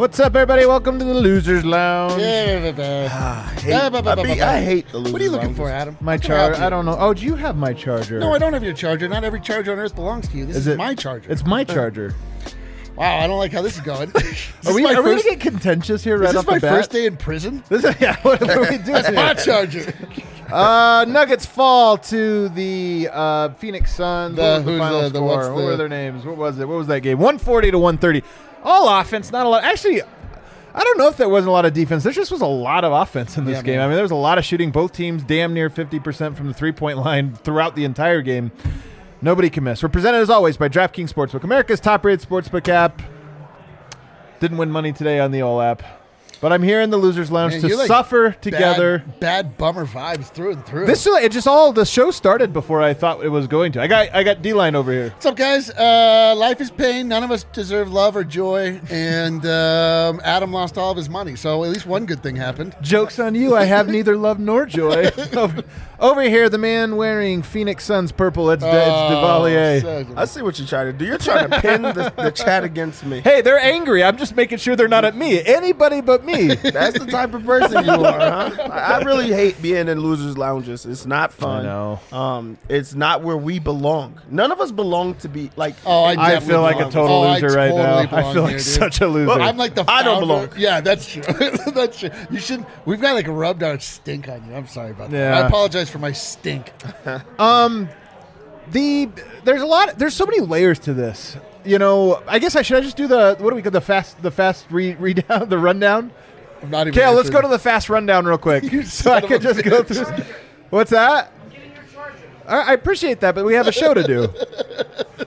What's 0.00 0.18
up, 0.18 0.34
everybody? 0.34 0.64
Welcome 0.64 0.98
to 0.98 1.04
the 1.04 1.12
Losers 1.12 1.62
Lounge. 1.62 2.14
I 2.14 2.16
hate, 2.16 2.80
I, 2.80 4.56
I 4.56 4.60
hate 4.62 4.88
the 4.88 4.96
losers. 4.96 5.12
What 5.12 5.20
are 5.20 5.24
you 5.26 5.30
looking 5.30 5.54
for, 5.54 5.68
Adam? 5.68 5.98
My 6.00 6.12
How 6.12 6.18
can 6.22 6.32
I 6.32 6.36
help 6.36 6.52
charger. 6.52 6.58
you? 6.58 6.66
I 6.66 6.70
don't 6.70 6.86
know. 6.86 6.96
Oh, 6.98 7.12
do 7.12 7.26
you 7.26 7.34
have 7.34 7.54
my 7.58 7.74
charger? 7.74 8.18
No, 8.18 8.32
I 8.32 8.38
don't 8.38 8.54
have 8.54 8.64
your 8.64 8.72
charger. 8.72 9.10
Not 9.10 9.24
every 9.24 9.40
charger 9.42 9.72
on 9.72 9.78
earth 9.78 9.94
belongs 9.94 10.26
to 10.28 10.38
you. 10.38 10.46
This 10.46 10.56
is, 10.56 10.68
it 10.68 10.78
my 10.78 10.94
charger. 10.94 11.30
It's 11.30 11.44
my 11.44 11.64
charger. 11.64 12.14
wow, 12.96 13.18
I 13.18 13.26
don't 13.26 13.38
like 13.38 13.52
how 13.52 13.60
this 13.60 13.74
is 13.74 13.82
going. 13.82 14.10
Is 14.16 14.66
Are 14.66 14.72
we, 14.72 14.84
my 14.84 14.94
are 14.94 15.02
we 15.02 15.10
gonna 15.10 15.22
get 15.22 15.40
contentious 15.40 16.02
here 16.02 16.16
right 16.16 16.28
is 16.28 16.32
this 16.32 16.40
off 16.40 16.46
my 16.46 16.54
the 16.54 16.60
bat? 16.62 16.76
first 16.76 16.92
day 16.92 17.04
in 17.04 17.18
prison? 17.18 17.62
This 17.68 17.84
is, 17.84 17.94
yeah, 18.00 18.16
what, 18.22 18.40
what 18.40 18.56
are 18.56 18.60
we 18.62 18.78
doing? 18.78 19.02
That's 19.02 19.10
my 19.12 19.34
here? 19.34 19.34
charger. 19.34 19.94
Uh, 20.50 21.04
Nuggets 21.08 21.44
fall 21.44 21.98
to 21.98 22.48
the 22.48 23.10
uh, 23.12 23.50
Phoenix 23.50 23.94
Suns. 23.94 24.36
The- 24.36 24.42
what 24.42 24.56
was 24.56 24.64
the 24.64 24.70
who's 24.70 24.78
final 24.80 25.00
the- 25.02 25.08
the- 25.10 25.18
score? 25.18 25.52
what 25.52 25.60
the- 25.60 25.66
were 25.66 25.76
their 25.76 25.90
names? 25.90 26.24
What 26.24 26.38
was 26.38 26.58
it? 26.58 26.66
What 26.66 26.78
was 26.78 26.86
that 26.86 27.00
game? 27.02 27.18
140 27.18 27.70
to 27.72 27.78
130. 27.78 28.22
All 28.62 28.88
offense, 29.00 29.32
not 29.32 29.46
a 29.46 29.48
lot. 29.48 29.64
Actually, 29.64 30.02
I 30.02 30.84
don't 30.84 30.98
know 30.98 31.08
if 31.08 31.16
there 31.16 31.28
wasn't 31.28 31.48
a 31.48 31.52
lot 31.52 31.64
of 31.64 31.72
defense. 31.72 32.04
There 32.04 32.12
just 32.12 32.30
was 32.30 32.40
a 32.42 32.46
lot 32.46 32.84
of 32.84 32.92
offense 32.92 33.36
in 33.36 33.44
this 33.44 33.56
Yeah, 33.56 33.62
game. 33.62 33.76
man. 33.76 33.84
I 33.84 33.88
mean, 33.88 33.94
there 33.96 34.02
was 34.04 34.10
a 34.10 34.16
lot 34.16 34.38
of 34.38 34.44
shooting. 34.44 34.70
Both 34.70 34.92
teams 34.92 35.22
damn 35.22 35.52
near 35.54 35.68
50% 35.70 36.36
from 36.36 36.48
the 36.48 36.54
three 36.54 36.72
point 36.72 36.98
line 37.04 37.34
throughout 37.34 37.74
the 37.74 37.84
entire 37.84 38.22
game. 38.22 38.52
Nobody 39.22 39.50
can 39.50 39.64
miss. 39.64 39.82
We're 39.82 39.88
presented 39.90 40.18
as 40.18 40.30
always 40.30 40.56
by 40.56 40.68
DraftKings 40.68 41.12
Sportsbook, 41.12 41.44
America's 41.44 41.80
top 41.80 42.04
rated 42.04 42.26
sportsbook 42.26 42.68
app. 42.68 43.02
Didn't 44.40 44.56
win 44.56 44.70
money 44.70 44.92
today 44.92 45.18
on 45.20 45.30
the 45.30 45.42
All 45.42 45.60
app. 45.60 45.82
But 46.40 46.54
I'm 46.54 46.62
here 46.62 46.80
in 46.80 46.88
the 46.88 46.96
Losers 46.96 47.30
Lounge 47.30 47.52
Man, 47.52 47.60
to 47.62 47.76
like 47.76 47.86
suffer 47.86 48.32
together. 48.32 49.00
Bad, 49.00 49.20
bad 49.20 49.58
bummer 49.58 49.84
vibes 49.84 50.30
through 50.30 50.52
and 50.52 50.64
through. 50.64 50.86
This 50.86 51.06
it 51.06 51.32
just 51.32 51.46
all 51.46 51.70
the 51.72 51.84
show 51.84 52.10
started 52.10 52.52
before 52.52 52.80
I 52.80 52.94
thought 52.94 53.22
it 53.22 53.28
was 53.28 53.46
going 53.46 53.72
to. 53.72 53.82
I 53.82 53.86
got 53.86 54.14
I 54.14 54.22
got 54.22 54.40
D 54.40 54.54
line 54.54 54.74
over 54.74 54.90
here. 54.90 55.10
What's 55.10 55.26
up, 55.26 55.36
guys? 55.36 55.68
Uh, 55.68 56.34
life 56.34 56.62
is 56.62 56.70
pain. 56.70 57.08
None 57.08 57.22
of 57.22 57.30
us 57.30 57.44
deserve 57.52 57.92
love 57.92 58.16
or 58.16 58.24
joy. 58.24 58.80
And 58.88 59.44
um, 59.44 60.20
Adam 60.24 60.50
lost 60.50 60.78
all 60.78 60.90
of 60.90 60.96
his 60.96 61.10
money. 61.10 61.36
So 61.36 61.62
at 61.62 61.70
least 61.70 61.84
one 61.84 62.06
good 62.06 62.22
thing 62.22 62.36
happened. 62.36 62.74
Jokes 62.80 63.18
on 63.18 63.34
you. 63.34 63.54
I 63.54 63.64
have 63.64 63.88
neither 63.88 64.16
love 64.16 64.38
nor 64.38 64.64
joy. 64.64 65.10
over, 65.36 65.62
over 65.98 66.22
here, 66.22 66.48
the 66.48 66.58
man 66.58 66.96
wearing 66.96 67.42
Phoenix 67.42 67.84
Suns 67.84 68.12
purple. 68.12 68.50
It's, 68.50 68.62
De, 68.62 68.68
it's 68.70 68.88
Devalier. 68.88 70.06
Oh, 70.08 70.14
I 70.16 70.24
see 70.24 70.40
what 70.40 70.58
you're 70.58 70.68
trying 70.68 70.86
to 70.86 70.94
do. 70.94 71.04
You're 71.04 71.18
trying 71.18 71.50
to 71.50 71.60
pin 71.60 71.82
the, 71.82 72.12
the 72.16 72.30
chat 72.30 72.64
against 72.64 73.04
me. 73.04 73.20
hey, 73.20 73.42
they're 73.42 73.58
angry. 73.58 74.02
I'm 74.02 74.16
just 74.16 74.34
making 74.34 74.58
sure 74.58 74.74
they're 74.74 74.88
not 74.88 75.04
at 75.04 75.14
me. 75.14 75.44
Anybody 75.44 76.00
but 76.00 76.24
me. 76.24 76.29
That's 76.56 76.98
the 76.98 77.06
type 77.10 77.34
of 77.34 77.44
person 77.44 77.84
you 77.84 77.92
are, 77.92 78.18
huh? 78.18 78.68
I 78.70 79.00
I 79.00 79.02
really 79.02 79.28
hate 79.32 79.60
being 79.60 79.88
in 79.88 80.00
losers' 80.00 80.36
lounges. 80.36 80.86
It's 80.86 81.06
not 81.06 81.32
fun. 81.32 81.60
I 81.60 81.68
know. 81.68 82.00
Um, 82.12 82.58
it's 82.68 82.94
not 82.94 83.22
where 83.22 83.36
we 83.36 83.58
belong. 83.58 84.20
None 84.30 84.52
of 84.52 84.60
us 84.60 84.72
belong 84.72 85.14
to 85.16 85.28
be 85.28 85.50
like. 85.56 85.74
Oh, 85.84 86.04
I, 86.04 86.10
I 86.12 86.14
definitely 86.14 86.46
feel 86.46 86.62
like 86.62 86.74
a 86.76 86.78
belong. 86.78 86.92
total 86.92 87.16
Oh, 87.16 87.22
I 87.22 87.34
loser 87.34 87.56
right 87.56 87.68
totally 87.70 88.06
now. 88.06 88.28
I 88.28 88.32
feel 88.32 88.42
like 88.42 88.50
here, 88.50 88.58
such 88.58 89.00
a 89.00 89.06
loser. 89.06 89.26
Well, 89.26 89.42
I'm 89.42 89.56
like 89.56 89.74
the 89.74 89.84
I 89.88 90.02
don't 90.02 90.20
belong. 90.20 90.50
Yeah, 90.56 90.80
that's 90.80 91.10
true. 91.10 91.22
that's 91.74 91.98
true. 91.98 92.10
You 92.30 92.38
should. 92.38 92.64
We've 92.84 93.00
got 93.00 93.14
like 93.14 93.26
a 93.26 93.32
rubbed 93.32 93.62
out 93.62 93.82
stink 93.82 94.28
on 94.28 94.46
you. 94.48 94.54
I'm 94.54 94.66
sorry 94.66 94.90
about 94.90 95.10
that. 95.10 95.16
Yeah. 95.16 95.38
I 95.38 95.46
apologize 95.46 95.90
for 95.90 95.98
my 95.98 96.12
stink. 96.12 96.72
um, 97.38 97.88
the 98.70 99.08
there's 99.44 99.62
a 99.62 99.66
lot. 99.66 99.98
There's 99.98 100.14
so 100.14 100.26
many 100.26 100.40
layers 100.40 100.78
to 100.80 100.94
this. 100.94 101.36
You 101.64 101.78
know, 101.78 102.22
I 102.26 102.38
guess 102.38 102.56
I 102.56 102.62
should 102.62 102.78
I 102.78 102.80
just 102.80 102.96
do 102.96 103.06
the 103.06 103.36
what 103.38 103.50
do 103.50 103.56
we 103.56 103.62
call 103.62 103.72
the 103.72 103.80
fast 103.80 104.20
the 104.22 104.30
fast 104.30 104.66
re, 104.70 104.94
down 105.14 105.48
the 105.48 105.58
rundown. 105.58 106.12
I'm 106.62 106.70
not 106.70 106.86
even. 106.86 106.98
Okay, 106.98 107.08
let's 107.08 107.30
go 107.30 107.40
to 107.40 107.48
the 107.48 107.58
fast 107.58 107.88
rundown 107.88 108.26
real 108.26 108.38
quick, 108.38 108.64
so 108.84 109.12
I 109.12 109.20
could 109.20 109.42
just 109.42 109.62
go 109.62 109.82
bitch. 109.82 110.04
through. 110.06 110.24
What's 110.70 110.90
that? 110.90 111.32
I 112.50 112.70
I 112.70 112.72
appreciate 112.72 113.20
that, 113.20 113.34
but 113.34 113.44
we 113.44 113.54
have 113.54 113.66
a 113.68 113.72
show 113.72 113.94
to 113.94 114.02
do. 114.02 114.28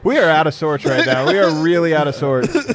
We 0.03 0.17
are 0.17 0.29
out 0.29 0.47
of 0.47 0.53
sorts 0.53 0.83
right 0.83 1.05
now. 1.05 1.27
We 1.31 1.39
are 1.39 1.49
really 1.63 1.95
out 1.95 2.07
of 2.09 2.15
sorts. 2.15 2.53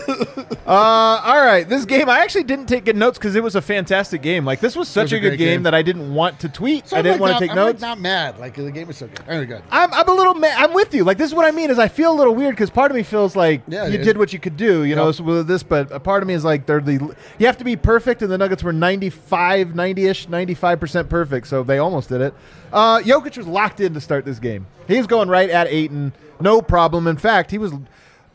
Uh, 0.69 1.19
all 1.25 1.43
right, 1.43 1.67
this 1.67 1.87
game 1.87 2.11
I 2.11 2.19
actually 2.19 2.45
didn't 2.45 2.67
take 2.67 2.85
good 2.85 2.95
notes 2.97 3.17
because 3.17 3.35
it 3.35 3.43
was 3.43 3.55
a 3.57 3.63
fantastic 3.63 4.21
game. 4.21 4.45
Like 4.45 4.61
this 4.61 4.77
was 4.77 4.87
such 4.87 5.05
was 5.05 5.13
a 5.15 5.17
a 5.17 5.21
good 5.21 5.39
game, 5.39 5.47
game. 5.49 5.63
that 5.63 5.73
I 5.75 5.81
didn't 5.81 6.13
want 6.15 6.41
to 6.41 6.49
tweet. 6.51 6.87
So 6.89 6.97
I 6.99 7.01
didn't 7.01 7.21
like, 7.21 7.21
want 7.23 7.39
to 7.39 7.41
take 7.41 7.51
I'm, 7.53 7.57
notes. 7.57 7.81
Like, 7.81 7.89
not 7.89 7.99
mad. 8.01 8.39
Like 8.39 8.55
the 8.55 8.71
game 8.71 8.87
was 8.87 8.99
so 8.99 9.07
good. 9.07 9.19
Very 9.21 9.47
good. 9.47 9.63
I'm, 9.71 9.91
I'm 9.95 10.07
a 10.07 10.13
little 10.13 10.35
mad. 10.35 10.63
I'm 10.63 10.75
with 10.75 10.93
you. 10.93 11.05
Like 11.05 11.17
this 11.17 11.31
is 11.31 11.35
what 11.35 11.47
I 11.47 11.53
mean 11.53 11.71
is 11.71 11.79
I 11.79 11.89
feel 11.89 12.13
a 12.13 12.17
little 12.19 12.35
weird 12.35 12.55
because 12.55 12.69
part 12.69 12.91
of 12.91 12.99
me 12.99 13.03
feels 13.03 13.35
like 13.35 13.63
Yeah, 13.67 13.87
you 13.87 13.97
dude. 13.97 14.05
did 14.05 14.19
what 14.19 14.35
you 14.35 14.39
could 14.39 14.59
do, 14.59 14.85
you 14.85 14.95
know, 14.95 15.07
Yep. 15.07 15.15
so 15.15 15.25
with 15.25 15.47
this, 15.49 15.63
but 15.63 15.91
a 15.91 16.01
part 16.01 16.23
of 16.23 16.27
me 16.29 16.35
is 16.35 16.45
like 16.45 16.67
they're 16.67 16.83
the 16.83 17.15
you 17.39 17.47
have 17.47 17.57
to 17.57 17.65
be 17.65 17.75
perfect, 17.77 18.21
and 18.21 18.31
the 18.31 18.37
Nuggets 18.37 18.63
were 18.63 18.75
95, 18.75 19.69
90ish, 19.69 20.29
95 20.29 20.81
percent 20.81 21.09
perfect, 21.09 21.47
so 21.47 21.63
they 21.63 21.79
almost 21.79 22.11
did 22.11 22.21
it. 22.21 22.35
Uh, 22.73 23.01
Jokic 23.01 23.37
was 23.37 23.47
locked 23.47 23.81
in 23.81 23.95
to 23.95 24.01
start 24.01 24.25
this 24.25 24.39
game. 24.39 24.67
He 24.87 24.97
was 24.97 25.07
going 25.07 25.29
right 25.29 25.51
at 25.51 25.67
Ayton, 25.69 26.13
no 26.41 26.63
problem. 26.63 27.07
In 27.07 27.17
fact, 27.17 27.51
he 27.51 27.59
was 27.59 27.73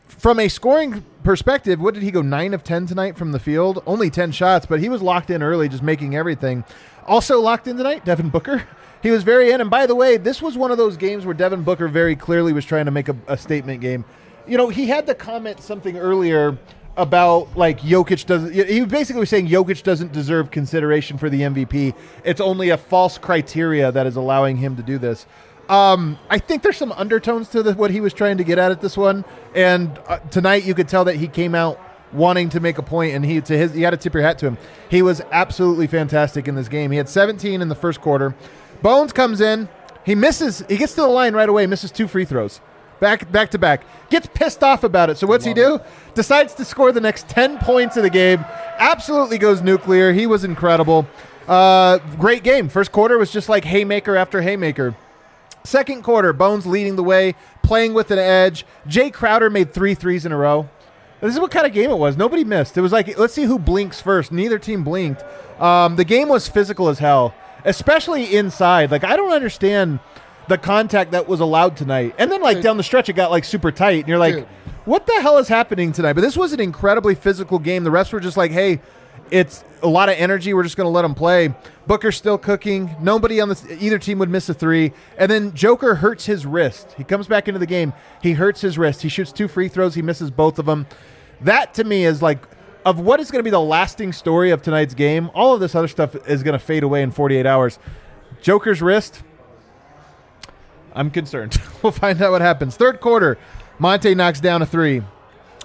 from 0.08 0.40
a 0.40 0.48
scoring 0.48 1.04
perspective. 1.22 1.80
What 1.80 1.94
did 1.94 2.02
he 2.02 2.10
go 2.10 2.22
nine 2.22 2.54
of 2.54 2.64
ten 2.64 2.86
tonight 2.86 3.16
from 3.16 3.32
the 3.32 3.38
field? 3.38 3.82
Only 3.86 4.10
ten 4.10 4.32
shots, 4.32 4.66
but 4.66 4.80
he 4.80 4.88
was 4.88 5.02
locked 5.02 5.30
in 5.30 5.42
early, 5.42 5.68
just 5.68 5.82
making 5.82 6.16
everything. 6.16 6.64
Also 7.06 7.40
locked 7.40 7.68
in 7.68 7.76
tonight, 7.76 8.04
Devin 8.04 8.30
Booker. 8.30 8.66
He 9.02 9.10
was 9.10 9.22
very 9.22 9.50
in. 9.50 9.60
And 9.60 9.68
by 9.68 9.84
the 9.84 9.94
way, 9.94 10.16
this 10.16 10.40
was 10.40 10.56
one 10.56 10.70
of 10.70 10.78
those 10.78 10.96
games 10.96 11.26
where 11.26 11.34
Devin 11.34 11.62
Booker 11.62 11.88
very 11.88 12.16
clearly 12.16 12.54
was 12.54 12.64
trying 12.64 12.86
to 12.86 12.90
make 12.90 13.10
a, 13.10 13.16
a 13.26 13.36
statement 13.36 13.82
game. 13.82 14.02
You 14.46 14.56
know, 14.56 14.70
he 14.70 14.86
had 14.86 15.06
to 15.08 15.14
comment 15.14 15.60
something 15.60 15.98
earlier 15.98 16.56
about 16.96 17.56
like 17.56 17.80
Jokic 17.80 18.26
doesn't. 18.26 18.52
He 18.52 18.84
basically 18.84 19.20
was 19.20 19.30
saying 19.30 19.48
Jokic 19.48 19.82
doesn't 19.82 20.12
deserve 20.12 20.50
consideration 20.50 21.18
for 21.18 21.28
the 21.28 21.42
MVP. 21.42 21.94
It's 22.24 22.40
only 22.40 22.70
a 22.70 22.76
false 22.76 23.18
criteria 23.18 23.90
that 23.92 24.06
is 24.06 24.16
allowing 24.16 24.56
him 24.56 24.76
to 24.76 24.82
do 24.82 24.98
this. 24.98 25.26
Um, 25.68 26.18
I 26.28 26.38
think 26.38 26.62
there's 26.62 26.76
some 26.76 26.92
undertones 26.92 27.48
to 27.50 27.62
the, 27.62 27.72
what 27.72 27.90
he 27.90 28.00
was 28.00 28.12
trying 28.12 28.36
to 28.36 28.44
get 28.44 28.58
at 28.58 28.70
at 28.70 28.80
this 28.80 28.96
one, 28.96 29.24
and 29.54 29.98
uh, 30.06 30.18
tonight 30.30 30.64
you 30.64 30.74
could 30.74 30.88
tell 30.88 31.04
that 31.06 31.16
he 31.16 31.26
came 31.26 31.54
out 31.54 31.80
wanting 32.12 32.50
to 32.50 32.60
make 32.60 32.78
a 32.78 32.82
point, 32.82 33.14
and 33.14 33.24
he 33.24 33.40
to 33.40 33.56
his 33.56 33.74
you 33.76 33.84
had 33.84 33.90
to 33.90 33.96
tip 33.96 34.12
your 34.14 34.22
hat 34.22 34.38
to 34.38 34.46
him. 34.46 34.58
He 34.90 35.02
was 35.02 35.22
absolutely 35.32 35.86
fantastic 35.86 36.48
in 36.48 36.54
this 36.54 36.68
game. 36.68 36.90
He 36.90 36.98
had 36.98 37.08
17 37.08 37.62
in 37.62 37.68
the 37.68 37.74
first 37.74 38.00
quarter. 38.00 38.34
Bones 38.82 39.12
comes 39.12 39.40
in, 39.40 39.68
he 40.04 40.14
misses, 40.14 40.62
he 40.68 40.76
gets 40.76 40.94
to 40.94 41.00
the 41.00 41.08
line 41.08 41.34
right 41.34 41.48
away, 41.48 41.66
misses 41.66 41.90
two 41.90 42.06
free 42.06 42.26
throws, 42.26 42.60
back 43.00 43.30
back 43.30 43.50
to 43.50 43.58
back. 43.58 43.84
Gets 44.10 44.28
pissed 44.32 44.62
off 44.62 44.84
about 44.84 45.10
it. 45.10 45.18
So 45.18 45.26
what's 45.26 45.44
he 45.44 45.54
do? 45.54 45.80
Decides 46.14 46.54
to 46.54 46.64
score 46.64 46.92
the 46.92 47.00
next 47.00 47.28
10 47.28 47.58
points 47.58 47.96
of 47.96 48.02
the 48.02 48.10
game. 48.10 48.44
Absolutely 48.78 49.38
goes 49.38 49.62
nuclear. 49.62 50.12
He 50.12 50.26
was 50.26 50.44
incredible. 50.44 51.06
Uh, 51.48 51.98
great 52.18 52.42
game. 52.42 52.68
First 52.68 52.92
quarter 52.92 53.18
was 53.18 53.30
just 53.30 53.48
like 53.48 53.64
haymaker 53.64 54.16
after 54.16 54.40
haymaker. 54.40 54.94
Second 55.64 56.02
quarter, 56.02 56.32
Bones 56.32 56.66
leading 56.66 56.96
the 56.96 57.02
way, 57.02 57.34
playing 57.62 57.94
with 57.94 58.10
an 58.10 58.18
edge. 58.18 58.66
Jae 58.86 59.12
Crowder 59.12 59.48
made 59.48 59.72
three 59.72 59.94
threes 59.94 60.26
in 60.26 60.32
a 60.32 60.36
row. 60.36 60.68
This 61.20 61.32
is 61.32 61.40
what 61.40 61.50
kind 61.50 61.66
of 61.66 61.72
game 61.72 61.90
it 61.90 61.96
was. 61.96 62.18
Nobody 62.18 62.44
missed. 62.44 62.76
It 62.76 62.82
was 62.82 62.92
like, 62.92 63.16
let's 63.18 63.32
see 63.32 63.44
who 63.44 63.58
blinks 63.58 63.98
first. 63.98 64.30
Neither 64.30 64.58
team 64.58 64.84
blinked. 64.84 65.24
Um, 65.58 65.96
the 65.96 66.04
game 66.04 66.28
was 66.28 66.48
physical 66.48 66.88
as 66.90 66.98
hell, 66.98 67.34
especially 67.64 68.36
inside. 68.36 68.90
Like, 68.90 69.04
I 69.04 69.16
don't 69.16 69.32
understand 69.32 70.00
the 70.48 70.58
contact 70.58 71.12
that 71.12 71.28
was 71.28 71.40
allowed 71.40 71.76
tonight. 71.76 72.14
And 72.18 72.30
then, 72.30 72.42
like, 72.42 72.60
down 72.60 72.76
the 72.76 72.82
stretch, 72.82 73.08
it 73.08 73.14
got, 73.14 73.30
like, 73.30 73.44
super 73.44 73.72
tight. 73.72 74.00
And 74.00 74.08
you're 74.08 74.18
like, 74.18 74.34
Dude. 74.34 74.48
what 74.84 75.06
the 75.06 75.20
hell 75.20 75.38
is 75.38 75.48
happening 75.48 75.92
tonight? 75.92 76.12
But 76.14 76.22
this 76.22 76.36
was 76.36 76.52
an 76.52 76.60
incredibly 76.60 77.14
physical 77.14 77.58
game. 77.58 77.84
The 77.84 77.90
refs 77.90 78.12
were 78.12 78.20
just 78.20 78.36
like, 78.36 78.50
hey, 78.50 78.80
it's 79.30 79.64
a 79.82 79.88
lot 79.88 80.08
of 80.08 80.16
energy. 80.16 80.54
We're 80.54 80.62
just 80.62 80.76
going 80.76 80.86
to 80.86 80.90
let 80.90 81.02
them 81.02 81.14
play. 81.14 81.54
Booker's 81.86 82.16
still 82.16 82.38
cooking. 82.38 82.94
Nobody 83.00 83.40
on 83.40 83.48
this 83.48 83.64
either 83.70 83.98
team 83.98 84.18
would 84.18 84.30
miss 84.30 84.48
a 84.48 84.54
three. 84.54 84.92
And 85.18 85.30
then 85.30 85.54
Joker 85.54 85.96
hurts 85.96 86.26
his 86.26 86.46
wrist. 86.46 86.94
He 86.96 87.04
comes 87.04 87.26
back 87.26 87.48
into 87.48 87.58
the 87.58 87.66
game. 87.66 87.92
He 88.22 88.32
hurts 88.32 88.60
his 88.60 88.78
wrist. 88.78 89.02
He 89.02 89.08
shoots 89.08 89.32
two 89.32 89.48
free 89.48 89.68
throws. 89.68 89.94
He 89.94 90.02
misses 90.02 90.30
both 90.30 90.58
of 90.58 90.66
them. 90.66 90.86
That 91.40 91.74
to 91.74 91.84
me 91.84 92.04
is 92.04 92.22
like 92.22 92.46
of 92.84 93.00
what 93.00 93.18
is 93.18 93.30
going 93.30 93.40
to 93.40 93.44
be 93.44 93.50
the 93.50 93.60
lasting 93.60 94.12
story 94.12 94.50
of 94.50 94.62
tonight's 94.62 94.94
game. 94.94 95.30
All 95.34 95.54
of 95.54 95.60
this 95.60 95.74
other 95.74 95.88
stuff 95.88 96.14
is 96.28 96.42
going 96.42 96.58
to 96.58 96.64
fade 96.64 96.82
away 96.82 97.02
in 97.02 97.10
48 97.10 97.46
hours. 97.46 97.78
Joker's 98.42 98.82
wrist. 98.82 99.22
I'm 100.94 101.10
concerned. 101.10 101.60
we'll 101.82 101.92
find 101.92 102.20
out 102.22 102.32
what 102.32 102.40
happens. 102.40 102.76
Third 102.76 103.00
quarter, 103.00 103.38
Monte 103.78 104.14
knocks 104.14 104.40
down 104.40 104.62
a 104.62 104.66
three. 104.66 105.02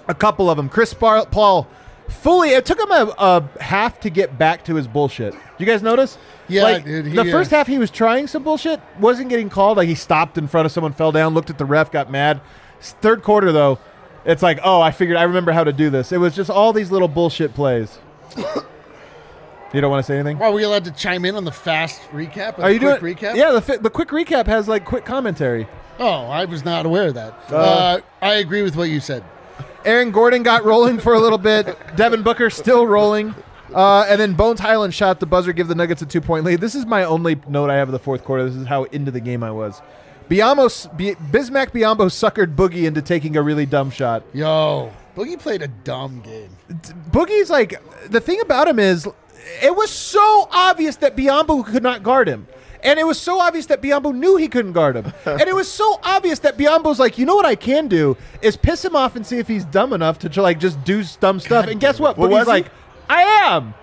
A 0.08 0.14
couple 0.14 0.50
of 0.50 0.56
them. 0.56 0.68
Chris 0.68 0.92
Bar- 0.92 1.26
Paul 1.26 1.68
fully. 2.08 2.50
It 2.50 2.66
took 2.66 2.80
him 2.80 2.90
a, 2.90 3.14
a 3.18 3.62
half 3.62 4.00
to 4.00 4.10
get 4.10 4.38
back 4.38 4.64
to 4.64 4.74
his 4.74 4.88
bullshit. 4.88 5.34
You 5.58 5.66
guys 5.66 5.82
notice? 5.82 6.18
Yeah, 6.48 6.64
like, 6.64 6.84
dude, 6.84 7.06
he, 7.06 7.14
the 7.14 7.26
first 7.26 7.50
half 7.50 7.66
he 7.66 7.78
was 7.78 7.90
trying 7.90 8.26
some 8.26 8.42
bullshit, 8.42 8.80
wasn't 8.98 9.28
getting 9.28 9.48
called. 9.48 9.76
Like 9.76 9.88
he 9.88 9.94
stopped 9.94 10.36
in 10.36 10.48
front 10.48 10.66
of 10.66 10.72
someone, 10.72 10.92
fell 10.92 11.12
down, 11.12 11.34
looked 11.34 11.50
at 11.50 11.58
the 11.58 11.64
ref, 11.64 11.92
got 11.92 12.10
mad. 12.10 12.40
Third 12.80 13.22
quarter 13.22 13.52
though, 13.52 13.78
it's 14.24 14.42
like, 14.42 14.58
oh, 14.64 14.80
I 14.80 14.90
figured, 14.90 15.16
I 15.16 15.22
remember 15.22 15.52
how 15.52 15.64
to 15.64 15.72
do 15.72 15.90
this. 15.90 16.12
It 16.12 16.18
was 16.18 16.34
just 16.34 16.50
all 16.50 16.72
these 16.72 16.90
little 16.90 17.08
bullshit 17.08 17.54
plays. 17.54 17.98
you 19.74 19.80
don't 19.80 19.90
want 19.90 20.04
to 20.04 20.06
say 20.06 20.14
anything? 20.18 20.40
Are 20.42 20.52
we 20.52 20.62
allowed 20.62 20.84
to 20.84 20.90
chime 20.90 21.24
in 21.24 21.34
on 21.36 21.44
the 21.44 21.52
fast 21.52 22.00
recap? 22.12 22.58
Are 22.58 22.70
you 22.70 22.78
quick 22.80 23.00
doing 23.00 23.14
recap? 23.16 23.36
Yeah, 23.36 23.52
the 23.52 23.60
fi- 23.60 23.76
the 23.76 23.90
quick 23.90 24.08
recap 24.08 24.46
has 24.46 24.68
like 24.68 24.84
quick 24.84 25.04
commentary. 25.04 25.66
Oh, 25.98 26.26
I 26.26 26.44
was 26.46 26.64
not 26.64 26.86
aware 26.86 27.08
of 27.08 27.14
that. 27.14 27.34
Uh, 27.52 28.00
I 28.22 28.34
agree 28.34 28.62
with 28.62 28.74
what 28.76 28.88
you 28.88 29.00
said. 29.00 29.22
Aaron 29.84 30.10
Gordon 30.10 30.42
got 30.42 30.64
rolling 30.64 30.98
for 30.98 31.14
a 31.14 31.20
little 31.20 31.38
bit. 31.38 31.76
Devin 31.96 32.22
Booker 32.22 32.50
still 32.50 32.86
rolling. 32.86 33.34
Uh, 33.74 34.04
and 34.08 34.20
then 34.20 34.34
Bones 34.34 34.58
Hyland 34.60 34.92
shot 34.94 35.20
the 35.20 35.26
buzzer, 35.26 35.52
give 35.52 35.68
the 35.68 35.74
Nuggets 35.74 36.02
a 36.02 36.06
two 36.06 36.20
point 36.20 36.44
lead. 36.44 36.60
This 36.60 36.74
is 36.74 36.86
my 36.86 37.04
only 37.04 37.40
note 37.48 37.70
I 37.70 37.76
have 37.76 37.88
of 37.88 37.92
the 37.92 37.98
fourth 37.98 38.24
quarter. 38.24 38.44
This 38.44 38.56
is 38.56 38.66
how 38.66 38.84
into 38.84 39.10
the 39.10 39.20
game 39.20 39.42
I 39.44 39.50
was. 39.52 39.80
Biyombo, 40.28 40.96
B- 40.96 41.14
Bismack 41.14 41.70
Biyombo 41.72 42.06
suckered 42.06 42.54
Boogie 42.54 42.84
into 42.84 43.02
taking 43.02 43.36
a 43.36 43.42
really 43.42 43.66
dumb 43.66 43.90
shot. 43.90 44.22
Yo, 44.32 44.92
Boogie 45.16 45.38
played 45.38 45.60
a 45.62 45.68
dumb 45.68 46.20
game. 46.20 46.50
Boogie's 47.10 47.50
like 47.50 47.74
the 48.08 48.20
thing 48.20 48.40
about 48.40 48.68
him 48.68 48.78
is 48.78 49.08
it 49.62 49.74
was 49.74 49.90
so 49.90 50.48
obvious 50.50 50.96
that 50.96 51.16
Biyombo 51.16 51.64
could 51.64 51.82
not 51.82 52.02
guard 52.02 52.28
him. 52.28 52.46
And 52.82 52.98
it 52.98 53.06
was 53.06 53.20
so 53.20 53.38
obvious 53.38 53.66
that 53.66 53.82
Biyombo 53.82 54.14
knew 54.14 54.36
he 54.36 54.48
couldn't 54.48 54.72
guard 54.72 54.96
him. 54.96 55.12
and 55.26 55.42
it 55.42 55.54
was 55.54 55.70
so 55.70 56.00
obvious 56.02 56.38
that 56.40 56.56
Biyombo's 56.56 56.98
like, 56.98 57.18
you 57.18 57.26
know 57.26 57.36
what 57.36 57.46
I 57.46 57.54
can 57.54 57.88
do 57.88 58.16
is 58.40 58.56
piss 58.56 58.84
him 58.84 58.96
off 58.96 59.16
and 59.16 59.26
see 59.26 59.38
if 59.38 59.48
he's 59.48 59.64
dumb 59.66 59.92
enough 59.92 60.18
to, 60.20 60.42
like 60.42 60.58
just 60.58 60.82
do 60.84 61.04
dumb 61.20 61.40
stuff. 61.40 61.66
and 61.66 61.80
guess 61.80 62.00
what? 62.00 62.16
But 62.16 62.30
Boogie's 62.30 62.32
was 62.32 62.46
he? 62.46 62.52
like, 62.52 62.66
I 63.08 63.22
am. 63.22 63.74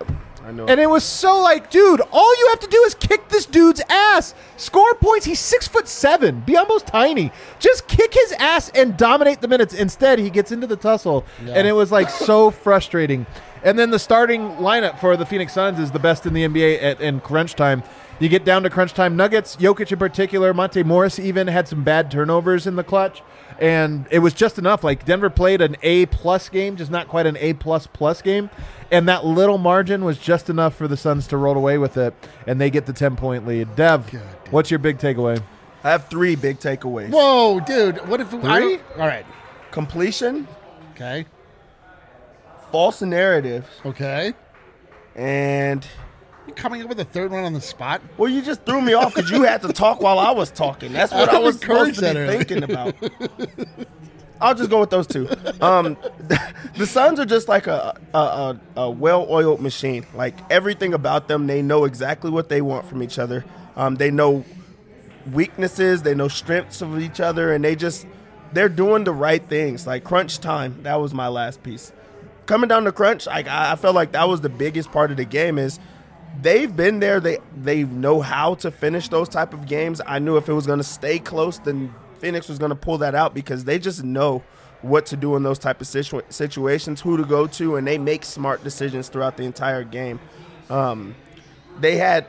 I 0.47 0.51
know. 0.51 0.65
And 0.65 0.79
it 0.79 0.89
was 0.89 1.03
so 1.03 1.41
like, 1.41 1.69
dude, 1.69 1.99
all 2.11 2.39
you 2.39 2.47
have 2.49 2.61
to 2.61 2.67
do 2.67 2.81
is 2.83 2.95
kick 2.95 3.27
this 3.27 3.45
dude's 3.45 3.81
ass. 3.89 4.33
Score 4.55 4.95
points. 4.95 5.25
He's 5.25 5.41
six 5.41 5.67
foot 5.67 5.89
seven. 5.89 6.41
Biyombo's 6.47 6.83
tiny. 6.83 7.31
Just 7.59 7.87
kick 7.89 8.13
his 8.13 8.31
ass 8.39 8.69
and 8.73 8.95
dominate 8.95 9.41
the 9.41 9.49
minutes. 9.49 9.73
Instead, 9.73 10.19
he 10.19 10.29
gets 10.29 10.53
into 10.53 10.65
the 10.65 10.77
tussle, 10.77 11.25
and 11.45 11.67
it 11.67 11.73
was 11.73 11.91
like 11.91 12.09
so 12.09 12.49
frustrating. 12.49 13.25
And 13.63 13.77
then 13.77 13.89
the 13.89 13.99
starting 13.99 14.41
lineup 14.57 14.99
for 14.99 15.17
the 15.17 15.25
Phoenix 15.25 15.53
Suns 15.53 15.79
is 15.79 15.91
the 15.91 15.99
best 15.99 16.25
in 16.25 16.33
the 16.33 16.47
NBA 16.47 16.81
at, 16.81 17.01
in 17.01 17.19
crunch 17.19 17.55
time. 17.55 17.83
You 18.19 18.29
get 18.29 18.45
down 18.45 18.63
to 18.63 18.69
crunch 18.69 18.93
time. 18.93 19.15
Nuggets, 19.15 19.55
Jokic 19.57 19.91
in 19.91 19.99
particular, 19.99 20.53
Monte 20.53 20.81
Morris 20.83 21.19
even 21.19 21.47
had 21.47 21.67
some 21.67 21.83
bad 21.83 22.09
turnovers 22.09 22.65
in 22.65 22.75
the 22.75 22.83
clutch, 22.83 23.21
and 23.59 24.07
it 24.09 24.19
was 24.19 24.33
just 24.33 24.57
enough. 24.57 24.83
Like 24.83 25.05
Denver 25.05 25.29
played 25.29 25.61
an 25.61 25.75
A 25.83 26.07
plus 26.07 26.49
game, 26.49 26.77
just 26.77 26.89
not 26.89 27.07
quite 27.07 27.27
an 27.27 27.37
A 27.37 27.53
plus 27.53 27.85
plus 27.85 28.23
game, 28.23 28.49
and 28.91 29.07
that 29.07 29.23
little 29.23 29.59
margin 29.59 30.03
was 30.03 30.17
just 30.17 30.49
enough 30.49 30.73
for 30.75 30.87
the 30.87 30.97
Suns 30.97 31.27
to 31.27 31.37
roll 31.37 31.55
away 31.57 31.77
with 31.77 31.95
it, 31.95 32.13
and 32.47 32.59
they 32.59 32.71
get 32.71 32.87
the 32.87 32.93
ten 32.93 33.15
point 33.15 33.45
lead. 33.45 33.75
Dev, 33.75 34.09
what's 34.49 34.71
your 34.71 34.79
big 34.79 34.97
takeaway? 34.97 35.39
I 35.83 35.91
have 35.91 36.07
three 36.07 36.35
big 36.35 36.59
takeaways. 36.59 37.09
Whoa, 37.11 37.59
dude. 37.59 38.07
What 38.07 38.19
if 38.19 38.33
I 38.33 38.39
Three? 38.59 38.77
don't- 38.77 38.81
All 38.99 39.07
right. 39.07 39.25
Completion, 39.69 40.47
Okay. 40.95 41.25
False 42.71 43.01
narrative, 43.01 43.65
Okay. 43.85 44.33
and 45.15 45.85
you're 46.45 46.55
coming 46.55 46.81
up 46.81 46.89
with 46.89 46.99
a 46.99 47.05
third 47.05 47.31
one 47.31 47.43
on 47.43 47.53
the 47.53 47.61
spot? 47.61 48.01
well, 48.17 48.29
you 48.29 48.41
just 48.41 48.63
threw 48.65 48.81
me 48.81 48.93
off 48.93 49.13
because 49.13 49.29
you 49.29 49.43
had 49.43 49.61
to 49.63 49.69
talk 49.73 50.01
while 50.01 50.19
I 50.19 50.31
was 50.31 50.49
talking. 50.51 50.93
That's 50.93 51.11
what 51.13 51.29
I 51.33 51.39
was 51.39 51.59
supposed 51.59 51.95
to 51.95 52.01
be 52.01 52.07
earlier. 52.19 52.27
thinking 52.43 52.63
about. 52.63 52.95
I'll 54.39 54.53
just 54.53 54.69
go 54.69 54.79
with 54.81 54.91
those 54.91 55.07
two. 55.07 55.27
Um, 55.61 55.97
the 56.77 56.85
Suns 56.85 57.19
are 57.19 57.25
just 57.25 57.47
like 57.47 57.65
a 57.65 57.99
a, 58.13 58.17
a, 58.17 58.59
a 58.81 58.89
well-oiled 58.91 59.61
machine. 59.61 60.05
Like 60.13 60.35
everything 60.51 60.93
about 60.93 61.27
them, 61.27 61.47
they 61.47 61.63
know 61.63 61.85
exactly 61.85 62.29
what 62.29 62.47
they 62.47 62.61
want 62.61 62.85
from 62.85 63.01
each 63.01 63.17
other. 63.17 63.43
Um, 63.75 63.95
they 63.95 64.11
know 64.11 64.45
weaknesses, 65.31 66.03
they 66.03 66.13
know 66.15 66.27
strengths 66.27 66.81
of 66.83 66.99
each 66.99 67.19
other, 67.19 67.51
and 67.51 67.63
they 67.65 67.75
just 67.75 68.05
they're 68.53 68.69
doing 68.69 69.03
the 69.05 69.11
right 69.11 69.43
things. 69.43 69.87
Like 69.87 70.03
crunch 70.03 70.37
time, 70.39 70.83
that 70.83 70.95
was 71.01 71.15
my 71.15 71.27
last 71.29 71.63
piece. 71.63 71.91
Coming 72.47 72.67
down 72.67 72.85
to 72.85 72.91
crunch, 72.91 73.27
like 73.27 73.47
I, 73.47 73.75
felt 73.75 73.93
like 73.93 74.13
that 74.13 74.27
was 74.27 74.41
the 74.41 74.49
biggest 74.49 74.91
part 74.91 75.11
of 75.11 75.17
the 75.17 75.25
game. 75.25 75.59
Is 75.59 75.79
they've 76.41 76.73
been 76.75 76.99
there. 76.99 77.19
They 77.19 77.37
they 77.55 77.83
know 77.83 78.21
how 78.21 78.55
to 78.55 78.71
finish 78.71 79.09
those 79.09 79.29
type 79.29 79.53
of 79.53 79.67
games. 79.67 80.01
I 80.05 80.19
knew 80.19 80.37
if 80.37 80.49
it 80.49 80.53
was 80.53 80.65
going 80.65 80.79
to 80.79 80.83
stay 80.83 81.19
close, 81.19 81.59
then 81.59 81.93
Phoenix 82.19 82.49
was 82.49 82.57
going 82.57 82.69
to 82.69 82.75
pull 82.75 82.97
that 82.99 83.13
out 83.13 83.33
because 83.33 83.65
they 83.65 83.77
just 83.77 84.03
know 84.03 84.43
what 84.81 85.05
to 85.07 85.17
do 85.17 85.35
in 85.35 85.43
those 85.43 85.59
type 85.59 85.81
of 85.81 85.87
situa- 85.87 86.31
situations, 86.31 87.01
who 87.01 87.17
to 87.17 87.25
go 87.25 87.47
to, 87.47 87.75
and 87.75 87.87
they 87.87 87.97
make 87.97 88.23
smart 88.23 88.63
decisions 88.63 89.09
throughout 89.09 89.37
the 89.37 89.43
entire 89.43 89.83
game. 89.83 90.19
Um, 90.69 91.15
they 91.79 91.97
had 91.97 92.27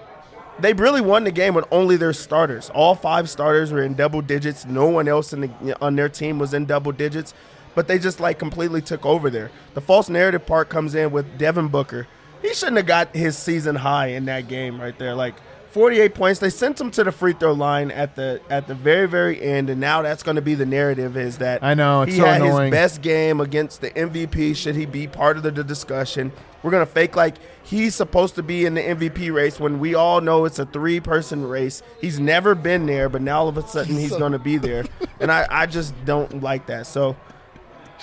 they 0.59 0.73
really 0.73 1.01
won 1.01 1.25
the 1.25 1.31
game 1.31 1.55
with 1.55 1.65
only 1.71 1.97
their 1.97 2.13
starters. 2.13 2.71
All 2.71 2.95
five 2.95 3.31
starters 3.31 3.73
were 3.73 3.83
in 3.83 3.95
double 3.95 4.23
digits. 4.23 4.65
No 4.65 4.89
one 4.89 5.09
else 5.09 5.31
the, 5.31 5.77
on 5.81 5.97
their 5.97 6.09
team 6.09 6.39
was 6.39 6.53
in 6.53 6.67
double 6.67 6.93
digits, 6.93 7.35
but 7.79 7.87
they 7.87 7.97
just 7.97 8.19
like 8.19 8.41
completely 8.41 8.83
took 8.83 9.07
over 9.07 9.31
there. 9.31 9.53
The 9.75 9.81
false 9.81 10.09
narrative 10.09 10.45
part 10.45 10.69
comes 10.69 10.97
in 10.97 11.13
with 11.13 11.39
Devin 11.39 11.69
Booker. 11.69 12.09
He 12.43 12.53
shouldn't 12.53 12.79
have 12.79 12.87
got 12.87 13.15
his 13.15 13.39
season 13.39 13.77
high 13.77 14.09
in 14.09 14.25
that 14.25 14.49
game 14.49 14.81
right 14.81 14.99
there. 14.99 15.15
Like 15.15 15.37
48 15.71 16.13
points. 16.13 16.41
They 16.41 16.51
sent 16.51 16.81
him 16.81 16.91
to 16.91 17.05
the 17.05 17.13
free 17.13 17.35
throw 17.35 17.53
line 17.53 17.93
at 17.93 18.17
the 18.17 18.41
at 18.51 18.67
the 18.67 18.75
very 18.75 19.07
very 19.07 19.41
end, 19.41 19.71
and 19.71 19.81
now 19.81 20.03
that's 20.03 20.25
going 20.25 20.35
to 20.35 20.43
be 20.43 20.57
the 20.57 20.67
narrative 20.67 21.17
is 21.17 21.39
that 21.39 21.63
I 21.63 21.75
know, 21.75 22.03
it's 22.03 22.15
he 22.15 22.19
so 22.19 22.25
had 22.25 22.43
annoying. 22.43 22.65
his 22.65 22.71
best 22.73 23.01
game 23.01 23.41
against 23.41 23.81
the 23.81 23.93
MVP. 23.93 24.57
Should 24.57 24.75
he 24.75 24.85
be 24.85 25.07
part 25.07 25.37
of 25.37 25.45
the, 25.45 25.53
the 25.53 25.63
discussion? 25.63 26.33
We're 26.65 26.73
gonna 26.73 26.85
fake 26.85 27.15
like 27.15 27.37
he's 27.63 27.95
supposed 27.95 28.35
to 28.35 28.43
be 28.43 28.67
in 28.67 28.75
the 28.75 28.83
MVP 28.83 29.33
race 29.33 29.61
when 29.61 29.79
we 29.79 29.95
all 29.95 30.21
know 30.21 30.47
it's 30.47 30.59
a 30.59 30.67
three 30.67 30.99
person 30.99 31.47
race. 31.47 31.85
He's 32.01 32.19
never 32.19 32.57
been 32.57 32.87
there, 32.87 33.09
but 33.09 33.23
now 33.23 33.43
all 33.43 33.49
of 33.49 33.57
a 33.57 33.69
sudden 33.69 33.95
he's 33.95 34.17
gonna 34.17 34.41
be 34.41 34.57
there, 34.57 34.85
and 35.21 35.31
I 35.31 35.47
I 35.49 35.67
just 35.67 35.95
don't 36.05 36.43
like 36.43 36.67
that. 36.67 36.89
So 36.89 37.15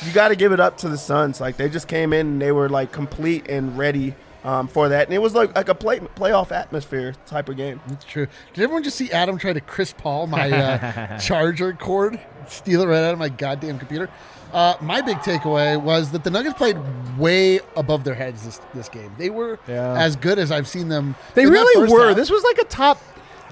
you 0.04 0.12
got 0.14 0.30
to 0.30 0.36
give 0.36 0.52
it 0.52 0.60
up 0.60 0.78
to 0.80 0.90
the 0.90 0.98
Suns. 0.98 1.40
Like 1.40 1.58
they 1.58 1.70
just 1.70 1.88
came 1.88 2.14
in 2.14 2.28
and 2.28 2.42
they 2.42 2.52
were 2.52 2.70
like 2.70 2.92
complete 2.92 3.48
and 3.50 3.78
ready 3.78 4.16
um, 4.44 4.68
for 4.68 4.90
that, 4.90 5.08
and 5.08 5.14
it 5.14 5.20
was 5.22 5.34
like 5.34 5.56
like 5.56 5.70
a 5.70 5.76
play 5.76 6.00
playoff 6.00 6.52
atmosphere 6.52 7.16
type 7.26 7.50
of 7.50 7.58
game. 7.58 7.82
That's 7.88 8.06
true. 8.06 8.28
Did 8.54 8.64
everyone 8.64 8.84
just 8.84 8.98
see 8.98 9.12
Adam 9.12 9.38
try 9.38 9.54
to 9.54 9.62
Chris 9.62 9.94
Paul 9.98 10.28
my 10.28 10.52
uh, 10.52 11.18
charger 11.20 11.74
cord, 11.74 12.20
steal 12.48 12.82
it 12.82 12.86
right 12.86 13.04
out 13.04 13.14
of 13.14 13.20
my 13.20 13.30
goddamn 13.30 13.80
computer? 13.80 14.10
Uh, 14.54 14.76
my 14.80 15.02
big 15.02 15.18
takeaway 15.18 15.82
was 15.82 16.12
that 16.12 16.24
the 16.24 16.30
Nuggets 16.30 16.56
played 16.56 16.78
way 17.18 17.60
above 17.76 18.04
their 18.04 18.14
heads 18.14 18.46
this 18.46 18.62
this 18.74 18.88
game. 18.88 19.12
They 19.18 19.30
were 19.30 19.60
Yeah. 19.68 20.00
as 20.00 20.16
good 20.16 20.38
as 20.40 20.52
I've 20.52 20.68
seen 20.68 20.88
them. 20.90 21.16
They 21.34 21.46
really 21.46 21.92
were. 21.92 22.10
half. 22.10 22.16
This 22.16 22.30
was 22.30 22.44
like 22.44 22.60
a 22.60 22.66
top. 22.66 23.02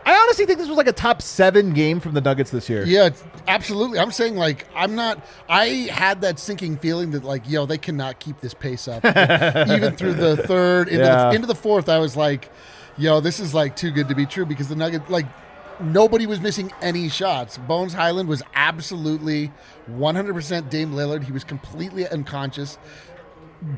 I 0.05 0.13
honestly 0.15 0.45
think 0.45 0.59
this 0.59 0.67
was 0.67 0.77
like 0.77 0.87
a 0.87 0.93
top 0.93 1.21
seven 1.21 1.73
game 1.73 1.99
from 1.99 2.13
the 2.13 2.21
Nuggets 2.21 2.51
this 2.51 2.69
year. 2.69 2.83
Yeah, 2.85 3.09
absolutely. 3.47 3.99
I'm 3.99 4.11
saying 4.11 4.35
like 4.35 4.65
I'm 4.75 4.95
not. 4.95 5.25
I 5.47 5.65
had 5.91 6.21
that 6.21 6.39
sinking 6.39 6.77
feeling 6.77 7.11
that 7.11 7.23
like 7.23 7.49
yo, 7.49 7.65
they 7.65 7.77
cannot 7.77 8.19
keep 8.19 8.39
this 8.41 8.53
pace 8.53 8.87
up. 8.87 9.05
Even 9.69 9.95
through 9.95 10.13
the 10.15 10.37
third 10.37 10.87
into, 10.89 11.03
Yeah. 11.05 11.29
the, 11.29 11.35
into 11.35 11.47
the 11.47 11.55
fourth, 11.55 11.87
I 11.89 11.99
was 11.99 12.17
like, 12.17 12.51
yo, 12.97 13.19
this 13.21 13.39
is 13.39 13.53
like 13.53 13.75
too 13.75 13.91
good 13.91 14.09
to 14.09 14.15
be 14.15 14.25
true 14.25 14.45
because 14.45 14.67
the 14.67 14.75
Nugget 14.75 15.09
like 15.09 15.25
nobody 15.79 16.27
was 16.27 16.39
missing 16.39 16.71
any 16.81 17.09
shots. 17.09 17.57
Bones 17.57 17.93
Hyland 17.93 18.27
was 18.29 18.43
absolutely 18.55 19.51
100% 19.89 20.69
Dame 20.69 20.91
Lillard. 20.91 21.23
He 21.23 21.31
was 21.31 21.43
completely 21.43 22.07
unconscious. 22.07 22.77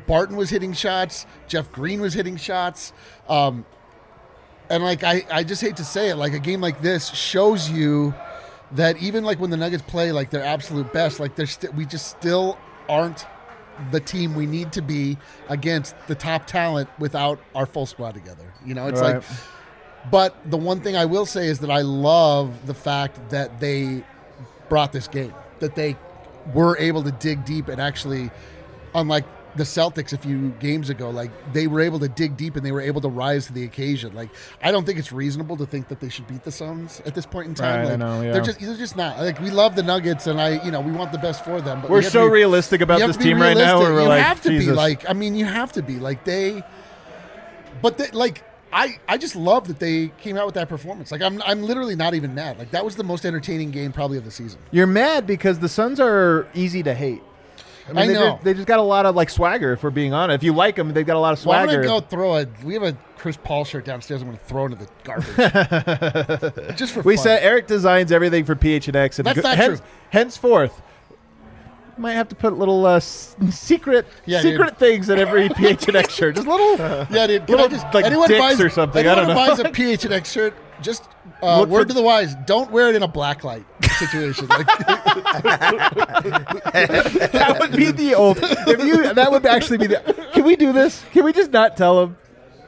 Barton 0.07 0.35
was 0.35 0.49
hitting 0.49 0.73
shots. 0.73 1.25
Jeff 1.47 1.71
Green 1.71 2.01
was 2.01 2.13
hitting 2.13 2.37
shots. 2.37 2.91
Um, 3.29 3.65
and 4.69 4.83
like 4.83 5.03
I, 5.03 5.23
I 5.31 5.43
just 5.43 5.61
hate 5.61 5.77
to 5.77 5.83
say 5.85 6.09
it, 6.09 6.15
like 6.15 6.33
a 6.33 6.39
game 6.39 6.61
like 6.61 6.81
this 6.81 7.09
shows 7.09 7.69
you 7.69 8.13
that 8.71 8.97
even 8.97 9.23
like 9.23 9.39
when 9.39 9.49
the 9.51 9.57
Nuggets 9.57 9.83
play 9.83 10.11
like 10.11 10.29
their 10.29 10.43
absolute 10.43 10.91
best, 10.91 11.19
like 11.19 11.35
they're 11.35 11.45
st- 11.45 11.73
we 11.75 11.85
just 11.85 12.07
still 12.07 12.57
aren't 12.89 13.25
the 13.91 13.99
team 13.99 14.35
we 14.35 14.45
need 14.45 14.71
to 14.71 14.81
be 14.81 15.17
against 15.49 15.95
the 16.07 16.15
top 16.15 16.47
talent 16.47 16.89
without 16.97 17.39
our 17.53 17.65
full 17.65 17.85
squad 17.85 18.13
together. 18.13 18.53
You 18.65 18.73
know, 18.73 18.87
it's 18.87 19.01
Right. 19.01 19.15
like 19.15 19.23
but 20.11 20.35
the 20.49 20.57
one 20.57 20.81
thing 20.81 20.95
I 20.95 21.05
will 21.05 21.25
say 21.25 21.47
is 21.47 21.59
that 21.59 21.71
I 21.71 21.81
love 21.81 22.67
the 22.67 22.73
fact 22.75 23.29
that 23.31 23.59
they 23.59 24.03
brought 24.69 24.91
this 24.91 25.07
game, 25.07 25.33
that 25.59 25.75
they 25.75 25.97
were 26.53 26.77
able 26.77 27.01
to 27.03 27.11
dig 27.11 27.43
deep 27.43 27.67
and 27.69 27.81
actually, 27.81 28.29
unlike 28.93 29.25
the 29.55 29.63
Celtics 29.63 30.13
a 30.13 30.17
few 30.17 30.49
games 30.59 30.89
ago. 30.89 31.09
Like 31.09 31.31
they 31.53 31.67
were 31.67 31.81
able 31.81 31.99
to 31.99 32.09
dig 32.09 32.37
deep 32.37 32.55
and 32.55 32.65
they 32.65 32.71
were 32.71 32.81
able 32.81 33.01
to 33.01 33.09
rise 33.09 33.47
to 33.47 33.53
the 33.53 33.63
occasion. 33.63 34.13
Like 34.13 34.29
I 34.61 34.71
don't 34.71 34.85
think 34.85 34.99
it's 34.99 35.11
reasonable 35.11 35.57
to 35.57 35.65
think 35.65 35.87
that 35.87 35.99
they 35.99 36.09
should 36.09 36.27
beat 36.27 36.43
the 36.43 36.51
Suns 36.51 37.01
at 37.05 37.15
this 37.15 37.25
point 37.25 37.47
in 37.47 37.55
time. 37.55 37.79
Right, 37.79 37.85
I 37.85 37.89
like, 37.91 37.99
know, 37.99 38.21
yeah. 38.21 38.33
They're 38.33 38.41
just 38.41 38.59
they're 38.59 38.77
just 38.77 38.95
not. 38.95 39.19
Like 39.19 39.39
we 39.39 39.49
love 39.49 39.75
the 39.75 39.83
Nuggets 39.83 40.27
and 40.27 40.39
I 40.39 40.63
you 40.63 40.71
know 40.71 40.81
we 40.81 40.91
want 40.91 41.11
the 41.11 41.17
best 41.17 41.43
for 41.43 41.61
them. 41.61 41.81
But 41.81 41.89
We're 41.89 41.99
we 41.99 42.03
so 42.03 42.27
be- 42.27 42.33
realistic 42.33 42.81
about 42.81 42.99
this 42.99 43.15
to 43.15 43.19
be 43.19 43.29
team 43.29 43.41
right 43.41 43.57
now. 43.57 43.79
Where 43.79 43.93
we're 43.93 44.01
you 44.01 44.07
like, 44.07 44.23
have 44.23 44.41
to 44.41 44.49
be 44.49 44.71
like 44.71 45.09
I 45.09 45.13
mean 45.13 45.35
you 45.35 45.45
have 45.45 45.71
to 45.73 45.81
be 45.81 45.99
like 45.99 46.25
they. 46.25 46.63
But 47.81 47.97
they, 47.97 48.09
like 48.11 48.43
I, 48.75 48.99
I 49.07 49.17
just 49.17 49.37
love 49.37 49.69
that 49.69 49.79
they 49.79 50.09
came 50.19 50.35
out 50.35 50.45
with 50.45 50.55
that 50.55 50.67
performance. 50.67 51.09
Like 51.09 51.21
I'm, 51.21 51.41
I'm 51.43 51.63
literally 51.63 51.95
not 51.95 52.13
even 52.13 52.35
mad. 52.35 52.59
Like 52.59 52.71
that 52.71 52.83
was 52.83 52.97
the 52.97 53.05
most 53.05 53.25
entertaining 53.25 53.71
game 53.71 53.93
probably 53.93 54.17
of 54.17 54.25
the 54.25 54.31
season. 54.31 54.59
You're 54.71 54.85
mad 54.85 55.25
because 55.25 55.59
the 55.59 55.69
Suns 55.69 55.97
are 55.99 56.45
easy 56.53 56.83
to 56.83 56.93
hate. 56.93 57.23
I, 57.87 57.93
mean, 57.93 57.97
I 57.97 58.07
they 58.07 58.13
know. 58.13 58.31
Just, 58.33 58.43
they 58.43 58.53
just 58.55 58.67
got 58.67 58.79
a 58.79 58.83
lot 58.83 59.05
of 59.05 59.15
like 59.15 59.29
swagger. 59.29 59.73
If 59.73 59.83
we're 59.83 59.89
being 59.91 60.13
honest, 60.13 60.35
if 60.35 60.43
you 60.43 60.53
like 60.53 60.75
them, 60.75 60.91
they've 60.93 61.05
got 61.05 61.15
a 61.17 61.19
lot 61.19 61.37
of 61.37 61.45
Well, 61.45 61.57
I'm 61.59 61.67
swagger. 61.67 61.83
gonna 61.83 61.99
go 62.01 62.05
throw 62.07 62.35
a. 62.37 62.47
We 62.63 62.73
have 62.73 62.83
a 62.83 62.97
Chris 63.17 63.37
Paul 63.37 63.63
shirt 63.65 63.85
downstairs. 63.85 64.21
I'm 64.21 64.27
gonna 64.29 64.37
throw 64.39 64.65
into 64.65 64.77
the 64.77 64.87
garbage. 65.03 66.75
just 66.77 66.93
for 66.93 67.01
we 67.01 67.15
fun. 67.15 67.23
said 67.23 67.43
Eric 67.43 67.67
designs 67.67 68.11
everything 68.11 68.43
for 68.45 68.55
PHNX, 68.55 69.19
and 69.19 69.25
That's 69.27 69.39
go- 69.39 69.47
not 69.47 69.57
hence, 69.57 69.79
true. 69.79 69.87
henceforth, 70.09 70.81
might 71.97 72.13
have 72.13 72.27
to 72.29 72.35
put 72.35 72.57
little 72.57 72.85
uh, 72.85 72.99
secret 72.99 74.05
Yeah, 74.25 74.41
secret 74.41 74.69
dude. 74.71 74.77
things 74.79 75.09
in 75.09 75.19
every 75.19 75.47
PHNX 75.49 76.09
shirt. 76.09 76.35
Just 76.35 76.47
little. 76.47 76.75
Yeah, 77.11 77.27
dude. 77.27 77.45
Can 77.45 77.55
little, 77.55 77.69
just, 77.69 77.85
like, 77.93 78.05
anyone 78.05 78.27
dicks 78.27 78.39
buys 78.39 78.59
or 78.61 78.69
something, 78.69 79.07
I 79.07 79.15
don't 79.15 79.27
know. 79.27 79.35
buys 79.35 79.59
a 79.59 79.63
PHNX 79.65 80.25
shirt, 80.25 80.53
just 80.81 81.03
uh, 81.43 81.59
Look 81.61 81.69
word 81.69 81.81
for- 81.83 81.87
to 81.89 81.93
the 81.93 82.01
wise: 82.01 82.35
don't 82.45 82.71
wear 82.71 82.89
it 82.89 82.95
in 82.95 83.03
a 83.03 83.07
black 83.07 83.43
light 83.43 83.65
situation. 83.97 84.47
Like, 84.47 84.65
that 86.65 87.57
would 87.59 87.71
be 87.75 87.91
the 87.91 88.15
old. 88.15 88.39
If 88.41 88.83
you, 88.83 89.13
that 89.13 89.31
would 89.31 89.45
actually 89.45 89.77
be 89.79 89.87
the. 89.87 90.29
Can 90.33 90.43
we 90.43 90.55
do 90.55 90.71
this? 90.73 91.03
Can 91.11 91.23
we 91.25 91.33
just 91.33 91.51
not 91.51 91.77
tell 91.77 91.99
them? 92.01 92.17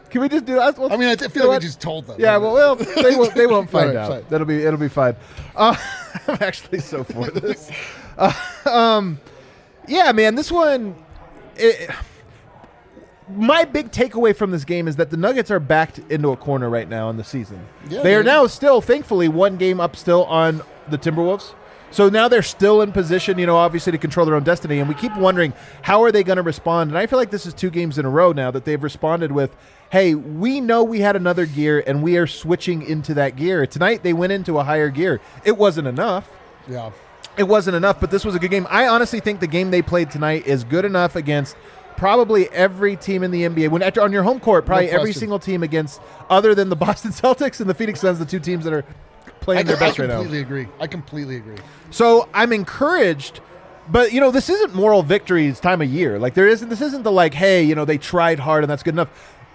Can 0.10 0.22
we 0.22 0.30
just 0.30 0.46
do 0.46 0.56
that? 0.56 0.80
I 0.80 0.96
mean, 0.98 1.10
I 1.10 1.12
You 1.12 1.18
feel 1.18 1.44
know 1.44 1.50
like 1.50 1.56
what? 1.56 1.62
we 1.64 1.68
just 1.68 1.82
told 1.82 2.08
them. 2.08 2.16
Yeah, 2.20 2.38
well, 2.38 2.54
well, 2.54 2.76
they 2.76 3.16
won't. 3.16 3.34
They 3.36 3.46
won't 3.48 3.70
find 3.72 3.90
Alright, 3.90 4.04
out. 4.06 4.10
fine. 4.12 4.26
That'll 4.30 4.48
be. 4.48 4.64
It'll 4.64 4.80
be 4.80 4.88
fine. 4.90 5.16
Uh, 5.56 5.76
I'm 6.28 6.38
actually 6.42 6.80
so 6.80 7.04
for 7.04 7.30
this. 7.30 7.70
Uh, 8.18 8.32
um, 8.66 9.20
yeah, 9.88 10.12
man, 10.12 10.36
this 10.36 10.52
one. 10.52 10.96
It, 11.56 11.90
my 13.30 13.66
big 13.66 13.92
takeaway 13.92 14.36
from 14.36 14.52
this 14.52 14.64
game 14.64 14.88
is 14.88 14.96
that 14.98 15.10
the 15.10 15.18
Nuggets 15.18 15.52
are 15.52 15.60
backed 15.60 16.00
into 16.10 16.30
a 16.30 16.38
corner 16.38 16.70
right 16.70 16.88
now 16.88 17.10
in 17.10 17.18
the 17.18 17.24
season. 17.24 17.66
Yeah, 17.90 18.02
they 18.02 18.16
are 18.16 18.20
dude. 18.20 18.28
now 18.28 18.48
still, 18.48 18.82
thankfully, 18.82 19.28
one 19.28 19.58
game 19.58 19.80
up 19.80 19.96
still 19.96 20.26
on 20.26 20.62
the 20.90 20.98
Timberwolves. 20.98 21.54
So 21.90 22.10
now 22.10 22.28
they're 22.28 22.42
still 22.44 22.82
in 22.82 22.92
position, 22.92 23.40
you 23.40 23.46
know, 23.46 23.56
obviously 23.56 23.94
to 23.94 23.98
control 23.98 24.26
their 24.26 24.36
own 24.36 24.44
destiny. 24.44 24.80
And 24.80 24.90
we 24.90 24.96
keep 24.96 25.16
wondering 25.16 25.54
how 25.82 26.04
are 26.04 26.12
they 26.12 26.22
going 26.24 26.36
to 26.36 26.42
respond. 26.42 26.90
And 26.92 26.98
I 26.98 27.08
feel 27.08 27.18
like 27.18 27.32
this 27.32 27.46
is 27.46 27.54
two 27.54 27.70
games 27.70 27.98
in 27.98 28.06
a 28.06 28.10
row 28.10 28.34
now 28.34 28.52
that 28.52 28.66
they've 28.66 28.82
responded 28.82 29.32
with, 29.32 29.56
"Hey, 29.90 30.14
we 30.14 30.60
know 30.60 30.84
we 30.84 31.00
had 31.00 31.16
another 31.16 31.46
gear, 31.46 31.82
and 31.88 32.04
we 32.04 32.18
are 32.18 32.28
switching 32.28 32.82
into 32.82 33.14
that 33.14 33.38
gear." 33.38 33.66
Tonight 33.66 34.04
they 34.04 34.12
went 34.12 34.34
into 34.34 34.60
a 34.60 34.64
higher 34.64 34.90
gear. 34.90 35.22
It 35.46 35.58
wasn't 35.58 35.88
enough 35.88 36.30
yeah. 36.70 36.92
it 37.38 37.44
wasn't 37.44 37.76
enough, 37.76 38.00
but 38.00 38.12
this 38.12 38.26
was 38.26 38.36
a 38.36 38.40
good 38.40 38.52
game. 38.52 38.68
I 38.70 38.88
honestly 38.88 39.20
think 39.20 39.40
the 39.40 39.48
game 39.48 39.72
they 39.72 39.82
played 39.82 40.12
tonight 40.12 40.46
is 40.46 40.64
good 40.64 40.86
enough 40.86 41.16
against 41.16 41.56
probably 41.98 42.48
every 42.52 42.96
team 42.96 43.24
in 43.24 43.32
the 43.32 43.44
NBA. 43.44 43.70
When 43.70 43.84
on 43.84 44.14
your 44.14 44.24
home 44.24 44.40
court, 44.40 44.66
probably 44.66 44.90
every 44.90 45.12
single 45.12 45.40
team 45.40 45.64
against 45.64 46.00
other 46.30 46.56
than 46.56 46.70
the 46.70 46.76
Boston 46.88 47.12
Celtics 47.12 47.60
and 47.60 47.70
the 47.70 47.74
Phoenix 47.74 48.00
Suns, 48.00 48.20
the 48.20 48.26
two 48.26 48.40
teams 48.40 48.64
that 48.64 48.74
are 48.74 48.86
playing 49.42 49.62
I, 49.62 49.64
their 49.64 49.78
best 49.78 50.00
right 50.00 50.08
now. 50.08 50.16
I 50.16 50.24
completely 50.24 50.42
agree. 50.42 50.68
I 50.80 50.88
completely 50.88 51.36
agree. 51.38 51.58
So 51.90 52.30
I'm 52.34 52.54
encouraged, 52.54 53.42
but 53.90 54.14
you 54.14 54.22
know, 54.22 54.32
this 54.32 54.50
isn't 54.50 54.74
moral 54.74 55.04
victories 55.04 55.60
time 55.60 55.82
of 55.82 55.90
year. 55.90 56.20
Like 56.20 56.36
there 56.36 56.48
isn't. 56.48 56.70
This 56.70 56.82
isn't 56.82 57.04
the 57.04 57.12
like, 57.12 57.34
hey, 57.34 57.64
you 57.64 57.76
know, 57.76 57.84
they 57.84 57.98
tried 57.98 58.40
hard 58.40 58.64
and 58.64 58.72
that's 58.72 58.84
good 58.84 58.94
enough. 58.94 59.10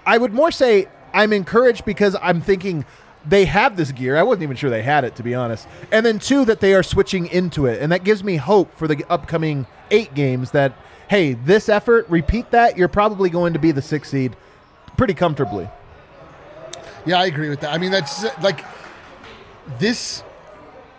I 0.05 0.19
would 0.19 0.35
more 0.35 0.51
say 0.51 0.89
I'm 1.15 1.33
encouraged 1.33 1.85
because 1.85 2.17
I'm 2.21 2.41
thinking 2.41 2.85
they 3.25 3.45
have 3.45 3.77
this 3.77 3.93
gear. 3.93 4.17
I 4.17 4.25
wasn't 4.25 4.43
even 4.43 4.57
sure 4.57 4.69
they 4.69 4.83
had 4.83 5.05
it 5.05 5.15
to 5.17 5.23
be 5.23 5.35
honest. 5.35 5.69
And 5.93 6.05
then 6.05 6.19
two 6.19 6.45
that 6.47 6.61
they 6.61 6.75
are 6.75 6.83
switching 6.83 7.27
into 7.27 7.67
it, 7.67 7.81
and 7.81 7.93
that 7.93 8.03
gives 8.03 8.25
me 8.25 8.37
hope 8.37 8.75
for 8.75 8.89
the 8.89 9.05
upcoming 9.09 9.67
eight 9.91 10.15
games. 10.15 10.51
That 10.51 10.73
hey, 11.13 11.35
this 11.35 11.69
effort, 11.69 12.09
repeat 12.09 12.51
that, 12.53 12.79
you're 12.79 12.89
probably 12.89 13.29
going 13.29 13.53
to 13.53 13.59
be 13.59 13.71
the 13.71 13.83
sixth 13.83 14.11
seed 14.13 14.35
pretty 14.97 15.13
comfortably. 15.13 15.69
Yeah, 17.05 17.19
I 17.21 17.27
agree 17.27 17.51
with 17.51 17.61
that. 17.61 17.71
I 17.71 17.77
mean, 17.77 17.91
that's 17.91 18.25
like 18.43 18.65
this 19.79 20.23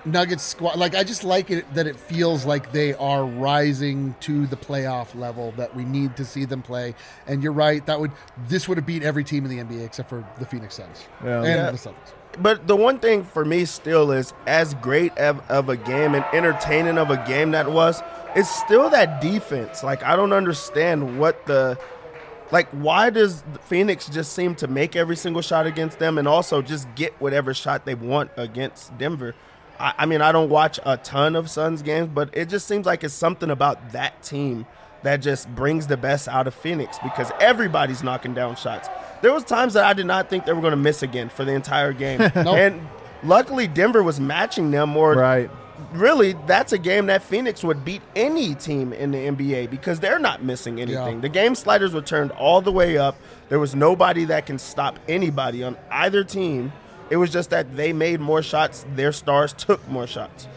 Nuggets 0.05 0.43
squad. 0.43 0.77
Like, 0.77 0.93
I 0.93 1.03
just 1.03 1.23
like 1.23 1.49
it 1.49 1.73
that 1.73 1.87
it 1.87 1.95
feels 1.95 2.45
like 2.45 2.71
they 2.71 2.93
are 2.93 3.25
rising 3.25 4.13
to 4.19 4.45
the 4.45 4.55
playoff 4.55 5.15
level 5.19 5.51
that 5.57 5.75
we 5.75 5.83
need 5.83 6.15
to 6.17 6.25
see 6.25 6.45
them 6.45 6.61
play. 6.61 6.93
And 7.25 7.41
you're 7.41 7.51
right, 7.51 7.83
that 7.87 7.99
would 7.99 8.11
this 8.47 8.67
would 8.67 8.77
have 8.77 8.85
beat 8.85 9.01
every 9.01 9.23
team 9.23 9.45
in 9.45 9.49
the 9.49 9.63
NBA 9.63 9.83
except 9.83 10.09
for 10.09 10.23
the 10.37 10.45
Phoenix 10.45 10.75
Suns 10.75 11.07
Yeah. 11.23 11.37
and 11.37 11.45
Yeah. 11.47 11.71
the 11.71 11.77
Celtics. 11.77 12.13
But 12.39 12.67
the 12.67 12.75
one 12.75 12.99
thing 12.99 13.23
for 13.23 13.45
me 13.45 13.65
still 13.65 14.11
is 14.11 14.31
as 14.45 14.75
great 14.75 15.17
of, 15.17 15.41
of 15.49 15.69
a 15.69 15.77
game 15.77 16.13
and 16.13 16.25
entertaining 16.33 16.99
of 16.99 17.09
a 17.09 17.17
game 17.27 17.49
that 17.51 17.71
was, 17.71 18.01
it's 18.35 18.49
still 18.49 18.89
that 18.89 19.21
defense. 19.21 19.83
Like 19.83 20.03
I 20.03 20.15
don't 20.15 20.33
understand 20.33 21.19
what 21.19 21.45
the 21.45 21.77
like 22.51 22.67
why 22.69 23.09
does 23.09 23.43
Phoenix 23.65 24.07
just 24.07 24.33
seem 24.33 24.55
to 24.55 24.67
make 24.67 24.95
every 24.95 25.15
single 25.15 25.41
shot 25.41 25.65
against 25.65 25.99
them 25.99 26.17
and 26.17 26.27
also 26.27 26.61
just 26.61 26.93
get 26.95 27.13
whatever 27.19 27.53
shot 27.53 27.85
they 27.85 27.95
want 27.95 28.31
against 28.37 28.97
Denver? 28.97 29.33
I, 29.79 29.93
I 29.99 30.05
mean, 30.05 30.21
I 30.21 30.31
don't 30.31 30.49
watch 30.49 30.79
a 30.85 30.97
ton 30.97 31.35
of 31.35 31.49
Suns 31.49 31.81
games, 31.81 32.09
but 32.13 32.29
it 32.33 32.49
just 32.49 32.67
seems 32.67 32.85
like 32.85 33.03
it's 33.03 33.13
something 33.13 33.49
about 33.49 33.91
that 33.91 34.21
team 34.23 34.65
that 35.03 35.17
just 35.17 35.53
brings 35.53 35.87
the 35.87 35.97
best 35.97 36.27
out 36.27 36.47
of 36.47 36.53
Phoenix 36.53 36.97
because 37.03 37.31
everybody's 37.39 38.03
knocking 38.03 38.33
down 38.33 38.55
shots. 38.55 38.87
There 39.21 39.33
was 39.33 39.43
times 39.43 39.73
that 39.73 39.83
I 39.83 39.93
did 39.93 40.05
not 40.05 40.29
think 40.29 40.45
they 40.45 40.53
were 40.53 40.61
going 40.61 40.71
to 40.71 40.77
miss 40.77 41.03
again 41.03 41.29
for 41.29 41.43
the 41.43 41.53
entire 41.53 41.91
game, 41.91 42.21
and 42.35 42.87
luckily 43.23 43.67
Denver 43.67 44.03
was 44.03 44.19
matching 44.19 44.71
them. 44.71 44.95
Or 44.95 45.15
Right. 45.15 45.49
Really, 45.93 46.33
that's 46.45 46.73
a 46.73 46.77
game 46.77 47.07
that 47.07 47.23
Phoenix 47.23 47.63
would 47.63 47.85
beat 47.85 48.01
any 48.15 48.55
team 48.55 48.93
in 48.93 49.11
the 49.11 49.17
NBA 49.17 49.69
because 49.69 49.99
they're 49.99 50.19
not 50.19 50.43
missing 50.43 50.79
anything. 50.79 51.15
Yeah. 51.15 51.21
The 51.21 51.29
game 51.29 51.55
sliders 51.55 51.93
were 51.93 52.01
turned 52.01 52.31
all 52.31 52.61
the 52.61 52.71
way 52.71 52.97
up. 52.97 53.15
There 53.49 53.59
was 53.59 53.75
nobody 53.75 54.25
that 54.25 54.45
can 54.45 54.57
stop 54.57 54.99
anybody 55.07 55.63
on 55.63 55.77
either 55.91 56.23
team. 56.23 56.71
It 57.09 57.17
was 57.17 57.31
just 57.31 57.49
that 57.51 57.75
they 57.75 57.93
made 57.93 58.19
more 58.19 58.41
shots. 58.41 58.85
Their 58.95 59.11
stars 59.11 59.53
took 59.53 59.87
more 59.87 60.07
shots. 60.07 60.47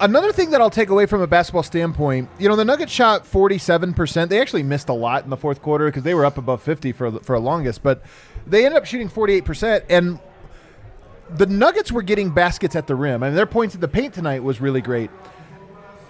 Another 0.00 0.32
thing 0.32 0.50
that 0.50 0.62
I'll 0.62 0.70
take 0.70 0.88
away 0.88 1.04
from 1.04 1.20
a 1.20 1.26
basketball 1.26 1.62
standpoint, 1.62 2.30
you 2.38 2.48
know, 2.48 2.56
the 2.56 2.64
Nuggets 2.64 2.90
shot 2.90 3.24
47%. 3.24 4.30
They 4.30 4.40
actually 4.40 4.62
missed 4.62 4.88
a 4.88 4.94
lot 4.94 5.24
in 5.24 5.30
the 5.30 5.36
fourth 5.36 5.60
quarter 5.60 5.86
because 5.86 6.04
they 6.04 6.14
were 6.14 6.24
up 6.24 6.38
above 6.38 6.62
50 6.62 6.92
for 6.92 7.20
for 7.20 7.34
a 7.34 7.40
longest, 7.40 7.82
but 7.82 8.02
they 8.46 8.64
ended 8.64 8.78
up 8.78 8.86
shooting 8.86 9.10
48% 9.10 9.84
and 9.90 10.18
the 11.36 11.46
Nuggets 11.46 11.92
were 11.92 12.02
getting 12.02 12.30
baskets 12.30 12.76
at 12.76 12.86
the 12.86 12.94
rim. 12.94 13.22
I 13.22 13.28
mean, 13.28 13.36
their 13.36 13.46
points 13.46 13.74
at 13.74 13.80
the 13.80 13.88
paint 13.88 14.14
tonight 14.14 14.42
was 14.42 14.60
really 14.60 14.80
great. 14.80 15.10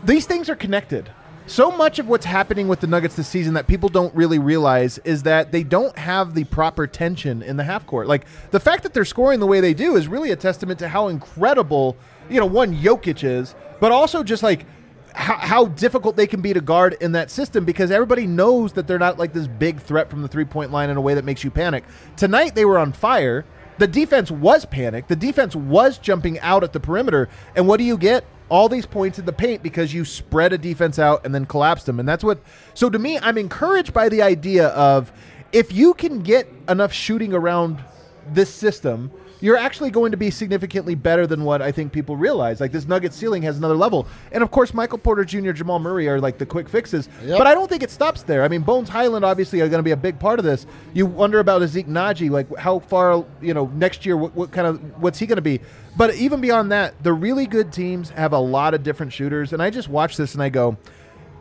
These 0.05 0.27
things 0.27 0.49
are 0.49 0.57
connected. 0.57 1.11
So 1.47 1.73
much 1.73 1.99
of 1.99 2.09
what's 2.09 2.27
happening 2.27 2.69
with 2.69 2.81
the 2.81 2.87
Nuggets 2.87 3.17
this 3.17 3.27
season 3.27 3.55
that 3.55 3.67
people 3.67 3.89
don't 3.89 4.15
really 4.15 4.39
realize 4.39 4.99
is 4.99 5.25
that 5.25 5.51
they 5.51 5.65
don't 5.65 5.97
have 5.99 6.35
the 6.35 6.45
proper 6.45 6.87
tension 6.87 7.43
in 7.43 7.57
the 7.57 7.65
half 7.65 7.87
court. 7.87 8.07
Like 8.07 8.25
the 8.51 8.61
fact 8.61 8.85
that 8.85 8.95
they're 8.95 9.05
scoring 9.05 9.41
the 9.41 9.49
way 9.49 9.61
they 9.61 9.75
do 9.75 9.97
is 9.97 10.07
really 10.07 10.31
a 10.31 10.37
testament 10.37 10.79
to 10.79 10.89
how 10.89 11.09
incredible, 11.09 11.97
you 12.29 12.39
know, 12.39 12.47
one 12.47 12.77
Jokic 12.77 13.25
is, 13.25 13.57
but 13.81 13.91
also 13.91 14.23
just 14.23 14.45
like 14.45 14.65
how, 15.13 15.37
how 15.39 15.65
difficult 15.67 16.15
they 16.15 16.29
can 16.29 16.41
be 16.41 16.53
to 16.53 16.61
guard 16.61 16.97
in 17.01 17.13
that 17.13 17.33
system 17.33 17.65
because 17.65 17.91
everybody 17.91 18.29
knows 18.29 18.73
that 18.75 18.87
they're 18.87 18.99
not 18.99 19.19
like 19.19 19.33
this 19.33 19.49
big 19.49 19.81
threat 19.81 20.09
from 20.09 20.23
the 20.23 20.29
three 20.29 20.45
point 20.45 20.71
line 20.71 20.89
in 20.89 20.97
a 20.97 21.01
way 21.01 21.15
that 21.15 21.25
makes 21.25 21.43
you 21.43 21.51
panic. 21.51 21.85
Tonight 22.17 22.55
they 22.55 22.65
were 22.65 22.79
on 22.79 22.93
fire. 22.93 23.45
The 23.81 23.87
defense 23.87 24.31
was 24.31 24.67
panicked. 24.67 25.09
The 25.09 25.17
defense 25.17 25.57
was 25.57 25.97
jumping 25.97 26.39
out 26.41 26.63
at 26.63 26.75
the 26.75 26.81
perimeter. 26.81 27.31
And 27.57 27.67
what 27.67 27.79
do 27.79 27.85
you 27.85 27.97
get? 27.97 28.27
All 28.51 28.69
these 28.69 28.85
points 28.85 29.19
in 29.19 29.25
the 29.25 29.33
paint 29.33 29.63
because 29.63 29.95
you 29.95 30.05
spread 30.05 30.53
a 30.53 30.59
defense 30.59 30.99
out 30.99 31.25
and 31.25 31.35
then 31.35 31.47
collapsed 31.47 31.87
them. 31.87 31.99
And 31.99 32.07
that's 32.07 32.23
what. 32.23 32.41
So 32.75 32.91
to 32.91 32.99
me, 32.99 33.19
I'm 33.19 33.39
encouraged 33.39 33.95
by 33.95 34.11
the 34.11 34.21
idea 34.21 34.69
of 34.69 35.11
if 35.51 35.73
you 35.73 35.95
can 35.95 36.21
get 36.21 36.47
enough 36.69 36.93
shooting 36.93 37.33
around 37.33 37.83
this 38.29 38.53
system, 38.53 39.11
you're 39.41 39.57
actually 39.57 39.91
going 39.91 40.11
to 40.11 40.17
be 40.17 40.31
significantly 40.31 40.95
better 40.95 41.27
than 41.27 41.45
what 41.45 41.63
I 41.63 41.73
think 41.73 41.93
people 41.93 42.17
realize. 42.17 42.61
Like 42.61 42.73
this 42.73 42.87
Nugget 42.87 43.13
ceiling 43.13 43.43
has 43.43 43.59
another 43.59 43.75
level. 43.75 44.07
And 44.33 44.43
of 44.43 44.51
course, 44.51 44.75
Michael 44.75 44.99
Porter 44.99 45.25
Jr., 45.25 45.53
Jamal 45.53 45.79
Murray 45.79 46.09
are 46.09 46.21
like 46.21 46.39
the 46.39 46.47
quick 46.47 46.69
fixes. 46.69 47.09
Yep. 47.25 47.39
But 47.39 47.47
I 47.47 47.55
don't 47.55 47.69
think 47.69 47.83
it 47.83 47.91
stops 47.91 48.23
there. 48.23 48.43
I 48.43 48.49
mean, 48.49 48.63
Bones 48.63 48.89
Hyland 48.89 49.25
obviously 49.25 49.61
are 49.61 49.69
going 49.69 49.79
to 49.79 49.85
be 49.85 49.93
a 49.93 49.97
big 49.97 50.19
part 50.19 50.39
of 50.39 50.45
this. 50.45 50.67
You 50.93 51.07
wonder 51.07 51.39
about 51.39 51.67
Zeke 51.69 51.89
Nnaji, 51.89 52.31
like 52.31 52.55
how 52.57 52.79
far, 52.79 53.25
you 53.41 53.55
know, 53.55 53.67
next 53.75 54.05
year, 54.07 54.17
what, 54.17 54.35
what 54.35 54.51
kind 54.53 54.67
of, 54.67 54.79
what's 55.01 55.19
he 55.19 55.27
going 55.27 55.37
to 55.37 55.43
be? 55.43 55.61
But 55.97 56.15
even 56.15 56.41
beyond 56.41 56.73
that, 56.73 57.03
the 57.03 57.13
really 57.13 57.47
good 57.47 57.73
teams 57.73 58.11
have 58.11 58.33
a 58.33 58.39
lot 58.39 58.75
of 58.75 58.83
different 58.83 59.13
shooters. 59.13 59.53
And 59.53 59.63
I 59.63 59.71
just 59.71 59.89
watch 59.89 60.17
this 60.17 60.35
and 60.35 60.43
I 60.43 60.49
go, 60.49 60.77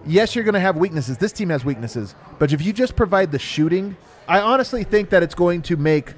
yes, 0.06 0.36
you're 0.36 0.44
going 0.44 0.53
to 0.53 0.60
have 0.60 0.77
weaknesses. 0.77 1.18
This 1.18 1.32
team 1.32 1.50
has 1.50 1.63
weaknesses. 1.63 2.15
But 2.39 2.51
if 2.53 2.62
you 2.62 2.74
just 2.74 2.96
provide 2.96 3.32
the 3.32 3.39
shooting, 3.39 3.96
I 4.27 4.41
honestly 4.41 4.84
think 4.84 5.10
that 5.10 5.24
it's 5.24 5.36
going 5.36 5.62
to 5.63 5.77
make, 5.77 6.13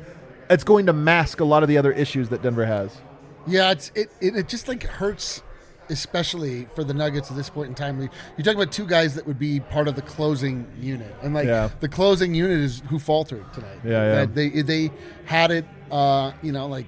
it's 0.51 0.63
going 0.63 0.85
to 0.85 0.93
mask 0.93 1.39
a 1.39 1.45
lot 1.45 1.63
of 1.63 1.69
the 1.69 1.77
other 1.77 1.91
issues 1.91 2.29
that 2.29 2.41
Denver 2.43 2.65
has. 2.65 2.95
Yeah, 3.47 3.71
it's 3.71 3.91
it, 3.95 4.09
it, 4.21 4.35
it 4.35 4.47
just 4.47 4.67
like 4.67 4.83
hurts. 4.83 5.41
especially 5.89 6.67
for 6.75 6.83
the 6.85 6.93
Nuggets 6.93 7.29
at 7.31 7.35
this 7.35 7.49
point 7.49 7.67
in 7.69 7.75
time. 7.75 7.99
You 8.37 8.43
talk 8.43 8.55
about 8.55 8.71
two 8.71 8.85
guys 8.85 9.15
that 9.15 9.25
would 9.27 9.39
be 9.39 9.59
part 9.59 9.87
of 9.89 9.95
the 9.95 10.01
closing 10.01 10.65
unit, 10.79 11.13
and 11.21 11.33
like 11.33 11.47
Yeah. 11.47 11.69
the 11.81 11.89
closing 11.89 12.33
unit 12.33 12.59
is 12.59 12.81
who 12.89 12.97
faltered 12.99 13.51
tonight. 13.53 13.79
Yeah, 13.83 14.19
yeah. 14.21 14.25
They 14.25 14.49
they 14.61 14.91
had 15.25 15.51
it, 15.51 15.65
uh, 15.91 16.31
you 16.41 16.51
know, 16.53 16.67
like 16.67 16.85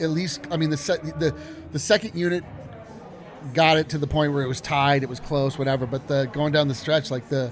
at 0.00 0.10
least. 0.10 0.40
I 0.50 0.56
mean, 0.58 0.68
the 0.70 0.76
se- 0.76 1.12
the 1.18 1.34
the 1.72 1.78
second 1.78 2.14
unit 2.18 2.44
got 3.54 3.76
it 3.78 3.88
to 3.90 3.98
the 3.98 4.06
point 4.08 4.32
where 4.32 4.42
it 4.42 4.48
was 4.48 4.60
tied, 4.60 5.02
it 5.02 5.08
was 5.08 5.20
close, 5.20 5.56
whatever. 5.58 5.86
But 5.86 6.08
the 6.08 6.28
going 6.32 6.52
down 6.52 6.68
the 6.68 6.74
stretch, 6.74 7.10
like 7.10 7.28
the 7.30 7.50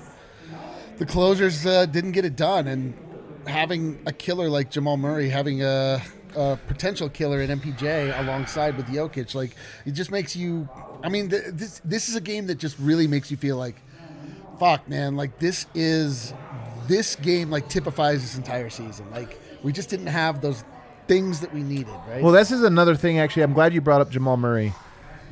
the 0.98 1.06
closers 1.06 1.64
uh, 1.64 1.86
didn't 1.86 2.12
get 2.12 2.24
it 2.24 2.36
done, 2.36 2.66
and 2.68 2.94
having 3.46 4.00
a 4.06 4.12
killer 4.12 4.48
like 4.48 4.70
Jamal 4.70 4.96
Murray, 4.96 5.28
having 5.28 5.62
a, 5.62 6.02
a 6.36 6.58
potential 6.66 7.08
killer 7.08 7.40
in 7.40 7.58
MPJ 7.60 8.18
alongside 8.20 8.76
with 8.76 8.86
Jokic, 8.86 9.34
like 9.34 9.54
it 9.86 9.92
just 9.92 10.10
makes 10.10 10.34
you. 10.36 10.68
I 11.02 11.08
mean, 11.08 11.28
th- 11.30 11.44
this 11.52 11.80
this 11.84 12.08
is 12.08 12.16
a 12.16 12.20
game 12.20 12.46
that 12.46 12.56
just 12.56 12.78
really 12.78 13.06
makes 13.06 13.30
you 13.30 13.36
feel 13.36 13.56
like, 13.56 13.76
fuck, 14.58 14.88
man, 14.88 15.16
like 15.16 15.38
this 15.38 15.66
is 15.74 16.32
this 16.86 17.16
game 17.16 17.50
like 17.50 17.68
typifies 17.68 18.22
this 18.22 18.36
entire 18.36 18.70
season. 18.70 19.10
Like 19.10 19.38
we 19.62 19.72
just 19.72 19.90
didn't 19.90 20.08
have 20.08 20.40
those 20.40 20.64
things 21.06 21.40
that 21.40 21.52
we 21.52 21.62
needed, 21.62 21.94
right? 22.08 22.22
Well, 22.22 22.32
this 22.32 22.50
is 22.50 22.62
another 22.62 22.94
thing. 22.94 23.18
Actually, 23.18 23.42
I'm 23.42 23.52
glad 23.52 23.74
you 23.74 23.80
brought 23.80 24.00
up 24.00 24.10
Jamal 24.10 24.36
Murray. 24.36 24.72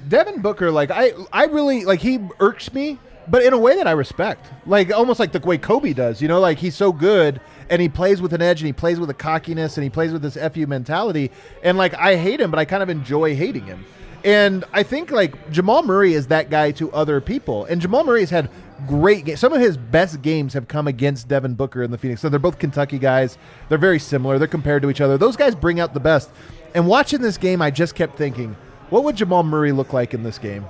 Devin 0.08 0.40
Booker, 0.40 0.70
like 0.70 0.90
I, 0.90 1.12
I 1.32 1.46
really 1.46 1.84
like 1.84 2.00
he 2.00 2.18
irks 2.40 2.72
me, 2.74 2.98
but 3.28 3.42
in 3.42 3.52
a 3.52 3.58
way 3.58 3.76
that 3.76 3.86
I 3.86 3.92
respect, 3.92 4.50
like 4.66 4.92
almost 4.92 5.20
like 5.20 5.32
the 5.32 5.40
way 5.40 5.58
Kobe 5.58 5.92
does. 5.92 6.20
You 6.20 6.28
know, 6.28 6.40
like 6.40 6.58
he's 6.58 6.74
so 6.74 6.92
good 6.92 7.40
and 7.70 7.80
he 7.80 7.88
plays 7.88 8.20
with 8.20 8.32
an 8.32 8.42
edge 8.42 8.60
and 8.60 8.66
he 8.66 8.72
plays 8.72 8.98
with 8.98 9.10
a 9.10 9.14
cockiness 9.14 9.76
and 9.76 9.84
he 9.84 9.90
plays 9.90 10.12
with 10.12 10.22
this 10.22 10.36
fu 10.52 10.66
mentality. 10.66 11.30
And 11.62 11.78
like 11.78 11.94
I 11.94 12.16
hate 12.16 12.40
him, 12.40 12.50
but 12.50 12.58
I 12.58 12.64
kind 12.64 12.82
of 12.82 12.88
enjoy 12.88 13.34
hating 13.34 13.64
him. 13.64 13.84
And 14.24 14.64
I 14.72 14.82
think 14.82 15.10
like 15.10 15.50
Jamal 15.50 15.82
Murray 15.82 16.14
is 16.14 16.28
that 16.28 16.48
guy 16.48 16.70
to 16.72 16.92
other 16.92 17.20
people, 17.20 17.64
and 17.64 17.80
Jamal 17.80 18.04
Murray 18.04 18.20
has 18.20 18.30
had 18.30 18.50
great 18.86 19.24
games. 19.24 19.40
Some 19.40 19.52
of 19.52 19.60
his 19.60 19.76
best 19.76 20.22
games 20.22 20.54
have 20.54 20.68
come 20.68 20.86
against 20.86 21.28
Devin 21.28 21.54
Booker 21.54 21.82
in 21.82 21.90
the 21.90 21.98
Phoenix. 21.98 22.20
So 22.20 22.28
they're 22.28 22.38
both 22.38 22.58
Kentucky 22.58 22.98
guys. 22.98 23.36
They're 23.68 23.78
very 23.78 23.98
similar. 23.98 24.38
They're 24.38 24.48
compared 24.48 24.82
to 24.82 24.90
each 24.90 25.00
other. 25.00 25.18
Those 25.18 25.36
guys 25.36 25.54
bring 25.54 25.80
out 25.80 25.92
the 25.92 26.00
best. 26.00 26.30
And 26.74 26.86
watching 26.86 27.20
this 27.20 27.36
game, 27.36 27.60
I 27.60 27.70
just 27.70 27.94
kept 27.94 28.16
thinking, 28.16 28.56
what 28.90 29.04
would 29.04 29.16
Jamal 29.16 29.42
Murray 29.42 29.72
look 29.72 29.92
like 29.92 30.14
in 30.14 30.22
this 30.22 30.38
game? 30.38 30.64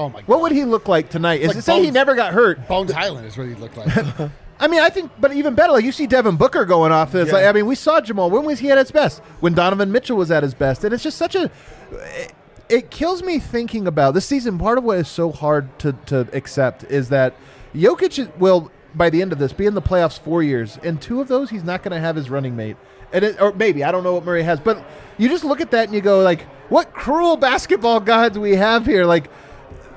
Oh 0.00 0.08
my 0.08 0.20
god, 0.20 0.28
What 0.28 0.40
would 0.40 0.52
he 0.52 0.64
look 0.64 0.88
like 0.88 1.10
tonight? 1.10 1.42
Is 1.42 1.48
Like 1.48 1.56
to 1.56 1.62
say 1.62 1.82
he 1.84 1.90
never 1.90 2.14
got 2.14 2.32
hurt? 2.32 2.66
Bones 2.66 2.90
Hyland 2.90 3.26
is 3.26 3.36
what 3.36 3.46
he 3.48 3.54
looked 3.54 3.76
like. 3.76 3.88
I 4.60 4.66
mean, 4.66 4.80
I 4.80 4.88
think, 4.88 5.10
but 5.18 5.32
even 5.34 5.54
better, 5.54 5.72
like 5.72 5.84
you 5.84 5.92
see 5.92 6.06
Devin 6.06 6.36
Booker 6.36 6.64
going 6.64 6.90
off. 6.90 7.14
It's 7.14 7.28
Yeah. 7.30 7.36
like, 7.36 7.46
I 7.46 7.52
mean, 7.52 7.66
we 7.66 7.74
saw 7.74 8.00
Jamal. 8.00 8.30
When 8.30 8.44
was 8.44 8.58
he 8.60 8.70
at 8.70 8.78
his 8.78 8.90
best? 8.90 9.20
When 9.40 9.52
Donovan 9.52 9.92
Mitchell 9.92 10.16
was 10.16 10.30
at 10.30 10.42
his 10.42 10.54
best, 10.54 10.84
and 10.84 10.94
it's 10.94 11.02
just 11.02 11.18
such 11.18 11.34
a. 11.34 11.50
It, 11.92 12.32
it 12.68 12.90
kills 12.90 13.22
me 13.22 13.38
thinking 13.38 13.86
about 13.86 14.14
this 14.14 14.24
season. 14.26 14.58
Part 14.58 14.78
of 14.78 14.84
what 14.84 14.98
is 14.98 15.08
so 15.08 15.32
hard 15.32 15.78
to 15.80 15.92
to 16.06 16.28
accept 16.32 16.84
is 16.84 17.10
that 17.10 17.34
Jokic 17.74 18.34
will, 18.38 18.70
by 18.94 19.10
the 19.10 19.20
end 19.20 19.32
of 19.32 19.38
this, 19.38 19.52
be 19.52 19.66
in 19.66 19.74
the 19.74 19.82
playoffs 19.82 20.18
four 20.18 20.42
years, 20.42 20.78
and 20.82 21.00
two 21.00 21.20
of 21.20 21.28
those 21.28 21.50
he's 21.50 21.64
not 21.64 21.82
going 21.82 21.92
to 21.92 22.00
have 22.00 22.16
his 22.16 22.30
running 22.30 22.56
mate, 22.56 22.76
and 23.12 23.24
it, 23.24 23.40
or 23.40 23.52
maybe 23.52 23.84
I 23.84 23.92
don't 23.92 24.02
know 24.04 24.14
what 24.14 24.24
Murray 24.24 24.44
has, 24.44 24.60
but 24.60 24.82
you 25.18 25.28
just 25.28 25.44
look 25.44 25.60
at 25.60 25.70
that 25.72 25.84
and 25.88 25.94
you 25.94 26.00
go 26.00 26.20
like, 26.22 26.42
what 26.70 26.92
cruel 26.94 27.36
basketball 27.36 28.00
gods 28.00 28.38
we 28.38 28.56
have 28.56 28.86
here, 28.86 29.04
like 29.04 29.30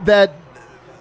that 0.05 0.33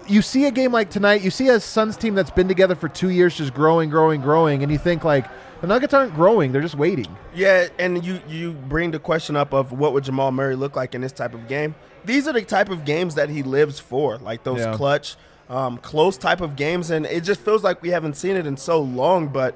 you 0.07 0.21
see 0.21 0.45
a 0.45 0.51
game 0.51 0.71
like 0.71 0.89
tonight, 0.89 1.21
you 1.21 1.31
see 1.31 1.47
a 1.49 1.59
Suns 1.59 1.95
team 1.97 2.13
that's 2.15 2.31
been 2.31 2.47
together 2.47 2.75
for 2.75 2.89
two 2.89 3.09
years 3.09 3.35
just 3.37 3.53
growing, 3.53 3.89
growing, 3.89 4.21
growing, 4.21 4.61
and 4.63 4.71
you 4.71 4.77
think 4.77 5.03
like 5.03 5.25
the 5.61 5.67
Nuggets 5.67 5.93
aren't 5.93 6.13
growing; 6.13 6.51
they're 6.51 6.61
just 6.61 6.75
waiting. 6.75 7.07
Yeah, 7.33 7.67
and 7.79 8.03
you 8.03 8.19
you 8.27 8.51
bring 8.53 8.91
the 8.91 8.99
question 8.99 9.35
up 9.37 9.53
of 9.53 9.71
what 9.71 9.93
would 9.93 10.03
Jamal 10.03 10.31
Murray 10.31 10.55
look 10.55 10.75
like 10.75 10.93
in 10.93 11.01
this 11.01 11.13
type 11.13 11.33
of 11.33 11.47
game. 11.47 11.75
These 12.03 12.27
are 12.27 12.33
the 12.33 12.41
type 12.41 12.69
of 12.69 12.83
games 12.83 13.15
that 13.15 13.29
he 13.29 13.43
lives 13.43 13.79
for, 13.79 14.17
like 14.17 14.43
those 14.43 14.59
Yeah. 14.59 14.73
clutch, 14.73 15.15
um, 15.49 15.77
close 15.77 16.17
type 16.17 16.41
of 16.41 16.57
games, 16.57 16.89
and 16.91 17.05
it 17.05 17.21
just 17.23 17.39
feels 17.39 17.63
like 17.63 17.81
we 17.81 17.89
haven't 17.91 18.17
seen 18.17 18.35
it 18.35 18.45
in 18.45 18.57
so 18.57 18.81
long. 18.81 19.27
But 19.29 19.55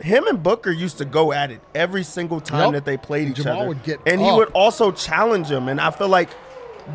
him 0.00 0.26
and 0.26 0.42
Booker 0.42 0.72
used 0.72 0.98
to 0.98 1.04
go 1.04 1.30
at 1.32 1.52
it 1.52 1.60
every 1.72 2.02
single 2.02 2.40
time 2.40 2.72
Yep. 2.72 2.72
that 2.72 2.84
they 2.86 2.96
played 2.96 3.28
And 3.28 3.38
each 3.38 3.44
Jamal 3.44 3.58
other, 3.60 3.68
would 3.68 3.82
get 3.84 4.00
and 4.04 4.20
he 4.20 4.28
up. 4.30 4.36
would 4.38 4.50
also 4.50 4.90
challenge 4.90 5.46
him. 5.48 5.68
And 5.68 5.80
I 5.80 5.92
feel 5.92 6.08
like 6.08 6.30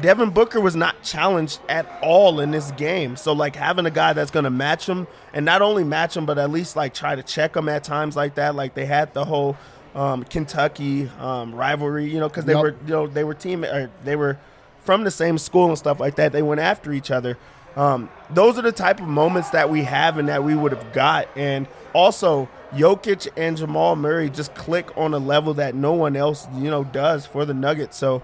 Devin 0.02 0.30
Booker 0.32 0.60
was 0.60 0.76
not 0.76 1.02
challenged 1.04 1.60
at 1.70 1.88
all 2.02 2.40
in 2.40 2.52
this 2.52 2.72
game. 2.72 3.16
So 3.16 3.34
like 3.34 3.56
having 3.56 3.86
a 3.86 3.92
guy 3.92 4.14
that's 4.14 4.32
going 4.32 4.44
to 4.44 4.50
match 4.50 4.88
him 4.88 5.08
and 5.34 5.46
not 5.46 5.62
only 5.62 5.84
match 5.84 6.16
him, 6.16 6.26
but 6.26 6.38
at 6.38 6.52
least 6.52 6.76
like 6.76 6.94
try 6.94 7.16
to 7.16 7.24
check 7.24 7.56
him 7.56 7.70
at 7.70 7.84
times 7.84 8.16
like 8.16 8.36
that. 8.36 8.56
Like 8.56 8.74
they 8.74 8.86
had 8.86 9.14
the 9.14 9.26
whole 9.26 9.58
um, 9.96 10.24
Kentucky 10.24 11.10
um, 11.20 11.56
rivalry, 11.56 12.12
you 12.12 12.20
know, 12.20 12.28
because 12.28 12.46
they 12.46 12.54
Yup. 12.54 12.62
were 12.62 12.76
you 12.86 12.92
know 12.92 13.08
they 13.08 13.24
were 13.24 13.34
team 13.34 13.64
or 13.64 13.90
they 14.04 14.16
were 14.16 14.38
from 14.82 15.04
the 15.04 15.12
same 15.12 15.38
school 15.38 15.70
and 15.70 15.78
stuff 15.78 16.00
like 16.00 16.16
that. 16.16 16.32
They 16.32 16.42
went 16.42 16.62
after 16.62 16.92
each 16.92 17.12
other. 17.12 17.38
Um, 17.76 18.10
those 18.30 18.58
are 18.58 18.62
the 18.62 18.72
type 18.72 19.02
of 19.02 19.08
moments 19.08 19.50
that 19.50 19.70
we 19.70 19.84
have 19.84 20.18
and 20.18 20.30
that 20.30 20.44
we 20.44 20.56
would 20.56 20.72
have 20.72 20.94
got. 20.94 21.28
And 21.36 21.68
also, 21.94 22.48
Jokic 22.74 23.28
and 23.36 23.58
Jamal 23.58 23.96
Murray 23.96 24.30
just 24.30 24.56
click 24.56 24.98
on 24.98 25.14
a 25.14 25.18
level 25.18 25.54
that 25.56 25.76
no 25.76 25.94
one 25.94 26.16
else, 26.16 26.48
you 26.56 26.70
know, 26.70 26.84
does 26.84 27.26
for 27.26 27.44
the 27.44 27.54
Nuggets. 27.54 27.98
So 27.98 28.24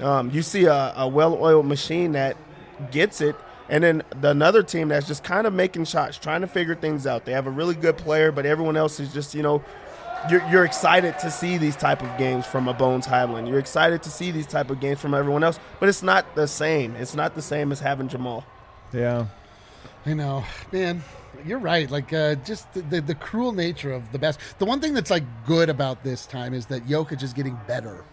um, 0.00 0.30
you 0.30 0.42
see 0.42 0.64
a, 0.64 0.92
a 0.96 1.08
well-oiled 1.08 1.66
machine 1.66 2.12
that 2.12 2.36
gets 2.90 3.20
it, 3.20 3.36
and 3.68 3.84
then 3.84 4.02
the 4.20 4.30
another 4.30 4.62
team 4.62 4.88
that's 4.88 5.06
just 5.06 5.22
kind 5.22 5.46
of 5.46 5.52
making 5.52 5.84
shots, 5.84 6.18
trying 6.18 6.40
to 6.40 6.46
figure 6.46 6.74
things 6.74 7.06
out. 7.06 7.24
They 7.24 7.32
have 7.32 7.46
a 7.46 7.50
really 7.50 7.74
good 7.74 7.96
player, 7.96 8.32
but 8.32 8.46
everyone 8.46 8.76
else 8.76 8.98
is 9.00 9.12
just, 9.12 9.34
you 9.34 9.42
know, 9.42 9.62
you're, 10.28 10.46
you're 10.50 10.64
excited 10.64 11.18
to 11.20 11.30
see 11.30 11.56
these 11.56 11.76
type 11.76 12.02
of 12.02 12.18
games 12.18 12.46
from 12.46 12.68
a 12.68 12.74
Bones 12.74 13.06
Hyland. 13.06 13.48
You're 13.48 13.58
excited 13.58 14.02
to 14.02 14.10
see 14.10 14.30
these 14.30 14.46
type 14.46 14.70
of 14.70 14.80
games 14.80 15.00
from 15.00 15.14
everyone 15.14 15.44
else, 15.44 15.58
but 15.78 15.88
it's 15.88 16.02
not 16.02 16.34
the 16.34 16.46
same. 16.46 16.94
It's 16.96 17.14
not 17.14 17.34
the 17.34 17.42
same 17.42 17.72
as 17.72 17.80
having 17.80 18.08
Jamal. 18.08 18.44
Yeah, 18.92 19.26
I 20.04 20.14
know, 20.14 20.44
man. 20.72 21.02
You're 21.46 21.58
right. 21.58 21.90
Like, 21.90 22.12
uh, 22.12 22.34
just 22.34 22.70
the, 22.74 22.82
the 22.82 23.00
the 23.00 23.14
cruel 23.14 23.52
nature 23.52 23.92
of 23.92 24.10
the 24.12 24.18
best. 24.18 24.40
The 24.58 24.66
one 24.66 24.80
thing 24.80 24.92
that's 24.92 25.10
like 25.10 25.22
good 25.46 25.70
about 25.70 26.02
this 26.04 26.26
time 26.26 26.52
is 26.52 26.66
that 26.66 26.86
Jokic 26.86 27.22
is 27.22 27.32
getting 27.32 27.58
better 27.66 28.04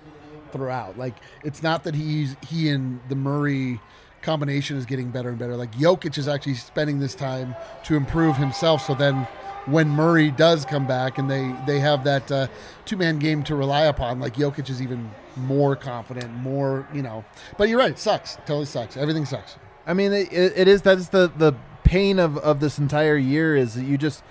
throughout. 0.51 0.97
Like, 0.97 1.15
it's 1.43 1.61
not 1.63 1.83
that 1.83 1.95
he's 1.95 2.35
he 2.47 2.69
and 2.69 2.99
the 3.09 3.15
Murray 3.15 3.79
combination 4.21 4.77
is 4.77 4.85
getting 4.85 5.09
better 5.11 5.29
and 5.29 5.37
better. 5.39 5.55
Like, 5.55 5.73
Jokic 5.73 6.17
is 6.17 6.27
actually 6.27 6.55
spending 6.55 6.99
this 6.99 7.15
time 7.15 7.55
to 7.85 7.95
improve 7.95 8.37
himself. 8.37 8.85
So 8.85 8.93
then, 8.93 9.27
when 9.65 9.89
Murray 9.89 10.31
does 10.31 10.65
come 10.65 10.87
back 10.87 11.17
and 11.17 11.29
they 11.29 11.53
they 11.65 11.79
have 11.79 12.03
that 12.05 12.31
uh, 12.31 12.47
two 12.85 12.97
man 12.97 13.19
game 13.19 13.43
to 13.43 13.55
rely 13.55 13.85
upon, 13.85 14.19
like 14.19 14.35
Jokic 14.35 14.69
is 14.69 14.81
even 14.81 15.11
more 15.35 15.75
confident, 15.75 16.33
more 16.33 16.87
you 16.93 17.01
know. 17.01 17.25
But 17.57 17.69
you're 17.69 17.79
right. 17.79 17.91
It 17.91 17.99
sucks. 17.99 18.35
Totally 18.45 18.65
sucks. 18.65 18.97
Everything 18.97 19.25
sucks. 19.25 19.57
I 19.85 19.93
mean, 19.93 20.13
it, 20.13 20.31
it 20.31 20.67
is 20.67 20.81
that's 20.81 21.09
the 21.09 21.31
the 21.37 21.53
pain 21.83 22.19
of 22.19 22.37
of 22.37 22.59
this 22.59 22.79
entire 22.79 23.17
year 23.17 23.55
is 23.55 23.75
that 23.75 23.83
you 23.83 23.97
just. 23.97 24.23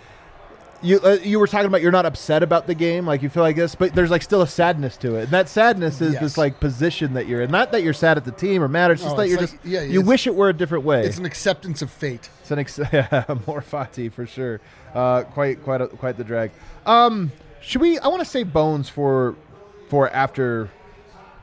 You, 0.86 1.00
uh, 1.00 1.18
you 1.22 1.38
were 1.40 1.46
talking 1.46 1.66
about 1.66 1.82
you're 1.82 1.90
not 1.90 2.06
upset 2.06 2.42
about 2.42 2.66
the 2.66 2.74
game 2.74 3.06
like 3.06 3.20
you 3.22 3.28
feel 3.28 3.42
like 3.42 3.56
this 3.56 3.74
but 3.74 3.94
there's 3.94 4.10
like 4.10 4.22
still 4.22 4.42
a 4.42 4.46
sadness 4.46 4.96
to 4.98 5.16
it 5.16 5.22
and 5.24 5.30
that 5.30 5.48
sadness 5.48 6.00
is 6.00 6.12
Yes. 6.12 6.22
this 6.22 6.38
like 6.38 6.60
position 6.60 7.14
that 7.14 7.26
you're 7.26 7.42
in 7.42 7.50
not 7.50 7.72
that 7.72 7.82
you're 7.82 7.92
sad 7.92 8.16
at 8.16 8.24
the 8.24 8.30
team 8.30 8.62
or 8.62 8.68
mad 8.68 8.90
it's 8.92 9.02
just 9.02 9.16
No, 9.16 9.22
that 9.22 9.24
it's 9.24 9.30
you're 9.32 9.40
like- 9.40 9.50
just 9.50 9.64
yeah, 9.64 9.82
you 9.82 10.00
wish 10.00 10.26
it 10.28 10.34
were 10.34 10.48
a 10.48 10.52
different 10.52 10.84
way 10.84 11.04
It's 11.04 11.18
an 11.18 11.24
acceptance 11.26 11.82
of 11.82 11.90
fate. 11.90 12.28
It's 12.42 12.50
an 12.52 12.58
ex- 12.60 12.78
yeah, 12.92 13.24
more 13.46 13.60
Fati 13.62 14.12
for 14.12 14.26
sure. 14.26 14.60
Uh, 14.94 15.24
quite 15.24 15.62
quite 15.64 15.80
a, 15.80 15.88
quite 15.88 16.16
the 16.16 16.24
drag. 16.24 16.52
Um, 16.86 17.32
should 17.60 17.80
we? 17.80 17.98
I 17.98 18.06
want 18.08 18.20
to 18.20 18.24
save 18.24 18.52
Bones 18.52 18.88
for 18.88 19.34
for 19.88 20.08
after. 20.10 20.70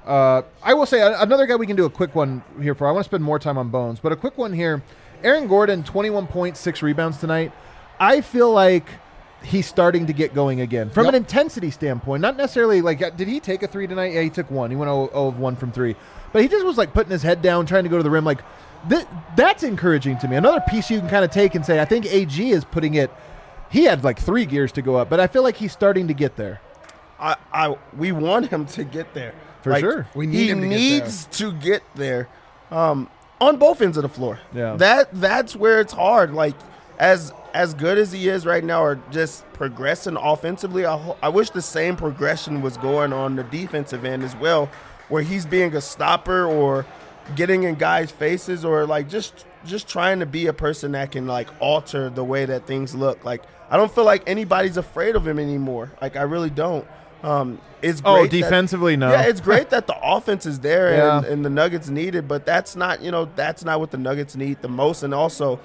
Uh, 0.05 0.41
I 0.63 0.73
will 0.73 0.85
say 0.85 1.01
another 1.01 1.45
guy 1.45 1.55
we 1.55 1.67
can 1.67 1.75
do 1.75 1.85
a 1.85 1.89
quick 1.89 2.15
one 2.15 2.41
here 2.61 2.73
for. 2.75 2.87
I 2.87 2.91
want 2.91 3.03
to 3.03 3.09
spend 3.09 3.23
more 3.23 3.39
time 3.39 3.57
on 3.57 3.69
Bones, 3.69 3.99
but 3.99 4.11
a 4.11 4.15
quick 4.15 4.37
one 4.37 4.53
here. 4.53 4.81
Aaron 5.23 5.47
Gordon, 5.47 5.83
twenty 5.83 6.09
one 6.09 6.27
point 6.27 6.55
six 6.57 6.81
rebounds 6.81 7.17
tonight. 7.19 7.51
I 7.99 8.21
feel 8.21 8.51
like 8.51 8.87
he's 9.43 9.67
starting 9.67 10.07
to 10.07 10.13
get 10.13 10.33
going 10.33 10.61
again 10.61 10.89
from 10.89 11.05
Yep. 11.05 11.13
an 11.13 11.17
intensity 11.17 11.69
standpoint. 11.71 12.21
Not 12.21 12.37
necessarily 12.37 12.81
like 12.81 13.01
uh, 13.01 13.09
did 13.11 13.27
he 13.27 13.39
take 13.39 13.61
a 13.63 13.67
three 13.67 13.87
tonight? 13.87 14.13
Yeah, 14.13 14.21
he 14.21 14.29
took 14.29 14.49
one. 14.49 14.69
He 14.69 14.75
went 14.75 14.89
0, 14.89 15.09
0 15.11 15.27
of 15.27 15.39
one 15.39 15.55
from 15.55 15.71
three, 15.71 15.95
but 16.31 16.41
he 16.41 16.47
just 16.47 16.65
was 16.65 16.77
like 16.77 16.93
putting 16.93 17.11
his 17.11 17.23
head 17.23 17.41
down, 17.41 17.65
trying 17.65 17.83
to 17.83 17.89
go 17.89 17.97
to 17.97 18.03
the 18.03 18.09
rim. 18.09 18.23
Like 18.25 18.41
th- 18.89 19.05
that's 19.35 19.63
encouraging 19.63 20.17
to 20.19 20.27
me. 20.27 20.35
Another 20.37 20.61
piece 20.69 20.89
you 20.89 20.99
can 20.99 21.09
kind 21.09 21.25
of 21.25 21.31
take 21.31 21.55
and 21.55 21.65
say, 21.65 21.79
I 21.79 21.85
think 21.85 22.05
AG 22.05 22.49
is 22.51 22.63
putting 22.65 22.95
it. 22.95 23.11
He 23.69 23.83
had 23.85 24.03
like 24.03 24.19
three 24.19 24.45
gears 24.45 24.71
to 24.73 24.81
go 24.81 24.95
up, 24.95 25.09
but 25.09 25.19
I 25.19 25.27
feel 25.27 25.43
like 25.43 25.57
he's 25.57 25.71
starting 25.73 26.07
to 26.07 26.13
get 26.13 26.35
there. 26.35 26.61
I, 27.19 27.35
I 27.51 27.75
we 27.97 28.11
want 28.11 28.47
him 28.49 28.65
to 28.67 28.83
get 28.83 29.13
there 29.13 29.33
For 29.61 29.77
sure. 29.79 30.07
We 30.15 30.25
need 30.27 30.37
he 30.37 30.49
him 30.49 30.61
to 30.61 30.67
get 30.69 30.75
needs 30.77 31.25
to 31.25 31.51
get 31.53 31.81
there, 31.95 32.27
um, 32.71 33.09
on 33.41 33.57
both 33.57 33.81
ends 33.81 33.97
of 33.97 34.03
the 34.03 34.09
floor. 34.09 34.39
Yeah. 34.53 34.75
that 34.77 35.09
that's 35.13 35.55
where 35.55 35.79
it's 35.81 35.93
hard. 35.93 36.33
Like 36.33 36.55
as 36.99 37.33
as 37.53 37.73
good 37.73 37.97
as 37.97 38.11
he 38.11 38.29
is 38.29 38.45
right 38.45 38.63
now, 38.63 38.83
or 38.83 38.99
just 39.11 39.45
progressing 39.53 40.15
offensively. 40.17 40.85
I, 40.85 40.97
ho- 40.97 41.17
I 41.21 41.29
wish 41.29 41.49
the 41.51 41.61
same 41.61 41.95
progression 41.95 42.61
was 42.61 42.77
going 42.77 43.13
on 43.13 43.35
the 43.35 43.43
defensive 43.43 44.05
end 44.05 44.23
as 44.23 44.35
well, 44.35 44.69
where 45.09 45.21
he's 45.23 45.45
being 45.45 45.75
a 45.75 45.81
stopper 45.81 46.45
or 46.45 46.85
getting 47.35 47.63
in 47.63 47.75
guys' 47.75 48.11
faces, 48.11 48.65
or 48.65 48.85
like 48.85 49.07
just 49.09 49.45
just 49.65 49.87
trying 49.87 50.19
to 50.19 50.25
be 50.25 50.47
a 50.47 50.53
person 50.53 50.91
that 50.91 51.11
can 51.11 51.25
like 51.27 51.47
alter 51.61 52.09
the 52.09 52.23
way 52.23 52.45
that 52.45 52.65
things 52.67 52.93
look. 52.95 53.23
Like 53.23 53.43
I 53.69 53.77
don't 53.77 53.93
feel 53.93 54.03
like 54.03 54.23
anybody's 54.27 54.77
afraid 54.77 55.15
of 55.15 55.25
him 55.27 55.39
anymore. 55.39 55.91
Like 56.01 56.15
I 56.15 56.23
really 56.23 56.49
don't. 56.49 56.85
Um, 57.21 57.61
it's 57.81 58.01
Oh, 58.03 58.19
great 58.19 58.31
that- 58.31 58.37
defensively, 58.41 58.97
no. 58.97 59.09
Yeah, 59.09 59.21
it's 59.21 59.39
great 59.39 59.69
that 59.69 59.87
the 59.87 59.95
offense 60.03 60.45
is 60.45 60.59
there 60.59 60.91
Yeah. 60.97 61.17
and, 61.19 61.25
and 61.27 61.45
the 61.45 61.49
Nuggets 61.49 61.87
need 61.89 62.15
it, 62.15 62.27
but 62.27 62.45
that's 62.45 62.75
not 62.75 63.01
you 63.01 63.11
know 63.11 63.29
that's 63.35 63.63
not 63.63 63.79
what 63.79 63.91
the 63.91 63.97
Nuggets 63.97 64.35
need 64.35 64.61
the 64.61 64.67
most. 64.67 65.03
And 65.03 65.13
also, 65.13 65.59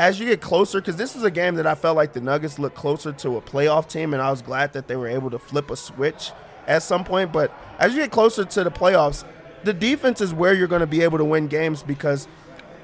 as 0.00 0.18
you 0.18 0.24
get 0.24 0.40
closer, 0.40 0.80
because 0.80 0.96
this 0.96 1.14
is 1.14 1.24
a 1.24 1.30
game 1.30 1.56
that 1.56 1.66
I 1.66 1.74
felt 1.74 1.94
like 1.94 2.14
the 2.14 2.22
Nuggets 2.22 2.58
looked 2.58 2.74
closer 2.74 3.12
to 3.12 3.36
a 3.36 3.42
playoff 3.42 3.86
team, 3.86 4.14
and 4.14 4.22
I 4.22 4.30
was 4.30 4.40
glad 4.40 4.72
that 4.72 4.88
they 4.88 4.96
were 4.96 5.06
able 5.06 5.28
to 5.28 5.38
flip 5.38 5.70
a 5.70 5.76
switch 5.76 6.32
at 6.66 6.82
some 6.82 7.04
point. 7.04 7.34
But 7.34 7.52
as 7.78 7.92
you 7.92 8.00
get 8.00 8.10
closer 8.10 8.46
to 8.46 8.64
the 8.64 8.70
playoffs, 8.70 9.26
the 9.62 9.74
defense 9.74 10.22
is 10.22 10.32
where 10.32 10.54
you're 10.54 10.68
going 10.68 10.80
to 10.80 10.86
be 10.86 11.02
able 11.02 11.18
to 11.18 11.24
win 11.24 11.48
games 11.48 11.82
because 11.82 12.28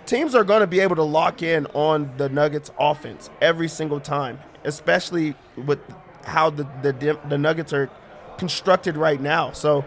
teams 0.04 0.34
are 0.34 0.44
going 0.44 0.60
to 0.60 0.66
be 0.66 0.80
able 0.80 0.96
to 0.96 1.02
lock 1.02 1.42
in 1.42 1.64
on 1.68 2.12
the 2.18 2.28
Nuggets 2.28 2.70
offense 2.78 3.30
every 3.40 3.68
single 3.68 3.98
time, 3.98 4.38
especially 4.64 5.34
with 5.56 5.78
how 6.24 6.50
the 6.50 6.64
the, 6.82 7.18
the 7.30 7.38
Nuggets 7.38 7.72
are 7.72 7.88
constructed 8.36 8.98
right 8.98 9.22
now. 9.22 9.52
So 9.52 9.86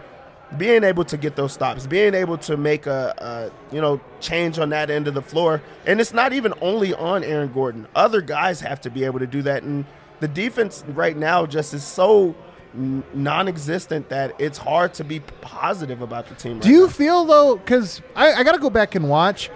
being 0.58 0.84
able 0.84 1.04
to 1.04 1.16
get 1.16 1.36
those 1.36 1.52
stops, 1.52 1.86
being 1.86 2.14
able 2.14 2.38
to 2.38 2.56
make 2.56 2.86
a, 2.86 3.14
a 3.18 3.74
you 3.74 3.80
know 3.80 4.00
change 4.20 4.58
on 4.58 4.70
that 4.70 4.90
end 4.90 5.08
of 5.08 5.14
the 5.14 5.22
floor, 5.22 5.62
and 5.86 6.00
it's 6.00 6.12
not 6.12 6.32
even 6.32 6.52
only 6.60 6.94
on 6.94 7.24
Aaron 7.24 7.52
Gordon. 7.52 7.86
Other 7.94 8.20
guys 8.20 8.60
have 8.60 8.80
to 8.82 8.90
be 8.90 9.04
able 9.04 9.18
to 9.20 9.26
do 9.26 9.42
that, 9.42 9.62
and 9.62 9.84
the 10.20 10.28
defense 10.28 10.84
right 10.88 11.16
now 11.16 11.46
just 11.46 11.74
is 11.74 11.84
so 11.84 12.34
non-existent 12.72 14.08
that 14.10 14.32
it's 14.38 14.58
hard 14.58 14.94
to 14.94 15.02
be 15.04 15.20
positive 15.40 16.02
about 16.02 16.28
the 16.28 16.34
team. 16.36 16.60
Do 16.60 16.68
you 16.68 16.82
now. 16.82 16.92
feel 16.92 17.24
though? 17.24 17.56
Because 17.56 18.00
I, 18.14 18.32
I 18.32 18.44
got 18.44 18.52
to 18.52 18.60
go 18.60 18.70
back 18.70 18.94
and 18.94 19.08
watch. 19.08 19.50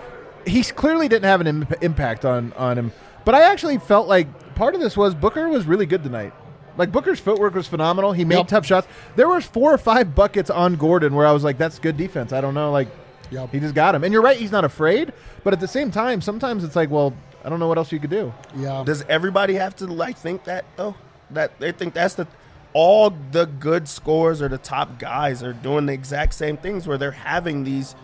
He 0.46 0.62
clearly 0.62 1.08
didn't 1.08 1.24
have 1.24 1.40
an 1.40 1.46
Im- 1.46 1.66
impact 1.80 2.24
on 2.24 2.52
on 2.54 2.78
him, 2.78 2.92
but 3.24 3.34
I 3.34 3.50
actually 3.50 3.78
felt 3.78 4.08
like 4.08 4.54
part 4.54 4.74
of 4.74 4.80
this 4.80 4.96
was 4.96 5.14
Booker 5.14 5.48
was 5.48 5.66
really 5.66 5.86
good 5.86 6.02
tonight. 6.02 6.32
Like 6.76 6.90
Booker's 6.92 7.20
footwork 7.20 7.54
was 7.54 7.66
phenomenal. 7.66 8.12
He 8.12 8.24
made 8.24 8.36
Yep. 8.38 8.48
tough 8.48 8.66
shots. 8.66 8.86
There 9.16 9.28
was 9.28 9.44
four 9.44 9.72
or 9.72 9.78
five 9.78 10.14
buckets 10.14 10.50
on 10.50 10.76
Gordon 10.76 11.14
where 11.14 11.26
I 11.26 11.32
was 11.32 11.44
like, 11.44 11.58
"That's 11.58 11.78
good 11.78 11.96
defense." 11.96 12.32
I 12.32 12.40
don't 12.40 12.54
know, 12.54 12.70
like 12.72 12.88
Yep. 13.30 13.50
he 13.52 13.60
just 13.60 13.74
got 13.74 13.94
him. 13.94 14.04
And 14.04 14.12
you're 14.12 14.22
right, 14.22 14.36
he's 14.36 14.52
not 14.52 14.64
afraid. 14.64 15.12
But 15.44 15.52
at 15.52 15.60
the 15.60 15.68
same 15.68 15.90
time, 15.90 16.20
sometimes 16.20 16.64
it's 16.64 16.76
like, 16.76 16.90
well, 16.90 17.12
I 17.44 17.48
don't 17.48 17.58
know 17.60 17.68
what 17.68 17.78
else 17.78 17.92
you 17.92 17.98
could 18.00 18.10
do. 18.10 18.32
Yeah. 18.56 18.82
Does 18.84 19.04
everybody 19.08 19.54
have 19.54 19.76
to 19.76 19.86
like 19.86 20.16
think 20.16 20.44
that 20.44 20.64
though? 20.76 20.94
That 21.30 21.58
they 21.58 21.72
think 21.72 21.94
that's 21.94 22.14
the 22.14 22.26
all 22.72 23.10
the 23.30 23.46
good 23.46 23.88
scores 23.88 24.42
or 24.42 24.48
the 24.48 24.58
top 24.58 24.98
guys 24.98 25.42
are 25.44 25.52
doing 25.52 25.86
the 25.86 25.92
exact 25.92 26.34
same 26.34 26.56
things 26.56 26.88
where 26.88 26.98
they're 26.98 27.12
having 27.12 27.62
these 27.64 27.94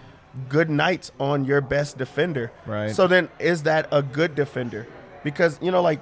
good 0.48 0.70
nights 0.70 1.10
on 1.18 1.44
your 1.44 1.60
best 1.60 1.98
defender. 1.98 2.52
Right. 2.66 2.94
So 2.94 3.08
then 3.08 3.28
is 3.40 3.64
that 3.64 3.88
a 3.90 4.00
good 4.00 4.36
defender? 4.36 4.86
Because, 5.24 5.58
you 5.60 5.72
know, 5.72 5.82
like 5.82 5.98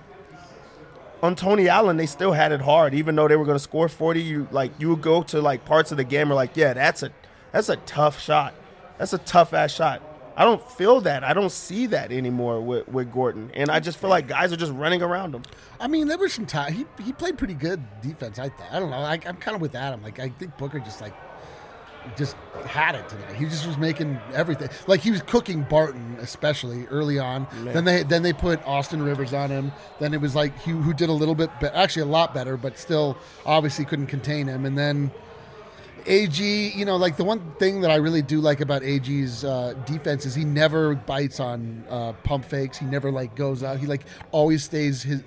on 1.22 1.35
Tony 1.35 1.68
Allen, 1.68 1.96
they 1.96 2.07
still 2.07 2.33
had 2.33 2.52
it 2.52 2.61
hard, 2.61 2.94
even 2.94 3.16
though 3.16 3.28
they 3.28 3.37
were 3.37 3.44
going 3.44 3.57
to 3.57 3.62
score 3.62 3.88
40. 3.88 4.20
You 4.20 4.48
like 4.50 4.72
you 4.78 4.90
would 4.90 5.02
go 5.02 5.22
to 5.24 5.40
like 5.40 5.64
parts 5.64 5.90
of 5.90 5.96
the 5.96 6.04
game 6.04 6.28
where 6.28 6.37
like, 6.37 6.57
yeah, 6.57 6.72
that's 6.72 7.02
a 7.02 7.11
that's 7.52 7.68
a 7.68 7.76
tough 7.76 8.20
shot. 8.20 8.54
That's 8.98 9.12
a 9.12 9.18
tough 9.18 9.52
ass 9.54 9.72
shot. 9.72 10.02
I 10.37 10.44
don't 10.44 10.62
feel 10.70 11.00
that. 11.00 11.24
I 11.24 11.33
don't 11.33 11.50
see 11.50 11.87
that 11.87 12.12
anymore 12.12 12.61
with, 12.61 12.87
with 12.87 13.12
Gordon, 13.12 13.50
and 13.54 13.70
I 13.72 13.81
just 13.81 13.98
feel 13.98 14.09
like 14.09 14.28
guys 14.28 14.52
are 14.52 14.57
just 14.57 14.72
running 14.72 15.02
around 15.02 15.35
him. 15.35 15.42
I 15.81 15.88
mean, 15.88 16.07
there 16.07 16.16
was 16.16 16.33
some 16.33 16.46
time. 16.46 16.72
He, 16.72 16.87
he 17.02 17.12
played 17.12 17.37
pretty 17.37 17.54
good 17.54 17.83
defense. 18.00 18.38
I. 18.38 18.52
I 18.70 18.78
don't 18.78 18.90
know. 18.90 18.98
I, 18.98 19.14
I'm 19.26 19.37
kind 19.37 19.57
of 19.57 19.61
with 19.61 19.74
Adam. 19.74 20.00
Like 20.00 20.20
I 20.20 20.28
think 20.28 20.57
Booker 20.57 20.78
just 20.78 21.00
like 21.00 21.12
just 22.16 22.37
had 22.66 22.94
it 22.94 23.08
tonight. 23.08 23.34
He 23.34 23.44
just 23.44 23.66
was 23.66 23.76
making 23.76 24.18
everything. 24.32 24.68
Like 24.87 25.00
he 25.00 25.11
was 25.11 25.22
cooking 25.22 25.62
Barton, 25.62 26.16
especially 26.20 26.87
early 26.87 27.18
on. 27.18 27.46
Then 27.64 27.84
they 27.84 28.02
then 28.02 28.22
they 28.22 28.32
put 28.32 28.64
Austin 28.66 29.02
Rivers 29.02 29.32
on 29.32 29.50
him. 29.50 29.72
Then 30.00 30.14
it 30.14 30.20
was 30.20 30.34
like 30.34 30.58
he 30.61 30.72
who 30.72 30.92
did 30.92 31.08
a 31.08 31.12
little 31.12 31.34
bit, 31.34 31.50
be- 31.61 31.66
actually 31.66 32.02
a 32.02 32.06
lot 32.06 32.34
better, 32.34 32.56
but 32.56 32.78
still 32.78 33.16
obviously 33.44 33.84
couldn't 33.84 34.06
contain 34.06 34.46
him. 34.46 34.64
And 34.64 34.76
then 34.76 35.11
AG, 36.06 36.42
you 36.42 36.84
know, 36.84 36.96
like 36.96 37.16
the 37.16 37.24
one 37.24 37.52
thing 37.58 37.82
that 37.82 37.90
I 37.90 37.96
really 37.96 38.22
do 38.22 38.40
like 38.40 38.61
about 38.61 38.82
AG's 38.82 39.44
uh, 39.44 39.74
defense 39.84 40.24
is 40.24 40.34
he 40.34 40.44
never 40.44 40.94
bites 40.94 41.40
on 41.40 41.84
uh, 41.90 42.12
pump 42.24 42.44
fakes. 42.44 42.78
He 42.78 42.87
never 42.87 43.11
like 43.11 43.34
goes 43.34 43.62
out. 43.62 43.78
He 43.78 43.87
like 43.87 44.04
always 44.30 44.64
stays 44.64 45.02
his 45.02 45.22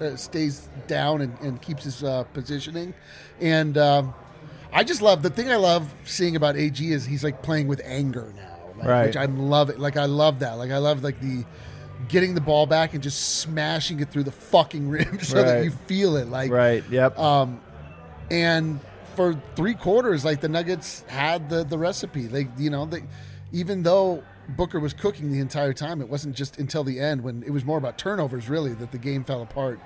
uh, 0.00 0.16
stays 0.16 0.68
down 0.86 1.22
and, 1.22 1.38
and 1.40 1.62
keeps 1.62 1.84
his 1.84 2.04
uh, 2.04 2.24
positioning. 2.34 2.92
And 3.40 3.78
um, 3.78 4.14
I 4.76 4.84
just 4.84 5.00
love 5.00 5.22
the 5.22 5.30
thing 5.30 5.50
I 5.50 5.56
love 5.56 5.90
seeing 6.04 6.36
about 6.36 6.54
AG 6.54 6.78
is 6.92 7.06
he's 7.06 7.24
like 7.24 7.42
playing 7.42 7.66
with 7.66 7.80
anger 7.82 8.30
now, 8.36 8.58
like, 8.76 8.86
Right. 8.86 9.06
Which 9.06 9.16
I 9.16 9.24
love 9.24 9.70
it. 9.70 9.80
Like 9.80 9.96
I 9.96 10.04
love 10.04 10.40
that. 10.40 10.58
Like 10.58 10.70
I 10.70 10.76
love 10.76 11.02
like 11.02 11.18
the 11.20 11.46
getting 12.08 12.34
the 12.34 12.42
ball 12.42 12.66
back 12.66 12.92
and 12.92 13.02
just 13.02 13.38
smashing 13.38 14.00
it 14.00 14.10
through 14.10 14.24
the 14.24 14.32
fucking 14.32 14.86
rim 14.90 15.18
so 15.20 15.42
that 15.42 15.64
you 15.64 15.70
feel 15.70 16.16
it. 16.16 16.28
Like 16.28 16.50
Right. 16.50 16.84
Yep. 16.90 17.18
um, 17.18 17.58
and 18.30 18.78
for 19.14 19.40
three 19.54 19.72
quarters, 19.72 20.26
like 20.26 20.42
the 20.42 20.48
Nuggets 20.48 21.02
had 21.08 21.48
the 21.48 21.64
the 21.64 21.78
recipe. 21.78 22.28
Like 22.28 22.48
you 22.58 22.68
know, 22.68 22.84
they 22.84 23.02
even 23.52 23.82
though 23.82 24.22
Booker 24.50 24.78
was 24.78 24.92
cooking 24.92 25.32
the 25.32 25.40
entire 25.40 25.72
time, 25.72 26.02
it 26.02 26.08
wasn't 26.10 26.36
just 26.36 26.58
until 26.58 26.84
the 26.84 27.00
end 27.00 27.22
when 27.22 27.42
it 27.44 27.50
was 27.50 27.64
more 27.64 27.78
about 27.78 27.96
turnovers, 27.96 28.50
really, 28.50 28.74
that 28.74 28.92
the 28.92 28.98
game 28.98 29.24
fell 29.24 29.40
apart. 29.40 29.80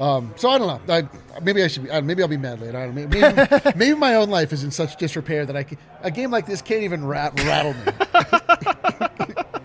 Um, 0.00 0.32
so 0.36 0.48
I 0.50 0.58
don't 0.58 0.86
know. 0.86 0.94
I, 0.94 1.40
maybe 1.42 1.62
I 1.62 1.66
should 1.68 1.84
be. 1.84 1.90
I, 1.90 2.00
maybe 2.00 2.22
I'll 2.22 2.28
be 2.28 2.36
mad 2.36 2.60
later. 2.60 2.78
I 2.78 2.86
don't 2.86 2.94
know. 2.94 3.08
Maybe, 3.08 3.72
maybe 3.76 3.94
my 3.98 4.14
own 4.14 4.30
life 4.30 4.52
is 4.52 4.62
in 4.62 4.70
such 4.70 4.96
disrepair 4.96 5.44
that 5.46 5.56
I 5.56 5.64
can, 5.64 5.78
a 6.02 6.10
game 6.10 6.30
like 6.30 6.46
this 6.46 6.62
can't 6.62 6.82
even 6.82 7.04
rat, 7.04 7.38
rattle 7.44 7.74
me. 7.74 7.92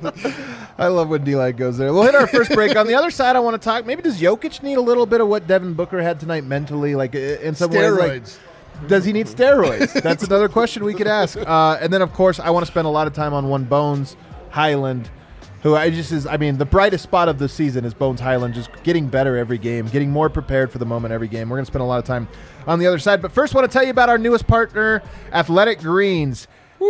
I 0.78 0.88
love 0.88 1.10
when 1.10 1.24
D 1.24 1.32
goes 1.54 1.78
there. 1.78 1.94
We'll 1.94 2.04
hit 2.04 2.16
our 2.16 2.28
first 2.28 2.52
break. 2.52 2.76
On 2.76 2.88
the 2.88 2.96
other 2.96 3.12
side, 3.12 3.36
I 3.36 3.40
want 3.40 3.60
to 3.62 3.64
talk. 3.64 3.86
Maybe 3.86 4.02
does 4.02 4.20
Jokic 4.20 4.64
need 4.64 4.78
a 4.78 4.82
little 4.82 5.06
bit 5.06 5.22
of 5.22 5.28
what 5.28 5.48
Devin 5.48 5.76
Booker 5.76 6.02
had 6.02 6.20
tonight 6.20 6.44
mentally, 6.44 6.96
like 6.96 7.16
in 7.16 7.56
some 7.56 7.72
ways? 7.72 7.92
like- 7.94 8.24
Steroids. 8.24 8.88
does 8.88 9.06
he 9.06 9.14
need 9.14 9.28
steroids? 9.28 9.94
That's 10.02 10.24
another 10.24 10.50
question 10.50 10.84
we 10.84 10.94
could 10.94 11.08
ask. 11.08 11.38
Uh, 11.38 11.78
and 11.80 11.94
then, 11.94 12.02
of 12.02 12.12
course, 12.14 12.40
I 12.40 12.50
want 12.50 12.66
to 12.66 12.72
spend 12.72 12.88
a 12.88 12.90
lot 12.90 13.06
of 13.08 13.14
time 13.14 13.34
on 13.34 13.48
one 13.50 13.64
Bones 13.66 14.18
Hyland, 14.50 15.10
who 15.64 15.76
I 15.76 15.90
just 15.90 16.12
is. 16.12 16.28
I 16.28 16.38
mean, 16.38 16.58
the 16.58 16.66
brightest 16.66 17.04
spot 17.04 17.28
of 17.30 17.40
the 17.40 17.50
season 17.50 17.86
is 17.86 17.94
Bones 17.94 18.20
Hyland, 18.20 18.54
just 18.54 18.70
getting 18.84 19.08
better 19.08 19.36
every 19.38 19.58
game, 19.58 19.88
getting 19.88 20.12
more 20.12 20.30
prepared 20.30 20.72
for 20.72 20.78
the 20.78 20.86
moment 20.86 21.14
every 21.14 21.28
game. 21.28 21.50
We're 21.50 21.58
going 21.58 21.66
to 21.66 21.72
spend 21.72 21.82
a 21.82 21.86
lot 21.86 22.00
of 22.00 22.06
time 22.06 22.28
on 22.68 22.80
the 22.80 22.86
other 22.88 23.00
side. 23.00 23.22
But 23.22 23.32
first, 23.32 23.56
I 23.56 23.60
want 23.60 23.72
to 23.72 23.74
tell 23.76 23.84
you 23.84 23.92
about 23.92 24.10
our 24.10 24.18
newest 24.18 24.46
partner, 24.46 25.02
Athletic 25.32 25.80
Greens. 25.80 26.48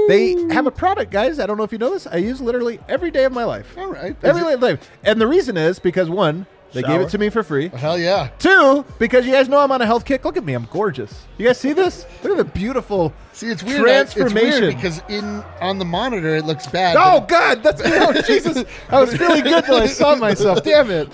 They 0.08 0.34
have 0.50 0.66
a 0.66 0.72
product, 0.72 1.12
guys. 1.12 1.40
I 1.40 1.46
don't 1.46 1.56
know 1.58 1.64
if 1.64 1.72
you 1.72 1.78
know 1.78 1.92
this. 1.92 2.08
I 2.08 2.16
use 2.18 2.42
literally 2.42 2.80
every 2.90 3.12
day 3.12 3.26
of 3.26 3.32
my 3.32 3.44
life. 3.44 3.78
All 3.78 3.92
right, 3.92 4.16
every 4.24 4.42
day 4.42 4.48
Is 4.50 4.56
it- 4.56 4.82
day. 4.82 4.88
And 5.04 5.22
the 5.22 5.28
reason 5.28 5.56
is 5.56 5.78
because 5.78 6.10
one, 6.10 6.48
they 6.74 6.82
gave 6.82 7.02
it 7.02 7.10
to 7.10 7.18
me 7.18 7.30
for 7.30 7.44
free. 7.44 7.70
Hell 7.70 7.98
yeah. 7.98 8.30
Two, 8.40 8.84
because 9.00 9.26
you 9.26 9.32
guys 9.32 9.48
know 9.50 9.60
I'm 9.60 9.72
on 9.72 9.82
a 9.82 9.86
health 9.86 10.06
kick. 10.06 10.26
Look 10.26 10.38
at 10.38 10.44
me, 10.44 10.54
I'm 10.54 10.68
gorgeous. 10.72 11.26
You 11.38 11.46
guys 11.48 11.60
see 11.60 11.74
this? 11.74 12.06
Look 12.24 12.32
at 12.32 12.38
the 12.38 12.44
beautiful 12.60 13.14
See, 13.34 13.48
it's 13.48 13.64
weird. 13.64 13.88
It's 13.88 14.14
transformation. 14.14 14.62
weird 14.62 14.76
because 14.76 15.02
in 15.10 15.24
on 15.60 15.80
the 15.80 15.86
monitor 15.86 16.36
it 16.36 16.46
looks 16.46 16.68
bad. 16.68 16.96
oh 17.00 17.20
but- 17.22 17.30
God, 17.30 17.64
that's 17.64 17.84
me. 17.84 17.90
Oh, 17.94 18.22
Jesus, 18.28 18.64
I 18.90 19.00
was 19.02 19.16
feeling 19.16 19.44
good 19.44 19.66
till 19.66 19.76
I 19.76 19.88
saw 19.88 20.16
myself. 20.28 20.64
Damn 20.64 20.92
it. 20.92 21.06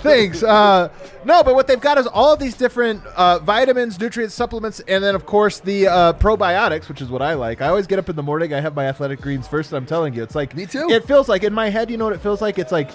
Thanks. 0.00 0.42
Uh, 0.42 0.88
no, 1.24 1.42
but 1.44 1.54
what 1.54 1.66
they've 1.68 1.80
got 1.80 1.96
is 1.98 2.06
all 2.08 2.36
these 2.36 2.56
different 2.56 3.04
uh, 3.16 3.38
vitamins, 3.38 3.98
nutrients, 4.00 4.34
supplements, 4.34 4.80
and 4.88 5.04
then 5.04 5.14
of 5.14 5.24
course 5.26 5.60
the 5.60 5.86
uh, 5.86 6.12
probiotics, 6.14 6.88
which 6.88 7.00
is 7.00 7.08
what 7.08 7.22
I 7.22 7.34
like. 7.34 7.60
I 7.60 7.68
always 7.68 7.86
get 7.86 7.98
up 8.00 8.08
in 8.08 8.16
the 8.16 8.22
morning. 8.24 8.52
I 8.52 8.60
have 8.60 8.74
my 8.74 8.86
athletic 8.86 9.20
greens 9.20 9.46
first. 9.46 9.70
And 9.70 9.76
I'm 9.76 9.86
telling 9.86 10.14
you, 10.14 10.22
it's 10.24 10.34
like 10.34 10.56
Me 10.56 10.66
too. 10.66 10.88
It 10.90 11.04
feels 11.04 11.28
like 11.28 11.44
in 11.44 11.52
my 11.54 11.68
head. 11.70 11.90
You 11.90 11.96
know 11.96 12.06
what 12.06 12.14
it 12.14 12.20
feels 12.20 12.42
like? 12.42 12.58
It's 12.58 12.72
like 12.72 12.90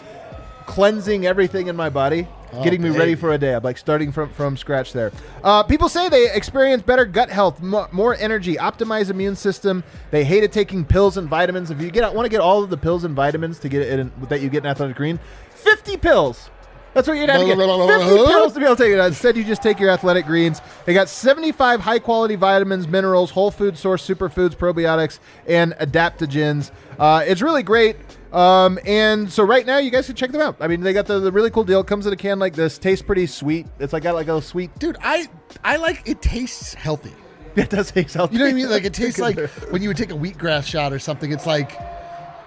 cleansing 0.66 1.26
everything 1.26 1.68
in 1.68 1.76
my 1.76 1.90
body, 1.90 2.28
Oh, 2.56 2.64
getting 2.64 2.84
me 2.84 2.92
ready 2.92 3.16
for 3.16 3.34
a 3.34 3.38
day. 3.38 3.56
I'm 3.56 3.64
like 3.64 3.80
starting 3.80 4.12
from 4.12 4.30
from 4.30 4.58
scratch 4.58 4.94
there. 4.94 5.12
Uh, 5.44 5.64
people 5.64 5.90
say 5.90 6.08
they 6.08 6.32
experience 6.34 6.84
better 6.84 7.04
gut 7.06 7.30
health, 7.32 7.62
mo- 7.62 7.88
more 7.92 8.16
energy, 8.16 8.56
optimized 8.58 9.10
immune 9.10 9.36
system. 9.36 9.84
They 10.12 10.24
hated 10.24 10.52
taking 10.52 10.86
pills 10.86 11.18
and 11.18 11.28
vitamins. 11.28 11.72
If 11.72 11.82
you 11.82 11.90
get 11.90 12.14
want 12.14 12.26
to 12.26 12.30
get 12.30 12.42
all 12.42 12.64
of 12.64 12.70
the 12.70 12.78
pills 12.78 13.06
and 13.06 13.16
vitamins 13.16 13.58
to 13.60 13.70
get 13.70 13.82
it 13.82 14.00
in, 14.00 14.12
that 14.30 14.42
you 14.42 14.50
get 14.50 14.64
in 14.64 14.70
Athletic 14.70 14.96
Green, 14.96 15.20
50 15.56 15.98
pills. 15.98 16.52
That's 16.94 17.08
what 17.08 17.18
you'd 17.18 17.28
have 17.30 17.42
to 17.42 17.48
get. 17.48 17.58
50 17.58 18.16
pills 18.28 18.54
to 18.54 18.60
be 18.60 18.66
able 18.66 18.76
to 18.76 18.84
take 18.84 18.94
it. 18.94 19.00
Instead, 19.00 19.36
you 19.36 19.44
just 19.44 19.64
take 19.64 19.80
your 19.80 19.90
athletic 19.90 20.28
greens. 20.28 20.62
They 20.86 20.94
got 20.94 21.10
75 21.10 21.80
high 21.80 21.98
quality 21.98 22.36
vitamins, 22.36 22.88
minerals, 22.88 23.32
whole 23.32 23.50
food 23.50 23.80
source 23.80 24.08
superfoods, 24.08 24.56
probiotics, 24.56 25.18
and 25.48 25.74
adaptogens. 25.74 26.70
Uh, 27.00 27.24
it's 27.26 27.42
really 27.42 27.64
great. 27.64 27.96
Um, 28.34 28.80
and 28.86 29.32
so 29.32 29.44
right 29.44 29.66
now, 29.66 29.78
you 29.78 29.92
guys 29.92 30.08
can 30.08 30.16
check 30.16 30.32
them 30.32 30.42
out. 30.42 30.58
I 30.60 30.68
mean, 30.68 30.82
they 30.82 30.92
got 30.92 31.06
the, 31.06 31.20
the 31.20 31.32
really 31.32 31.52
cool 31.52 31.64
deal. 31.64 31.84
Comes 31.84 32.08
in 32.08 32.14
a 32.14 32.16
can 32.16 32.40
like 32.40 32.56
this. 32.56 32.80
Tastes 32.80 33.06
pretty 33.06 33.28
sweet. 33.28 33.68
It's 33.80 33.94
like 33.94 34.04
got 34.04 34.16
like 34.16 34.28
a 34.28 34.42
sweet. 34.42 34.78
dude, 34.80 34.98
I 35.02 35.28
I 35.64 35.78
like 35.78 36.02
it 36.10 36.22
tastes 36.22 36.74
healthy. 36.74 37.14
It 37.56 37.70
does 37.70 37.92
taste 37.92 38.16
healthy. 38.16 38.34
You 38.34 38.40
know 38.40 38.46
what 38.46 38.52
I 38.52 38.56
mean? 38.56 38.70
Like 38.72 38.84
it 38.84 38.94
tastes 38.96 39.20
like 39.20 39.38
when 39.70 39.84
you 39.84 39.90
would 39.90 39.98
take 39.98 40.10
a 40.10 40.16
wheatgrass 40.16 40.66
shot 40.66 40.92
or 40.92 40.98
something. 40.98 41.32
It's 41.32 41.46
like 41.46 41.80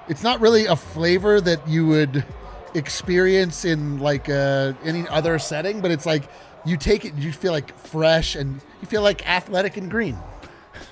it's 0.08 0.24
not 0.24 0.40
really 0.40 0.66
a 0.66 0.74
flavor 0.74 1.40
that 1.40 1.68
you 1.68 1.86
would 1.86 2.24
experience 2.74 3.64
in 3.64 4.00
like 4.00 4.28
uh, 4.28 4.72
any 4.84 5.06
other 5.06 5.38
setting, 5.38 5.80
but 5.80 5.92
it's 5.92 6.06
like 6.06 6.28
you 6.64 6.76
take 6.76 7.04
it 7.04 7.14
and 7.14 7.22
you 7.22 7.30
feel 7.32 7.52
like 7.52 7.78
fresh 7.78 8.34
and 8.34 8.60
you 8.80 8.88
feel 8.88 9.02
like 9.02 9.28
athletic 9.28 9.76
and 9.76 9.90
green. 9.90 10.18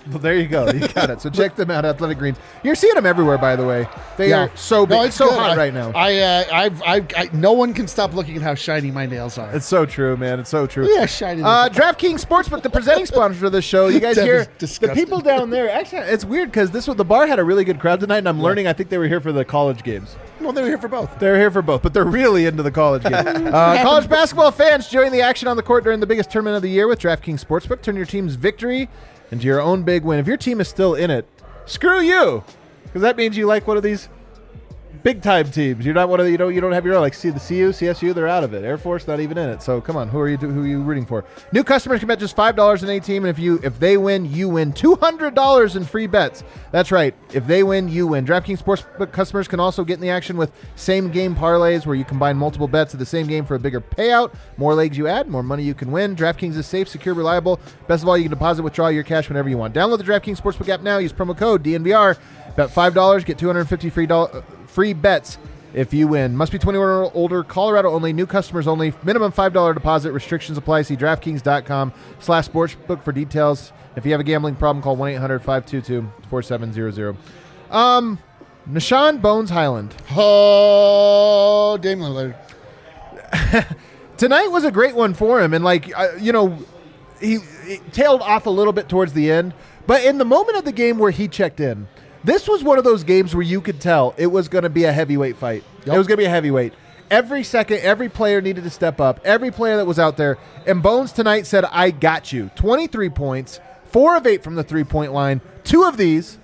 Well, 0.08 0.18
there 0.18 0.36
you 0.36 0.46
go. 0.46 0.70
You 0.70 0.86
got 0.94 1.10
it. 1.10 1.20
So 1.20 1.30
check 1.30 1.56
them 1.56 1.70
out, 1.70 1.84
Athletic 1.84 2.18
Greens. 2.18 2.36
You're 2.62 2.74
seeing 2.74 2.94
them 2.94 3.06
everywhere, 3.06 3.38
by 3.38 3.56
the 3.56 3.66
way. 3.66 3.88
They 4.16 4.32
are 4.32 4.50
so 4.54 4.86
big, 4.86 4.96
No, 4.98 5.02
it's 5.04 5.16
so 5.16 5.28
good. 5.28 5.38
hot 5.38 5.50
I- 5.52 5.56
right 5.56 5.74
now. 5.74 5.92
I, 5.94 6.18
uh, 6.18 6.44
I've, 6.52 6.82
I've, 6.82 7.06
I, 7.16 7.30
no 7.32 7.52
one 7.52 7.72
can 7.74 7.88
stop 7.88 8.14
looking 8.14 8.36
at 8.36 8.42
how 8.42 8.54
shiny 8.54 8.90
my 8.90 9.06
nails 9.06 9.38
are. 9.38 9.50
it's 9.54 9.66
so 9.66 9.86
true, 9.86 10.16
man. 10.16 10.40
It's 10.40 10.50
so 10.50 10.66
true. 10.66 10.86
Yeah, 10.92 11.06
shiny 11.06 11.42
Uh. 11.42 11.68
DraftKings 11.70 12.24
Sportsbook, 12.24 12.62
the 12.62 12.70
presenting 12.70 13.06
sponsor 13.06 13.46
of 13.46 13.52
the 13.52 13.62
show. 13.62 13.88
You 13.88 14.00
guys 14.00 14.16
That 14.24 14.24
hear 14.26 14.46
the 14.58 14.92
people 14.94 15.20
down 15.20 15.50
there. 15.50 15.70
Actually, 15.70 16.02
it's 16.02 16.24
weird 16.24 16.50
because 16.50 16.70
this 16.70 16.86
the 16.86 17.04
bar 17.04 17.26
had 17.26 17.38
a 17.38 17.44
really 17.44 17.64
good 17.64 17.80
crowd 17.80 17.98
tonight, 18.00 18.18
and 18.18 18.28
I'm 18.28 18.40
learning. 18.42 18.66
I 18.66 18.72
think 18.72 18.90
they 18.90 18.98
were 18.98 19.08
here 19.08 19.20
for 19.20 19.32
the 19.32 19.44
college 19.44 19.82
games. 19.82 20.16
well, 20.40 20.52
they 20.52 20.60
were 20.62 20.68
here 20.68 20.78
for 20.78 20.88
both. 20.88 21.18
They're 21.18 21.38
here 21.38 21.50
for 21.50 21.62
both, 21.62 21.82
but 21.82 21.94
they're 21.94 22.04
really 22.04 22.46
into 22.46 22.62
the 22.62 22.70
college 22.70 23.02
game. 23.02 23.14
uh, 23.14 23.82
college 23.82 24.08
basketball 24.08 24.50
fans 24.52 24.88
join 24.88 25.10
the 25.10 25.22
action 25.22 25.48
on 25.48 25.56
the 25.56 25.62
court 25.62 25.82
during 25.82 26.00
the 26.00 26.06
biggest 26.06 26.30
tournament 26.30 26.56
of 26.56 26.62
the 26.62 26.68
year 26.68 26.86
with 26.86 27.00
DraftKings 27.00 27.44
Sportsbook. 27.44 27.80
Turn 27.82 27.96
your 27.96 28.06
team's 28.06 28.34
victory 28.34 28.88
into 29.34 29.46
your 29.46 29.60
own 29.60 29.82
big 29.82 30.04
win. 30.04 30.20
If 30.20 30.26
your 30.26 30.36
team 30.36 30.60
is 30.60 30.68
still 30.68 30.94
in 30.94 31.10
it, 31.10 31.28
screw 31.66 32.00
you, 32.00 32.44
because 32.84 33.02
that 33.02 33.16
means 33.16 33.36
you 33.36 33.46
like 33.46 33.66
one 33.66 33.76
of 33.76 33.82
these 33.82 34.08
big 35.04 35.22
time 35.22 35.48
teams. 35.50 35.84
You're 35.84 35.94
not 35.94 36.08
one 36.08 36.18
of 36.18 36.26
the, 36.26 36.32
you 36.32 36.38
don't 36.38 36.52
you 36.52 36.60
don't 36.60 36.72
have 36.72 36.84
your 36.84 36.94
own 36.96 37.02
like 37.02 37.14
see 37.14 37.30
the 37.30 37.38
CU, 37.38 37.70
CSU. 37.70 38.12
They're 38.12 38.26
out 38.26 38.42
of 38.42 38.52
it. 38.54 38.64
Air 38.64 38.76
Force 38.78 39.06
not 39.06 39.20
even 39.20 39.38
in 39.38 39.48
it. 39.50 39.62
So 39.62 39.80
come 39.80 39.96
on, 39.96 40.08
who 40.08 40.18
are 40.18 40.28
you 40.28 40.36
who 40.38 40.64
are 40.64 40.66
you 40.66 40.82
rooting 40.82 41.06
for? 41.06 41.24
New 41.52 41.62
customers 41.62 42.00
can 42.00 42.08
bet 42.08 42.18
just 42.18 42.34
five 42.34 42.56
dollars 42.56 42.82
in 42.82 42.88
any 42.88 42.98
team, 42.98 43.24
and 43.24 43.30
if 43.30 43.38
you 43.38 43.60
if 43.62 43.78
they 43.78 43.96
win, 43.96 44.24
you 44.24 44.48
win 44.48 44.72
two 44.72 44.96
hundred 44.96 45.34
dollars 45.36 45.76
in 45.76 45.84
free 45.84 46.08
bets. 46.08 46.42
That's 46.72 46.90
right. 46.90 47.14
If 47.32 47.46
they 47.46 47.62
win, 47.62 47.88
you 47.88 48.08
win. 48.08 48.26
DraftKings 48.26 48.62
Sportsbook 48.62 49.12
customers 49.12 49.46
can 49.46 49.60
also 49.60 49.84
get 49.84 49.94
in 49.94 50.00
the 50.00 50.10
action 50.10 50.36
with 50.36 50.50
same 50.74 51.10
game 51.10 51.36
parlays, 51.36 51.86
where 51.86 51.94
you 51.94 52.04
combine 52.04 52.36
multiple 52.36 52.66
bets 52.66 52.94
of 52.94 52.98
the 52.98 53.06
same 53.06 53.26
game 53.26 53.44
for 53.44 53.54
a 53.54 53.60
bigger 53.60 53.80
payout. 53.80 54.34
More 54.56 54.74
legs 54.74 54.98
you 54.98 55.06
add, 55.06 55.28
more 55.28 55.42
money 55.42 55.62
you 55.62 55.74
can 55.74 55.92
win. 55.92 56.16
DraftKings 56.16 56.56
is 56.56 56.66
safe, 56.66 56.88
secure, 56.88 57.14
reliable. 57.14 57.60
Best 57.86 58.02
of 58.02 58.08
all, 58.08 58.16
you 58.16 58.24
can 58.24 58.30
deposit, 58.30 58.62
withdraw 58.62 58.88
your 58.88 59.04
cash 59.04 59.28
whenever 59.28 59.48
you 59.48 59.58
want. 59.58 59.74
Download 59.74 59.98
the 59.98 60.04
DraftKings 60.04 60.40
Sportsbook 60.40 60.68
app 60.68 60.80
now. 60.80 60.98
Use 60.98 61.12
promo 61.12 61.36
code 61.36 61.62
DNVR. 61.62 62.16
Bet 62.56 62.70
five 62.70 62.94
dollars, 62.94 63.24
get 63.24 63.36
two 63.36 63.46
hundred 63.48 63.68
fifty 63.68 63.90
free 63.90 64.06
doll- 64.06 64.30
free 64.74 64.92
bets 64.92 65.38
if 65.72 65.94
you 65.94 66.08
win. 66.08 66.36
Must 66.36 66.52
be 66.52 66.58
21 66.58 66.86
or 66.86 67.10
older. 67.14 67.42
Colorado 67.44 67.90
only. 67.90 68.12
New 68.12 68.26
customers 68.26 68.66
only. 68.66 68.92
Minimum 69.04 69.32
$5 69.32 69.74
deposit. 69.74 70.12
Restrictions 70.12 70.58
apply. 70.58 70.82
See 70.82 70.96
DraftKings.com 70.96 71.92
slash 72.18 72.48
sportsbook 72.48 73.02
for 73.02 73.12
details. 73.12 73.72
If 73.96 74.04
you 74.04 74.12
have 74.12 74.20
a 74.20 74.24
gambling 74.24 74.56
problem, 74.56 74.82
call 74.82 74.96
1-800-522-4700. 74.96 77.16
Um, 77.70 78.18
Nah'Shon 78.68 79.22
Bones 79.22 79.50
Hyland. 79.50 79.94
Oh, 80.10 81.78
Dame 81.80 82.00
Lillard. 82.00 82.34
Tonight 84.16 84.48
was 84.48 84.64
a 84.64 84.72
great 84.72 84.96
one 84.96 85.14
for 85.14 85.40
him. 85.40 85.54
And, 85.54 85.64
like, 85.64 85.96
uh, 85.96 86.08
you 86.20 86.32
know, 86.32 86.58
he, 87.20 87.38
he 87.66 87.78
tailed 87.92 88.22
off 88.22 88.46
a 88.46 88.50
little 88.50 88.72
bit 88.72 88.88
towards 88.88 89.12
the 89.12 89.30
end. 89.30 89.54
But 89.86 90.02
in 90.04 90.18
the 90.18 90.24
moment 90.24 90.56
of 90.56 90.64
the 90.64 90.72
game 90.72 90.98
where 90.98 91.10
he 91.10 91.28
checked 91.28 91.60
in, 91.60 91.88
this 92.24 92.48
was 92.48 92.64
one 92.64 92.78
of 92.78 92.84
those 92.84 93.04
games 93.04 93.34
where 93.34 93.42
you 93.42 93.60
could 93.60 93.80
tell 93.80 94.14
it 94.16 94.26
was 94.26 94.48
going 94.48 94.64
to 94.64 94.70
be 94.70 94.84
a 94.84 94.92
heavyweight 94.92 95.36
fight. 95.36 95.62
It 95.84 95.90
was 95.90 96.06
going 96.06 96.16
to 96.16 96.22
be 96.22 96.24
a 96.24 96.30
heavyweight. 96.30 96.72
Every 97.10 97.44
second, 97.44 97.80
every 97.80 98.08
player 98.08 98.40
needed 98.40 98.64
to 98.64 98.70
step 98.70 99.00
up. 99.00 99.20
Every 99.24 99.50
player 99.50 99.76
that 99.76 99.86
was 99.86 99.98
out 99.98 100.16
there. 100.16 100.38
And 100.66 100.82
Bones 100.82 101.12
tonight 101.12 101.46
said, 101.46 101.64
I 101.66 101.90
got 101.90 102.32
you. 102.32 102.50
23 102.56 103.10
points, 103.10 103.60
four 103.84 104.16
of 104.16 104.26
eight 104.26 104.42
from 104.42 104.54
the 104.54 104.64
three 104.64 104.84
point 104.84 105.12
line. 105.12 105.42
Two 105.64 105.84
of 105.84 105.98
these, 105.98 106.38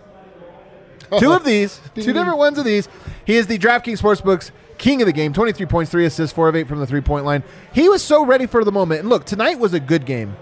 two 1.19 1.33
of 1.33 1.45
these, 1.45 1.81
two 1.95 2.13
different 2.13 2.39
ones 2.39 2.59
of 2.59 2.65
these. 2.65 2.89
He 3.25 3.37
is 3.37 3.47
the 3.47 3.59
DraftKings 3.59 4.01
Sportsbooks 4.01 4.51
king 4.77 5.01
of 5.01 5.07
the 5.07 5.13
game. 5.13 5.33
23 5.33 5.67
points, 5.67 5.91
three 5.91 6.05
assists, 6.05 6.35
four 6.35 6.49
of 6.49 6.57
eight 6.57 6.69
from 6.69 6.81
the 6.81 6.87
three 6.87 7.01
point 7.01 7.25
line. 7.25 7.43
He 7.73 7.89
was 7.89 8.03
so 8.03 8.25
ready 8.25 8.47
for 8.47 8.65
the 8.65 8.73
moment. 8.73 9.01
And 9.01 9.09
look, 9.09 9.25
tonight 9.25 9.59
was 9.59 9.73
a 9.73 9.81
good 9.81 10.05
game. 10.05 10.37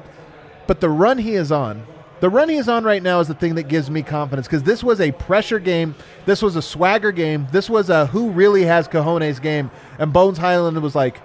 But 0.66 0.80
the 0.80 0.90
run 0.90 1.18
he 1.18 1.34
is 1.34 1.52
on, 1.52 1.86
the 2.20 2.28
run 2.28 2.48
he 2.48 2.56
is 2.56 2.68
on 2.68 2.84
right 2.84 3.02
now 3.02 3.20
is 3.20 3.28
the 3.28 3.34
thing 3.34 3.54
that 3.56 3.64
gives 3.64 3.90
me 3.90 4.02
confidence 4.02 4.46
because 4.46 4.62
this 4.62 4.82
was 4.82 5.00
a 5.00 5.12
pressure 5.12 5.58
game. 5.58 5.94
This 6.26 6.42
was 6.42 6.56
a 6.56 6.62
swagger 6.62 7.12
game. 7.12 7.46
This 7.52 7.70
was 7.70 7.90
a 7.90 8.06
who 8.06 8.30
really 8.30 8.64
has 8.64 8.88
cojones 8.88 9.40
game. 9.40 9.70
And 9.98 10.12
Bones 10.12 10.38
Hyland 10.38 10.80
was 10.82 10.94
like, 10.94 11.20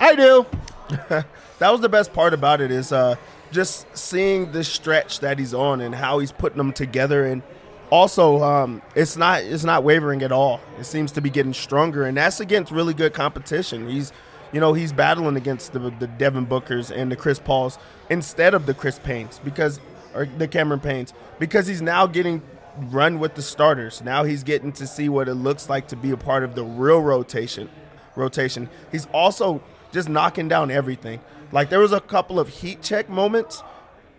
I 0.00 0.14
do. 0.14 0.46
that 1.58 1.70
was 1.70 1.80
the 1.80 1.88
best 1.88 2.12
part 2.12 2.32
about 2.32 2.60
it 2.60 2.70
is 2.70 2.92
uh, 2.92 3.16
just 3.50 3.86
seeing 3.96 4.52
the 4.52 4.64
stretch 4.64 5.20
that 5.20 5.38
he's 5.38 5.52
on 5.52 5.80
and 5.80 5.94
how 5.94 6.18
he's 6.18 6.32
putting 6.32 6.58
them 6.58 6.72
together 6.72 7.26
and 7.26 7.42
also 7.90 8.42
um, 8.42 8.82
it's 8.94 9.16
not 9.16 9.42
it's 9.42 9.64
not 9.64 9.82
wavering 9.82 10.22
at 10.22 10.30
all 10.30 10.60
it 10.78 10.84
seems 10.84 11.12
to 11.12 11.20
be 11.20 11.30
getting 11.30 11.54
stronger 11.54 12.04
and 12.04 12.16
that's 12.16 12.40
against 12.40 12.70
really 12.70 12.92
good 12.92 13.14
competition 13.14 13.88
he's 13.88 14.12
you 14.52 14.60
know 14.60 14.72
he's 14.74 14.92
battling 14.92 15.36
against 15.36 15.72
the, 15.72 15.78
the 15.78 16.06
Devin 16.06 16.46
Bookers 16.46 16.94
and 16.94 17.10
the 17.10 17.16
Chris 17.16 17.38
Pauls 17.38 17.78
instead 18.10 18.54
of 18.54 18.66
the 18.66 18.74
Chris 18.74 18.98
Paynes 18.98 19.42
because 19.42 19.80
or 20.14 20.26
the 20.26 20.48
Cameron 20.48 20.80
Paynes 20.80 21.12
because 21.38 21.66
he's 21.66 21.82
now 21.82 22.06
getting 22.06 22.42
run 22.76 23.18
with 23.18 23.34
the 23.34 23.42
starters 23.42 24.02
now 24.02 24.22
he's 24.22 24.44
getting 24.44 24.70
to 24.70 24.86
see 24.86 25.08
what 25.08 25.28
it 25.28 25.34
looks 25.34 25.68
like 25.68 25.88
to 25.88 25.96
be 25.96 26.12
a 26.12 26.16
part 26.16 26.44
of 26.44 26.54
the 26.54 26.62
real 26.62 27.00
rotation 27.00 27.68
rotation. 28.18 28.68
He's 28.92 29.06
also 29.14 29.62
just 29.92 30.08
knocking 30.08 30.48
down 30.48 30.70
everything. 30.70 31.20
Like 31.52 31.70
there 31.70 31.78
was 31.78 31.92
a 31.92 32.00
couple 32.00 32.38
of 32.38 32.48
heat 32.48 32.82
check 32.82 33.08
moments, 33.08 33.62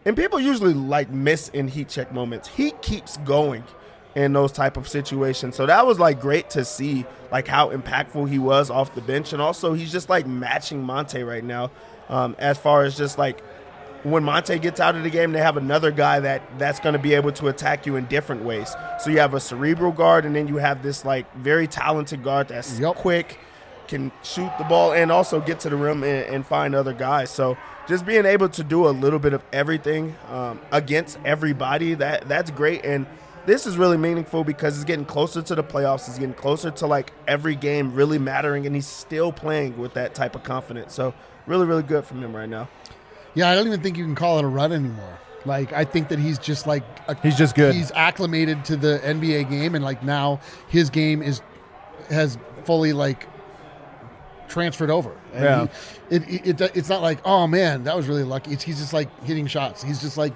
and 0.05 0.15
people 0.15 0.39
usually 0.39 0.73
like 0.73 1.11
miss 1.11 1.49
in 1.49 1.67
heat 1.67 1.89
check 1.89 2.11
moments. 2.11 2.47
He 2.47 2.71
keeps 2.81 3.17
going 3.17 3.63
in 4.15 4.33
those 4.33 4.51
type 4.51 4.75
of 4.77 4.87
situations. 4.87 5.55
So 5.55 5.67
that 5.67 5.85
was 5.85 5.99
like 5.99 6.19
great 6.19 6.49
to 6.51 6.65
see 6.65 7.05
like 7.31 7.47
how 7.47 7.69
impactful 7.69 8.27
he 8.29 8.39
was 8.39 8.71
off 8.71 8.95
the 8.95 9.01
bench, 9.01 9.33
and 9.33 9.41
also 9.41 9.73
he's 9.73 9.91
just 9.91 10.09
like 10.09 10.25
matching 10.25 10.81
Monte 10.81 11.21
right 11.21 11.43
now. 11.43 11.69
Um, 12.07 12.35
as 12.39 12.57
far 12.57 12.85
as 12.85 12.97
just 12.97 13.19
like 13.19 13.43
when 14.03 14.23
Monte 14.23 14.59
gets 14.59 14.79
out 14.79 14.95
of 14.95 15.03
the 15.03 15.09
game, 15.09 15.31
they 15.31 15.39
have 15.39 15.57
another 15.57 15.91
guy 15.91 16.19
that 16.21 16.41
that's 16.57 16.79
going 16.79 16.93
to 16.93 16.99
be 16.99 17.13
able 17.13 17.31
to 17.33 17.47
attack 17.47 17.85
you 17.85 17.95
in 17.95 18.05
different 18.05 18.43
ways. 18.43 18.73
So 18.99 19.09
you 19.09 19.19
have 19.19 19.33
a 19.33 19.39
cerebral 19.39 19.91
guard, 19.91 20.25
and 20.25 20.35
then 20.35 20.47
you 20.47 20.57
have 20.57 20.83
this 20.83 21.03
like 21.05 21.33
very 21.35 21.67
talented 21.67 22.23
guard 22.23 22.47
that's 22.49 22.79
Yep. 22.79 22.95
quick, 22.95 23.39
can 23.87 24.11
shoot 24.23 24.51
the 24.57 24.63
ball, 24.65 24.93
and 24.93 25.11
also 25.11 25.41
get 25.41 25.59
to 25.61 25.69
the 25.69 25.75
rim 25.75 26.03
and, 26.03 26.25
and 26.33 26.45
find 26.45 26.75
other 26.75 26.93
guys. 26.93 27.29
So 27.29 27.57
just 27.87 28.05
being 28.05 28.25
able 28.25 28.49
to 28.49 28.63
do 28.63 28.87
a 28.87 28.91
little 28.91 29.19
bit 29.19 29.33
of 29.33 29.43
everything 29.51 30.15
um, 30.31 30.61
against 30.71 31.17
everybody 31.25 31.95
that 31.95 32.27
that's 32.27 32.51
great. 32.51 32.85
And 32.85 33.05
this 33.45 33.65
is 33.65 33.77
really 33.77 33.97
meaningful 33.97 34.43
because 34.43 34.75
it's 34.75 34.85
getting 34.85 35.05
closer 35.05 35.41
to 35.41 35.55
the 35.55 35.63
playoffs. 35.63 36.07
It's 36.07 36.19
getting 36.19 36.35
closer 36.35 36.69
to 36.71 36.87
like 36.87 37.11
every 37.27 37.55
game 37.55 37.93
really 37.93 38.19
mattering, 38.19 38.65
and 38.65 38.75
he's 38.75 38.87
still 38.87 39.31
playing 39.31 39.77
with 39.77 39.93
that 39.95 40.13
type 40.13 40.35
of 40.35 40.43
confidence. 40.43 40.93
So 40.93 41.13
really, 41.47 41.65
really 41.65 41.83
good 41.83 42.05
from 42.05 42.23
him 42.23 42.35
right 42.35 42.49
now. 42.49 42.69
Yeah, 43.39 43.49
I 43.49 43.55
don't 43.55 43.67
even 43.67 43.81
think 43.81 43.97
you 43.97 44.03
can 44.03 44.15
call 44.15 44.37
it 44.39 44.43
a 44.43 44.47
run 44.47 44.71
anymore. 44.73 45.17
Like 45.45 45.71
I 45.71 45.85
think 45.85 46.09
that 46.09 46.19
he's 46.19 46.37
just 46.37 46.67
like 46.67 46.83
a, 47.07 47.15
He's 47.21 47.37
just 47.37 47.55
good. 47.55 47.73
He's 47.73 47.91
acclimated 47.91 48.65
to 48.65 48.75
the 48.75 48.99
NBA 49.03 49.49
game, 49.49 49.73
and 49.75 49.83
like 49.83 50.03
now 50.03 50.41
his 50.67 50.89
game 50.89 51.21
is 51.21 51.41
has 52.09 52.37
fully 52.65 52.91
like 52.91 53.27
transferred 54.47 54.89
over. 54.89 55.15
And 55.33 55.43
Yeah. 55.43 55.67
he- 56.09 56.15
it, 56.15 56.47
it, 56.47 56.61
it 56.61 56.71
it's 56.75 56.89
not 56.89 57.01
like 57.01 57.19
oh 57.23 57.47
man 57.47 57.83
that 57.85 57.95
was 57.95 58.07
really 58.07 58.23
lucky. 58.23 58.51
It's, 58.51 58.63
he's 58.63 58.79
just 58.79 58.93
like 58.93 59.07
hitting 59.23 59.47
shots. 59.47 59.81
He's 59.83 60.01
just 60.01 60.17
like 60.17 60.35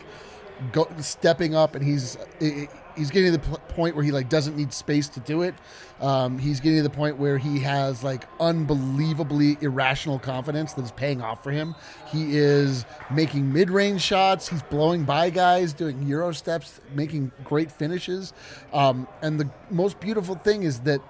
go, 0.72 0.88
stepping 1.00 1.56
up, 1.56 1.76
and 1.76 1.84
he's 1.84 2.18
i- 2.42 2.70
he's 2.96 3.12
getting 3.12 3.32
to 3.32 3.38
the 3.38 3.60
point 3.60 3.96
where 3.96 4.04
he 4.04 4.12
like 4.12 4.30
doesn't 4.30 4.56
need 4.56 4.74
space 4.74 5.08
to 5.10 5.20
do 5.20 5.42
it. 5.42 5.56
Um, 6.02 6.38
he's 6.38 6.60
getting 6.60 6.80
to 6.80 6.84
the 6.84 6.90
point 6.90 7.18
where 7.18 7.38
he 7.38 7.60
has 7.60 8.04
like 8.04 8.28
unbelievably 8.40 9.58
irrational 9.62 10.20
confidence 10.20 10.74
that 10.74 10.84
is 10.84 10.92
paying 10.92 11.22
off 11.22 11.44
for 11.44 11.52
him. 11.52 11.76
He 12.12 12.38
is 12.38 12.86
making 13.12 13.52
mid-range 13.52 14.02
shots. 14.02 14.48
He's 14.48 14.64
blowing 14.64 15.04
by 15.04 15.30
guys, 15.30 15.74
doing 15.74 16.06
euro 16.08 16.34
steps, 16.34 16.82
making 16.94 17.32
great 17.44 17.72
finishes. 17.72 18.34
Um, 18.74 19.08
and 19.22 19.40
the 19.40 19.50
most 19.70 20.00
beautiful 20.00 20.36
thing 20.36 20.64
is 20.64 20.82
that 20.82 21.02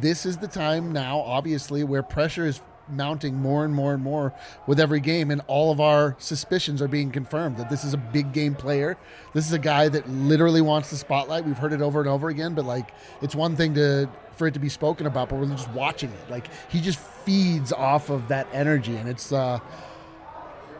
this 0.00 0.26
is 0.26 0.36
the 0.36 0.48
time 0.48 0.92
now, 0.92 1.20
obviously, 1.20 1.82
where 1.82 2.02
pressure 2.02 2.46
is 2.46 2.60
mounting 2.90 3.36
more 3.36 3.64
and 3.64 3.74
more 3.74 3.94
and 3.94 4.02
more 4.02 4.32
with 4.66 4.80
every 4.80 5.00
game, 5.00 5.30
and 5.30 5.40
all 5.46 5.70
of 5.70 5.80
our 5.80 6.16
suspicions 6.18 6.80
are 6.82 6.88
being 6.88 7.10
confirmed 7.10 7.56
that 7.56 7.70
this 7.70 7.84
is 7.84 7.94
a 7.94 7.98
big 7.98 8.32
game 8.32 8.54
player. 8.54 8.96
This 9.34 9.46
is 9.46 9.52
a 9.52 9.58
guy 9.58 9.88
that 9.88 10.08
literally 10.08 10.60
wants 10.60 10.90
the 10.90 10.96
spotlight. 10.96 11.44
We've 11.44 11.58
heard 11.58 11.72
it 11.72 11.82
over 11.82 12.00
and 12.00 12.08
over 12.08 12.28
again, 12.28 12.54
but 12.54 12.64
like 12.64 12.90
it's 13.22 13.34
one 13.34 13.56
thing 13.56 13.74
to 13.74 14.08
for 14.36 14.46
it 14.46 14.54
to 14.54 14.60
be 14.60 14.68
spoken 14.68 15.06
about, 15.06 15.28
but 15.28 15.38
we're 15.38 15.46
just 15.46 15.70
watching 15.70 16.10
it. 16.10 16.30
Like 16.30 16.48
he 16.70 16.80
just 16.80 16.98
feeds 16.98 17.72
off 17.72 18.10
of 18.10 18.28
that 18.28 18.46
energy, 18.52 18.96
and 18.96 19.08
it's 19.08 19.32
uh 19.32 19.58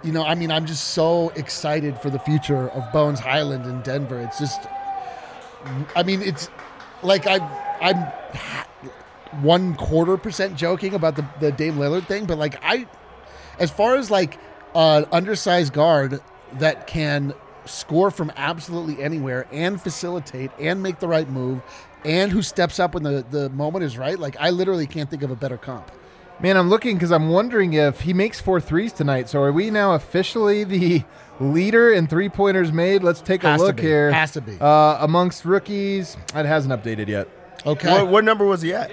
you 0.04 0.12
know, 0.12 0.22
I 0.24 0.36
mean, 0.36 0.52
I'm 0.52 0.64
just 0.64 0.90
so 0.90 1.30
excited 1.30 1.98
for 1.98 2.08
the 2.08 2.20
future 2.20 2.68
of 2.68 2.92
Bones 2.92 3.18
Hyland 3.18 3.66
in 3.66 3.82
Denver. 3.82 4.20
It's 4.20 4.38
just 4.38 4.66
I 5.96 6.02
mean, 6.02 6.22
it's 6.22 6.48
like 7.02 7.26
I 7.26 7.38
I'm 7.80 8.66
one 9.42 9.74
quarter 9.74 10.16
percent 10.16 10.56
joking 10.56 10.94
about 10.94 11.16
the 11.16 11.26
the 11.40 11.52
Dame 11.52 11.76
Lillard 11.76 12.06
thing, 12.06 12.26
but 12.26 12.38
like 12.38 12.62
I, 12.62 12.86
as 13.58 13.70
far 13.70 13.96
as 13.96 14.10
like 14.10 14.38
an 14.74 15.06
undersized 15.12 15.72
guard 15.72 16.20
that 16.54 16.86
can 16.86 17.34
score 17.66 18.10
from 18.10 18.32
absolutely 18.36 19.02
anywhere 19.02 19.46
and 19.52 19.80
facilitate 19.80 20.50
and 20.58 20.82
make 20.82 20.98
the 21.00 21.08
right 21.08 21.28
move 21.28 21.60
and 22.04 22.32
who 22.32 22.42
steps 22.42 22.80
up 22.80 22.94
when 22.94 23.02
the 23.02 23.24
the 23.30 23.50
moment 23.50 23.84
is 23.84 23.98
right, 23.98 24.18
like 24.18 24.36
I 24.40 24.50
literally 24.50 24.86
can't 24.86 25.10
think 25.10 25.22
of 25.22 25.30
a 25.30 25.36
better 25.36 25.58
comp. 25.58 25.90
Man, 26.40 26.56
I'm 26.56 26.68
looking 26.68 26.94
because 26.94 27.10
I'm 27.10 27.30
wondering 27.30 27.72
if 27.72 28.02
he 28.02 28.12
makes 28.12 28.40
four 28.40 28.60
threes 28.60 28.92
tonight. 28.92 29.28
So 29.28 29.42
are 29.42 29.52
we 29.52 29.70
now 29.70 29.94
officially 29.94 30.62
the 30.64 31.02
leader 31.40 31.90
in 31.92 32.06
three 32.06 32.28
pointers 32.28 32.72
made? 32.72 33.02
Let's 33.02 33.20
take 33.20 33.42
a 33.42 33.48
Has 33.48 33.60
to 33.60 33.66
look 33.66 33.80
here. 33.80 34.12
Has 34.12 34.32
to 34.32 34.40
be. 34.40 34.56
Uh, 34.60 34.98
amongst 35.00 35.44
rookies, 35.44 36.16
it 36.34 36.46
hasn't 36.46 36.72
updated 36.72 37.08
yet. 37.08 37.28
Okay. 37.66 37.90
What, 37.90 38.08
what 38.08 38.24
number 38.24 38.44
was 38.44 38.62
he 38.62 38.72
at? 38.72 38.90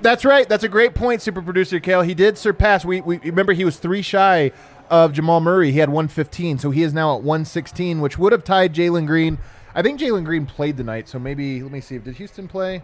That's 0.00 0.24
right. 0.24 0.48
That's 0.48 0.64
a 0.64 0.68
great 0.68 0.94
point, 0.94 1.22
super 1.22 1.42
producer 1.42 1.80
Kale. 1.80 2.02
He 2.02 2.14
did 2.14 2.38
surpass. 2.38 2.84
We, 2.84 3.00
we 3.00 3.18
remember 3.18 3.52
he 3.52 3.64
was 3.64 3.76
three 3.78 4.02
shy 4.02 4.52
of 4.90 5.12
Jamal 5.12 5.40
Murray. 5.40 5.72
He 5.72 5.78
had 5.78 5.88
115, 5.88 6.58
so 6.58 6.70
he 6.70 6.82
is 6.82 6.92
now 6.92 7.16
at 7.16 7.22
116, 7.22 8.00
which 8.00 8.18
would 8.18 8.32
have 8.32 8.44
tied 8.44 8.74
Jalen 8.74 9.06
Green. 9.06 9.38
I 9.74 9.82
think 9.82 10.00
Jalen 10.00 10.24
Green 10.24 10.46
played 10.46 10.76
tonight, 10.76 11.08
so 11.08 11.18
maybe 11.18 11.62
let 11.62 11.72
me 11.72 11.80
see. 11.80 11.98
Did 11.98 12.16
Houston 12.16 12.46
play? 12.48 12.82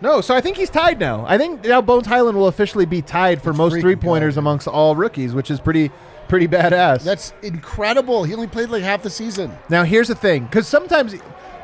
No, 0.00 0.20
so 0.20 0.34
I 0.34 0.40
think 0.40 0.56
he's 0.56 0.68
tied 0.68 0.98
now. 0.98 1.24
I 1.26 1.38
think 1.38 1.64
now 1.64 1.80
Bones 1.80 2.06
Hyland 2.06 2.36
will 2.36 2.48
officially 2.48 2.84
be 2.84 3.00
tied 3.00 3.40
for 3.40 3.54
most 3.54 3.80
three 3.80 3.96
pointers 3.96 4.34
good. 4.34 4.40
amongst 4.40 4.68
all 4.68 4.94
rookies, 4.94 5.32
which 5.32 5.50
is 5.50 5.58
pretty 5.58 5.90
pretty 6.28 6.48
badass. 6.48 7.02
That's 7.02 7.32
incredible. 7.42 8.24
He 8.24 8.34
only 8.34 8.48
played 8.48 8.68
like 8.68 8.82
half 8.82 9.02
the 9.02 9.10
season. 9.10 9.56
Now 9.70 9.84
here's 9.84 10.08
the 10.08 10.14
thing, 10.14 10.44
because 10.44 10.68
sometimes 10.68 11.14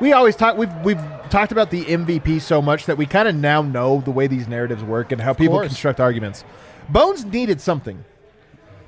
we 0.03 0.11
always 0.11 0.35
talk. 0.35 0.57
We've 0.57 0.75
we've 0.83 1.01
talked 1.29 1.53
about 1.53 1.71
the 1.71 1.85
MVP 1.85 2.41
so 2.41 2.61
much 2.61 2.87
that 2.87 2.97
we 2.97 3.05
kind 3.05 3.29
of 3.29 3.35
now 3.35 3.61
know 3.61 4.01
the 4.01 4.11
way 4.11 4.27
these 4.27 4.49
narratives 4.49 4.83
work 4.83 5.13
and 5.13 5.21
how 5.21 5.33
people 5.33 5.55
course. 5.55 5.67
construct 5.67 6.01
arguments. 6.01 6.43
Bones 6.89 7.23
needed 7.23 7.61
something 7.61 8.03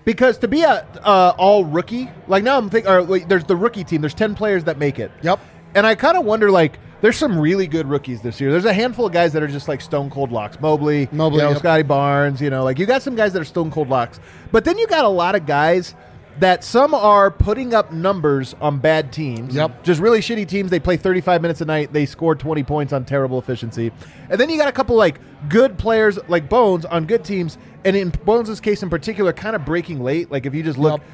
because 0.04 0.38
to 0.39 0.49
be 0.49 0.63
a 0.63 0.86
uh, 1.04 1.34
all 1.38 1.63
rookie, 1.63 2.12
like 2.28 2.43
now 2.43 2.58
I'm 2.58 2.69
thinking, 2.69 2.91
or 2.91 3.01
wait, 3.01 3.30
there's 3.30 3.45
the 3.45 3.56
rookie 3.56 3.86
team. 3.86 4.01
There's 4.01 4.13
ten 4.13 4.36
players 4.36 4.65
that 4.65 4.78
make 4.78 4.99
it. 4.99 5.10
Yep. 5.21 5.39
And 5.73 5.88
I 5.88 5.95
kind 5.95 6.17
of 6.17 6.25
wonder, 6.25 6.51
like, 6.51 6.80
there's 6.99 7.17
some 7.17 7.39
really 7.39 7.67
good 7.67 7.88
rookies 7.88 8.21
this 8.21 8.39
year. 8.39 8.51
There's 8.51 8.65
a 8.65 8.73
handful 8.73 9.06
of 9.06 9.13
guys 9.13 9.32
that 9.34 9.43
are 9.43 9.47
just 9.47 9.69
like 9.69 9.80
stone 9.80 10.10
cold 10.10 10.34
locks. 10.34 10.60
Mobley, 10.60 11.08
Mobley, 11.13 11.38
you 11.38 11.43
know, 11.43 11.51
yep. 11.51 11.60
Scotty 11.60 11.84
Barnes. 11.84 12.41
You 12.41 12.49
know, 12.49 12.65
like 12.65 12.78
you 12.78 12.86
got 12.86 13.01
some 13.01 13.15
guys 13.15 13.32
that 13.32 13.41
are 13.41 13.45
stone 13.45 13.71
cold 13.71 13.88
locks. 13.88 14.19
But 14.51 14.65
then 14.65 14.78
you 14.78 14.86
got 14.88 15.06
a 15.06 15.10
lot 15.10 15.36
of 15.36 15.45
guys 15.45 15.95
that 16.39 16.63
some 16.63 16.93
are 16.93 17.32
putting 17.32 17.74
up 17.74 17.91
numbers 17.91 18.56
on 18.60 18.80
bad 18.80 19.12
teams. 19.12 19.56
Yep. 19.56 19.84
Just 19.84 20.02
really 20.02 20.19
shitty 20.19 20.48
teams. 20.48 20.69
They 20.69 20.80
play 20.80 20.98
35 20.98 21.41
minutes 21.41 21.62
a 21.62 21.65
night. 21.65 21.93
They 21.93 22.06
score 22.06 22.36
20 22.36 22.63
points 22.63 22.93
on 22.93 23.06
terrible 23.06 23.39
efficiency. 23.39 23.91
And 24.30 24.39
then 24.39 24.50
you 24.50 24.58
got 24.58 24.67
a 24.67 24.74
couple 24.74 24.95
like 24.95 25.19
good 25.50 25.78
players 25.78 26.19
like 26.28 26.50
Bones 26.50 26.86
on 26.86 27.06
good 27.06 27.24
teams. 27.24 27.58
And 27.86 27.95
in 27.95 28.10
Bones' 28.10 28.60
case 28.60 28.84
in 28.84 28.89
particular, 28.89 29.32
kind 29.34 29.56
of 29.56 29.63
breaking 29.65 30.04
late. 30.04 30.32
Like 30.32 30.45
if 30.45 30.54
you 30.54 30.63
just 30.63 30.78
look. 30.78 31.02
Yep. 31.02 31.10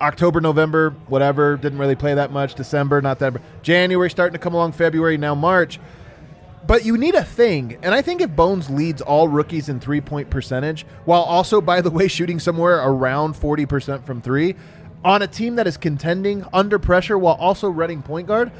October, 0.00 0.40
November, 0.40 0.94
whatever, 1.08 1.58
didn't 1.58 1.78
really 1.78 1.94
play 1.94 2.14
that 2.14 2.32
much. 2.32 2.54
December, 2.54 3.02
not 3.02 3.18
that. 3.18 3.34
January 3.62 4.08
starting 4.08 4.32
to 4.32 4.38
come 4.38 4.54
along. 4.54 4.72
February, 4.72 5.18
now 5.18 5.34
March. 5.34 5.78
But 6.66 6.84
you 6.84 6.98
need 6.98 7.14
a 7.14 7.24
thing, 7.24 7.78
and 7.82 7.94
I 7.94 8.02
think 8.02 8.20
if 8.20 8.34
Bones 8.36 8.68
leads 8.68 9.00
all 9.00 9.28
rookies 9.28 9.68
in 9.68 9.80
three 9.80 10.00
point 10.00 10.28
percentage, 10.30 10.84
while 11.04 11.22
also, 11.22 11.60
by 11.60 11.80
the 11.80 11.90
way, 11.90 12.06
shooting 12.08 12.38
somewhere 12.38 12.76
around 12.78 13.34
forty 13.34 13.66
percent 13.66 14.04
from 14.04 14.20
three, 14.20 14.56
on 15.04 15.22
a 15.22 15.26
team 15.26 15.56
that 15.56 15.66
is 15.66 15.76
contending 15.76 16.44
under 16.52 16.78
pressure 16.78 17.18
while 17.18 17.34
also 17.34 17.68
running 17.68 18.02
point 18.02 18.26
guard, 18.26 18.52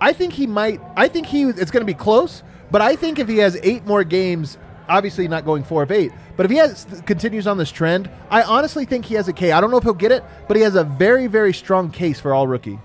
I 0.00 0.12
think 0.12 0.34
he 0.34 0.46
might. 0.46 0.80
I 0.96 1.08
think 1.08 1.26
he 1.26 1.44
it's 1.44 1.70
going 1.70 1.80
to 1.80 1.86
be 1.86 1.94
close, 1.94 2.42
but 2.70 2.82
I 2.82 2.96
think 2.96 3.18
if 3.18 3.28
he 3.28 3.38
has 3.38 3.58
eight 3.62 3.86
more 3.86 4.04
games, 4.04 4.58
obviously 4.88 5.26
not 5.26 5.44
going 5.44 5.64
four 5.64 5.82
of 5.82 5.90
eight, 5.90 6.12
but 6.36 6.44
if 6.44 6.52
he 6.52 6.58
has 6.58 6.86
continues 7.06 7.46
on 7.46 7.56
this 7.56 7.70
trend, 7.70 8.10
I 8.30 8.42
honestly 8.42 8.84
think 8.84 9.06
he 9.06 9.14
has 9.14 9.28
a 9.28 9.32
K. 9.32 9.52
I 9.52 9.60
don't 9.60 9.70
know 9.70 9.78
if 9.78 9.84
he'll 9.84 9.94
get 9.94 10.12
it, 10.12 10.22
but 10.46 10.56
he 10.56 10.62
has 10.62 10.74
a 10.74 10.84
very 10.84 11.26
very 11.26 11.54
strong 11.54 11.90
case 11.90 12.20
for 12.20 12.34
all 12.34 12.46
rookie. 12.46 12.78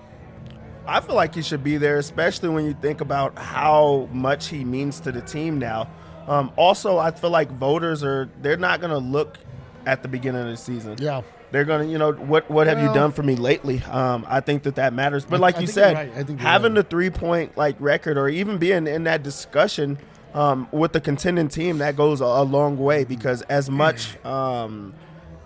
I 0.85 0.99
feel 0.99 1.15
like 1.15 1.35
he 1.35 1.41
should 1.41 1.63
be 1.63 1.77
there, 1.77 1.97
especially 1.97 2.49
when 2.49 2.65
you 2.65 2.73
think 2.73 3.01
about 3.01 3.37
how 3.37 4.09
much 4.11 4.47
he 4.47 4.63
means 4.63 4.99
to 5.01 5.11
the 5.11 5.21
team 5.21 5.59
now. 5.59 5.89
Um, 6.27 6.51
also, 6.55 6.97
I 6.97 7.11
feel 7.11 7.29
like 7.29 7.51
voters 7.51 8.03
are 8.03 8.29
they're 8.41 8.57
not 8.57 8.79
going 8.79 8.91
to 8.91 8.97
look 8.97 9.37
at 9.85 10.01
the 10.01 10.07
beginning 10.07 10.41
of 10.41 10.47
the 10.49 10.57
season. 10.57 10.95
Yeah. 10.99 11.21
They're 11.51 11.65
gonna, 11.65 11.83
you 11.83 11.97
know, 11.97 12.13
what 12.13 12.49
what 12.49 12.67
have 12.67 12.79
you 12.79 12.93
done 12.93 13.11
for 13.11 13.23
me 13.23 13.35
lately? 13.35 13.83
Um, 13.83 14.25
I 14.29 14.39
think 14.39 14.63
that 14.63 14.75
that 14.75 14.93
matters. 14.93 15.25
But 15.25 15.41
like 15.41 15.57
I 15.57 15.61
you 15.61 15.67
said, 15.67 15.95
right. 15.95 16.09
I 16.11 16.23
think 16.23 16.39
you're 16.39 16.47
having 16.47 16.73
right. 16.73 16.83
the 16.83 16.89
three 16.89 17.09
point 17.09 17.57
like 17.57 17.75
record 17.79 18.17
or 18.17 18.29
even 18.29 18.57
being 18.57 18.87
in 18.87 19.03
that 19.03 19.21
discussion 19.21 19.97
um, 20.33 20.69
with 20.71 20.93
the 20.93 21.01
contending 21.01 21.49
team 21.49 21.79
that 21.79 21.97
goes 21.97 22.21
a, 22.21 22.25
a 22.25 22.43
long 22.43 22.77
way 22.77 23.03
because 23.03 23.41
as 23.43 23.69
much 23.69 24.23
um, 24.25 24.93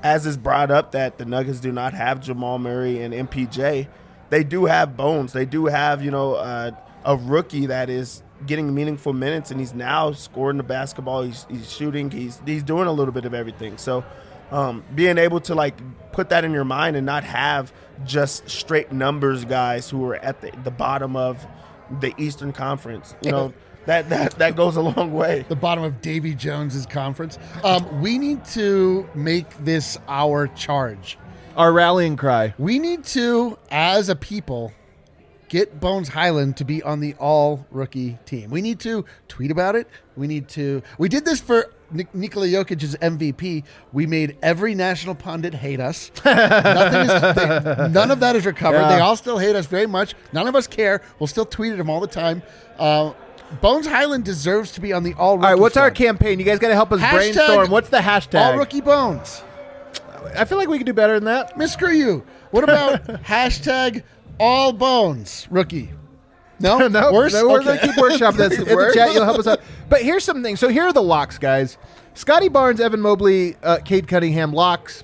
as 0.04 0.28
is 0.28 0.38
brought 0.38 0.70
up 0.70 0.92
that 0.92 1.18
the 1.18 1.26
Nuggets 1.26 1.60
do 1.60 1.72
not 1.72 1.96
have 1.96 2.22
Jamal 2.22 2.60
Murray 2.60 3.02
and 3.02 3.12
MPJ, 3.12 3.88
they 4.36 4.44
do 4.44 4.66
have 4.66 4.98
Bones. 4.98 5.32
They 5.32 5.46
do 5.46 5.68
have 5.68 6.04
you 6.04 6.12
know 6.12 6.34
uh, 6.34 6.72
a 7.06 7.16
rookie 7.16 7.68
that 7.68 7.90
is 7.90 8.22
getting 8.46 8.76
meaningful 8.76 9.14
minutes 9.14 9.50
and 9.50 9.62
he's 9.62 9.74
now 9.74 10.12
scoring 10.12 10.58
the 10.58 10.64
basketball. 10.64 11.24
He's, 11.24 11.48
he's 11.50 11.72
shooting. 11.72 12.12
He's 12.12 12.42
he's 12.46 12.62
doing 12.62 12.88
a 12.88 12.92
little 12.92 13.14
bit 13.14 13.24
of 13.24 13.34
everything. 13.34 13.78
So 13.78 14.04
um, 14.52 14.84
being 14.94 15.18
able 15.18 15.40
to 15.42 15.56
like 15.56 15.76
put 16.12 16.30
that 16.30 16.44
in 16.44 16.52
your 16.52 16.66
mind 16.66 16.98
and 16.98 17.06
not 17.06 17.24
have 17.24 17.72
just 18.06 18.50
straight 18.50 18.92
numbers 18.92 19.46
guys 19.46 19.90
who 19.90 20.06
are 20.10 20.18
at 20.18 20.42
the, 20.42 20.52
the 20.66 20.72
bottom 20.72 21.16
of 21.16 21.46
the 22.02 22.14
Eastern 22.18 22.52
Conference, 22.52 23.16
you 23.22 23.32
know. 23.32 23.54
That, 23.86 24.10
that 24.10 24.32
that 24.40 24.56
goes 24.56 24.78
a 24.78 24.82
long 24.82 25.14
way. 25.14 25.46
the 25.48 25.56
bottom 25.56 25.84
of 25.84 26.02
Davy 26.02 26.34
Jones's 26.34 26.88
conference. 26.88 27.38
Um, 27.64 28.02
we 28.02 28.18
need 28.18 28.44
to 28.46 29.08
make 29.14 29.48
this 29.64 30.00
our 30.08 30.48
charge. 30.48 31.20
Our 31.56 31.72
rallying 31.72 32.18
cry. 32.18 32.54
We 32.58 32.80
need 32.80 33.04
to, 33.06 33.58
as 33.72 34.10
a 34.10 34.16
people, 34.16 34.74
get 35.48 35.80
Bones 35.80 36.10
Hyland 36.10 36.58
to 36.58 36.66
be 36.66 36.84
on 36.84 37.00
the 37.00 37.14
all 37.20 37.66
rookie 37.72 38.18
team. 38.26 38.50
We 38.50 38.62
need 38.62 38.80
to 38.82 39.06
tweet 39.28 39.52
about 39.52 39.76
it. 39.76 39.88
We 40.18 40.28
need 40.28 40.50
to. 40.50 40.82
We 40.98 41.08
did 41.08 41.24
this 41.24 41.40
for 41.40 41.72
Nik- 41.92 42.14
Nikola 42.14 42.48
Jokic's 42.48 42.96
MVP. 42.98 43.64
We 43.94 44.06
made 44.06 44.38
every 44.44 44.76
national 44.76 45.16
pundit 45.16 45.54
hate 45.54 45.80
us. 45.80 46.12
Nothing 46.26 47.02
is, 47.02 47.36
they- 47.36 47.88
none 47.90 48.12
of 48.12 48.20
that 48.20 48.36
is 48.36 48.46
recovered. 48.46 48.80
Yeah. 48.82 48.96
They 48.96 49.00
all 49.00 49.16
still 49.16 49.38
hate 49.38 49.56
us 49.56 49.66
very 49.66 49.88
much. 49.88 50.14
None 50.34 50.48
of 50.48 50.56
us 50.56 50.68
care. 50.68 51.02
We'll 51.20 51.28
still 51.28 51.46
tweet 51.46 51.72
at 51.74 51.80
him 51.80 51.90
all 51.90 52.02
the 52.02 52.08
time. 52.08 52.42
Uh, 52.78 53.14
Bones 53.62 53.86
Hyland 53.88 54.26
deserves 54.26 54.72
to 54.74 54.82
be 54.82 54.92
on 54.92 55.04
the 55.04 55.14
all 55.14 55.38
rookie. 55.38 55.46
All 55.46 55.54
right, 55.54 55.60
what's 55.62 55.78
our 55.78 55.92
campaign? 55.92 56.40
You 56.40 56.46
guys 56.46 56.60
got 56.60 56.70
to 56.70 56.74
help 56.74 56.92
us 56.92 57.00
Hashtag 57.00 57.12
brainstorm. 57.14 57.70
What's 57.70 57.90
the 57.90 58.00
hashtag? 58.00 58.42
All 58.42 58.58
rookie 58.58 58.82
Bones. 58.82 59.44
I 60.36 60.46
feel 60.46 60.58
like 60.58 60.68
we 60.70 60.78
could 60.78 60.86
do 60.88 60.94
better 60.94 61.16
than 61.16 61.26
that. 61.26 61.58
Man, 61.58 61.68
screw 61.68 61.92
you. 61.92 62.26
What 62.52 62.64
about 62.64 63.04
hashtag 63.24 64.04
all 64.40 64.74
bones 64.74 65.48
rookie? 65.50 65.92
No, 66.60 66.88
no, 66.88 67.12
worse. 67.12 67.34
no, 67.34 67.48
we're 67.48 67.60
Okay. 67.62 67.78
gonna 67.78 67.80
keep 67.94 67.98
workshop 67.98 68.36
this 68.38 68.58
in 68.58 68.64
the 68.66 68.92
chat. 68.94 69.14
You'll 69.14 69.26
help 69.26 69.40
us 69.40 69.48
out. 69.48 69.60
But 69.90 70.02
here's 70.02 70.24
something. 70.24 70.56
So 70.56 70.68
here 70.70 70.84
are 70.84 70.94
the 70.94 71.04
locks, 71.04 71.38
guys. 71.38 71.78
Scottie 72.14 72.48
Barnes, 72.50 72.80
Evan 72.80 73.02
Mobley, 73.02 73.58
uh, 73.62 73.80
Cade 73.84 74.08
Cunningham 74.08 74.54
locks. 74.54 75.04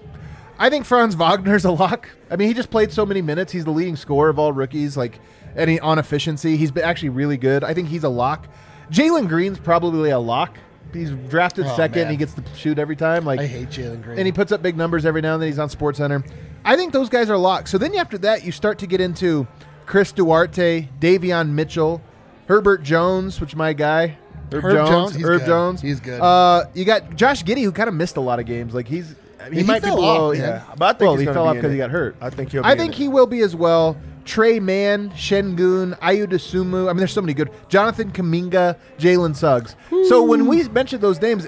I 0.57 0.69
think 0.69 0.85
Franz 0.85 1.15
Wagner's 1.15 1.65
a 1.65 1.71
lock. 1.71 2.07
I 2.29 2.35
mean, 2.37 2.47
he 2.47 2.53
just 2.53 2.69
played 2.69 2.91
so 2.91 3.05
many 3.05 3.21
minutes. 3.21 3.51
He's 3.51 3.65
the 3.65 3.71
leading 3.71 3.95
scorer 3.97 4.29
of 4.29 4.39
all 4.39 4.53
rookies. 4.53 4.95
Like, 4.95 5.19
any 5.55 5.79
on 5.79 5.99
efficiency, 5.99 6.55
he's 6.55 6.71
been 6.71 6.83
actually 6.85 7.09
really 7.09 7.35
good. 7.35 7.63
I 7.63 7.73
think 7.73 7.89
he's 7.89 8.03
a 8.05 8.09
lock. 8.09 8.47
Jalen 8.91 9.27
Green's 9.27 9.59
probably 9.59 10.11
a 10.11 10.19
lock. 10.19 10.57
He's 10.93 11.11
drafted 11.29 11.65
Oh, 11.65 11.75
second. 11.75 12.03
man. 12.03 12.11
He 12.11 12.17
gets 12.17 12.33
to 12.33 12.43
shoot 12.55 12.77
every 12.79 12.95
time. 12.95 13.25
Like 13.25 13.39
I 13.39 13.45
hate 13.47 13.69
Jalen 13.69 14.03
Green. 14.03 14.17
and 14.17 14.25
he 14.25 14.31
puts 14.31 14.51
up 14.51 14.61
big 14.61 14.75
numbers 14.77 15.05
every 15.05 15.21
now 15.21 15.33
and 15.33 15.41
then. 15.41 15.49
He's 15.49 15.59
on 15.59 15.69
Sports 15.69 15.97
Center. 15.99 16.23
I 16.65 16.75
think 16.75 16.93
those 16.93 17.09
guys 17.09 17.29
are 17.29 17.37
locked. 17.37 17.69
So 17.69 17.77
then 17.77 17.95
after 17.95 18.17
that, 18.19 18.43
you 18.43 18.51
start 18.51 18.77
to 18.79 18.87
get 18.87 19.01
into 19.01 19.47
Chris 19.85 20.11
Duarte, 20.11 20.87
Davion 20.99 21.49
Mitchell, 21.49 22.01
Herbert 22.47 22.83
Jones, 22.83 23.39
which 23.41 23.51
is 23.51 23.55
my 23.55 23.73
guy. 23.73 24.17
Herb, 24.51 24.63
Herb 24.63 24.73
Jones. 24.75 24.89
Jones, 24.89 25.15
he's 25.15 25.25
Herb 25.25 25.39
good. 25.39 25.47
Jones. 25.47 25.81
He's 25.81 25.99
good. 25.99 26.21
Uh, 26.21 26.65
you 26.73 26.83
got 26.85 27.15
Josh 27.15 27.43
Giddey, 27.43 27.63
who 27.63 27.71
kind 27.71 27.87
of 27.89 27.95
missed 27.95 28.17
a 28.17 28.21
lot 28.21 28.39
of 28.39 28.45
games. 28.45 28.73
Like 28.73 28.87
he's 28.87 29.15
he, 29.49 29.57
he 29.59 29.63
might 29.63 29.81
be 29.81 29.89
below. 29.89 30.31
off, 30.31 30.37
yeah, 30.37 30.63
But 30.77 30.95
I 30.95 30.97
think 30.99 31.07
well, 31.09 31.15
he 31.17 31.25
fell 31.25 31.47
off 31.47 31.55
because 31.55 31.71
he 31.71 31.77
got 31.77 31.89
hurt. 31.89 32.15
I 32.21 32.29
think 32.29 32.51
he'll. 32.51 32.63
I 32.65 32.75
think 32.75 32.93
in 32.93 33.01
he 33.01 33.07
will 33.07 33.27
be 33.27 33.41
as 33.41 33.55
well. 33.55 33.97
Tre 34.25 34.59
Mann, 34.59 35.09
Sengun, 35.11 35.97
Ayu 35.99 36.27
Sumu. 36.27 36.85
I 36.85 36.93
mean, 36.93 36.97
there's 36.97 37.11
so 37.11 37.21
many 37.21 37.33
good. 37.33 37.49
Jonathan 37.69 38.11
Kuminga, 38.11 38.77
Jalen 38.97 39.35
Suggs. 39.35 39.75
So 40.07 40.23
when 40.23 40.47
we 40.47 40.67
mention 40.69 41.01
those 41.01 41.21
names, 41.21 41.47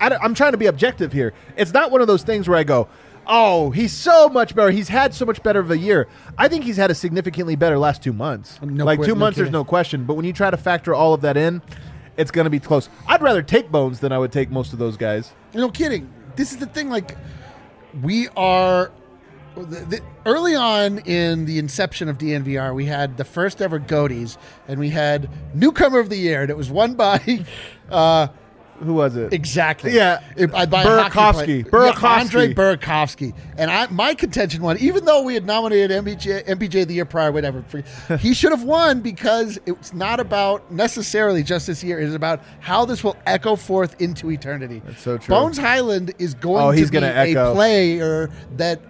I, 0.00 0.16
am 0.22 0.34
trying 0.34 0.52
to 0.52 0.58
be 0.58 0.66
objective 0.66 1.12
here. 1.12 1.32
It's 1.56 1.72
not 1.72 1.90
one 1.90 2.00
of 2.00 2.06
those 2.06 2.22
things 2.22 2.48
where 2.48 2.58
I 2.58 2.64
go, 2.64 2.88
"Oh, 3.26 3.70
he's 3.70 3.92
so 3.92 4.28
much 4.28 4.54
better. 4.54 4.70
He's 4.70 4.88
had 4.88 5.14
so 5.14 5.24
much 5.24 5.42
better 5.42 5.60
of 5.60 5.70
a 5.70 5.78
year." 5.78 6.08
I 6.36 6.48
think 6.48 6.64
he's 6.64 6.76
had 6.76 6.90
a 6.90 6.94
significantly 6.94 7.56
better 7.56 7.78
last 7.78 8.02
two 8.02 8.12
months. 8.12 8.58
No 8.62 8.84
like 8.84 8.98
que- 8.98 9.06
two 9.06 9.14
no 9.14 9.20
months, 9.20 9.38
there's 9.38 9.50
no 9.50 9.64
question. 9.64 10.04
But 10.04 10.14
when 10.14 10.24
you 10.24 10.32
try 10.32 10.50
to 10.50 10.56
factor 10.56 10.94
all 10.94 11.14
of 11.14 11.22
that 11.22 11.36
in, 11.36 11.62
it's 12.16 12.30
going 12.30 12.44
to 12.44 12.50
be 12.50 12.60
close. 12.60 12.88
I'd 13.06 13.22
rather 13.22 13.42
take 13.42 13.70
Bones 13.70 14.00
than 14.00 14.12
I 14.12 14.18
would 14.18 14.32
take 14.32 14.50
most 14.50 14.72
of 14.72 14.78
those 14.78 14.96
guys. 14.96 15.32
No 15.54 15.70
kidding. 15.70 16.10
This 16.34 16.52
is 16.52 16.58
the 16.58 16.66
thing. 16.66 16.90
Like, 16.90 17.16
we 18.02 18.28
are. 18.36 18.90
The, 19.56 19.62
the, 19.62 20.00
early 20.26 20.54
on 20.54 20.98
in 21.00 21.46
the 21.46 21.58
inception 21.58 22.08
of 22.08 22.18
DNVR, 22.18 22.74
we 22.74 22.84
had 22.84 23.16
the 23.16 23.24
first 23.24 23.62
ever 23.62 23.80
Goaties, 23.80 24.36
and 24.68 24.78
we 24.78 24.90
had 24.90 25.30
Newcomer 25.54 25.98
of 25.98 26.10
the 26.10 26.16
Year, 26.16 26.42
and 26.42 26.50
it 26.50 26.56
was 26.56 26.70
won 26.70 26.94
by 26.94 27.44
uh, 27.90 28.28
Who 28.80 28.92
was 28.92 29.16
it? 29.16 29.32
Exactly. 29.32 29.92
Yeah. 29.94 30.20
If 30.36 30.54
I 30.54 30.66
buy 30.66 30.82
a 30.82 31.08
hockey 31.08 31.64
Burakovsky. 31.64 31.70
Burakovsky. 31.70 32.02
Yeah, 32.02 32.20
Andre 32.20 32.54
Burakovsky. 32.54 33.34
And 33.56 33.70
I, 33.70 33.86
my 33.86 34.14
contention 34.14 34.60
one, 34.60 34.76
even 34.76 35.06
though 35.06 35.22
we 35.22 35.32
had 35.32 35.46
nominated 35.46 35.90
MPJ, 36.04 36.44
MPJ 36.44 36.86
the 36.86 36.92
year 36.92 37.06
prior, 37.06 37.32
whatever, 37.32 37.62
for- 37.62 38.16
he 38.18 38.34
should 38.34 38.52
have 38.52 38.64
won 38.64 39.00
because 39.00 39.58
it's 39.64 39.94
not 39.94 40.20
about 40.20 40.70
necessarily 40.70 41.42
just 41.42 41.66
this 41.66 41.82
year. 41.82 41.98
It 41.98 42.08
is 42.08 42.14
about 42.14 42.42
how 42.60 42.84
this 42.84 43.02
will 43.02 43.16
echo 43.24 43.56
forth 43.56 43.98
into 44.02 44.30
eternity. 44.30 44.82
That's 44.84 45.00
so 45.00 45.16
true. 45.16 45.34
Bones 45.34 45.56
Hyland 45.56 46.12
is 46.18 46.34
going 46.34 46.62
Oh, 46.62 46.70
he's 46.72 46.90
to 46.90 47.00
be 47.00 47.00
gonna 47.00 47.48
a 47.48 47.54
player 47.54 48.30
that 48.58 48.82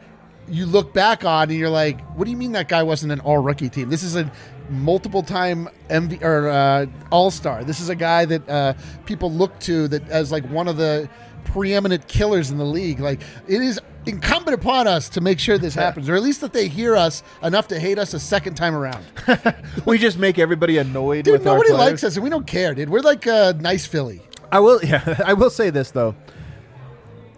you 0.49 0.67
look 0.67 0.93
back 0.93 1.25
on 1.25 1.51
and 1.51 1.59
you're 1.59 1.71
like, 1.71 2.01
what 2.17 2.25
do 2.25 2.31
you 2.31 2.37
mean 2.37 2.53
that 2.53 2.69
guy 2.69 2.83
wasn't 2.83 3.13
an 3.13 3.21
all 3.21 3.39
rookie 3.39 3.69
team? 3.69 3.89
This 3.89 4.03
is 4.03 4.17
a 4.17 4.31
multiple 4.69 5.23
time 5.23 5.69
MV 5.89 6.23
or 6.23 6.49
uh, 6.49 6.87
all 7.11 7.31
star. 7.31 7.65
This 7.65 7.81
is 7.81 7.89
a 7.89 7.95
guy 7.95 8.25
that 8.25 8.49
uh, 8.49 8.75
people 9.05 9.31
look 9.31 9.59
to 9.61 9.89
that 9.89 10.09
as 10.09 10.33
like 10.33 10.45
one 10.51 10.69
of 10.69 10.77
the 10.77 11.09
preeminent 11.45 12.07
killers 12.09 12.51
in 12.51 12.59
the 12.59 12.65
league. 12.65 13.01
Like 13.01 13.21
it 13.47 13.63
is 13.63 13.81
incumbent 14.07 14.55
upon 14.55 14.87
us 14.87 15.09
to 15.11 15.21
make 15.21 15.39
sure 15.39 15.59
this 15.59 15.75
happens, 15.75 16.09
or 16.09 16.15
at 16.15 16.23
least 16.23 16.41
that 16.41 16.53
they 16.53 16.69
hear 16.69 16.97
us 16.97 17.23
enough 17.43 17.69
to 17.69 17.81
hate 17.81 17.99
us 17.99 18.15
a 18.15 18.21
second 18.21 18.55
time 18.55 18.75
around. 18.75 19.05
we 19.85 19.99
just 19.99 20.19
make 20.19 20.39
everybody 20.39 20.79
annoyed 20.79 21.25
Dude, 21.25 21.45
nobody 21.45 21.73
likes 21.73 22.05
us, 22.05 22.17
and 22.17 22.25
we 22.25 22.31
don't 22.31 22.47
care, 22.47 22.75
dude. 22.75 22.89
We're 22.89 23.01
like 23.01 23.27
a 23.27 23.57
nice 23.61 23.87
Philly. 23.87 24.23
I 24.53 24.61
will. 24.61 24.81
Yeah, 24.87 25.21
I 25.25 25.33
will 25.33 25.51
say 25.51 25.71
this 25.71 25.91
though. 25.91 26.15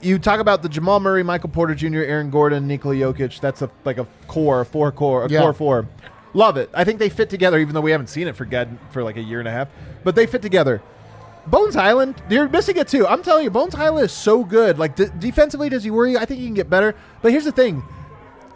You 0.00 0.18
talk 0.18 0.38
about 0.40 0.62
the 0.62 0.68
Jamal 0.68 1.00
Murray, 1.00 1.22
Michael 1.22 1.50
Porter 1.50 1.74
Jr., 1.74 1.98
Aaron 1.98 2.30
Gordon, 2.30 2.66
Nikola 2.66 2.94
Jokic. 2.94 3.40
That's 3.40 3.62
a 3.62 3.70
like 3.84 3.98
a 3.98 4.06
core, 4.28 4.60
a 4.60 4.64
four 4.66 4.92
core, 4.92 5.24
a 5.24 5.28
Yeah. 5.28 5.40
core 5.40 5.52
four. 5.52 5.86
Love 6.34 6.56
it. 6.56 6.70
I 6.74 6.84
think 6.84 6.98
they 6.98 7.08
fit 7.08 7.30
together, 7.30 7.58
even 7.58 7.74
though 7.74 7.80
we 7.80 7.90
haven't 7.90 8.08
seen 8.08 8.28
it 8.28 8.36
for 8.36 8.44
God 8.44 8.68
for 8.90 9.02
like 9.02 9.16
a 9.16 9.22
year 9.22 9.38
and 9.40 9.48
a 9.48 9.50
half. 9.50 9.68
But 10.04 10.14
they 10.14 10.26
fit 10.26 10.42
together. 10.42 10.80
Bones 11.46 11.74
Hyland, 11.74 12.14
you're 12.28 12.48
missing 12.48 12.76
it 12.76 12.88
too. 12.88 13.06
I'm 13.06 13.22
telling 13.22 13.42
you, 13.44 13.50
Bones 13.50 13.74
Hyland 13.74 14.04
is 14.04 14.12
so 14.12 14.44
good. 14.44 14.78
Like 14.78 14.94
de- 14.96 15.08
defensively, 15.08 15.68
does 15.70 15.82
he 15.82 15.90
worry? 15.90 16.16
I 16.16 16.26
think 16.26 16.40
he 16.40 16.46
can 16.46 16.54
get 16.54 16.68
better. 16.68 16.94
But 17.22 17.32
here's 17.32 17.44
the 17.46 17.52
thing. 17.52 17.82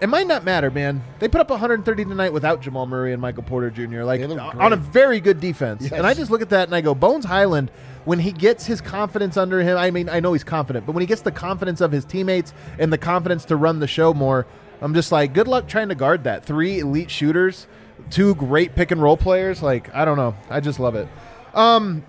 It 0.03 0.09
might 0.09 0.27
not 0.27 0.43
matter, 0.43 0.69
man. 0.69 1.01
They 1.21 1.29
put 1.29 1.41
up 1.41 1.49
130 1.49 2.05
tonight 2.05 2.33
without 2.33 2.61
Jamal 2.61 2.87
Murray 2.87 3.13
and 3.13 3.23
Michael 3.23 3.45
Porter 3.45 3.71
Jr. 3.71 4.03
Like 4.03 4.21
on 4.21 4.73
a 4.73 4.77
very 4.77 5.21
good 5.21 5.39
defense. 5.39 5.83
Yes. 5.83 5.93
And 5.93 6.05
I 6.05 6.13
just 6.13 6.29
look 6.29 6.43
at 6.43 6.49
that 6.49 6.67
and 6.67 6.75
I 6.75 6.81
go, 6.81 6.93
Bones 6.93 7.25
Hyland, 7.25 7.71
when 8.05 8.19
he 8.19 8.33
gets 8.33 8.67
his 8.67 8.81
confidence 8.81 9.37
under 9.37 9.61
him, 9.61 9.79
I 9.79 9.93
mean, 9.93 10.09
I 10.09 10.19
know 10.19 10.33
he's 10.33 10.43
confident, 10.43 10.87
but 10.87 10.93
when 10.97 11.03
he 11.03 11.07
gets 11.07 11.23
the 11.23 11.31
confidence 11.31 11.81
of 11.81 11.93
his 11.93 12.05
teammates 12.05 12.53
and 12.81 12.93
the 12.93 12.99
confidence 12.99 13.45
to 13.45 13.55
run 13.55 13.79
the 13.79 13.87
show 13.87 14.13
more, 14.13 14.45
I'm 14.81 14.93
just 14.93 15.13
like, 15.13 15.35
good 15.35 15.47
luck 15.47 15.69
trying 15.69 15.91
to 15.91 15.95
guard 15.95 16.25
that. 16.25 16.45
Three 16.45 16.81
elite 16.81 17.09
shooters, 17.09 17.69
two 18.11 18.35
great 18.35 18.75
pick 18.75 18.91
and 18.91 19.01
roll 19.01 19.17
players. 19.17 19.63
Like, 19.63 19.95
I 19.95 20.05
don't 20.05 20.17
know. 20.17 20.35
I 20.51 20.59
just 20.59 20.81
love 20.81 20.97
it. 20.97 21.07
Um, 21.55 22.05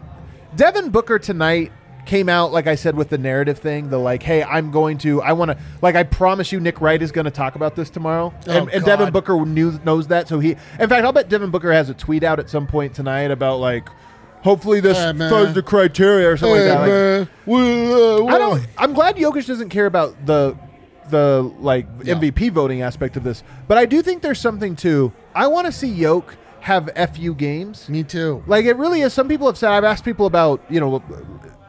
Devin 0.55 0.89
Booker 0.89 1.19
tonight 1.19 1.71
came 2.05 2.29
out, 2.29 2.51
like 2.51 2.67
I 2.67 2.75
said, 2.75 2.95
with 2.95 3.09
the 3.09 3.17
narrative 3.17 3.59
thing. 3.59 3.89
The 3.89 3.97
like, 3.97 4.23
hey, 4.23 4.43
I'm 4.43 4.71
going 4.71 4.97
to, 4.99 5.21
I 5.21 5.33
want 5.33 5.51
to, 5.51 5.57
like, 5.81 5.95
I 5.95 6.03
promise 6.03 6.51
you, 6.51 6.59
Nick 6.59 6.81
Wright 6.81 7.01
is 7.01 7.11
going 7.11 7.25
to 7.25 7.31
talk 7.31 7.55
about 7.55 7.75
this 7.75 7.89
tomorrow, 7.89 8.33
Oh, 8.47 8.51
and, 8.51 8.69
and 8.69 8.85
Devin 8.85 9.11
Booker 9.11 9.45
knew 9.45 9.79
knows 9.85 10.07
that. 10.07 10.27
So 10.27 10.39
he, 10.39 10.51
in 10.79 10.89
fact, 10.89 11.05
I'll 11.05 11.13
bet 11.13 11.29
Devin 11.29 11.49
Booker 11.49 11.71
has 11.71 11.89
a 11.89 11.93
tweet 11.93 12.23
out 12.23 12.39
at 12.39 12.49
some 12.49 12.67
point 12.67 12.93
tonight 12.93 13.31
about 13.31 13.59
like, 13.59 13.87
hopefully 14.41 14.79
this 14.79 14.97
Hey, 14.97 15.11
the 15.53 15.63
criteria 15.65 16.29
or 16.29 16.37
something 16.37 16.59
like 16.59 16.67
that. 16.67 17.19
Like. 17.19 17.29
Well, 17.45 18.29
uh, 18.29 18.35
I 18.35 18.37
don't. 18.37 18.67
I'm 18.77 18.93
glad 18.93 19.15
Jokic 19.15 19.45
doesn't 19.47 19.69
care 19.69 19.85
about 19.85 20.25
the 20.25 20.57
the 21.09 21.51
like 21.59 21.85
Yeah. 22.03 22.15
MVP 22.15 22.51
voting 22.51 22.81
aspect 22.81 23.17
of 23.17 23.23
this, 23.23 23.43
but 23.67 23.77
I 23.77 23.85
do 23.85 24.01
think 24.01 24.21
there's 24.21 24.39
something 24.39 24.75
to. 24.77 25.11
I 25.35 25.47
want 25.47 25.65
to 25.65 25.71
see 25.71 25.87
Yoke 25.89 26.37
have 26.61 26.89
fu 27.13 27.33
games. 27.35 27.89
Me 27.89 28.03
too. 28.03 28.41
Like 28.47 28.65
it 28.65 28.77
really 28.77 29.01
is. 29.01 29.13
Some 29.13 29.27
people 29.27 29.47
have 29.47 29.57
said 29.57 29.71
I've 29.71 29.83
asked 29.83 30.05
people 30.05 30.25
about 30.25 30.61
you 30.69 30.79
know 30.79 31.03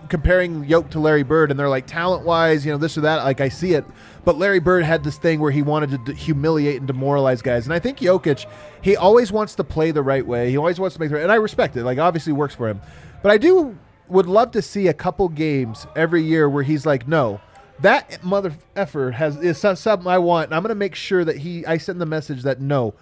comparing 0.09 0.65
Yoke 0.65 0.91
to 0.91 1.01
Larry 1.01 1.23
Bird, 1.23 1.51
and 1.51 1.59
they're 1.59 1.69
like 1.69 1.87
talent 1.87 2.25
wise, 2.25 2.65
you 2.65 2.73
know 2.73 2.79
this 2.79 2.97
or 2.99 3.03
that. 3.03 3.25
Like 3.25 3.41
I 3.41 3.49
see 3.49 3.73
it, 3.75 3.85
but 4.25 4.37
Larry 4.39 4.59
Bird 4.61 4.85
had 4.85 5.05
this 5.05 5.17
thing 5.19 5.41
where 5.41 5.51
he 5.51 5.63
wanted 5.63 5.91
to 5.91 5.99
d- 6.13 6.19
humiliate 6.19 6.79
and 6.79 6.87
demoralize 6.87 7.43
guys, 7.43 7.65
and 7.67 7.73
I 7.75 7.79
think 7.79 7.99
Jokic 7.99 8.47
he 8.83 8.97
always 8.97 9.33
wants 9.33 9.55
to 9.57 9.65
play 9.65 9.91
the 9.91 10.03
right 10.03 10.27
way. 10.27 10.51
He 10.51 10.57
always 10.57 10.79
wants 10.79 10.95
to 10.97 11.01
make 11.01 11.09
the 11.11 11.17
right, 11.17 11.23
and 11.23 11.33
I 11.33 11.37
respect 11.37 11.77
it. 11.77 11.85
Like 11.85 11.99
obviously 11.99 12.33
works 12.33 12.55
for 12.55 12.69
him, 12.69 12.81
but 13.23 13.31
I 13.33 13.39
do 13.39 13.77
would 14.09 14.27
love 14.27 14.51
to 14.53 14.61
see 14.63 14.87
a 14.89 14.95
couple 14.95 15.29
games 15.31 15.87
every 15.97 16.23
year 16.23 16.49
where 16.49 16.63
he's 16.63 16.85
like, 16.87 17.09
no. 17.09 17.41
That 17.81 18.23
mother 18.23 18.53
effer 18.77 19.11
has 19.11 19.37
is 19.43 19.59
something 19.59 20.07
I 20.07 20.19
want, 20.19 20.47
and 20.47 20.55
I'm 20.55 20.63
going 20.63 20.69
to 20.69 20.77
make 20.77 20.95
sure 20.95 21.25
that 21.25 21.39
he. 21.39 21.67
I 21.67 21.77
send 21.79 22.01
the 22.01 22.07
message 22.07 22.45
that 22.45 22.61
no, 22.61 22.95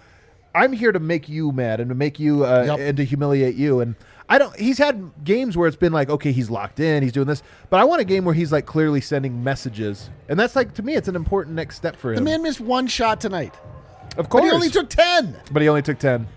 I'm 0.55 0.73
here 0.73 0.91
to 0.91 0.99
make 0.99 1.29
you 1.29 1.51
mad 1.51 1.79
and 1.79 1.89
to 1.89 1.95
make 1.95 2.19
you 2.19 2.43
uh, 2.43 2.63
Yep. 2.65 2.79
and 2.79 2.97
to 2.97 3.05
humiliate 3.05 3.53
you. 3.53 3.81
And 3.81 3.95
I 4.33 4.39
don't. 4.39 4.55
He's 4.59 4.79
had 4.79 5.11
games 5.23 5.55
where 5.55 5.67
it's 5.67 5.77
been 5.77 5.93
like, 5.93 6.09
okay, 6.09 6.31
he's 6.31 6.49
locked 6.49 6.79
in, 6.79 7.03
he's 7.03 7.11
doing 7.11 7.27
this, 7.27 7.43
but 7.69 7.79
I 7.79 7.83
want 7.83 8.01
a 8.01 8.03
game 8.03 8.25
where 8.25 8.33
he's 8.33 8.51
like 8.51 8.65
clearly 8.65 8.99
sending 8.99 9.43
messages, 9.43 10.09
and 10.27 10.39
that's 10.39 10.55
like 10.55 10.73
to 10.73 10.81
me, 10.81 10.95
it's 10.95 11.07
an 11.07 11.15
important 11.15 11.55
next 11.55 11.75
step 11.75 11.95
for 11.95 12.09
him. 12.09 12.15
The 12.15 12.21
man 12.23 12.41
missed 12.41 12.59
one 12.59 12.87
shot 12.87 13.21
tonight, 13.21 13.53
of 14.17 14.25
but 14.25 14.29
course, 14.29 14.45
he 14.45 14.49
only 14.49 14.71
took 14.71 14.89
ten. 14.89 15.39
but 15.51 15.61
he 15.61 15.69
only 15.69 15.83
took 15.83 15.99
ten. 15.99 16.27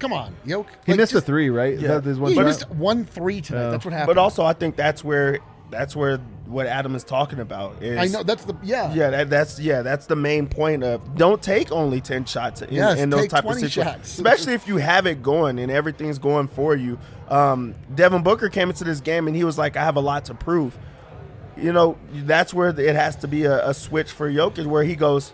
Come 0.00 0.12
on, 0.12 0.34
Yoke. 0.44 0.66
He 0.84 0.90
Like, 0.90 0.98
missed 0.98 1.12
just- 1.12 1.22
a 1.22 1.26
three, 1.26 1.50
right? 1.50 1.78
Yeah. 1.78 2.00
that 2.00 2.04
his 2.04 2.18
one 2.18 2.30
He 2.32 2.36
shot? 2.36 2.46
missed 2.46 2.70
one 2.70 3.04
three 3.04 3.40
tonight. 3.40 3.62
Yeah. 3.66 3.70
That's 3.70 3.84
what 3.84 3.94
oh. 3.94 3.96
happened. 3.98 4.16
But 4.16 4.20
also, 4.20 4.44
I 4.44 4.52
think 4.52 4.74
that's 4.74 5.04
where 5.04 5.38
that's 5.72 5.96
where 5.96 6.18
what 6.46 6.66
Adam 6.66 6.94
is 6.94 7.02
talking 7.02 7.40
about 7.40 7.82
is. 7.82 7.98
I 7.98 8.06
know 8.06 8.22
that's 8.22 8.44
the 8.44 8.54
yeah. 8.62 8.92
Yeah, 8.94 9.10
that, 9.10 9.30
that's 9.30 9.58
yeah, 9.58 9.82
that's 9.82 10.06
the 10.06 10.14
main 10.14 10.46
point 10.46 10.84
of 10.84 11.16
don't 11.16 11.42
take 11.42 11.72
only 11.72 12.00
ten 12.00 12.24
shots 12.24 12.62
in, 12.62 12.72
Yes, 12.72 12.98
in 12.98 13.10
those 13.10 13.26
type 13.28 13.44
of 13.44 13.54
situations, 13.54 14.06
especially 14.06 14.52
if 14.52 14.68
you 14.68 14.76
have 14.76 15.06
it 15.06 15.22
going 15.22 15.58
and 15.58 15.72
everything's 15.72 16.18
going 16.18 16.46
for 16.48 16.76
you. 16.76 16.98
Um, 17.28 17.74
Devin 17.94 18.22
Booker 18.22 18.48
came 18.48 18.68
into 18.68 18.84
this 18.84 19.00
game 19.00 19.26
and 19.26 19.34
he 19.34 19.42
was 19.44 19.58
like, 19.58 19.76
"I 19.76 19.84
have 19.84 19.96
a 19.96 20.00
lot 20.00 20.26
to 20.26 20.34
prove." 20.34 20.78
You 21.56 21.72
know, 21.72 21.98
that's 22.12 22.54
where 22.54 22.68
it 22.68 22.96
has 22.96 23.16
to 23.16 23.28
be 23.28 23.44
a, 23.44 23.68
a 23.68 23.74
switch 23.74 24.10
for 24.12 24.30
Jokic, 24.30 24.66
where 24.66 24.84
he 24.84 24.94
goes, 24.94 25.32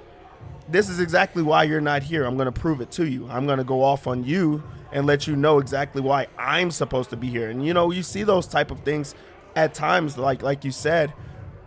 "This 0.68 0.89
is 0.89 1.01
exactly 1.01 1.43
why 1.43 1.64
you're 1.64 1.80
not 1.80 2.03
here. 2.03 2.24
I'm 2.24 2.36
going 2.36 2.53
to 2.53 2.61
prove 2.61 2.80
it 2.80 2.91
to 2.93 3.07
you. 3.07 3.28
I'm 3.28 3.47
going 3.47 3.59
to 3.59 3.64
go 3.64 3.82
off 3.82 4.07
on 4.07 4.24
you 4.24 4.62
and 4.91 5.07
let 5.07 5.26
you 5.26 5.36
know 5.36 5.59
exactly 5.59 6.01
why 6.01 6.28
I'm 6.39 6.70
supposed 6.70 7.11
to 7.11 7.16
be 7.16 7.28
here." 7.28 7.51
And 7.51 7.66
you 7.66 7.74
know, 7.74 7.91
you 7.91 8.03
see 8.03 8.22
those 8.22 8.47
type 8.47 8.70
of 8.70 8.80
things 8.80 9.14
at 9.57 9.74
times, 9.74 10.16
like 10.18 10.42
like 10.42 10.64
you 10.64 10.70
said, 10.70 11.12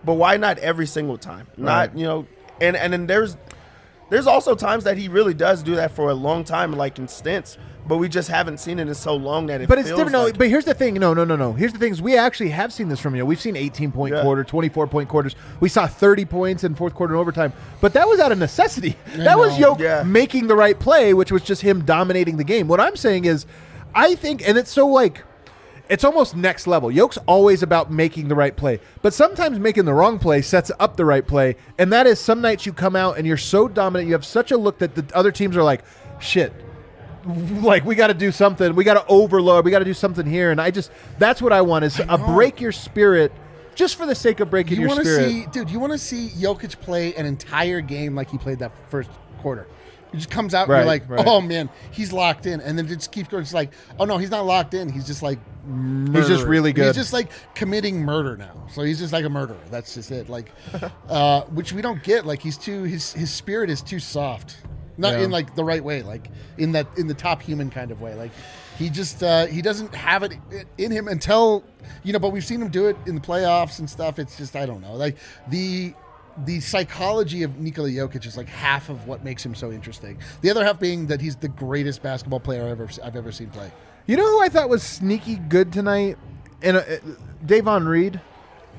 but 0.03 0.13
why 0.13 0.37
not 0.37 0.57
every 0.59 0.87
single 0.87 1.17
time? 1.17 1.47
Not 1.57 1.89
Right. 1.89 1.97
you 1.97 2.05
know, 2.05 2.25
and 2.59 2.75
and 2.75 2.91
then 2.93 3.07
there's 3.07 3.37
there's 4.09 4.27
also 4.27 4.55
times 4.55 4.83
that 4.83 4.97
he 4.97 5.07
really 5.07 5.33
does 5.33 5.63
do 5.63 5.75
that 5.75 5.91
for 5.91 6.09
a 6.09 6.13
long 6.13 6.43
time, 6.43 6.73
like 6.73 6.99
in 6.99 7.07
stints. 7.07 7.57
But 7.87 7.97
we 7.97 8.09
just 8.09 8.29
haven't 8.29 8.59
seen 8.59 8.77
it 8.77 8.87
in 8.87 8.93
so 8.93 9.15
long 9.15 9.47
that 9.47 9.61
it. 9.61 9.67
But 9.67 9.79
it's 9.79 9.89
different. 9.89 10.11
No, 10.11 10.31
but 10.31 10.49
here's 10.49 10.65
the 10.65 10.73
thing. 10.75 10.93
No, 10.95 11.15
no, 11.15 11.23
no, 11.23 11.35
no. 11.35 11.53
Here's 11.53 11.73
the 11.73 11.79
thing: 11.79 11.91
is 11.91 11.99
we 12.01 12.15
actually 12.15 12.49
have 12.51 12.71
seen 12.71 12.89
this 12.89 12.99
from 12.99 13.15
you. 13.15 13.25
We've 13.25 13.41
seen 13.41 13.55
18 13.55 13.91
point 13.91 14.13
Yeah. 14.13 14.21
quarter, 14.21 14.43
24 14.43 14.85
point 14.85 15.09
quarters. 15.09 15.35
We 15.61 15.67
saw 15.67 15.87
30 15.87 16.25
points 16.25 16.63
in 16.63 16.75
fourth 16.75 16.93
quarter 16.93 17.15
and 17.15 17.19
overtime. 17.21 17.53
But 17.79 17.93
that 17.93 18.07
was 18.07 18.19
out 18.19 18.31
of 18.31 18.37
necessity. 18.37 18.95
that 19.15 19.39
was. 19.39 19.57
Yoke 19.57 19.79
Yeah. 19.79 20.03
making 20.03 20.45
the 20.47 20.55
right 20.55 20.77
play, 20.79 21.13
which 21.15 21.31
was 21.31 21.41
just 21.41 21.63
him 21.63 21.83
dominating 21.83 22.37
the 22.37 22.43
game. 22.43 22.67
What 22.67 22.79
I'm 22.79 22.95
saying 22.95 23.25
is, 23.25 23.47
I 23.95 24.13
think, 24.15 24.47
and 24.47 24.57
it's 24.59 24.71
so 24.71 24.85
like. 24.87 25.23
It's 25.91 26.05
almost 26.05 26.37
next 26.37 26.67
level. 26.67 26.89
Yoke's 26.89 27.17
always 27.27 27.63
about 27.63 27.91
making 27.91 28.29
the 28.29 28.35
right 28.35 28.55
play, 28.55 28.79
but 29.01 29.13
sometimes 29.13 29.59
making 29.59 29.83
the 29.83 29.93
wrong 29.93 30.19
play 30.19 30.41
sets 30.41 30.71
up 30.79 30.95
the 30.95 31.03
right 31.03 31.27
play. 31.27 31.57
And 31.77 31.91
that 31.91 32.07
is 32.07 32.17
some 32.17 32.39
nights 32.39 32.65
you 32.65 32.71
come 32.71 32.95
out 32.95 33.17
and 33.17 33.27
you're 33.27 33.35
so 33.35 33.67
dominant, 33.67 34.07
you 34.07 34.13
have 34.13 34.25
such 34.25 34.51
a 34.51 34.57
look 34.57 34.79
that 34.79 34.95
the 34.95 35.05
other 35.13 35.33
teams 35.33 35.57
are 35.57 35.63
like, 35.63 35.83
shit, 36.21 36.53
like 37.61 37.83
we 37.83 37.95
got 37.95 38.07
to 38.07 38.13
do 38.13 38.31
something. 38.31 38.73
We 38.73 38.85
got 38.85 38.93
to 38.93 39.05
overload. 39.07 39.65
We 39.65 39.71
got 39.71 39.79
to 39.79 39.85
do 39.85 39.93
something 39.93 40.25
here. 40.25 40.51
And 40.51 40.61
I 40.61 40.71
just 40.71 40.91
that's 41.19 41.41
what 41.41 41.51
I 41.51 41.61
want 41.61 41.83
is 41.83 41.99
a 41.99 42.17
break 42.17 42.61
your 42.61 42.71
spirit, 42.71 43.33
just 43.75 43.97
for 43.97 44.05
the 44.05 44.15
sake 44.15 44.39
of 44.39 44.49
breaking 44.49 44.77
You 44.77 44.83
your 44.83 44.89
want 44.89 45.01
to 45.01 45.05
spirit. 45.05 45.29
see, 45.29 45.45
dude? 45.47 45.69
You 45.69 45.81
want 45.81 45.91
to 45.91 45.99
see 45.99 46.29
Jokic 46.29 46.79
play 46.79 47.13
an 47.15 47.25
entire 47.25 47.81
game 47.81 48.15
like 48.15 48.29
he 48.29 48.37
played 48.37 48.59
that 48.59 48.71
first 48.89 49.09
quarter. 49.39 49.67
He 50.11 50.17
just 50.17 50.29
comes 50.29 50.53
out 50.53 50.67
Right, 50.67 50.79
and 50.79 50.85
you're 50.85 50.93
like, 50.93 51.09
right. 51.09 51.27
oh 51.27 51.39
man, 51.41 51.69
he's 51.91 52.11
locked 52.11 52.45
in, 52.45 52.59
and 52.61 52.77
then 52.77 52.85
it 52.85 52.95
just 52.95 53.11
keeps 53.11 53.29
going. 53.29 53.43
It's 53.43 53.53
like, 53.53 53.71
oh 53.99 54.05
no, 54.05 54.17
he's 54.17 54.31
not 54.31 54.45
locked 54.45 54.73
in. 54.73 54.89
He's 54.89 55.07
just 55.07 55.23
like, 55.23 55.39
He's 56.11 56.27
just 56.27 56.45
really 56.45 56.73
good. 56.73 56.87
He's 56.87 56.95
just 56.95 57.13
like 57.13 57.29
committing 57.53 58.03
murder 58.03 58.35
now. 58.35 58.67
So 58.73 58.81
he's 58.81 58.97
just 58.99 59.13
like 59.13 59.25
a 59.25 59.29
murderer. 59.29 59.59
That's 59.69 59.93
just 59.93 60.09
it. 60.11 60.27
Like, 60.27 60.51
uh, 61.09 61.41
which 61.43 61.71
we 61.71 61.81
don't 61.83 62.01
get. 62.03 62.25
Like 62.25 62.41
he's 62.41 62.57
too 62.57 62.83
his 62.83 63.13
his 63.13 63.31
spirit 63.31 63.69
is 63.69 63.81
too 63.81 63.99
soft. 63.99 64.57
Not 64.97 65.13
Yeah. 65.13 65.25
in 65.25 65.31
like 65.31 65.55
the 65.55 65.63
right 65.63 65.83
way. 65.83 66.01
Like 66.01 66.29
in 66.57 66.71
that 66.73 66.87
in 66.97 67.07
the 67.07 67.13
top 67.13 67.41
human 67.43 67.69
kind 67.69 67.91
of 67.91 68.01
way. 68.01 68.15
Like 68.15 68.31
he 68.77 68.89
just 68.89 69.21
uh, 69.21 69.45
he 69.45 69.61
doesn't 69.61 69.93
have 69.93 70.23
it 70.23 70.33
in 70.79 70.91
him 70.91 71.07
until 71.07 71.63
you 72.03 72.11
know. 72.11 72.19
But 72.19 72.29
we've 72.29 72.43
seen 72.43 72.59
him 72.61 72.69
do 72.69 72.87
it 72.87 72.97
in 73.05 73.13
the 73.13 73.21
playoffs 73.21 73.77
and 73.79 73.87
stuff. 73.89 74.17
It's 74.17 74.37
just 74.37 74.55
I 74.55 74.65
don't 74.65 74.81
know. 74.81 74.95
Like 74.95 75.17
the 75.47 75.93
the 76.45 76.59
psychology 76.59 77.43
of 77.43 77.59
Nikola 77.59 77.89
Jokic 77.89 78.25
is 78.25 78.37
like 78.37 78.47
half 78.47 78.89
of 78.89 79.07
what 79.07 79.23
makes 79.23 79.45
him 79.45 79.55
so 79.55 79.71
interesting. 79.71 80.17
The 80.41 80.49
other 80.49 80.63
half 80.63 80.79
being 80.79 81.07
that 81.07 81.21
he's 81.21 81.35
the 81.35 81.47
greatest 81.47 82.01
basketball 82.01 82.39
player 82.39 82.63
I've 82.63 82.81
ever 82.81 82.89
I've 83.03 83.15
ever 83.15 83.31
seen 83.31 83.49
play. 83.49 83.71
You 84.07 84.17
know 84.17 84.25
who 84.25 84.41
I 84.41 84.49
thought 84.49 84.69
was 84.69 84.83
sneaky 84.83 85.35
good 85.35 85.71
tonight? 85.71 86.17
And 86.61 86.77
uh, 86.77 86.83
Davon 87.45 87.87
Reed, 87.87 88.19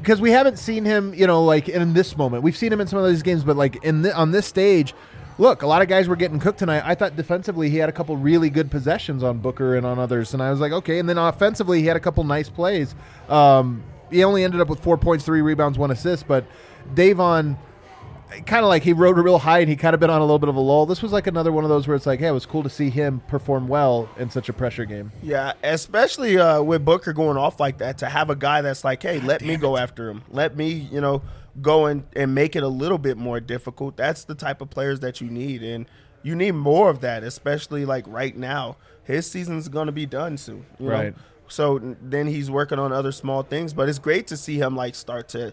because 0.01 0.21
we 0.21 0.31
haven't 0.31 0.59
seen 0.59 0.85
him, 0.85 1.15
you 1.15 1.27
know, 1.27 1.45
like 1.45 1.69
in 1.69 1.95
this 1.95 2.17
moment. 2.17 2.43
We've 2.43 2.57
seen 2.57 2.73
him 2.73 2.81
in 2.81 2.87
some 2.87 2.99
of 2.99 3.09
these 3.09 3.23
games, 3.23 3.45
but 3.45 3.57
like 3.57 3.83
in 3.85 4.03
the, 4.03 4.15
on 4.15 4.31
this 4.31 4.47
stage, 4.47 4.95
look, 5.39 5.63
a 5.63 5.67
lot 5.67 5.83
of 5.83 5.89
guys 5.89 6.09
were 6.09 6.17
getting 6.17 6.39
cooked 6.39 6.59
tonight. 6.59 6.83
I 6.85 6.95
thought 6.95 7.17
defensively 7.17 7.71
he 7.71 7.79
had 7.79 7.89
a 7.89 7.93
couple 7.93 8.17
really 8.17 8.51
good 8.51 8.71
possessions 8.71 9.23
on 9.23 9.39
Booker 9.39 9.77
and 9.77 9.87
on 9.87 9.99
others, 9.99 10.35
and 10.35 10.43
I 10.43 10.51
was 10.51 10.61
like, 10.61 10.73
okay. 10.73 10.99
And 10.99 11.09
then 11.09 11.19
offensively 11.19 11.81
he 11.81 11.87
had 11.87 11.97
a 11.97 12.01
couple 12.01 12.25
nice 12.25 12.49
plays. 12.49 12.95
Um, 13.29 13.83
he 14.11 14.25
only 14.25 14.45
ended 14.45 14.61
up 14.61 14.69
with 14.69 14.81
four 14.81 14.99
points, 14.99 15.25
three 15.25 15.41
rebounds, 15.41 15.79
one 15.79 15.91
assist, 15.91 16.29
but 16.29 16.45
Davon. 16.95 17.59
Kind 18.47 18.65
of 18.65 18.71
like 18.71 18.83
he 18.83 18.95
rode 18.95 19.19
a 19.19 19.23
real 19.23 19.39
high 19.39 19.59
and 19.59 19.69
he 19.69 19.77
kind 19.77 19.93
of 19.93 20.01
been 20.01 20.09
on 20.09 20.23
a 20.23 20.25
little 20.25 20.39
bit 20.39 20.49
of 20.49 20.57
a 20.57 20.61
lull. 20.61 20.87
This 20.87 21.03
was 21.03 21.13
like 21.13 21.27
another 21.27 21.53
one 21.53 21.65
of 21.65 21.71
those 21.71 21.87
where 21.87 21.95
it's 21.95 22.07
like, 22.07 22.19
hey, 22.19 22.29
it 22.29 22.33
was 22.33 22.47
cool 22.47 22.63
to 22.63 22.71
see 22.71 22.89
him 22.89 23.21
perform 23.29 23.69
well 23.69 24.09
in 24.17 24.31
such 24.31 24.49
a 24.49 24.55
pressure 24.55 24.87
game. 24.87 25.13
Yeah, 25.23 25.53
especially 25.63 26.39
uh, 26.39 26.63
with 26.63 26.83
Booker 26.83 27.13
going 27.13 27.37
off 27.37 27.61
like 27.61 27.77
that, 27.79 27.99
to 27.99 28.07
have 28.07 28.31
a 28.31 28.35
guy 28.35 28.63
that's 28.63 28.85
like, 28.85 29.03
hey, 29.03 29.21
let 29.21 29.43
me 29.43 29.59
go 29.59 29.77
after 29.77 30.09
him. 30.09 30.23
Let 30.31 30.57
me, 30.57 30.71
you 30.71 31.03
know, 31.03 31.21
go 31.61 31.85
and, 31.85 32.05
and 32.17 32.35
make 32.35 32.57
it 32.57 32.63
a 32.63 32.69
little 32.69 32.97
bit 32.97 33.19
more 33.19 33.39
difficult. 33.39 33.99
That's 33.99 34.25
the 34.25 34.35
type 34.35 34.63
of 34.63 34.71
players 34.71 35.01
that 35.01 35.21
you 35.21 35.29
need. 35.29 35.63
And 35.63 35.85
you 36.23 36.35
need 36.35 36.53
more 36.53 36.89
of 36.89 37.03
that, 37.03 37.25
especially 37.25 37.85
like 37.85 38.07
right 38.09 38.35
now. 38.35 38.79
His 39.05 39.31
season's 39.31 39.69
going 39.69 39.87
to 39.87 39.93
be 39.93 40.07
done 40.07 40.39
soon. 40.39 40.65
you 40.79 40.87
know? 40.87 40.93
Right. 40.93 41.15
So 41.49 41.97
then 42.01 42.29
he's 42.29 42.51
working 42.51 42.79
on 42.79 42.93
other 42.93 43.13
small 43.13 43.43
things, 43.43 43.75
but 43.75 43.91
it's 43.91 43.99
great 43.99 44.27
to 44.29 44.39
see 44.39 44.57
him 44.57 44.75
like 44.75 44.95
start 44.95 45.29
to 45.31 45.53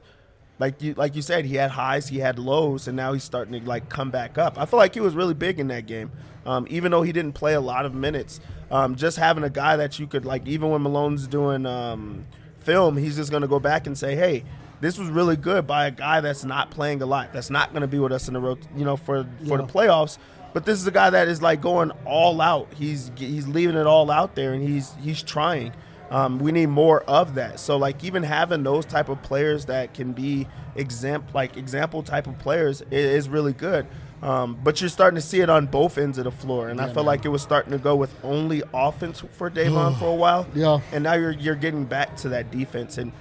like 0.59 0.81
you 0.81 0.93
like 0.93 1.15
you 1.15 1.21
said, 1.21 1.45
he 1.45 1.55
had 1.55 1.71
highs, 1.71 2.09
he 2.09 2.19
had 2.19 2.37
lows, 2.37 2.87
and 2.87 2.95
now 2.95 3.13
he's 3.13 3.23
starting 3.23 3.59
to 3.59 3.67
like 3.67 3.89
come 3.89 4.11
back 4.11 4.37
up. 4.37 4.59
I 4.59 4.65
feel 4.65 4.77
like 4.77 4.93
he 4.93 4.99
was 4.99 5.15
really 5.15 5.33
big 5.33 5.59
in 5.59 5.69
that 5.69 5.85
game, 5.85 6.11
um, 6.45 6.67
even 6.69 6.91
though 6.91 7.01
he 7.01 7.13
didn't 7.13 7.33
play 7.33 7.53
a 7.53 7.61
lot 7.61 7.85
of 7.85 7.93
minutes. 7.93 8.41
Um, 8.69 8.95
just 8.95 9.17
having 9.17 9.43
a 9.43 9.49
guy 9.49 9.77
that 9.77 9.97
you 9.97 10.05
could 10.05 10.25
like, 10.25 10.45
even 10.45 10.69
when 10.69 10.83
Malone's 10.83 11.27
doing 11.27 11.65
um, 11.65 12.25
film, 12.57 12.97
he's 12.97 13.15
just 13.15 13.31
gonna 13.31 13.47
go 13.47 13.59
back 13.59 13.87
and 13.87 13.97
say, 13.97 14.15
"Hey, 14.15 14.43
this 14.81 14.97
was 14.97 15.09
really 15.09 15.37
good 15.37 15.65
by 15.65 15.87
a 15.87 15.91
guy 15.91 16.19
that's 16.19 16.43
not 16.43 16.71
playing 16.71 17.01
a 17.01 17.05
lot, 17.05 17.31
that's 17.31 17.49
not 17.49 17.73
gonna 17.73 17.87
be 17.87 17.99
with 17.99 18.11
us 18.11 18.27
in 18.27 18.33
the 18.33 18.41
road, 18.41 18.59
you 18.75 18.83
know, 18.83 18.97
for 18.97 19.25
for 19.47 19.57
the 19.57 19.63
playoffs." 19.63 20.17
But 20.51 20.65
this 20.65 20.79
is 20.79 20.87
a 20.87 20.91
guy 20.91 21.09
that 21.11 21.27
is 21.27 21.41
like 21.41 21.61
going 21.61 21.91
all 22.05 22.41
out. 22.41 22.67
He's 22.75 23.11
he's 23.15 23.47
leaving 23.47 23.77
it 23.77 23.87
all 23.87 24.11
out 24.11 24.35
there, 24.35 24.53
and 24.53 24.61
he's 24.61 24.93
he's 25.01 25.23
trying. 25.23 25.73
Um, 26.09 26.39
we 26.39 26.51
need 26.51 26.67
more 26.67 27.03
of 27.03 27.35
that. 27.35 27.59
So 27.59 27.77
like 27.77 28.03
even 28.03 28.23
having 28.23 28.63
those 28.63 28.85
type 28.85 29.09
of 29.09 29.21
players 29.21 29.65
that 29.65 29.93
can 29.93 30.13
be 30.13 30.47
exempt, 30.75 31.35
like 31.35 31.55
example 31.55 32.01
type 32.03 32.27
of 32.27 32.37
players, 32.39 32.81
is, 32.89 33.29
really 33.29 33.53
good. 33.53 33.85
Um, 34.21 34.59
but 34.63 34.81
you're 34.81 34.89
starting 34.89 35.15
to 35.15 35.21
see 35.21 35.39
it 35.39 35.49
on 35.49 35.67
both 35.67 35.97
ends 35.97 36.17
of 36.17 36.25
the 36.25 36.31
floor, 36.31 36.67
and 36.67 36.81
I 36.81 36.91
feel 36.91 37.03
like 37.03 37.23
it 37.23 37.29
was 37.29 37.41
starting 37.41 37.71
to 37.71 37.77
go 37.77 37.95
with 37.95 38.13
only 38.23 38.63
offense 38.73 39.23
for 39.31 39.49
Davon 39.49 39.95
for 39.95 40.07
a 40.07 40.15
while. 40.15 40.45
Yeah. 40.53 40.81
and 40.91 41.03
now 41.03 41.13
you're 41.13 41.31
you're 41.31 41.55
getting 41.55 41.85
back 41.85 42.17
to 42.17 42.29
that 42.29 42.51
defense, 42.51 42.97
and 42.97 43.13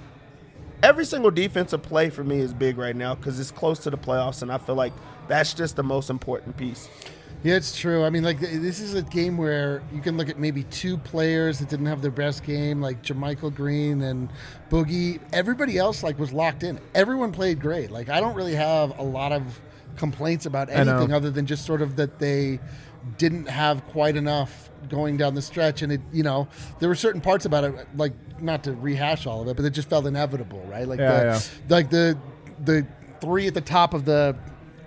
every 0.83 1.05
single 1.05 1.31
defensive 1.31 1.81
play 1.83 2.09
for 2.09 2.23
me 2.23 2.39
is 2.39 2.53
big 2.53 2.77
right 2.77 2.95
now 2.95 3.15
because 3.15 3.39
it's 3.39 3.51
close 3.51 3.79
to 3.79 3.89
the 3.89 3.97
playoffs, 3.97 4.41
and 4.41 4.51
I 4.51 4.57
feel 4.57 4.75
like 4.75 4.93
that's 5.27 5.53
just 5.53 5.75
the 5.75 5.83
most 5.83 6.09
important 6.09 6.57
piece. 6.57 6.89
Yeah, 7.41 7.55
it's 7.55 7.77
true. 7.77 8.03
I 8.03 8.09
mean, 8.09 8.23
like 8.23 8.39
this 8.39 8.81
is 8.81 8.95
a 8.95 9.01
game 9.01 9.37
where 9.37 9.81
you 9.93 10.01
can 10.01 10.17
look 10.17 10.27
at 10.27 10.37
maybe 10.37 10.63
two 10.63 10.97
players 10.97 11.59
that 11.59 11.69
didn't 11.69 11.85
have 11.85 12.01
their 12.01 12.11
best 12.11 12.43
game, 12.43 12.81
like 12.81 13.01
JaMychal 13.01 13.55
Green 13.55 14.01
and 14.01 14.29
Boogie. 14.69 15.21
Everybody 15.31 15.77
else 15.77 16.03
like 16.03 16.19
was 16.19 16.33
locked 16.33 16.63
in. 16.63 16.79
Everyone 16.93 17.31
played 17.31 17.61
great. 17.61 17.91
Like 17.91 18.09
I 18.09 18.19
don't 18.19 18.35
really 18.35 18.55
have 18.55 18.97
a 18.99 19.03
lot 19.03 19.31
of 19.31 19.61
complaints 19.95 20.45
about 20.45 20.69
anything 20.69 21.13
other 21.13 21.29
than 21.31 21.45
just 21.45 21.65
sort 21.65 21.81
of 21.81 21.95
that 21.95 22.19
they 22.19 22.59
didn't 23.17 23.47
have 23.47 23.85
quite 23.87 24.15
enough 24.17 24.69
going 24.89 25.15
down 25.17 25.33
the 25.33 25.41
stretch 25.41 25.81
and 25.81 25.91
it 25.91 26.01
you 26.11 26.23
know 26.23 26.47
there 26.79 26.87
were 26.89 26.95
certain 26.95 27.21
parts 27.21 27.45
about 27.45 27.63
it 27.63 27.87
like 27.95 28.13
not 28.41 28.63
to 28.63 28.73
rehash 28.73 29.25
all 29.25 29.41
of 29.41 29.47
it 29.47 29.55
but 29.55 29.65
it 29.65 29.71
just 29.71 29.89
felt 29.89 30.05
inevitable 30.05 30.61
right 30.69 30.87
like 30.87 30.99
Yeah, 30.99 31.39
the 31.67 31.73
like 31.73 31.89
the 31.89 32.17
the 32.63 32.85
three 33.19 33.47
at 33.47 33.53
the 33.53 33.61
top 33.61 33.93
of 33.93 34.05
the 34.05 34.35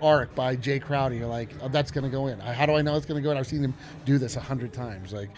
arc 0.03 0.35
by 0.35 0.55
Jae 0.55 0.81
Crowder. 0.81 1.15
You're 1.15 1.27
like, 1.27 1.49
oh, 1.61 1.69
that's 1.69 1.91
going 1.91 2.03
to 2.03 2.09
go 2.09 2.27
in. 2.27 2.39
How 2.39 2.65
do 2.65 2.73
I 2.73 2.81
know 2.81 2.95
it's 2.95 3.05
going 3.05 3.21
to 3.21 3.23
go 3.23 3.31
in? 3.31 3.37
I've 3.37 3.47
seen 3.47 3.63
him 3.63 3.73
do 4.05 4.17
this 4.17 4.35
a 4.35 4.39
hundred 4.39 4.73
times. 4.73 5.13
Like, 5.13 5.29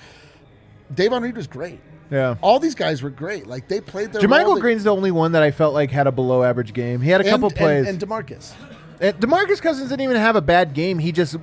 Davon 0.93 1.21
Reed 1.23 1.35
was 1.37 1.47
great. 1.47 1.79
Yeah. 2.11 2.35
All 2.41 2.59
these 2.59 2.75
guys 2.75 3.01
were 3.01 3.09
great. 3.09 3.47
Like 3.47 3.67
they 3.67 3.81
played 3.81 4.13
their 4.13 4.21
JaMychal 4.21 4.59
Green's 4.61 4.83
the 4.83 4.91
only 4.91 5.11
one 5.11 5.31
that 5.31 5.41
I 5.41 5.51
felt 5.51 5.73
like 5.73 5.89
had 5.89 6.07
a 6.07 6.11
below 6.11 6.43
average 6.43 6.73
game. 6.73 7.01
He 7.01 7.09
had 7.09 7.21
a 7.21 7.23
and, 7.23 7.31
couple 7.31 7.47
and- 7.49 7.57
plays. 7.57 7.87
and, 7.87 7.99
Demarcus. 7.99 8.53
Uh, 9.01 9.11
Demarcus 9.13 9.61
Cousins 9.61 9.89
didn't 9.89 10.01
even 10.03 10.15
have 10.17 10.35
a 10.35 10.41
bad 10.41 10.73
game. 10.73 10.99
He 10.99 11.11
just 11.11 11.35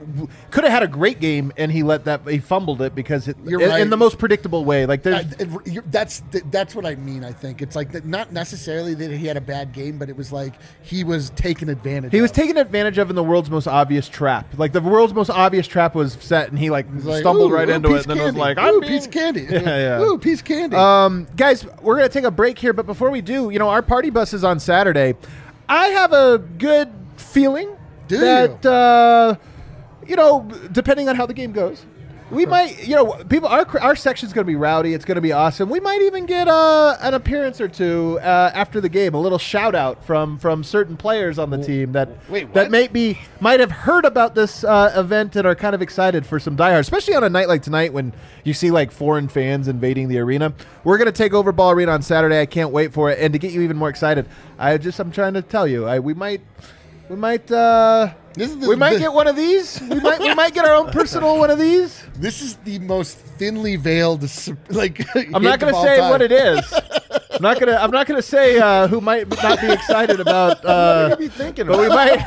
could 0.51 0.65
have 0.65 0.73
had 0.73 0.83
a 0.83 0.89
great 0.89 1.21
game, 1.21 1.53
and 1.57 1.71
he 1.71 1.83
let 1.83 2.05
that 2.07 2.27
he 2.29 2.39
fumbled 2.39 2.81
it 2.83 2.95
because 2.95 3.29
it, 3.29 3.37
You're 3.45 3.61
in, 3.61 3.69
right. 3.71 3.81
in 3.81 3.91
the 3.91 3.97
most 3.97 4.19
predictable 4.19 4.65
way. 4.65 4.87
Like 4.87 5.03
there's 5.03 5.25
Uh, 5.27 5.29
it- 5.39 5.49
you're- 5.73 5.87
that's 5.91 6.23
th- 6.33 6.45
that's 6.51 6.75
what 6.75 6.87
I 6.87 6.95
mean. 6.95 7.25
I 7.25 7.33
think 7.33 7.63
it's 7.63 7.77
like 7.77 7.93
that, 7.93 8.07
not 8.07 8.33
necessarily 8.33 8.95
that 8.95 9.11
he 9.11 9.27
had 9.27 9.37
a 9.37 9.41
bad 9.41 9.73
game, 9.73 9.99
but 9.99 10.09
it 10.09 10.17
was 10.17 10.33
like 10.33 10.55
he 10.83 11.05
was 11.05 11.31
taken 11.31 11.69
advantage. 11.69 12.13
he 12.13 12.21
was 12.21 12.31
of. 12.31 12.37
taken 12.37 12.57
advantage 12.57 12.99
of 12.99 13.11
in 13.11 13.17
the 13.17 13.23
world's 13.25 13.51
most 13.51 13.67
obvious 13.67 14.09
trap. 14.09 14.47
Like 14.57 14.73
the 14.73 14.81
world's 14.81 15.15
most 15.15 15.31
obvious 15.31 15.67
trap 15.67 15.95
was 15.95 16.15
set, 16.21 16.49
and 16.49 16.59
he 16.59 16.71
like 16.71 16.87
like, 17.03 17.21
stumbled 17.21 17.51
"Ooh, 17.51 17.55
right 17.55 17.69
ooh, 17.69 17.73
into 17.73 17.89
piece 17.89 17.99
it, 18.05 18.11
and 18.11 18.19
then 18.21 18.25
was 18.25 18.35
candy. 18.35 18.41
like, 18.41 18.59
ooh, 18.59 18.61
"I'm 18.61 18.81
piece 18.81 18.89
being- 18.89 19.05
of 19.05 19.11
candy, 19.11 19.43
Yeah, 19.51 19.61
yeah. 19.99 20.03
ooh, 20.03 20.19
piece 20.19 20.39
of 20.41 20.45
candy." 20.47 20.77
Um, 20.77 21.27
guys, 21.37 21.67
we're 21.83 21.97
gonna 21.97 22.09
take 22.09 22.25
a 22.25 22.31
break 22.31 22.59
here, 22.59 22.73
but 22.73 22.87
before 22.87 23.11
we 23.11 23.21
do, 23.21 23.51
you 23.51 23.59
know, 23.59 23.69
our 23.69 23.83
party 23.83 24.11
bus 24.11 24.33
is 24.33 24.45
on 24.45 24.59
Saturday. 24.61 25.15
I 25.69 25.89
have 25.89 26.13
a 26.13 26.39
good 26.39 26.89
feeling 27.33 27.77
Do 28.09 28.19
that 28.19 28.63
you? 28.63 28.71
uh, 28.71 29.35
you 30.07 30.17
know, 30.17 30.49
depending 30.73 31.09
on 31.09 31.17
how 31.17 31.27
the 31.27 31.35
game 31.35 31.53
goes. 31.53 31.87
We 32.31 32.47
might, 32.47 32.89
you 32.89 32.97
know, 32.97 33.13
people. 33.29 33.47
Our 33.47 33.67
our 33.81 33.95
section's 33.95 34.33
going 34.33 34.47
to 34.47 34.51
be 34.51 34.57
rowdy. 34.57 34.95
It's 34.95 35.05
going 35.05 35.17
to 35.17 35.21
be 35.21 35.33
awesome. 35.33 35.69
We 35.69 35.81
might 35.81 36.01
even 36.01 36.25
get 36.25 36.49
uh, 36.49 36.97
an 37.03 37.13
appearance 37.13 37.61
or 37.61 37.69
two 37.69 38.19
uh, 38.23 38.51
after 38.55 38.81
the 38.81 38.89
game. 38.89 39.13
A 39.13 39.21
little 39.21 39.37
shout 39.37 39.75
out 39.75 40.03
from 40.03 40.39
from 40.39 40.65
certain 40.65 40.97
players 40.97 41.39
on 41.39 41.51
the 41.51 41.63
team 41.63 41.93
that 41.93 42.09
wait, 42.31 42.51
that 42.55 42.71
may 42.71 42.89
be 42.89 43.19
might 43.41 43.61
have 43.61 43.71
heard 43.71 44.07
about 44.07 44.35
this 44.35 44.65
uh, 44.65 44.95
event 44.97 45.37
and 45.37 45.47
are 45.47 45.55
kind 45.55 45.75
of 45.75 45.83
excited 45.83 46.25
for 46.25 46.41
some 46.41 46.57
diehards, 46.57 46.87
especially 46.87 47.15
on 47.15 47.23
a 47.23 47.29
night 47.29 47.49
like 47.49 47.61
tonight 47.61 47.93
when 47.93 48.15
you 48.45 48.55
see 48.55 48.71
like 48.71 48.91
foreign 48.93 49.29
fans 49.29 49.69
invading 49.69 50.09
the 50.09 50.19
arena. 50.19 50.55
We're 50.85 50.97
gonna 50.97 51.13
take 51.13 51.35
over 51.35 51.53
Ball 51.53 51.73
Arena 51.73 51.93
on 51.93 52.01
Saturday. 52.01 52.41
I 52.41 52.47
can't 52.47 52.71
wait 52.71 52.95
for 52.95 53.11
it. 53.11 53.19
And 53.19 53.35
to 53.35 53.39
get 53.39 53.53
you 53.53 53.61
even 53.61 53.77
more 53.77 53.91
excited, 53.91 54.27
I 54.59 54.79
just 54.79 54.99
I'm 55.01 55.13
trying 55.13 55.35
to 55.35 55.43
tell 55.43 55.69
you, 55.69 55.85
I 55.85 55.99
we 55.99 56.15
might 56.15 56.41
we 57.13 57.19
might 57.19 57.51
uh, 57.53 58.09
This 58.33 58.49
is 58.51 58.59
the- 58.59 58.69
we 58.69 58.75
might 58.77 58.95
the- 58.95 59.01
get 59.01 59.13
one 59.13 59.27
of 59.29 59.37
these. 59.37 59.79
We 59.83 60.01
might 60.01 60.19
we 60.21 60.35
might 60.35 60.55
get 60.55 60.65
our 60.65 60.75
own 60.75 60.91
personal 60.91 61.37
one 61.39 61.51
of 61.51 61.59
these. 61.59 62.03
This 62.17 62.41
is 62.41 62.57
the 62.65 62.79
most 62.79 63.19
thinly 63.39 63.77
veiled, 63.77 64.23
like. 64.71 64.97
I'm 65.35 65.43
not 65.43 65.59
going 65.61 65.75
to 65.75 65.81
say 65.83 66.01
what 66.09 66.23
it 66.23 66.33
is. 66.33 66.63
I'm 66.73 67.43
not 67.43 67.59
gonna. 67.61 67.77
I'm 67.77 67.91
not 67.91 68.07
gonna 68.07 68.23
say 68.23 68.59
uh, 68.59 68.87
who 68.87 69.01
might 69.01 69.29
not 69.43 69.61
be 69.61 69.71
excited 69.73 70.21
about. 70.21 70.65
Uh, 70.73 71.17
be 71.17 71.29
thinking 71.29 71.67
but 71.67 71.79
we 71.79 71.89
might. 71.89 72.21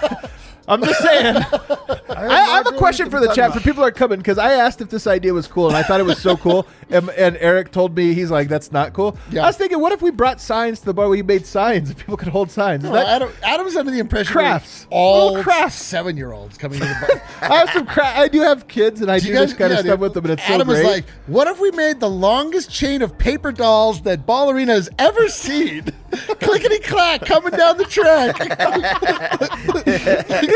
I'm 0.68 0.84
just 0.84 1.00
saying. 1.02 1.36
I, 2.10 2.28
I 2.28 2.58
have 2.58 2.68
a 2.68 2.72
question 2.78 3.10
for 3.10 3.20
the 3.20 3.28
chat 3.28 3.48
talking 3.50 3.54
for 3.62 3.64
people 3.64 3.82
that 3.84 3.90
are 3.90 3.92
coming 3.92 4.18
because 4.20 4.38
I 4.38 4.54
asked 4.54 4.82
if 4.82 4.90
this 4.90 5.06
idea 5.06 5.34
was 5.34 5.48
cool 5.48 5.68
and 5.68 5.76
I 5.78 5.84
thought 5.84 6.00
it 6.00 6.06
was 6.06 6.20
so 6.20 6.36
cool, 6.38 6.68
and, 6.90 7.10
and 7.12 7.38
Eric 7.40 7.72
told 7.72 7.96
me 7.96 8.14
he's 8.14 8.32
like, 8.32 8.48
"That's 8.48 8.72
not 8.72 8.94
cool." 8.94 9.18
Yeah. 9.32 9.44
I 9.44 9.48
was 9.48 9.58
thinking, 9.58 9.80
what 9.80 9.92
if 9.92 10.02
we 10.02 10.12
brought 10.12 10.40
signs 10.42 10.80
to 10.80 10.86
the 10.86 10.94
bar? 10.94 11.08
We 11.10 11.22
made 11.24 11.46
signs 11.46 11.90
and 11.90 11.98
people 11.98 12.18
could 12.18 12.30
hold 12.30 12.50
signs. 12.52 12.84
Is 12.84 12.90
No, 12.90 12.96
that- 12.96 13.08
Adam, 13.08 13.30
Adam's 13.44 13.76
under 13.76 13.92
the 13.92 14.00
impression 14.00 14.32
Crafts. 14.34 14.82
that 14.84 14.88
all 14.92 15.28
Little 15.30 15.44
crafts. 15.44 15.76
seven-year-olds 15.76 16.58
coming 16.58 16.80
to 16.80 16.86
the 16.86 17.08
bar. 17.08 17.22
I 17.52 17.56
have 17.58 17.70
some. 17.72 17.86
Cra- 17.86 18.18
I 18.18 18.28
do 18.28 18.42
have 18.42 18.68
kids, 18.68 19.02
and 19.02 19.12
I 19.12 19.20
do, 19.20 19.28
You 19.28 19.34
guys- 19.34 19.50
this 19.50 19.58
kind 19.58 19.72
yeah, 19.72 19.80
of 19.80 19.86
stuff 19.86 20.00
with 20.00 20.14
them, 20.14 20.26
and 20.26 20.34
it's 20.34 20.44
Adam 20.44 20.62
so 20.68 20.74
great. 20.74 20.84
was 20.84 20.92
like, 20.96 21.06
"What 21.28 21.48
if 21.48 21.60
we 21.60 21.72
made 21.72 22.00
the 22.00 22.10
longest 22.10 22.72
chain 22.72 23.02
of 23.02 23.18
paper 23.18 23.52
dolls 23.52 24.02
that 24.04 24.26
Ball 24.26 24.50
Arena 24.52 24.74
has 24.74 24.90
ever 25.00 25.28
seen? 25.30 25.92
Clickety 26.40 26.80
clack 26.80 27.22
coming 27.26 27.52
down 27.52 27.78
the 27.78 27.84
track." 27.86 28.36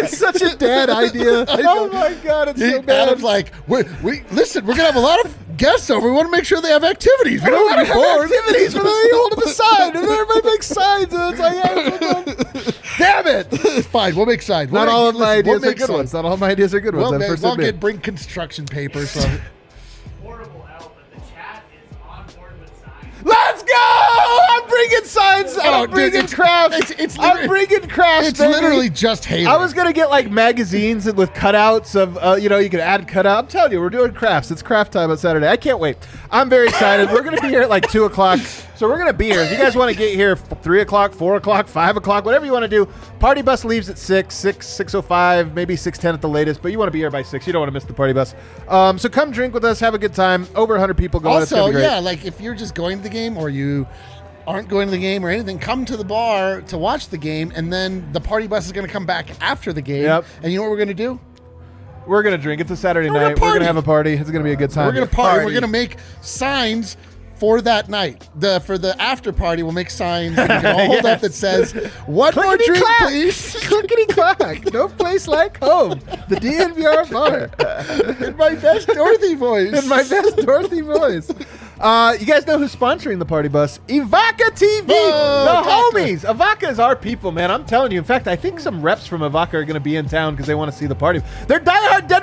It's 0.04 0.18
such 0.18 0.42
a 0.42 0.56
dad 0.56 0.90
idea. 0.90 1.46
oh 1.48 1.90
my 1.92 2.14
god, 2.24 2.50
it's 2.50 2.60
so 2.60 2.82
bad. 2.82 3.10
Adam's 3.10 3.24
like, 3.24 3.52
we, 3.68 3.84
"We 4.04 4.24
listen. 4.32 4.66
We're 4.66 4.76
gonna 4.76 4.92
have 4.92 4.96
a 4.96 5.00
lot 5.00 5.24
of 5.26 5.58
guests 5.58 5.90
over. 5.90 6.08
We 6.08 6.14
want 6.14 6.28
to 6.28 6.32
make 6.32 6.46
sure 6.46 6.62
they 6.62 6.70
have 6.70 6.84
activities. 6.84 7.44
We 7.44 7.50
don't 7.50 7.66
want 7.66 7.80
to 7.80 7.84
be 7.84 7.88
have 7.88 7.96
bored." 7.96 8.32
activities 8.32 8.74
where 8.74 8.84
they 8.84 9.10
hold 9.14 9.34
up 9.34 9.46
a 9.46 9.50
sign 9.50 9.96
and 9.96 10.06
everybody 10.06 10.42
makes 10.50 10.68
signs 10.68 11.14
and 11.14 11.34
it's 11.34 11.40
like, 11.40 11.56
yeah, 11.56 12.72
damn 12.98 13.28
it! 13.28 13.86
Fine, 13.86 14.16
we'll 14.16 14.26
make 14.26 14.42
signs. 14.42 14.72
Not 14.72 14.88
all 14.88 15.10
of 15.10 15.16
my 15.16 15.38
ideas 15.38 15.64
are 15.64 15.74
good 15.74 15.90
ones. 15.90 16.14
Not 16.14 16.26
all 16.26 16.38
my 16.38 16.52
ideas 16.52 16.74
are 16.74 16.80
good 16.80 16.96
ones. 16.96 17.04
Well, 17.04 17.14
I'm 17.14 17.20
man, 17.20 17.30
first 17.30 17.44
we'll 17.44 17.56
get 17.58 17.80
bring 17.80 18.00
construction 18.00 18.66
paper. 18.66 19.06
So 19.06 19.22
bringing 24.70 25.04
signs. 25.06 25.58
Oh, 25.58 25.62
I'm 25.62 25.82
dude, 25.86 25.92
bringing 25.92 26.14
it's- 26.16 26.34
crafts. 26.34 26.78
it's- 26.78 26.96
it's 27.00 27.20
I'm 27.20 27.48
bringing 27.48 27.82
crafts. 27.88 28.30
it's 28.30 28.40
baby. 28.40 28.54
literally 28.54 28.90
just 28.90 29.26
Halo. 29.26 29.52
I 29.52 29.58
was 29.58 29.74
gonna 29.74 29.94
get 29.94 30.10
like 30.10 30.30
magazines 30.32 31.12
with 31.12 31.34
cutouts 31.34 31.96
of, 32.00 32.18
uh, 32.18 32.36
you 32.40 32.48
know, 32.50 32.58
you 32.60 32.70
can 32.70 32.80
add 32.80 33.08
cutout. 33.08 33.38
I'm 33.46 33.48
telling 33.48 33.72
you, 33.72 33.80
we're 33.82 33.90
doing 33.90 34.14
crafts. 34.14 34.52
It's 34.52 34.62
craft 34.62 34.94
time 34.94 35.12
on 35.12 35.18
Saturday. 35.18 35.48
I 35.48 35.58
can't 35.58 35.80
wait. 35.80 35.98
I'm 36.32 36.50
very 36.50 36.68
excited. 36.68 37.10
we're 37.12 37.22
gonna 37.24 37.42
be 37.42 37.48
here 37.50 37.62
at 37.62 37.70
like 37.70 37.90
two 37.90 38.06
o'clock, 38.06 38.40
so 38.76 38.88
we're 38.88 38.98
gonna 38.98 39.12
be 39.14 39.26
here. 39.26 39.40
If 39.42 39.52
you 39.52 39.58
guys 39.58 39.76
want 39.76 39.92
to 39.92 39.98
get 39.98 40.14
here, 40.16 40.36
three 40.36 40.82
o'clock, 40.82 41.14
four 41.14 41.36
o'clock, 41.36 41.68
five 41.68 41.98
o'clock, 41.98 42.26
whatever 42.26 42.46
you 42.46 42.52
want 42.52 42.64
to 42.64 42.70
do. 42.70 42.88
Party 43.20 43.42
bus 43.42 43.66
leaves 43.66 43.90
at 43.90 43.98
six, 43.98 44.36
six, 44.36 44.68
six 44.68 44.96
o 44.96 45.02
five, 45.02 45.54
maybe 45.54 45.76
six 45.76 45.98
ten 45.98 46.14
at 46.14 46.22
the 46.22 46.30
latest. 46.30 46.62
But 46.62 46.72
you 46.72 46.78
want 46.78 46.88
to 46.88 46.94
be 46.94 47.00
here 47.00 47.10
by 47.12 47.22
six. 47.24 47.46
You 47.48 47.54
don't 47.54 47.60
want 47.62 47.70
to 47.70 47.74
miss 47.74 47.84
the 47.86 47.94
party 47.94 48.14
bus. 48.14 48.34
Um, 48.68 48.98
so 48.98 49.10
come 49.10 49.32
drink 49.32 49.54
with 49.54 49.66
us, 49.66 49.80
have 49.80 49.94
a 49.94 49.98
good 49.98 50.14
time. 50.14 50.48
Over 50.56 50.78
hundred 50.78 50.98
people 50.98 51.20
going. 51.20 51.36
also, 51.40 51.68
be 51.68 51.74
great. 51.74 51.82
yeah, 51.84 52.00
like 52.00 52.26
if 52.26 52.40
you're 52.40 52.56
just 52.56 52.76
going 52.76 52.98
to 52.98 53.04
the 53.04 53.10
game 53.10 53.38
or 53.38 53.50
you 53.50 53.86
aren't 54.50 54.68
going 54.68 54.88
to 54.88 54.92
the 54.92 54.98
game 54.98 55.24
or 55.24 55.30
anything, 55.30 55.60
come 55.60 55.86
to 55.86 55.96
the 55.96 56.04
bar 56.04 56.62
to 56.62 56.78
watch 56.78 57.10
the 57.10 57.18
game, 57.18 57.52
and 57.56 57.72
then 57.72 58.12
the 58.14 58.20
party 58.20 58.48
bus 58.48 58.66
is 58.66 58.72
going 58.72 58.86
to 58.86 58.92
come 58.92 59.06
back 59.06 59.30
after 59.42 59.72
the 59.72 59.82
game. 59.82 60.04
Yep. 60.04 60.26
And 60.42 60.52
you 60.52 60.58
know 60.58 60.64
what 60.64 60.72
we're 60.72 60.78
going 60.78 60.88
to 60.88 60.94
do? 60.96 61.20
We're 62.08 62.24
gonna 62.24 62.40
drink. 62.40 62.60
It's 62.60 62.72
a 62.72 62.76
Saturday 62.76 63.08
We're 63.08 63.16
gonna 63.16 63.28
night. 63.28 63.36
We're 63.36 63.42
party. 63.42 63.60
gonna 63.60 63.66
have 63.66 63.78
a 63.78 63.84
party. 63.84 64.14
It's 64.14 64.32
gonna 64.32 64.44
be 64.44 64.54
a 64.54 64.56
good 64.56 64.72
time. 64.72 64.88
We're 64.88 64.94
gonna 64.94 65.06
party. 65.06 65.42
Party. 65.42 65.46
We're 65.46 65.54
gonna 65.54 65.68
make 65.68 65.98
signs 66.22 66.98
for 67.40 67.62
that 67.62 67.90
night. 67.90 68.30
The 68.36 68.60
for 68.62 68.78
the 68.78 69.00
after 69.02 69.32
party, 69.32 69.64
we'll 69.64 69.72
make 69.72 69.90
signs 69.90 70.38
we 70.38 70.46
can 70.46 70.66
all 70.66 70.86
hold 70.88 71.06
up 71.06 71.22
that 71.22 71.34
says, 71.34 71.72
"One 72.06 72.36
more 72.36 72.58
drink, 72.58 72.84
clack. 72.84 73.08
please." 73.08 73.56
Clickety 73.68 74.06
clack. 74.08 74.74
No 74.74 74.88
place 74.90 75.28
like 75.28 75.58
home. 75.60 76.00
The 76.28 76.36
DNVR 76.36 77.12
bar. 77.12 78.28
In 78.28 78.38
my 78.38 78.56
best 78.56 78.88
Dorothy 78.88 79.36
voice. 79.36 79.84
In 79.84 79.88
my 79.90 80.04
best 80.04 80.38
Dorothy 80.38 80.82
voice. 80.82 81.32
Uh, 81.80 82.14
you 82.20 82.26
guys 82.26 82.46
know 82.46 82.58
who's 82.58 82.76
sponsoring 82.76 83.20
the 83.20 83.26
party 83.26 83.48
bus? 83.48 83.80
Evoca 83.88 84.50
TV, 84.52 84.84
Oh, 84.90 85.94
the 85.94 85.98
homies. 85.98 86.26
Evoca 86.26 86.70
is 86.70 86.78
our 86.78 86.94
people, 86.94 87.32
man. 87.32 87.50
I'm 87.50 87.66
telling 87.66 87.94
you. 87.94 88.00
In 88.00 88.04
fact, 88.04 88.28
I 88.28 88.36
think 88.36 88.60
some 88.60 88.82
reps 88.82 89.08
from 89.08 89.22
Evoca 89.22 89.54
are 89.54 89.64
going 89.64 89.76
to 89.76 89.80
be 89.80 89.96
in 89.96 90.06
town 90.10 90.34
because 90.34 90.46
they 90.46 90.56
want 90.56 90.70
to 90.70 90.78
see 90.78 90.88
the 90.88 90.96
party. 90.96 91.22
They're 91.48 91.62
diehard 91.62 91.79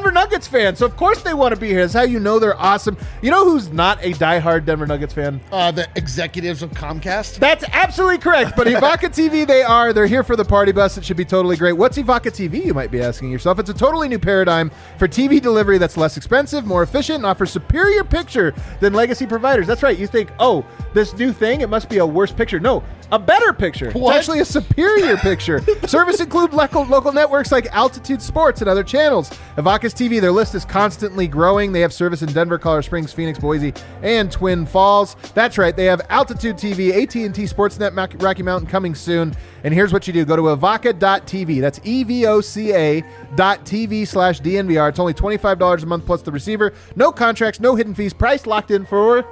Denver 0.07 0.21
Nuggets 0.21 0.47
fan, 0.47 0.77
so 0.77 0.87
of 0.87 0.97
course 0.97 1.21
they 1.23 1.35
want 1.35 1.53
to 1.53 1.61
be 1.61 1.67
here. 1.67 1.81
That's 1.81 1.93
how 1.93 2.05
you 2.05 2.21
know 2.21 2.39
they're 2.39 2.57
awesome. 2.57 2.97
You 3.23 3.33
know 3.33 3.45
who's 3.45 3.73
not 3.73 3.99
a 4.05 4.13
diehard 4.13 4.65
Denver 4.65 4.87
Nuggets 4.87 5.13
fan? 5.13 5.41
uh, 5.51 5.73
the 5.73 5.89
executives 5.97 6.63
of 6.63 6.71
Comcast. 6.71 7.41
That's 7.41 7.65
absolutely 7.73 8.19
correct. 8.19 8.57
But 8.57 8.69
Evoca 8.69 9.09
TV, 9.11 9.45
they 9.45 9.65
are. 9.65 9.93
They're 9.93 10.07
here 10.07 10.23
for 10.23 10.37
the 10.37 10.45
party 10.45 10.71
bus. 10.71 10.97
It 10.97 11.05
should 11.05 11.17
be 11.17 11.25
totally 11.25 11.57
great. 11.57 11.73
What's 11.73 11.99
Evoca 11.99 12.31
TV, 12.31 12.65
you 12.65 12.73
might 12.73 12.93
be 12.93 13.01
asking 13.01 13.33
yourself? 13.33 13.59
It's 13.59 13.69
a 13.69 13.75
totally 13.75 14.07
new 14.07 14.21
paradigm 14.21 14.71
for 14.97 15.09
TV 15.09 15.43
delivery 15.43 15.77
that's 15.77 15.97
less 15.97 16.17
expensive, 16.17 16.65
more 16.65 16.85
efficient, 16.85 17.17
and 17.17 17.27
offers 17.27 17.51
superior 17.51 18.05
picture 18.05 18.55
than 18.79 18.93
legacy 18.93 19.27
providers. 19.27 19.67
That's 19.67 19.83
right. 19.83 19.99
You 19.99 20.07
think, 20.07 20.31
oh, 20.39 20.65
this 20.95 21.15
new 21.19 21.33
thing, 21.33 21.63
it 21.63 21.69
must 21.69 21.89
be 21.89 21.99
a 21.99 22.07
worse 22.07 22.31
picture. 22.31 22.61
No, 22.61 22.85
a 23.13 23.19
better 23.19 23.53
picture. 23.53 23.91
What? 23.93 24.17
It's 24.17 24.19
actually 24.29 24.41
a 24.41 24.45
superior 24.45 25.17
picture. 25.19 25.61
Service 25.87 26.21
include 26.21 26.53
local, 26.53 26.85
local 26.85 27.13
networks 27.13 27.53
like 27.53 27.67
Altitude 27.67 28.21
Sports 28.21 28.61
and 28.61 28.69
other 28.69 28.83
channels. 28.83 29.31
Evoca's 29.57 29.95
TV, 29.95 30.21
their 30.21 30.33
list 30.33 30.55
is 30.55 30.65
constantly 30.65 31.29
growing. 31.29 31.73
They 31.73 31.81
have 31.81 31.93
service 31.93 32.23
in 32.23 32.33
Denver, 32.33 32.59
Colorado 32.59 32.85
Springs, 32.87 33.13
Phoenix, 33.13 33.39
Boise, 33.39 33.73
and 34.03 34.31
Twin 34.31 34.67
Falls. 34.67 35.17
That's 35.35 35.59
right. 35.59 35.75
They 35.77 35.85
have 35.85 36.01
Altitude 36.11 36.57
TV, 36.57 36.91
AT&T 37.03 37.43
Sportsnet, 37.45 38.23
Rocky 38.23 38.43
Mountain 38.43 38.69
coming 38.69 38.95
soon. 38.95 39.35
And 39.65 39.73
here's 39.73 39.93
what 39.93 40.07
you 40.07 40.13
do. 40.13 40.25
Go 40.25 40.37
to 40.37 40.43
evoca.tv. 40.43 41.61
That's 41.61 41.81
E-V-O-C-A 41.85 43.03
dot 43.35 43.65
TV 43.65 44.07
slash 44.07 44.41
DNVR. 44.41 44.89
It's 44.89 44.99
only 44.99 45.15
$25 45.15 45.83
a 45.83 45.87
month 45.87 46.07
plus 46.07 46.23
the 46.23 46.33
receiver. 46.33 46.73
No 46.95 47.13
contracts, 47.13 47.61
no 47.61 47.75
hidden 47.75 47.95
fees. 47.95 48.13
Price 48.13 48.47
locked 48.47 48.71
in 48.71 48.87
for 48.87 49.25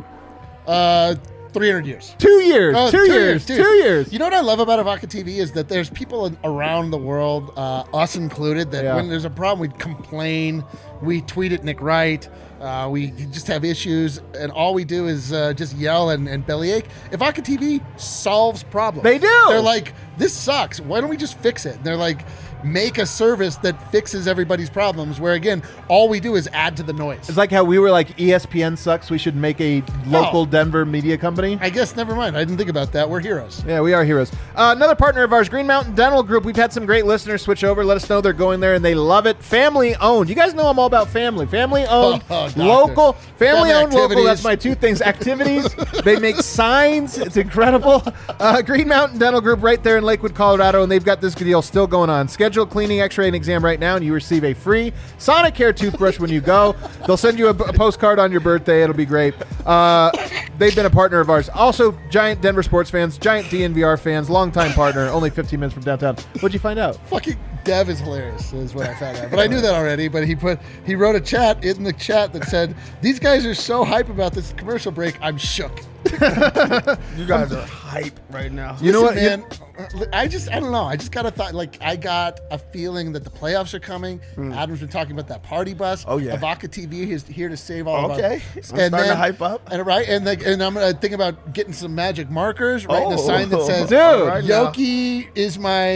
Uh, 0.66 1.14
300 1.54 1.86
years. 1.86 2.14
two 2.18 2.40
years. 2.42 2.74
Oh, 2.76 2.90
two, 2.90 3.10
years. 3.10 3.46
dude. 3.46 3.56
Two 3.56 3.72
years. 3.74 4.12
You 4.12 4.18
know 4.18 4.26
what 4.26 4.34
I 4.34 4.40
love 4.40 4.58
about 4.58 4.84
Evoca 4.84 5.06
TV 5.08 5.38
is 5.38 5.52
that 5.52 5.68
there's 5.68 5.88
people 5.88 6.26
in, 6.26 6.36
around 6.44 6.90
the 6.90 6.98
world, 6.98 7.52
uh, 7.56 7.84
us 7.94 8.16
included, 8.16 8.70
that 8.72 8.84
Yeah. 8.84 8.96
when 8.96 9.08
there's 9.08 9.24
a 9.24 9.30
problem, 9.30 9.60
we 9.70 9.76
complain, 9.78 10.64
we 11.00 11.20
tweet 11.22 11.52
at 11.52 11.62
Nick 11.64 11.80
Wright, 11.80 12.28
uh, 12.60 12.88
we 12.90 13.08
just 13.30 13.46
have 13.46 13.64
issues, 13.64 14.20
and 14.38 14.50
all 14.50 14.74
we 14.74 14.84
do 14.84 15.06
is 15.06 15.32
uh, 15.32 15.52
just 15.52 15.76
yell 15.76 16.10
and, 16.10 16.28
and 16.28 16.46
bellyache. 16.46 16.86
Evoca 17.12 17.42
TV 17.44 17.80
solves 18.00 18.62
problems. 18.64 19.04
They 19.04 19.18
do. 19.18 19.44
They're 19.48 19.60
like, 19.60 19.94
this 20.18 20.32
sucks. 20.32 20.80
Why 20.80 21.00
don't 21.00 21.10
we 21.10 21.16
just 21.16 21.38
fix 21.38 21.66
it? 21.66 21.76
And 21.76 21.84
they're 21.84 21.96
like, 21.96 22.24
make 22.64 22.98
a 22.98 23.06
service 23.06 23.56
that 23.56 23.90
fixes 23.92 24.26
everybody's 24.26 24.70
problems. 24.70 25.20
Where 25.20 25.34
again, 25.34 25.62
all 25.88 26.08
we 26.08 26.20
do 26.20 26.36
is 26.36 26.48
add 26.52 26.76
to 26.78 26.82
the 26.82 26.92
noise. 26.92 27.28
It's 27.28 27.36
like 27.38 27.50
how 27.50 27.64
we 27.64 27.78
were 27.78 27.90
like 27.90 28.16
ESPN 28.16 28.76
sucks. 28.78 29.10
We 29.10 29.18
should 29.18 29.36
make 29.36 29.60
a 29.60 29.82
local 30.06 30.42
Oh. 30.42 30.46
Denver 30.46 30.84
media 30.84 31.16
company. 31.18 31.58
I 31.60 31.70
guess 31.70 31.96
never 31.96 32.14
mind. 32.14 32.36
I 32.36 32.40
didn't 32.40 32.56
think 32.58 32.70
about 32.70 32.92
that. 32.92 33.08
We're 33.08 33.20
heroes. 33.20 33.62
Yeah, 33.66 33.80
we 33.80 33.92
are 33.92 34.04
heroes. 34.04 34.30
Uh, 34.54 34.72
another 34.76 34.94
partner 34.94 35.22
of 35.24 35.32
ours, 35.32 35.48
Green 35.48 35.66
Mountain 35.66 35.94
Dental 35.94 36.22
Group. 36.22 36.44
We've 36.44 36.56
had 36.56 36.72
some 36.72 36.86
great 36.86 37.04
listeners 37.06 37.42
switch 37.42 37.64
over. 37.64 37.84
Let 37.84 37.96
us 37.96 38.08
know 38.08 38.20
they're 38.20 38.32
going 38.32 38.60
there 38.60 38.74
and 38.74 38.84
they 38.84 38.94
love 38.94 39.26
it. 39.26 39.42
Family 39.42 39.94
owned. 39.96 40.28
You 40.28 40.34
guys 40.34 40.54
know 40.54 40.66
I'm 40.68 40.78
all 40.78 40.86
about 40.86 41.08
family. 41.08 41.46
Family 41.46 41.84
owned, 41.88 42.22
Oh, 42.30 42.50
local. 42.56 43.12
Family 43.12 43.70
Family 43.70 43.72
owned, 43.72 43.92
local. 43.92 44.24
That's 44.24 44.44
my 44.44 44.56
two 44.56 44.74
things. 44.74 45.02
Activities. 45.02 45.74
they 46.04 46.18
make 46.18 46.36
signs. 46.36 47.18
It's 47.18 47.36
incredible. 47.36 48.02
Uh, 48.28 48.62
Green 48.62 48.88
Mountain 48.88 49.18
Dental 49.18 49.40
Group 49.40 49.62
right 49.62 49.82
there 49.82 49.98
in 49.98 50.04
Lakewood, 50.04 50.34
Colorado, 50.34 50.82
and 50.82 50.90
they've 50.92 51.04
got 51.04 51.20
this 51.20 51.34
deal 51.34 51.62
still 51.62 51.86
going 51.86 52.10
on. 52.10 52.28
Schedule 52.28 52.53
cleaning, 52.64 53.00
X-ray, 53.00 53.26
and 53.26 53.34
exam 53.34 53.64
right 53.64 53.80
now, 53.80 53.96
and 53.96 54.04
you 54.04 54.14
receive 54.14 54.44
a 54.44 54.54
free 54.54 54.92
Sonicare 55.18 55.74
toothbrush 55.74 56.20
when 56.20 56.30
you 56.30 56.40
go. 56.40 56.76
They'll 57.06 57.16
send 57.16 57.38
you 57.38 57.48
a, 57.48 57.50
a 57.50 57.72
postcard 57.72 58.20
on 58.20 58.30
your 58.30 58.40
birthday. 58.40 58.82
It'll 58.82 58.94
be 58.94 59.04
great. 59.04 59.34
Uh, 59.66 60.12
they've 60.58 60.74
been 60.74 60.86
a 60.86 60.90
partner 60.90 61.18
of 61.18 61.28
ours. 61.30 61.48
Also, 61.48 61.98
giant 62.10 62.40
Denver 62.40 62.62
sports 62.62 62.90
fans, 62.90 63.18
giant 63.18 63.48
DNVR 63.48 63.98
fans, 63.98 64.30
longtime 64.30 64.72
partner. 64.72 65.08
Only 65.08 65.30
15 65.30 65.58
minutes 65.58 65.74
from 65.74 65.82
downtown. 65.82 66.16
What'd 66.34 66.54
you 66.54 66.60
find 66.60 66.78
out? 66.78 66.96
Fucking 67.08 67.36
Dev 67.64 67.88
is 67.88 67.98
hilarious, 68.00 68.52
is 68.52 68.74
what 68.74 68.86
I 68.86 68.94
found 68.94 69.16
out. 69.16 69.30
But 69.30 69.40
I 69.40 69.46
knew 69.46 69.60
that 69.60 69.74
already. 69.74 70.08
But 70.08 70.26
he 70.26 70.36
put 70.36 70.60
he 70.84 70.94
wrote 70.94 71.16
a 71.16 71.20
chat 71.20 71.64
in 71.64 71.82
the 71.82 71.94
chat 71.94 72.32
that 72.34 72.44
said, 72.44 72.76
"These 73.00 73.18
guys 73.18 73.46
are 73.46 73.54
so 73.54 73.84
hype 73.84 74.10
about 74.10 74.32
this 74.34 74.52
commercial 74.52 74.92
break. 74.92 75.16
I'm 75.22 75.38
shook." 75.38 75.80
You 77.16 77.26
guys 77.26 77.52
are 77.52 77.64
hype 77.66 78.18
right 78.30 78.52
now. 78.52 78.76
You 78.80 78.92
know 78.92 79.02
what? 79.02 79.14
Listen, 79.14 79.40
man? 79.42 80.08
I 80.12 80.28
just 80.28 80.50
I 80.50 80.60
don't 80.60 80.70
know. 80.72 80.84
I 80.84 80.96
just 80.96 81.10
got 81.12 81.26
a 81.26 81.30
thought. 81.30 81.54
Like 81.54 81.78
I 81.80 81.96
got 81.96 82.40
a 82.50 82.58
feeling 82.58 83.12
that 83.12 83.24
the 83.24 83.30
playoffs 83.30 83.74
are 83.74 83.80
coming. 83.80 84.20
Hmm. 84.34 84.52
Adam's 84.52 84.80
been 84.80 84.88
talking 84.88 85.12
about 85.12 85.28
that 85.28 85.42
party 85.42 85.74
bus. 85.74 86.04
Oh, 86.06 86.18
yeah. 86.18 86.36
Evoca 86.36 86.68
TV 86.68 87.08
is 87.08 87.26
here 87.26 87.48
to 87.48 87.56
save 87.56 87.86
all. 87.86 88.12
Okay. 88.12 88.36
of 88.36 88.42
I'm 88.54 88.58
us. 88.60 88.66
starting 88.68 88.90
to 88.92 89.16
hype 89.16 89.42
up. 89.42 89.70
And 89.72 89.84
right, 89.86 90.08
and 90.08 90.24
like, 90.24 90.44
and 90.46 90.62
I'm 90.62 90.74
gonna 90.74 90.92
think 90.92 91.12
about 91.14 91.52
getting 91.54 91.72
some 91.72 91.94
magic 91.94 92.30
markers, 92.30 92.86
writing 92.86 93.12
a 93.12 93.14
Oh. 93.14 93.26
sign 93.26 93.48
that 93.48 93.62
says, 93.66 93.88
Dude. 93.88 93.98
All 93.98 94.26
right 94.26 94.44
now. 94.44 94.66
Yoki 94.70 95.28
is 95.34 95.58
my 95.58 95.88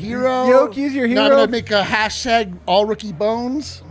hero. 0.00 0.46
Yoki's 0.46 0.94
your 0.94 1.06
No, 1.08 1.24
I'm 1.24 1.30
gonna 1.30 1.48
make 1.48 1.70
a 1.70 1.82
hashtag 1.82 2.56
all 2.66 2.84
rookie 2.86 3.12
bones. 3.12 3.82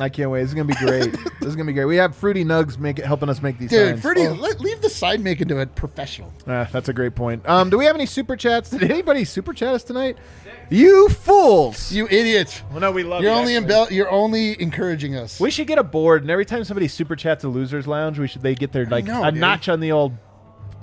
I 0.00 0.08
can't 0.08 0.30
wait. 0.30 0.40
This 0.42 0.48
is 0.50 0.54
gonna 0.54 0.68
be 0.68 0.74
great. 0.74 1.12
this 1.40 1.48
is 1.48 1.56
gonna 1.56 1.66
be 1.66 1.72
great. 1.72 1.84
We 1.84 1.96
have 1.96 2.14
Fruity 2.16 2.44
Nugs 2.44 2.78
make 2.78 2.98
it, 2.98 3.04
helping 3.06 3.28
us 3.28 3.40
make 3.42 3.58
these 3.58 3.70
Dude, 3.70 3.90
signs. 3.90 4.02
Fruity, 4.02 4.28
let, 4.28 4.60
leave 4.60 4.80
the 4.82 4.88
sign 4.90 5.22
making 5.22 5.48
to 5.48 5.60
a 5.60 5.66
professional. 5.66 6.32
Ah, 6.46 6.68
that's 6.72 6.88
a 6.88 6.92
great 6.92 7.14
point. 7.14 7.48
Um, 7.48 7.70
do 7.70 7.78
we 7.78 7.84
have 7.84 7.94
any 7.94 8.06
super 8.06 8.36
chats? 8.36 8.70
Did 8.70 8.82
anybody 8.90 9.24
super 9.24 9.52
chat 9.52 9.74
us 9.74 9.84
tonight? 9.84 10.18
You 10.70 11.08
fools! 11.10 11.92
You 11.92 12.06
idiot. 12.06 12.62
well, 12.70 12.80
no, 12.80 12.90
we 12.90 13.02
love 13.04 13.22
You're 13.22 13.32
you, 13.32 13.38
only 13.38 13.56
actually. 13.56 13.74
embell- 13.74 13.90
You're 13.90 14.10
only 14.10 14.60
encouraging 14.60 15.14
us. 15.16 15.38
We 15.38 15.50
should 15.50 15.66
get 15.66 15.78
a 15.78 15.84
board, 15.84 16.22
and 16.22 16.30
every 16.30 16.44
time 16.46 16.64
somebody 16.64 16.88
super 16.88 17.14
chats 17.16 17.44
a 17.44 17.48
losers 17.48 17.86
lounge, 17.86 18.18
we 18.18 18.26
should 18.28 18.42
they 18.42 18.54
get 18.54 18.72
their 18.72 18.86
like 18.86 19.04
know, 19.04 19.22
a 19.24 19.30
dude. 19.30 19.40
notch 19.40 19.68
on 19.68 19.80
the 19.80 19.92
old 19.92 20.12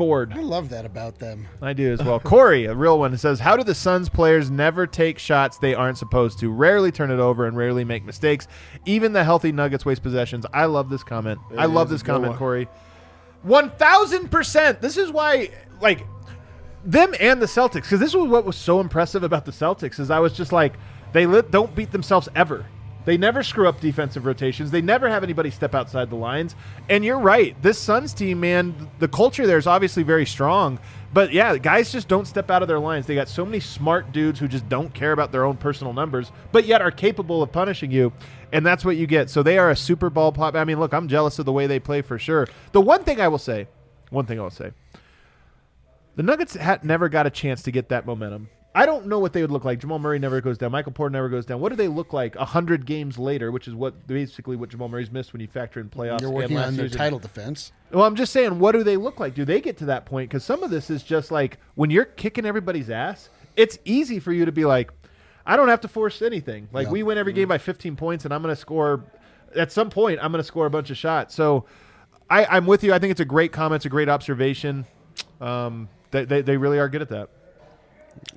board. 0.02 0.34
I 0.34 0.42
love 0.42 0.70
that 0.70 0.84
about 0.84 1.20
them. 1.20 1.48
I 1.62 1.74
do 1.74 1.94
as 1.94 2.02
well. 2.04 2.20
Corey, 2.34 2.66
a 2.66 2.74
real 2.74 2.98
one, 2.98 3.16
says, 3.18 3.40
"How 3.40 3.56
do 3.56 3.64
the 3.64 3.76
Suns 3.76 4.10
players 4.10 4.50
never 4.50 4.88
take 4.88 5.20
shots 5.20 5.60
they 5.60 5.76
aren't 5.76 6.00
supposed 6.00 6.40
to? 6.40 6.52
Rarely 6.52 6.92
turn 6.92 7.12
it 7.12 7.20
over 7.20 7.46
and 7.46 7.56
rarely 7.56 7.84
make 7.84 8.04
mistakes. 8.04 8.48
Even 8.86 9.14
the 9.14 9.24
healthy 9.24 9.52
Nuggets 9.52 9.86
waste 9.86 10.02
possessions." 10.02 10.46
I 10.52 10.66
love 10.66 10.90
this 10.90 11.04
comment. 11.04 11.40
I 11.56 11.68
love 11.68 11.90
this 11.90 12.02
comment, 12.02 12.32
one. 12.32 12.38
Corey. 12.40 12.68
One 13.44 13.70
thousand 13.70 14.32
percent. 14.32 14.82
This 14.82 14.98
is 14.98 15.12
why, 15.12 15.50
like, 15.82 16.06
them 16.84 17.14
and 17.20 17.40
the 17.40 17.46
Celtics, 17.46 17.84
because 17.84 18.00
this 18.00 18.16
was 18.16 18.28
what 18.28 18.44
was 18.44 18.56
so 18.56 18.80
impressive 18.80 19.22
about 19.24 19.46
the 19.46 19.52
Celtics. 19.52 20.00
Is 20.00 20.10
I 20.10 20.20
was 20.20 20.34
just 20.34 20.52
like, 20.52 20.74
they 21.14 21.28
li- 21.28 21.44
don't 21.50 21.76
beat 21.76 21.92
themselves 21.92 22.28
ever. 22.36 22.66
They 23.04 23.18
never 23.18 23.42
screw 23.42 23.68
up 23.68 23.80
defensive 23.80 24.26
rotations. 24.26 24.70
They 24.72 24.82
never 24.82 25.10
have 25.10 25.24
anybody 25.24 25.50
step 25.50 25.74
outside 25.74 26.10
the 26.10 26.16
lines. 26.16 26.56
And 26.90 27.04
you're 27.04 27.20
right. 27.20 27.60
This 27.62 27.80
Suns 27.80 28.14
team, 28.14 28.40
man, 28.40 28.90
the 29.00 29.08
culture 29.08 29.48
there 29.48 29.58
is 29.58 29.68
obviously 29.68 30.04
very 30.04 30.26
strong. 30.26 30.80
But 31.14 31.34
yeah, 31.34 31.58
guys 31.58 31.92
just 31.92 32.08
don't 32.08 32.28
step 32.28 32.50
out 32.50 32.62
of 32.62 32.68
their 32.68 32.80
lines. 32.80 33.06
They 33.06 33.16
got 33.16 33.28
so 33.28 33.44
many 33.44 33.60
smart 33.60 34.12
dudes 34.12 34.40
who 34.40 34.48
just 34.48 34.70
don't 34.70 34.94
care 34.94 35.12
about 35.12 35.32
their 35.32 35.44
own 35.44 35.58
personal 35.58 35.94
numbers, 35.94 36.32
but 36.52 36.66
yet 36.66 36.82
are 36.82 36.92
capable 36.92 37.44
of 37.44 37.52
punishing 37.52 37.92
you. 37.92 38.14
And 38.54 38.66
that's 38.66 38.86
what 38.86 38.98
you 38.98 39.08
get. 39.08 39.30
So 39.30 39.44
they 39.44 39.58
are 39.58 39.72
a 39.72 39.76
Super 39.76 40.10
ball 40.10 40.32
pop. 40.32 40.56
I 40.56 40.64
mean, 40.64 40.80
look, 40.80 40.94
I'm 40.94 41.08
jealous 41.08 41.40
of 41.40 41.46
the 41.46 41.52
way 41.52 41.68
they 41.68 41.80
play 41.80 42.02
for 42.02 42.20
sure. 42.20 42.48
The 42.72 42.82
one 42.82 43.04
thing 43.04 43.20
I 43.20 43.28
will 43.28 43.38
say, 43.40 43.68
one 44.10 44.26
thing 44.26 44.40
I 44.40 44.44
will 44.44 44.52
say, 44.52 44.72
the 46.16 46.24
Nuggets 46.24 46.56
had 46.56 46.84
never 46.84 47.10
got 47.10 47.26
a 47.26 47.30
chance 47.30 47.64
to 47.64 47.72
get 47.72 47.90
that 47.90 48.06
momentum. 48.06 48.50
I 48.74 48.86
don't 48.86 49.08
know 49.08 49.20
what 49.20 49.34
they 49.34 49.42
would 49.42 49.52
look 49.52 49.66
like. 49.66 49.80
Jamal 49.80 50.00
Murray 50.00 50.18
never 50.18 50.40
goes 50.40 50.58
down. 50.58 50.72
Michael 50.72 50.94
Porter 50.94 51.12
never 51.12 51.28
goes 51.28 51.46
down. 51.46 51.60
What 51.60 51.70
do 51.70 51.76
they 51.76 51.90
look 51.90 52.14
like 52.14 52.36
hundred 52.36 52.86
games 52.86 53.20
later? 53.20 53.52
Which 53.52 53.68
is 53.68 53.74
what 53.76 54.08
basically 54.08 54.56
what 54.56 54.70
Jamal 54.70 54.88
Murray's 54.88 55.12
missed 55.12 55.34
when 55.34 55.42
you 55.42 55.48
factor 55.48 55.82
in 55.82 55.90
playoffs. 55.90 56.22
You're 56.22 56.30
and 56.30 56.36
working 56.38 56.58
on 56.58 56.76
their 56.76 56.86
year's- 56.86 56.96
title 56.96 57.20
defense. 57.20 57.74
Well, 57.92 58.06
I'm 58.06 58.16
just 58.16 58.32
saying, 58.32 58.60
what 58.60 58.72
do 58.72 58.84
they 58.84 58.96
look 58.96 59.20
like? 59.20 59.36
Do 59.36 59.44
they 59.44 59.60
get 59.60 59.78
to 59.80 59.86
that 59.86 60.06
point? 60.06 60.30
Because 60.30 60.46
some 60.46 60.64
of 60.64 60.70
this 60.70 60.90
is 60.90 61.04
just 61.04 61.32
like 61.32 61.58
when 61.76 61.90
you're 61.90 62.06
kicking 62.06 62.46
everybody's 62.46 62.90
ass. 62.90 63.30
It's 63.58 63.78
easy 63.84 64.20
for 64.20 64.32
you 64.32 64.46
to 64.46 64.52
be 64.54 64.64
like, 64.64 64.92
I 65.46 65.58
don't 65.58 65.68
have 65.68 65.82
to 65.82 65.90
force 65.90 66.22
anything. 66.22 66.70
Like 66.72 66.90
we 66.90 67.04
win 67.04 67.18
every 67.18 67.34
game 67.34 67.50
by 67.50 67.58
15 67.58 67.98
points, 67.98 68.24
and 68.24 68.34
I'm 68.34 68.42
going 68.42 68.56
to 68.56 68.60
score. 68.60 69.04
At 69.54 69.74
some 69.74 69.90
point, 69.90 70.20
I'm 70.24 70.32
going 70.32 70.42
to 70.42 70.48
score 70.48 70.66
a 70.66 70.70
bunch 70.70 70.90
of 70.90 70.96
shots. 70.96 71.36
So 71.36 71.66
I, 72.30 72.46
I'm 72.46 72.66
with 72.66 72.86
you. 72.86 72.94
I 72.94 73.00
think 73.00 73.12
it's 73.12 73.20
a 73.20 73.26
great 73.26 73.52
comment. 73.52 73.80
It's 73.80 73.86
a 73.86 73.90
great 73.90 74.08
observation. 74.08 74.86
Um, 75.42 75.90
they, 76.12 76.24
they, 76.24 76.42
they 76.42 76.56
really 76.56 76.80
are 76.80 76.88
good 76.88 77.02
at 77.02 77.10
that. 77.10 77.30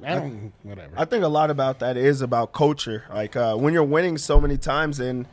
I 0.05 0.15
don't. 0.15 0.53
Whatever. 0.63 0.93
I 0.97 1.05
think 1.05 1.25
a 1.25 1.29
lot 1.29 1.51
about 1.51 1.79
that 1.81 1.97
is 1.97 2.21
about 2.23 2.53
culture. 2.53 3.05
Like 3.13 3.37
uh, 3.37 3.57
when 3.57 3.73
you're 3.75 3.85
winning 3.85 4.19
so 4.19 4.41
many 4.41 4.57
times 4.57 5.01
and 5.01 5.27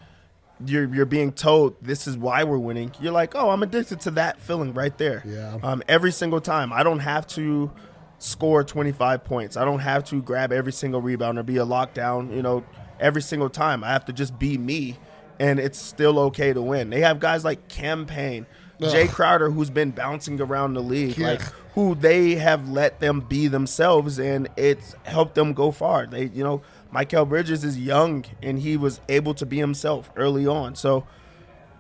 you're 0.66 0.94
you're 0.94 1.06
being 1.06 1.32
told 1.32 1.76
this 1.82 2.08
is 2.08 2.18
why 2.18 2.44
we're 2.44 2.58
winning. 2.58 2.92
You're 3.02 3.12
like, 3.14 3.34
oh, 3.36 3.50
I'm 3.50 3.64
addicted 3.64 4.00
to 4.02 4.12
that 4.12 4.39
feeling 4.39 4.74
right 4.74 4.96
there. 4.98 5.24
Yeah. 5.26 5.58
Um, 5.64 5.82
every 5.88 6.12
single 6.12 6.42
time, 6.42 6.72
I 6.72 6.84
don't 6.84 7.00
have 7.00 7.26
to 7.28 7.72
score 8.20 8.64
25 8.64 9.24
points. 9.24 9.58
I 9.58 9.66
don't 9.66 9.80
have 9.80 10.04
to 10.06 10.22
grab 10.22 10.52
every 10.54 10.72
single 10.72 11.02
rebound 11.02 11.39
or 11.39 11.44
be 11.44 11.58
a 11.58 11.66
lockdown. 11.66 12.36
You 12.36 12.42
know, 12.44 12.64
every 13.00 13.22
single 13.22 13.50
time. 13.50 13.84
I 13.84 13.88
have 13.89 14.06
to 14.06 14.14
just 14.14 14.38
be 14.38 14.58
me, 14.58 14.98
and 15.39 15.60
it's 15.60 15.80
still 15.80 16.20
okay 16.20 16.54
to 16.54 16.62
win. 16.62 16.89
They 16.92 17.02
have 17.02 17.20
guys 17.20 17.44
like 17.44 17.68
Campaign, 17.68 18.46
Jae 18.80 19.10
Crowder, 19.10 19.50
who's 19.50 19.70
been 19.72 19.92
bouncing 19.92 20.39
around 20.39 20.76
the 20.76 20.84
league, 20.84 21.18
Yeah. 21.18 21.32
like 21.32 21.42
who 21.76 21.95
they 21.95 22.36
have 22.36 22.67
let 22.69 22.99
them 22.99 23.22
be 23.22 23.47
themselves, 23.47 24.19
and 24.19 24.49
it's 24.57 24.93
helped 25.03 25.36
them 25.36 25.53
go 25.53 25.72
far. 25.72 26.05
They, 26.05 26.26
you 26.26 26.43
know, 26.43 26.61
Mikal 26.93 27.28
Bridges 27.30 27.63
is 27.63 27.78
young, 27.80 28.26
and 28.41 28.59
he 28.59 28.76
was 28.78 28.99
able 29.07 29.34
to 29.36 29.45
be 29.45 29.57
himself 29.57 30.11
early 30.17 30.45
on. 30.45 30.76
So 30.76 31.05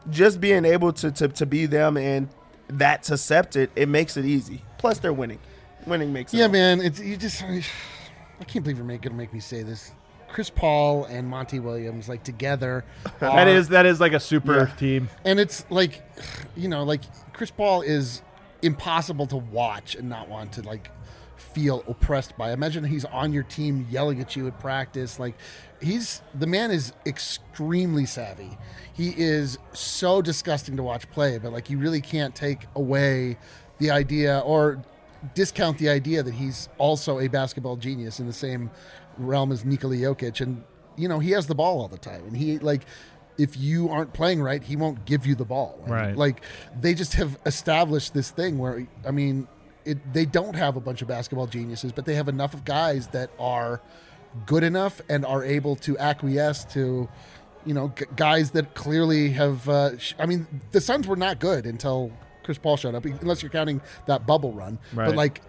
just 0.09 0.39
being 0.39 0.65
able 0.65 0.93
to, 0.93 1.11
to, 1.11 1.27
to 1.27 1.45
be 1.45 1.65
them 1.65 1.97
and 1.97 2.29
that's 2.67 3.11
accepted, 3.11 3.69
it 3.75 3.89
makes 3.89 4.15
it 4.15 4.25
easy. 4.25 4.61
Plus, 4.77 4.99
they're 4.99 5.11
winning. 5.13 5.39
Winning 5.85 6.13
makes 6.13 6.33
it. 6.33 6.37
Yeah, 6.37 6.45
all. 6.45 6.51
man. 6.51 6.81
It's 6.81 6.99
you 6.99 7.17
just. 7.17 7.43
I 7.43 8.43
can't 8.45 8.63
believe 8.63 8.77
you're 8.77 8.85
make, 8.85 9.01
gonna 9.01 9.15
make 9.15 9.33
me 9.33 9.39
say 9.39 9.61
this. 9.63 9.91
Chris 10.29 10.49
Paul 10.49 11.03
and 11.05 11.27
Monty 11.27 11.59
Williams 11.59 12.07
like 12.07 12.23
together. 12.23 12.85
That 13.19 13.47
are- 13.47 13.51
is 13.51 13.67
that 13.69 13.85
is 13.85 13.99
like 13.99 14.13
a 14.13 14.19
super 14.19 14.69
Yeah. 14.69 14.75
team. 14.77 15.09
and 15.25 15.39
it's 15.39 15.65
like, 15.69 16.01
you 16.55 16.69
know, 16.69 16.83
like 16.83 17.01
Chris 17.33 17.51
Paul 17.51 17.81
is 17.81 18.21
impossible 18.61 19.27
to 19.27 19.37
watch 19.37 19.95
and 19.95 20.09
not 20.09 20.29
want 20.29 20.53
to 20.53 20.61
like 20.61 20.89
feel 21.53 21.83
oppressed 21.87 22.37
by. 22.37 22.51
Imagine 22.51 22.83
he's 22.83 23.05
on 23.05 23.33
your 23.33 23.43
team 23.43 23.87
yelling 23.89 24.21
at 24.21 24.35
you 24.35 24.47
at 24.47 24.59
practice. 24.59 25.19
Like 25.19 25.35
he's 25.81 26.21
the 26.35 26.47
man 26.47 26.71
is 26.71 26.93
extremely 27.05 28.05
savvy. 28.05 28.57
He 28.93 29.13
is 29.17 29.57
so 29.73 30.21
disgusting 30.21 30.77
to 30.77 30.83
watch 30.83 31.09
play, 31.11 31.37
but 31.37 31.51
like 31.51 31.69
you 31.69 31.77
really 31.77 32.01
can't 32.01 32.35
take 32.35 32.67
away 32.75 33.37
the 33.79 33.91
idea 33.91 34.39
or 34.39 34.83
discount 35.33 35.77
the 35.77 35.89
idea 35.89 36.23
that 36.23 36.33
he's 36.33 36.69
also 36.77 37.19
a 37.19 37.27
basketball 37.27 37.75
genius 37.75 38.19
in 38.19 38.27
the 38.27 38.33
same 38.33 38.69
realm 39.17 39.51
as 39.51 39.65
Nikola 39.65 39.95
Jokic 39.95 40.41
and 40.41 40.63
you 40.97 41.07
know, 41.07 41.19
he 41.19 41.31
has 41.31 41.47
the 41.47 41.55
ball 41.55 41.81
all 41.81 41.87
the 41.87 41.97
time 41.97 42.23
and 42.25 42.35
he 42.35 42.59
like 42.59 42.83
if 43.37 43.57
you 43.57 43.89
aren't 43.89 44.13
playing 44.13 44.41
right, 44.41 44.61
he 44.63 44.75
won't 44.75 45.05
give 45.05 45.25
you 45.25 45.35
the 45.35 45.45
ball. 45.45 45.83
Right. 45.87 46.15
Like 46.15 46.43
they 46.79 46.93
just 46.93 47.13
have 47.15 47.37
established 47.45 48.13
this 48.13 48.31
thing 48.31 48.57
where 48.57 48.85
I 49.05 49.11
mean, 49.11 49.47
it, 49.85 50.13
they 50.13 50.25
don't 50.25 50.55
have 50.55 50.75
a 50.75 50.79
bunch 50.79 51.01
of 51.01 51.07
basketball 51.07 51.47
geniuses, 51.47 51.91
but 51.91 52.05
they 52.05 52.15
have 52.15 52.27
enough 52.27 52.53
of 52.53 52.65
guys 52.65 53.07
that 53.07 53.31
are 53.39 53.81
good 54.45 54.63
enough 54.63 55.01
and 55.09 55.25
are 55.25 55.43
able 55.43 55.75
to 55.77 55.97
acquiesce 55.97 56.63
to, 56.65 57.09
you 57.65 57.73
know, 57.73 57.91
g- 57.97 58.05
guys 58.15 58.51
that 58.51 58.75
clearly 58.75 59.29
have. 59.31 59.67
Uh, 59.67 59.97
sh- 59.97 60.13
I 60.19 60.25
mean, 60.25 60.47
the 60.71 60.81
Suns 60.81 61.07
were 61.07 61.15
not 61.15 61.39
good 61.39 61.65
until 61.65 62.11
Chris 62.43 62.57
Paul 62.57 62.77
showed 62.77 62.95
up, 62.95 63.05
unless 63.05 63.41
you're 63.41 63.51
counting 63.51 63.81
that 64.07 64.25
bubble 64.27 64.51
run. 64.53 64.77
Right. 64.93 65.07
But 65.07 65.15
like, 65.15 65.41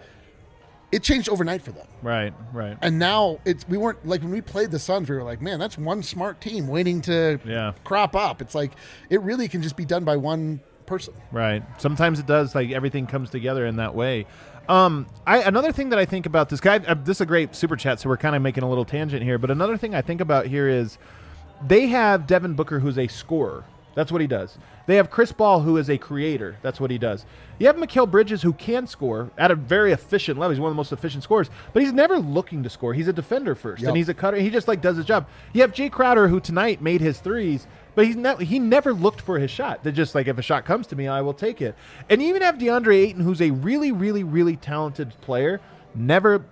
it 0.93 1.03
changed 1.03 1.27
overnight 1.27 1.61
for 1.61 1.71
them. 1.71 1.87
Right, 2.01 2.33
right. 2.53 2.77
And 2.81 2.99
now 2.99 3.39
it's 3.45 3.67
we 3.67 3.77
weren't 3.77 4.05
like 4.05 4.21
when 4.21 4.31
we 4.31 4.41
played 4.41 4.71
the 4.71 4.79
Suns, 4.79 5.09
we 5.09 5.15
were 5.15 5.23
like, 5.23 5.41
man, 5.41 5.59
that's 5.59 5.77
one 5.77 6.03
smart 6.03 6.39
team 6.39 6.67
waiting 6.67 7.01
to 7.01 7.39
Yeah. 7.45 7.73
crop 7.83 8.15
up. 8.15 8.41
It's 8.41 8.53
like 8.55 8.73
it 9.09 9.21
really 9.21 9.47
can 9.47 9.61
just 9.61 9.75
be 9.75 9.85
done 9.85 10.03
by 10.03 10.17
one 10.17 10.61
person. 10.85 11.13
Right. 11.31 11.63
Sometimes 11.79 12.19
it 12.19 12.25
does. 12.27 12.53
Like 12.55 12.71
everything 12.71 13.07
comes 13.07 13.29
together 13.29 13.65
in 13.65 13.77
that 13.77 13.95
way. 13.95 14.25
Um, 14.69 15.07
I 15.27 15.39
another 15.39 15.71
thing 15.71 15.89
that 15.89 15.99
I 15.99 16.05
think 16.05 16.25
about 16.25 16.49
this 16.49 16.61
guy. 16.61 16.77
Uh, 16.77 16.93
this 16.93 17.17
is 17.17 17.21
a 17.21 17.25
great 17.25 17.55
super 17.55 17.75
chat, 17.75 17.99
so 17.99 18.07
we're 18.07 18.17
kind 18.17 18.35
of 18.35 18.41
making 18.41 18.63
a 18.63 18.69
little 18.69 18.85
tangent 18.85 19.23
here. 19.23 19.37
But 19.37 19.51
another 19.51 19.75
thing 19.77 19.93
I 19.95 20.01
think 20.01 20.21
about 20.21 20.45
here 20.45 20.69
is 20.69 20.97
they 21.65 21.87
have 21.87 22.27
Devin 22.27 22.53
Booker, 22.53 22.79
who's 22.79 22.97
a 22.97 23.07
scorer. 23.07 23.65
That's 23.95 24.11
what 24.11 24.21
he 24.21 24.27
does. 24.27 24.57
They 24.87 24.95
have 24.95 25.09
Chris 25.11 25.31
Paul, 25.31 25.61
who 25.61 25.77
is 25.77 25.89
a 25.89 25.97
creator. 25.97 26.57
That's 26.61 26.79
what 26.79 26.89
he 26.91 26.97
does. 26.97 27.25
You 27.59 27.67
have 27.67 27.75
Mikal 27.75 28.09
Bridges, 28.09 28.41
who 28.41 28.51
can 28.53 28.87
score 28.87 29.29
at 29.37 29.51
a 29.51 29.55
very 29.55 29.91
efficient 29.91 30.39
level. 30.39 30.51
He's 30.51 30.59
one 30.59 30.69
of 30.69 30.73
the 30.73 30.77
most 30.77 30.91
efficient 30.91 31.23
scorers, 31.23 31.49
but 31.73 31.83
he's 31.83 31.93
never 31.93 32.17
looking 32.17 32.63
to 32.63 32.69
score. 32.69 32.93
He's 32.93 33.07
a 33.07 33.13
defender 33.13 33.53
first, 33.55 33.81
Yep. 33.83 33.89
and 33.89 33.97
he's 33.97 34.09
a 34.09 34.13
cutter. 34.13 34.37
He 34.37 34.49
just 34.49 34.67
like 34.67 34.81
does 34.81 34.97
his 34.97 35.05
job. 35.05 35.27
You 35.53 35.61
have 35.61 35.73
Jae 35.73 35.91
Crowder, 35.91 36.27
who 36.27 36.39
tonight 36.39 36.81
made 36.81 37.01
his 37.01 37.19
threes, 37.19 37.67
but 37.95 38.05
he's 38.07 38.15
not. 38.15 38.41
He 38.41 38.57
never 38.57 38.93
looked 38.93 39.21
for 39.21 39.37
his 39.37 39.51
shot. 39.51 39.83
They're 39.83 39.91
just 39.91 40.15
like 40.15 40.27
if 40.27 40.37
a 40.37 40.41
shot 40.41 40.65
comes 40.65 40.87
to 40.87 40.95
me, 40.95 41.07
I 41.07 41.21
will 41.21 41.33
take 41.35 41.61
it. 41.61 41.75
And 42.09 42.21
you 42.21 42.29
even 42.29 42.41
have 42.41 42.57
DeAndre 42.57 42.95
Ayton, 42.95 43.21
who's 43.23 43.41
a 43.41 43.51
really, 43.51 43.91
really, 43.91 44.23
really 44.23 44.55
talented 44.55 45.13
player, 45.21 45.61
never 45.93 46.43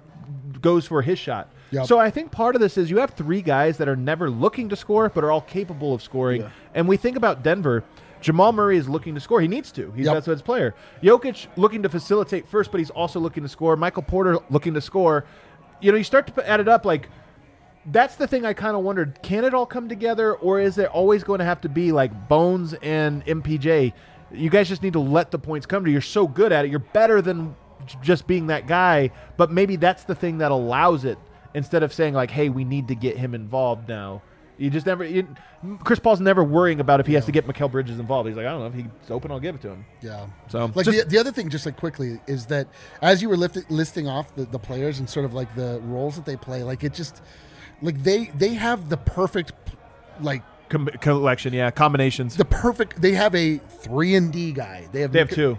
goes 0.62 0.86
for 0.86 1.02
his 1.02 1.18
shot. 1.18 1.50
Yep. 1.72 1.88
So 1.88 2.00
I 2.00 2.10
think 2.10 2.32
part 2.32 2.56
of 2.56 2.62
this 2.62 2.78
is 2.78 2.90
you 2.92 2.98
have 3.00 3.12
three 3.12 3.42
guys 3.42 3.78
that 3.78 3.88
are 3.88 3.96
never 3.96 4.30
looking 4.30 4.70
to 4.70 4.76
score, 4.76 5.10
but 5.10 5.24
are 5.24 5.32
all 5.32 5.42
capable 5.42 5.94
of 5.94 6.02
scoring. 6.02 6.50
And 6.74 6.88
we 6.88 6.98
think 6.98 7.16
about 7.18 7.44
Denver. 7.44 7.84
Jamal 8.20 8.52
Murray 8.52 8.78
is 8.78 8.88
looking 8.88 9.16
to 9.16 9.22
score. 9.22 9.42
He 9.42 9.48
needs 9.48 9.72
to. 9.72 9.92
He's 9.96 10.06
Yep. 10.06 10.14
that's 10.14 10.26
his 10.28 10.42
player. 10.44 10.76
Jokic 11.02 11.48
looking 11.56 11.82
to 11.84 11.90
facilitate 11.90 12.48
first, 12.48 12.72
but 12.72 12.80
he's 12.80 12.92
also 12.92 13.20
looking 13.20 13.42
to 13.44 13.50
score. 13.50 13.76
Michael 13.76 14.04
Porter 14.04 14.38
looking 14.50 14.74
to 14.76 14.82
score. 14.82 15.26
You 15.80 15.92
know, 15.92 15.98
you 15.98 16.04
start 16.04 16.28
to 16.28 16.34
put- 16.34 16.46
add 16.46 16.60
it 16.60 16.68
up 16.68 16.86
like 16.86 17.10
that's 17.88 18.16
the 18.16 18.28
thing 18.28 18.46
I 18.46 18.54
kind 18.54 18.76
of 18.76 18.84
wondered. 18.84 19.18
Can 19.24 19.44
it 19.44 19.56
all 19.56 19.66
come 19.66 19.90
together, 19.90 20.34
or 20.36 20.60
is 20.60 20.76
there 20.76 20.90
always 20.90 21.24
going 21.24 21.40
to 21.40 21.46
have 21.46 21.62
to 21.62 21.70
be 21.70 21.92
like 21.92 22.28
Bones 22.30 22.76
and 22.84 23.26
MPJ? 23.26 23.92
You 24.32 24.50
guys 24.52 24.70
just 24.70 24.84
need 24.84 24.94
to 24.94 25.00
let 25.00 25.32
the 25.32 25.40
points 25.40 25.66
come 25.66 25.84
to 25.86 25.90
you. 25.90 25.94
You're 25.94 26.02
so 26.02 26.28
good 26.28 26.52
at 26.52 26.66
it. 26.66 26.70
You're 26.70 26.80
better 26.80 27.24
than 27.24 27.56
just 28.04 28.28
being 28.28 28.48
that 28.48 28.68
guy. 28.68 29.10
But 29.36 29.52
maybe 29.52 29.78
that's 29.78 30.04
the 30.04 30.14
thing 30.14 30.38
that 30.38 30.52
allows 30.52 31.06
it 31.06 31.18
instead 31.54 31.84
of 31.84 31.94
saying 31.94 32.14
like, 32.14 32.32
"Hey, 32.32 32.50
we 32.50 32.64
need 32.64 32.88
to 32.90 32.96
get 32.96 33.18
him 33.18 33.34
involved 33.36 33.88
now." 33.90 34.22
You 34.58 34.70
just 34.70 34.86
never. 34.86 35.04
You, 35.04 35.28
Chris 35.84 35.98
Paul's 35.98 36.20
never 36.20 36.44
worrying 36.44 36.80
about 36.80 37.00
if 37.00 37.08
he 37.08 37.14
has 37.16 37.26
to 37.26 37.32
get 37.32 37.48
Mikal 37.48 37.72
Bridges 37.72 38.00
involved. 38.00 38.28
He's 38.28 38.38
like, 38.38 38.46
I 38.46 38.50
don't 38.52 38.60
know 38.60 38.68
if 38.68 38.74
he's 38.76 39.10
open, 39.10 39.32
I'll 39.32 39.40
give 39.40 39.56
it 39.56 39.62
to 39.62 39.70
him. 39.70 39.86
Yeah. 40.02 40.28
So, 40.50 40.72
like 40.76 40.86
just- 40.86 41.00
the, 41.00 41.06
the 41.06 41.18
other 41.18 41.32
thing, 41.32 41.50
just 41.50 41.66
like 41.66 41.78
quickly, 41.78 42.20
is 42.28 42.46
that 42.48 42.68
as 43.02 43.22
you 43.24 43.30
were 43.30 43.38
lift, 43.38 43.58
listing 43.72 44.08
off 44.08 44.36
the, 44.36 44.46
the 44.46 44.60
players 44.60 45.00
and 45.00 45.10
sort 45.10 45.26
of 45.26 45.34
like 45.34 45.54
the 45.56 45.80
roles 45.84 46.16
that 46.16 46.26
they 46.26 46.36
play, 46.38 46.62
like 46.64 46.84
it 46.84 46.94
just 46.94 47.22
like 47.82 48.04
they 48.04 48.26
they 48.36 48.54
have 48.54 48.90
the 48.90 48.98
perfect 48.98 49.54
like 50.20 50.44
Com- 50.70 50.88
collection, 51.02 51.54
yeah, 51.54 51.70
combinations. 51.72 52.38
the 52.38 52.46
perfect. 52.46 53.02
They 53.02 53.12
have 53.14 53.34
a 53.36 53.58
three 53.58 54.16
and 54.16 54.32
D 54.32 54.52
guy. 54.54 54.88
They 54.92 55.02
have 55.02 55.12
they 55.12 55.20
have 55.20 55.30
two. 55.30 55.58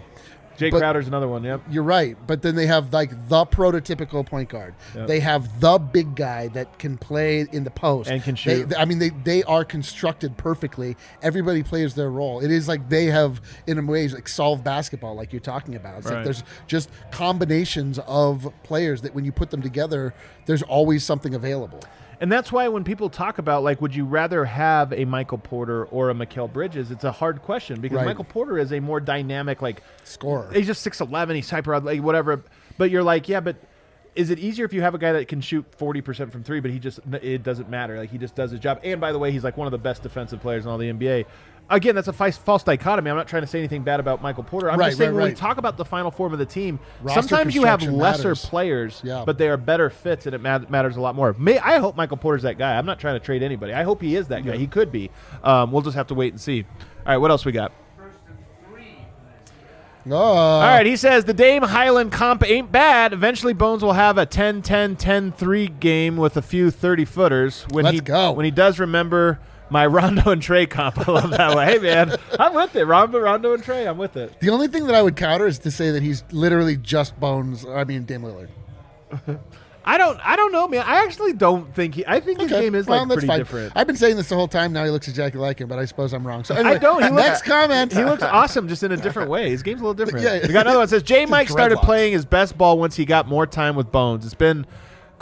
Jae 0.57 0.69
But- 0.71 0.79
Crowder's 0.81 1.07
another 1.07 1.27
one. 1.27 1.43
Yep. 1.43 1.61
You're 1.69 1.83
right, 1.83 2.15
but 2.27 2.41
then 2.41 2.55
they 2.55 2.67
have 2.67 2.93
like 2.93 3.09
the 3.29 3.45
prototypical 3.45 4.25
point 4.25 4.49
guard. 4.49 4.75
Yep. 4.95 5.07
They 5.07 5.19
have 5.19 5.59
the 5.59 5.77
big 5.79 6.15
guy 6.15 6.47
that 6.49 6.77
can 6.79 6.97
play 6.97 7.47
in 7.51 7.63
the 7.63 7.71
post 7.71 8.09
And 8.09 8.21
can 8.23 8.35
They- 8.35 8.39
shoot. 8.39 8.73
I 8.77 8.85
mean, 8.85 8.99
they 8.99 9.09
they 9.23 9.43
are 9.43 9.65
constructed 9.65 10.37
perfectly. 10.37 10.95
Everybody 11.21 11.63
plays 11.63 11.95
their 11.95 12.09
role. 12.11 12.39
It 12.39 12.51
is 12.51 12.67
like 12.67 12.89
they 12.89 13.05
have, 13.05 13.41
in 13.67 13.77
a 13.79 13.81
ways, 13.81 14.13
like 14.13 14.27
solved 14.27 14.63
basketball, 14.63 15.15
like 15.15 15.33
you're 15.33 15.39
talking 15.39 15.75
about. 15.75 15.97
It's 15.97 16.07
Right. 16.07 16.15
like 16.17 16.23
there's 16.25 16.43
just 16.67 16.89
combinations 17.11 17.99
of 18.07 18.47
players 18.63 19.01
that 19.01 19.15
when 19.15 19.25
you 19.25 19.31
put 19.31 19.49
them 19.49 19.61
together, 19.61 20.13
there's 20.45 20.61
always 20.63 21.03
something 21.03 21.33
available. 21.33 21.79
And 22.23 22.31
that's 22.31 22.53
why 22.53 22.69
when 22.69 22.85
people 22.85 23.09
talk 23.09 23.37
about 23.37 23.63
like, 23.63 23.81
would 23.81 23.93
you 23.93 24.05
rather 24.05 24.45
have 24.45 24.93
a 24.93 25.03
Michael 25.03 25.39
Porter 25.39 25.83
or 25.83 26.09
a 26.09 26.13
Mikal 26.13 26.51
Bridges? 26.51 26.89
It's 26.89 27.03
a 27.03 27.11
hard 27.11 27.41
question 27.41 27.81
because 27.81 27.97
Right. 27.97 28.05
Michael 28.05 28.23
Porter 28.23 28.57
is 28.57 28.71
a 28.71 28.79
more 28.79 29.01
dynamic, 29.01 29.61
like 29.61 29.83
Scorer. 30.05 30.49
He's 30.53 30.67
just 30.67 30.83
six 30.83 31.01
eleven. 31.01 31.35
He's 31.35 31.49
hyper, 31.49 31.75
odd 31.75 31.83
like 31.83 32.01
whatever. 32.01 32.41
But 32.77 32.91
you're 32.91 33.03
like, 33.03 33.27
yeah, 33.27 33.41
but 33.41 33.57
is 34.15 34.29
it 34.29 34.39
easier 34.39 34.63
if 34.63 34.71
you 34.71 34.81
have 34.83 34.95
a 34.95 34.97
guy 34.97 35.11
that 35.11 35.27
can 35.27 35.41
shoot 35.41 35.65
forty 35.75 35.99
percent 35.99 36.31
from 36.31 36.45
three, 36.45 36.61
but 36.61 36.71
he 36.71 36.79
just 36.79 37.01
it 37.21 37.43
doesn't 37.43 37.69
matter. 37.69 37.99
Like 37.99 38.09
he 38.09 38.17
just 38.17 38.35
does 38.35 38.51
his 38.51 38.61
job. 38.61 38.79
And 38.85 39.01
by 39.01 39.11
the 39.11 39.19
way, 39.19 39.33
he's 39.33 39.43
like 39.43 39.57
one 39.57 39.67
of 39.67 39.71
the 39.71 39.77
best 39.77 40.01
defensive 40.01 40.39
players 40.39 40.63
in 40.63 40.71
all 40.71 40.77
the 40.77 40.93
NBA. 40.93 41.25
Again, 41.75 41.95
that's 41.95 42.07
a 42.07 42.13
false, 42.13 42.37
false 42.37 42.63
dichotomy. 42.63 43.09
I'm 43.09 43.17
not 43.17 43.27
trying 43.27 43.41
to 43.43 43.47
say 43.47 43.59
anything 43.59 43.83
bad 43.83 43.99
about 43.99 44.21
Michael 44.21 44.43
Porter. 44.43 44.69
I'm 44.71 44.77
Right, 44.79 44.87
just 44.87 44.97
saying 44.99 45.11
right, 45.13 45.23
when 45.23 45.31
we 45.31 45.35
talk 45.35 45.57
about 45.57 45.75
the 45.77 45.85
final 45.85 46.11
form 46.11 46.31
of 46.31 46.39
the 46.39 46.45
team, 46.45 46.79
Roster 47.01 47.21
sometimes 47.21 47.55
you 47.55 47.63
have 47.63 47.81
lesser 47.83 48.29
matters. 48.29 48.45
players, 48.45 49.01
Yeah. 49.03 49.23
but 49.25 49.37
they 49.37 49.49
are 49.49 49.57
better 49.57 49.89
fits, 49.89 50.25
and 50.25 50.35
it 50.35 50.41
mat- 50.41 50.69
matters 50.69 50.97
a 50.97 51.01
lot 51.01 51.15
more. 51.15 51.35
May, 51.37 51.57
I 51.59 51.79
hope 51.79 51.95
Michael 51.97 52.17
Porter's 52.17 52.43
that 52.43 52.57
guy. 52.57 52.77
I'm 52.77 52.85
not 52.85 52.99
trying 52.99 53.15
to 53.15 53.19
trade 53.25 53.41
anybody. 53.43 53.73
I 53.73 53.83
hope 53.83 54.01
he 54.01 54.15
is 54.15 54.27
that 54.27 54.45
guy. 54.45 54.55
He 54.55 54.67
could 54.67 54.91
be. 54.91 55.09
Um, 55.43 55.71
we'll 55.71 55.81
just 55.81 55.95
have 55.95 56.07
to 56.07 56.13
wait 56.13 56.31
and 56.33 56.39
see. 56.39 56.63
All 57.05 57.13
right, 57.13 57.17
what 57.17 57.31
else 57.31 57.43
we 57.43 57.51
got? 57.51 57.71
Oh, 60.09 60.15
All 60.17 60.59
right, 60.61 60.85
he 60.85 60.97
says 60.97 61.23
the 61.23 61.33
Dame 61.33 61.63
Hyland 61.63 62.11
comp 62.11 62.43
ain't 62.45 62.73
bad. 62.73 63.13
Eventually, 63.13 63.53
Bones 63.53 63.81
will 63.81 63.93
have 63.93 64.17
a 64.17 64.25
10 64.25 64.61
10 64.61 64.97
10 64.97 65.31
3 65.31 65.67
game 65.67 66.17
with 66.17 66.35
a 66.35 66.41
few 66.41 66.71
30 66.71 67.05
footers. 67.05 67.65
When 67.71 67.85
Let's 67.85 67.95
he, 67.95 68.01
go. 68.01 68.33
When 68.33 68.43
he 68.43 68.51
does 68.51 68.79
remember 68.79 69.39
my 69.73 69.85
Rondo 69.85 70.31
and 70.31 70.41
Trey 70.41 70.65
comp. 70.65 71.05
I 71.05 71.11
love 71.11 71.31
that 71.31 71.55
one. 71.55 71.67
Hey, 71.67 71.79
man, 71.79 72.15
I'm 72.39 72.53
with 72.53 72.75
it. 72.75 72.85
Rondo, 72.85 73.19
Rondo 73.19 73.53
and 73.53 73.63
Trey, 73.63 73.85
I'm 73.85 73.97
with 73.97 74.15
it. 74.15 74.39
The 74.39 74.51
only 74.51 74.69
thing 74.69 74.85
that 74.85 74.95
I 74.95 75.01
would 75.01 75.17
counter 75.17 75.47
is 75.47 75.59
to 75.59 75.71
say 75.71 75.91
that 75.91 76.01
he's 76.01 76.23
literally 76.31 76.77
just 76.77 77.19
Bones. 77.19 77.65
I 77.65 77.83
mean, 77.83 78.05
Dame 78.05 78.21
Lillard. 78.21 78.49
I 79.85 79.97
don't 79.97 80.17
I 80.25 80.37
don't 80.37 80.53
know, 80.53 80.67
man. 80.67 80.83
I 80.85 81.03
actually 81.03 81.33
don't 81.33 81.73
think 81.75 81.95
he. 81.95 82.05
I 82.07 82.21
think 82.21 82.39
his 82.39 82.49
game 82.49 82.73
is 82.73 82.87
well, 82.87 82.99
like 82.99 83.09
pretty 83.09 83.27
fine. 83.27 83.39
different. 83.39 83.73
I've 83.75 83.85
been 83.85 83.97
saying 83.97 84.15
this 84.15 84.29
the 84.29 84.35
whole 84.35 84.47
time. 84.47 84.71
Now 84.71 84.85
he 84.85 84.89
looks 84.89 85.09
exactly 85.09 85.41
like 85.41 85.59
him, 85.59 85.67
but 85.67 85.77
I 85.77 85.85
suppose 85.85 86.13
I'm 86.13 86.25
wrong. 86.25 86.45
So 86.45 86.55
anyway, 86.55 86.75
I 86.75 86.77
don't. 86.77 87.03
He 87.03 87.09
looks, 87.09 87.21
next 87.21 87.41
comment. 87.41 87.91
He 87.91 88.03
looks 88.05 88.23
awesome, 88.23 88.69
just 88.69 88.83
in 88.83 88.93
a 88.93 88.97
different 88.97 89.29
way. 89.29 89.49
His 89.49 89.61
game's 89.61 89.81
a 89.81 89.83
little 89.83 89.93
different. 90.05 90.23
Yeah. 90.23 90.47
We 90.47 90.53
got 90.53 90.61
another 90.61 90.77
one. 90.77 90.85
It 90.85 90.89
says 90.89 91.03
J. 91.03 91.25
Mike 91.25 91.49
started 91.49 91.79
playing 91.79 92.13
his 92.13 92.25
best 92.25 92.57
ball 92.57 92.79
once 92.79 92.95
he 92.95 93.03
got 93.03 93.27
more 93.27 93.45
time 93.45 93.75
with 93.75 93.91
Bones. 93.91 94.23
It's 94.25 94.33
been 94.33 94.65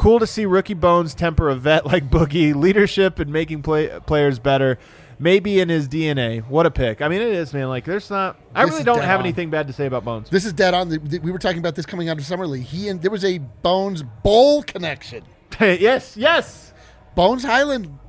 cool 0.01 0.19
to 0.19 0.25
see 0.27 0.45
rookie 0.45 0.73
Bones 0.73 1.13
temper 1.13 1.49
a 1.49 1.55
vet 1.55 1.85
like 1.85 2.09
Boogie, 2.09 2.55
leadership 2.55 3.19
and 3.19 3.31
making 3.31 3.61
play, 3.61 3.99
players 4.05 4.39
better. 4.39 4.79
Maybe 5.19 5.59
in 5.59 5.69
his 5.69 5.87
DNA. 5.87 6.43
What 6.47 6.65
a 6.65 6.71
pick! 6.71 6.99
I 7.03 7.07
mean, 7.07 7.21
it 7.21 7.27
is, 7.29 7.53
man. 7.53 7.69
Like, 7.69 7.85
there's 7.85 8.09
not. 8.09 8.37
I 8.55 8.65
This 8.65 8.71
really 8.73 8.83
don't 8.85 9.03
have 9.03 9.19
on. 9.19 9.25
anything 9.27 9.51
bad 9.51 9.67
to 9.67 9.73
say 9.73 9.85
about 9.85 10.03
Bones. 10.03 10.31
This 10.31 10.45
is 10.45 10.53
dead 10.53 10.73
on. 10.73 10.89
The, 10.89 10.97
the- 10.97 11.19
we 11.19 11.29
were 11.31 11.37
talking 11.37 11.59
about 11.59 11.75
this 11.75 11.85
coming 11.85 12.09
out 12.09 12.17
of 12.17 12.25
summer 12.25 12.47
league. 12.47 12.63
He 12.63 12.89
and 12.89 12.99
there 12.99 13.11
was 13.11 13.23
a 13.23 13.37
Bones 13.37 14.01
Bowl 14.23 14.63
connection. 14.63 15.23
yes, 15.59 16.17
yes. 16.17 16.73
Bones 17.13 17.43
Hyland 17.43 17.99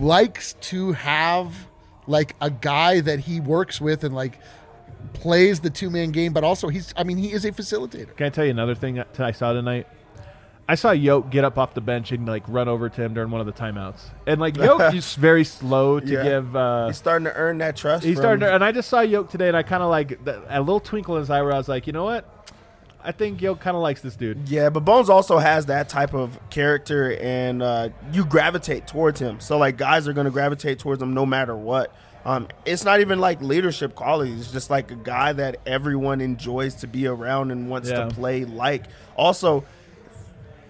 likes 0.00 0.54
to 0.62 0.92
have 0.92 1.54
like 2.06 2.34
a 2.40 2.48
guy 2.50 3.00
that 3.00 3.18
he 3.20 3.40
works 3.40 3.78
with 3.78 4.02
and 4.02 4.14
like 4.14 4.38
plays 5.12 5.60
the 5.60 5.68
two 5.68 5.90
man 5.90 6.10
game, 6.10 6.32
but 6.32 6.42
also 6.42 6.68
he's 6.68 6.94
I 6.96 7.04
mean 7.04 7.18
he 7.18 7.32
is 7.32 7.44
a 7.44 7.52
facilitator. 7.52 8.16
Can 8.16 8.24
I 8.26 8.30
tell 8.30 8.46
you 8.46 8.50
another 8.50 8.74
thing 8.74 8.94
that 8.94 9.20
I 9.20 9.32
saw 9.32 9.52
tonight? 9.52 9.86
I 10.68 10.74
saw 10.74 10.90
Yoke 10.90 11.30
get 11.30 11.44
up 11.44 11.58
off 11.58 11.74
the 11.74 11.80
bench 11.80 12.10
and 12.10 12.26
like 12.26 12.42
run 12.48 12.66
over 12.68 12.88
to 12.88 13.02
him 13.02 13.14
during 13.14 13.30
one 13.30 13.40
of 13.40 13.46
the 13.46 13.52
timeouts, 13.52 14.00
and 14.26 14.40
like 14.40 14.56
Yoke 14.58 14.94
is 14.94 15.14
very 15.14 15.44
slow 15.44 16.00
to 16.00 16.06
Yeah. 16.06 16.22
give. 16.24 16.56
Uh, 16.56 16.88
He's 16.88 16.96
starting 16.96 17.24
to 17.26 17.34
earn 17.34 17.58
that 17.58 17.76
trust. 17.76 18.04
He's 18.04 18.14
from- 18.16 18.22
starting 18.22 18.40
to, 18.40 18.52
and 18.54 18.64
I 18.64 18.72
just 18.72 18.88
saw 18.88 19.00
Yoke 19.00 19.30
today, 19.30 19.48
and 19.48 19.56
I 19.56 19.62
kind 19.62 19.82
of 19.82 19.90
like 19.90 20.18
a 20.48 20.58
little 20.60 20.80
twinkle 20.80 21.14
in 21.16 21.20
his 21.20 21.30
eye 21.30 21.40
where 21.42 21.52
I 21.52 21.58
was 21.58 21.68
like, 21.68 21.86
you 21.86 21.92
know 21.92 22.04
what? 22.04 22.24
I 23.04 23.12
think 23.12 23.40
Yoke 23.40 23.60
kind 23.60 23.76
of 23.76 23.82
likes 23.82 24.00
this 24.00 24.16
dude. 24.16 24.48
Yeah, 24.48 24.68
but 24.68 24.80
Bones 24.80 25.08
also 25.08 25.38
has 25.38 25.66
that 25.66 25.88
type 25.88 26.12
of 26.14 26.36
character, 26.50 27.16
and 27.20 27.62
uh, 27.62 27.90
you 28.12 28.24
gravitate 28.24 28.88
towards 28.88 29.20
him. 29.20 29.38
So 29.38 29.58
like 29.58 29.76
guys 29.76 30.08
are 30.08 30.12
gonna 30.12 30.30
gravitate 30.32 30.80
towards 30.80 31.00
him 31.00 31.14
no 31.14 31.24
matter 31.24 31.54
what. 31.56 31.94
Um, 32.24 32.48
it's 32.64 32.84
not 32.84 32.98
even 33.00 33.20
like 33.20 33.40
leadership 33.40 33.94
qualities. 33.94 34.40
It's 34.40 34.50
just 34.52 34.68
like 34.68 34.90
a 34.90 34.96
guy 34.96 35.32
that 35.34 35.58
everyone 35.64 36.20
enjoys 36.20 36.74
to 36.76 36.88
be 36.88 37.06
around 37.06 37.52
and 37.52 37.70
wants 37.70 37.88
Yeah. 37.88 38.06
to 38.08 38.12
play 38.12 38.44
like. 38.44 38.86
Also, 39.14 39.64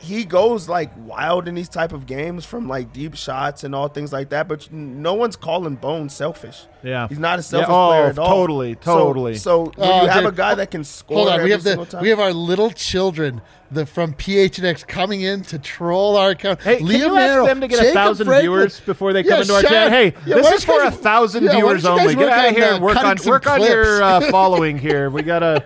he 0.07 0.24
goes 0.24 0.68
like 0.68 0.90
wild 0.96 1.48
in 1.48 1.54
these 1.54 1.68
type 1.68 1.92
of 1.92 2.07
games 2.07 2.44
from 2.44 2.68
like 2.68 2.92
deep 2.92 3.14
shots 3.16 3.64
and 3.64 3.74
all 3.74 3.88
things 3.88 4.12
like 4.12 4.28
that. 4.30 4.48
But 4.48 4.70
no 4.72 5.14
one's 5.14 5.36
calling 5.36 5.74
Bones 5.76 6.14
selfish. 6.14 6.66
Yeah. 6.82 7.09
he's 7.09 7.18
not 7.18 7.38
a 7.40 7.42
selfish 7.42 7.68
Yeah, 7.68 7.74
oh, 7.74 7.88
player 7.88 8.07
at 8.07 8.18
all. 8.18 8.28
totally, 8.28 8.72
So- 8.80 8.94
totally. 8.98 9.34
So, 9.36 9.72
when 9.74 9.88
Oh, 9.90 10.02
you 10.02 10.09
have 10.09 10.22
dude. 10.22 10.32
a 10.34 10.36
guy 10.36 10.54
that 10.54 10.70
can 10.70 10.84
score, 10.84 11.16
Hold 11.16 11.28
on, 11.28 11.34
every 11.34 11.44
we 11.46 11.50
have 11.50 11.62
single 11.62 11.84
the 11.84 11.90
time, 11.90 12.02
we 12.02 12.09
have 12.11 12.20
our 12.20 12.32
little 12.32 12.70
children 12.70 13.42
the 13.72 13.84
from 13.84 14.12
PHNX 14.14 14.86
coming 14.86 15.22
in 15.22 15.42
to 15.42 15.59
troll 15.59 16.16
our 16.16 16.30
account. 16.30 16.62
Hey, 16.62 16.76
can 16.76 16.86
Liam 16.86 16.98
you 16.98 17.14
Merrill, 17.14 17.44
ask 17.46 17.50
them 17.52 17.61
to 17.62 17.66
get 17.68 17.80
a 17.84 17.92
thousand 17.92 18.26
Franklin. 18.26 18.42
viewers 18.42 18.78
before 18.80 19.12
they 19.12 19.24
come 19.24 19.32
Yeah, 19.32 19.40
into 19.40 19.54
our 19.57 19.62
Shaq. 19.62 19.68
chat? 19.68 19.90
Hey, 19.90 20.14
Yeah, 20.24 20.36
this 20.36 20.52
is 20.52 20.64
for 20.64 20.74
you 20.74 20.86
a 20.86 20.90
thousand 20.92 21.44
yeah, 21.44 21.57
viewers 21.57 21.82
don't 21.82 21.94
you 21.94 21.98
guys 21.98 22.14
only. 22.14 22.24
Get 22.26 22.32
out 22.32 22.48
of 22.50 22.54
here 22.57 22.72
and 22.74 22.84
work 22.84 22.96
on 22.96 23.18
some 23.18 23.30
work 23.30 23.46
on 23.48 23.61
your 23.62 24.02
uh, 24.04 24.20
following 24.30 24.78
here. 24.78 25.11
We 25.11 25.22
gotta. 25.22 25.64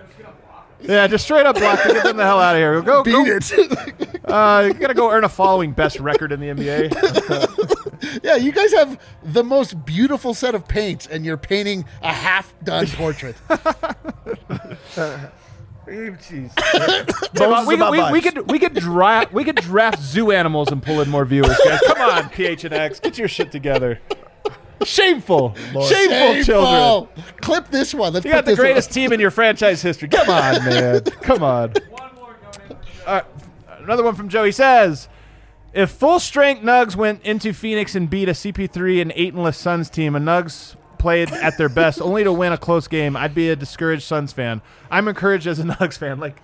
Yeah, 0.83 1.07
just 1.07 1.25
straight 1.25 1.45
up 1.45 1.57
block 1.57 1.81
to 1.83 1.89
get 1.89 2.03
them 2.03 2.17
the 2.17 2.25
hell 2.25 2.39
out 2.39 2.55
of 2.55 2.59
here. 2.59 2.81
Go, 2.81 3.03
Beat 3.03 3.11
go. 3.11 3.23
it. 3.25 4.17
Uh, 4.31 4.65
you 4.67 4.73
gotta 4.75 4.93
go 4.93 5.11
earn 5.11 5.25
a 5.25 5.29
following 5.29 5.73
best 5.73 5.99
record 5.99 6.31
in 6.31 6.39
the 6.39 6.47
NBA. 6.47 8.21
yeah, 8.23 8.35
you 8.35 8.53
guys 8.53 8.71
have 8.71 9.01
the 9.23 9.43
most 9.43 9.83
beautiful 9.83 10.33
set 10.33 10.55
of 10.55 10.65
paints, 10.67 11.07
and 11.07 11.25
you're 11.25 11.37
painting 11.37 11.83
a 12.01 12.13
half 12.13 12.53
done 12.63 12.87
portrait. 12.87 13.35
Bones 13.47 13.59
is 16.31 17.67
we, 17.67 17.75
about 17.75 17.91
we, 17.91 18.11
we 18.11 18.21
could 18.21 18.49
we 18.49 18.59
could 18.59 18.75
draft 18.75 19.33
we 19.33 19.43
could 19.43 19.57
draft 19.57 19.99
zoo 19.99 20.31
animals 20.31 20.71
and 20.71 20.81
pull 20.81 21.01
in 21.01 21.09
more 21.09 21.25
viewers, 21.25 21.59
guys. 21.65 21.81
Come 21.87 21.99
on, 21.99 22.23
PHNX, 22.29 23.01
get 23.01 23.17
your 23.17 23.27
shit 23.27 23.51
together. 23.51 23.99
Shameful, 24.83 25.53
shameful, 25.55 25.83
Shameful. 25.87 26.43
children. 26.43 27.25
Clip 27.41 27.67
this 27.69 27.93
one. 27.93 28.13
Let's 28.13 28.25
You 28.25 28.31
got 28.31 28.45
the 28.45 28.51
this 28.51 28.57
one. 28.59 28.65
greatest 28.67 28.91
team 28.91 29.11
in 29.13 29.19
your 29.19 29.31
franchise 29.31 29.81
history. 29.81 30.07
Come 30.09 30.29
on, 30.29 30.65
man. 30.65 31.01
Come 31.21 31.43
on. 31.43 31.73
Uh, 33.05 33.21
another 33.79 34.03
one 34.03 34.15
from 34.15 34.29
Joe. 34.29 34.43
He 34.43 34.51
says, 34.51 35.07
"If 35.73 35.91
full 35.91 36.19
strength 36.19 36.63
Nugs 36.63 36.95
went 36.95 37.21
into 37.23 37.53
Phoenix 37.53 37.95
and 37.95 38.09
beat 38.09 38.29
a 38.29 38.33
CP3 38.33 39.01
and 39.01 39.11
Aytonless 39.11 39.55
Suns 39.55 39.89
team, 39.89 40.15
and 40.15 40.25
Nugs 40.25 40.75
played 40.97 41.31
at 41.31 41.57
their 41.57 41.69
best 41.69 41.99
only 42.01 42.23
to 42.23 42.31
win 42.31 42.53
a 42.53 42.57
close 42.57 42.87
game, 42.87 43.15
I'd 43.17 43.33
be 43.35 43.49
a 43.49 43.55
discouraged 43.55 44.03
Suns 44.03 44.31
fan. 44.33 44.61
I'm 44.91 45.07
encouraged 45.07 45.47
as 45.47 45.59
a 45.59 45.63
Nugs 45.63 45.97
fan. 45.97 46.19
Like." 46.19 46.41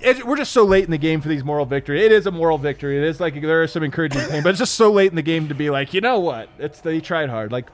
It, 0.00 0.24
we're 0.26 0.36
just 0.36 0.52
so 0.52 0.64
late 0.64 0.84
in 0.84 0.90
the 0.90 0.98
game 0.98 1.20
for 1.20 1.28
these 1.28 1.42
moral 1.42 1.66
victory. 1.66 2.04
It 2.04 2.12
is 2.12 2.26
a 2.26 2.30
moral 2.30 2.56
victory. 2.58 2.96
It 2.98 3.04
is 3.04 3.18
like 3.20 3.40
there 3.40 3.62
is 3.64 3.72
some 3.72 3.82
encouraging 3.82 4.22
pain, 4.28 4.42
but 4.42 4.50
it's 4.50 4.58
just 4.60 4.74
so 4.76 4.92
late 4.92 5.10
in 5.10 5.16
the 5.16 5.22
game 5.22 5.48
to 5.48 5.54
be 5.54 5.70
like, 5.70 5.92
you 5.92 6.00
know 6.00 6.20
what? 6.20 6.48
It's 6.58 6.80
they 6.80 7.00
tried 7.00 7.28
hard. 7.30 7.50
Like, 7.50 7.68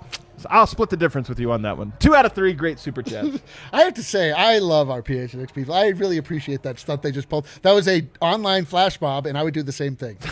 I'll 0.51 0.67
split 0.67 0.89
the 0.91 0.97
difference 0.97 1.29
with 1.29 1.39
you 1.39 1.53
on 1.53 1.63
that 1.63 1.77
one. 1.79 1.93
Two 2.01 2.15
out 2.15 2.25
of 2.27 2.33
three, 2.33 2.55
great 2.55 2.79
super 2.79 3.03
chats. 3.05 3.41
I 3.73 3.83
have 3.83 3.95
to 3.95 4.03
say, 4.03 4.33
I 4.33 4.59
love 4.59 4.89
our 4.91 5.03
PHNX 5.03 5.53
people. 5.55 5.75
I 5.75 5.89
really 5.89 6.17
appreciate 6.17 6.63
that 6.63 6.79
stunt 6.79 7.03
they 7.03 7.13
just 7.13 7.29
pulled. 7.29 7.47
That 7.63 7.73
was 7.73 7.87
a 7.89 8.07
online 8.23 8.65
flash 8.65 9.01
mob, 9.01 9.27
and 9.27 9.37
I 9.37 9.43
would 9.43 9.55
do 9.55 9.63
the 9.63 9.73
same 9.73 9.95
thing. 9.97 10.17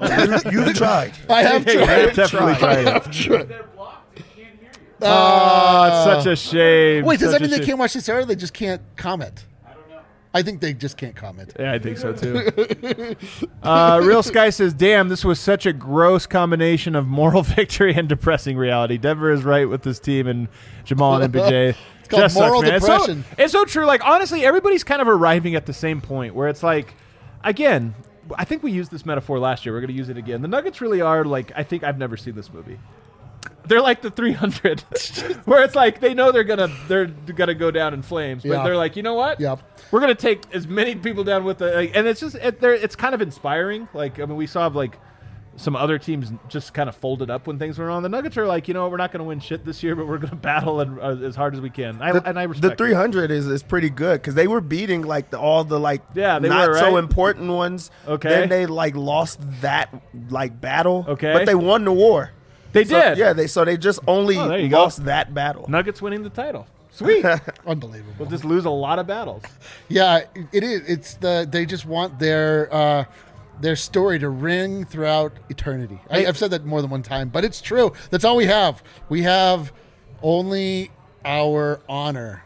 Oh, 0.00 0.40
you've 0.50 0.74
tried. 0.76 1.12
I 1.28 1.42
have 1.42 1.66
Yeah, 1.66 1.84
tried. 1.84 1.88
I've 2.08 2.14
definitely 2.16 2.52
I 2.52 2.58
tried 2.58 2.78
it. 2.78 2.86
have 2.92 3.10
tried. 3.10 3.48
They're 3.48 3.62
blocked. 3.74 4.14
They 4.16 4.22
can't 4.22 4.58
hear 4.60 4.70
you. 4.72 4.78
Oh, 5.02 6.06
it's 6.08 6.24
such 6.24 6.32
a 6.32 6.36
shame. 6.36 7.04
Wait, 7.04 7.18
does 7.20 7.30
Such 7.32 7.40
that 7.40 7.42
mean 7.42 7.48
a 7.48 7.56
they 7.56 7.56
shame. 7.58 7.66
can't 7.66 7.78
watch 7.78 7.94
this 7.94 8.08
era? 8.08 8.24
They 8.24 8.36
just 8.36 8.54
can't 8.54 8.80
comment. 8.96 9.44
I 10.34 10.38
don't 10.38 10.38
know. 10.38 10.38
I 10.38 10.42
think 10.42 10.60
they 10.60 10.74
just 10.74 10.96
can't 10.96 11.16
comment. 11.16 11.54
Yeah, 11.58 11.72
I 11.72 11.78
think 11.78 11.98
so 11.98 12.12
too. 12.12 13.16
uh, 13.62 14.00
Real 14.02 14.22
Sky 14.22 14.50
says, 14.50 14.74
"Damn, 14.74 15.08
this 15.08 15.24
was 15.24 15.40
such 15.40 15.66
a 15.66 15.72
gross 15.72 16.26
combination 16.26 16.94
of 16.94 17.06
moral 17.06 17.42
victory 17.56 17.94
and 17.94 18.08
depressing 18.08 18.56
reality." 18.56 18.98
Denver 18.98 19.30
is 19.32 19.44
right 19.44 19.68
with 19.68 19.82
this 19.82 19.98
team 19.98 20.26
and 20.26 20.48
Jamal 20.84 21.20
and 21.20 21.32
MPJ. 21.32 21.76
It's 22.00 22.08
called 22.08 22.22
Just 22.22 22.36
sucks, 22.36 22.46
moral 22.46 22.62
man. 22.62 22.74
It's 22.74 22.86
depression. 22.86 23.24
so, 23.24 23.42
it's 23.42 23.52
so 23.52 23.64
true. 23.66 23.84
Like 23.84 24.02
honestly, 24.02 24.46
everybody's 24.46 24.82
kind 24.82 25.02
of 25.02 25.08
arriving 25.08 25.56
at 25.56 25.66
the 25.66 25.74
same 25.74 26.00
point 26.00 26.34
where 26.34 26.48
it's 26.48 26.62
like, 26.62 26.94
again, 27.44 27.94
I 28.36 28.46
think 28.46 28.62
we 28.62 28.72
used 28.72 28.90
this 28.90 29.04
metaphor 29.04 29.38
last 29.38 29.66
year. 29.66 29.74
We're 29.74 29.80
going 29.80 29.90
to 29.90 29.96
use 29.96 30.08
it 30.08 30.16
again. 30.16 30.40
The 30.40 30.48
Nuggets 30.48 30.80
really 30.80 31.02
are 31.02 31.24
like. 31.24 31.52
I 31.54 31.62
think 31.62 31.84
I've 31.84 31.98
never 31.98 32.16
seen 32.16 32.34
this 32.34 32.50
movie. 32.50 32.78
They're 33.68 33.80
like 33.82 34.02
the 34.02 34.10
300, 34.10 34.80
where 35.44 35.62
it's 35.62 35.74
like 35.74 36.00
they 36.00 36.14
know 36.14 36.32
they're 36.32 36.44
gonna 36.44 36.68
they're 36.88 37.06
gonna 37.06 37.54
go 37.54 37.70
down 37.70 37.94
in 37.94 38.02
flames, 38.02 38.42
but 38.42 38.50
Yeah. 38.52 38.64
they're 38.64 38.76
like, 38.76 38.96
you 38.96 39.02
know 39.02 39.14
what? 39.14 39.38
Yep. 39.40 39.60
We're 39.90 40.00
gonna 40.00 40.14
take 40.14 40.42
as 40.54 40.66
many 40.66 40.94
people 40.96 41.24
down 41.24 41.44
with 41.44 41.58
the, 41.58 41.70
like, 41.72 41.92
and 41.96 42.06
it's 42.06 42.20
just 42.20 42.34
it, 42.36 42.60
they're, 42.60 42.74
it's 42.74 42.96
kind 42.96 43.14
of 43.14 43.22
inspiring. 43.22 43.88
Like 43.94 44.18
I 44.20 44.24
mean, 44.24 44.36
we 44.36 44.46
saw 44.46 44.66
like 44.68 44.98
some 45.56 45.74
other 45.74 45.98
teams 45.98 46.30
just 46.48 46.72
kind 46.72 46.88
of 46.88 46.94
folded 46.94 47.30
up 47.30 47.48
when 47.48 47.58
things 47.58 47.78
were 47.78 47.90
on. 47.90 48.04
The 48.04 48.08
Nuggets 48.08 48.36
are 48.38 48.46
like, 48.46 48.68
you 48.68 48.74
know, 48.74 48.82
what, 48.82 48.92
we're 48.92 48.96
not 48.96 49.10
gonna 49.10 49.24
win 49.24 49.40
shit 49.40 49.64
this 49.64 49.82
year, 49.82 49.96
but 49.96 50.06
we're 50.06 50.18
gonna 50.18 50.36
battle 50.40 50.80
and, 50.80 51.00
uh, 51.00 51.26
as 51.26 51.34
hard 51.34 51.52
as 51.54 51.60
we 51.60 51.68
can. 51.68 52.00
I, 52.00 52.10
and 52.10 52.38
I 52.38 52.42
the 52.44 52.48
respect 52.50 52.72
it. 52.74 52.78
300 52.78 53.30
is, 53.32 53.46
is 53.48 53.62
pretty 53.64 53.90
good 53.90 54.20
because 54.20 54.34
they 54.36 54.46
were 54.46 54.60
beating 54.60 55.02
like 55.02 55.30
the, 55.30 55.38
all 55.40 55.64
the 55.64 55.80
like 55.80 56.02
Yeah, 56.14 56.38
they 56.38 56.48
not 56.48 56.68
were, 56.68 56.78
so 56.78 56.92
right? 56.94 56.98
important 57.02 57.50
ones. 57.50 57.90
Okay. 58.06 58.28
Then 58.28 58.48
they 58.48 58.66
like 58.66 58.94
lost 58.94 59.40
that 59.62 59.92
like 60.30 60.60
battle. 60.60 61.04
Okay. 61.08 61.32
But 61.32 61.46
they 61.46 61.56
won 61.56 61.84
the 61.84 61.92
war. 61.92 62.30
They 62.72 62.84
So, 62.84 63.00
did. 63.00 63.18
Yeah. 63.18 63.32
They 63.32 63.46
so 63.46 63.64
they 63.64 63.76
just 63.76 64.00
only 64.06 64.36
Oh, 64.36 64.48
there 64.48 64.58
you 64.58 64.68
go. 64.68 64.82
lost 64.82 65.04
that 65.04 65.32
battle. 65.34 65.66
Nuggets 65.68 66.00
winning 66.02 66.22
the 66.22 66.30
title. 66.30 66.66
Sweet. 66.90 67.24
Unbelievable. 67.66 68.12
we'll 68.18 68.28
just 68.30 68.44
lose 68.44 68.64
a 68.64 68.70
lot 68.70 68.98
of 68.98 69.06
battles. 69.06 69.42
Yeah, 69.88 70.20
it 70.52 70.62
is. 70.62 70.82
It's 70.88 71.14
the 71.14 71.46
they 71.50 71.64
just 71.64 71.86
want 71.86 72.18
their 72.18 72.72
uh, 72.72 73.04
their 73.60 73.74
story 73.76 74.18
to 74.18 74.28
ring 74.28 74.84
throughout 74.84 75.32
eternity. 75.48 75.98
I, 76.10 76.26
I've 76.26 76.36
said 76.38 76.50
that 76.50 76.64
more 76.66 76.82
than 76.82 76.90
one 76.90 77.02
time, 77.02 77.28
but 77.30 77.44
it's 77.44 77.60
true. 77.60 77.92
That's 78.10 78.24
all 78.24 78.36
we 78.36 78.46
have. 78.46 78.82
We 79.08 79.22
have 79.22 79.72
only 80.22 80.90
our 81.24 81.80
honor 81.88 82.42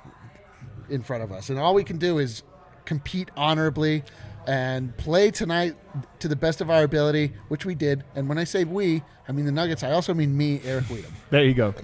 in 0.88 1.02
front 1.02 1.22
of 1.24 1.32
us, 1.32 1.50
and 1.50 1.58
all 1.58 1.74
we 1.74 1.84
can 1.84 1.98
do 1.98 2.18
is 2.18 2.42
compete 2.84 3.30
honorably 3.36 4.02
and 4.46 4.96
play 4.96 5.30
tonight 5.30 5.74
to 6.18 6.28
the 6.28 6.36
best 6.36 6.60
of 6.60 6.70
our 6.70 6.82
ability, 6.82 7.32
which 7.48 7.64
we 7.64 7.74
did. 7.74 8.04
And 8.14 8.28
when 8.28 8.38
I 8.38 8.44
say 8.44 8.64
we, 8.64 9.02
I 9.28 9.32
mean 9.32 9.44
the 9.46 9.52
Nuggets. 9.52 9.82
I 9.82 9.92
also 9.92 10.12
mean 10.14 10.36
me, 10.36 10.60
Eric 10.64 10.84
Wedum. 10.84 11.10
There 11.30 11.44
you 11.44 11.54
go. 11.54 11.74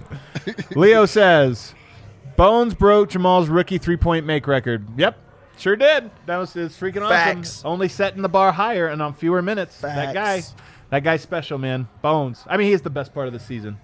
Leo 0.75 1.05
says, 1.05 1.73
Bones 2.35 2.73
broke 2.73 3.09
Jamal's 3.09 3.49
rookie 3.49 3.77
three 3.77 3.97
point 3.97 4.25
make 4.25 4.47
record. 4.47 4.85
Yep, 4.97 5.17
sure 5.57 5.75
did. 5.75 6.09
That 6.25 6.37
was 6.37 6.55
it's 6.55 6.77
freaking 6.77 7.07
Facts. 7.07 7.59
awesome. 7.59 7.71
Only 7.71 7.87
setting 7.89 8.21
the 8.21 8.29
bar 8.29 8.51
higher 8.51 8.87
and 8.87 9.01
on 9.01 9.13
fewer 9.13 9.41
minutes. 9.41 9.81
That 9.81 10.13
guy, 10.13 10.43
that 10.89 11.03
guy's 11.03 11.21
special, 11.21 11.57
man. 11.57 11.87
Bones. 12.01 12.43
I 12.47 12.57
mean, 12.57 12.67
he's 12.71 12.81
the 12.81 12.89
best 12.89 13.13
part 13.13 13.27
of 13.27 13.33
the 13.33 13.39
season. 13.39 13.77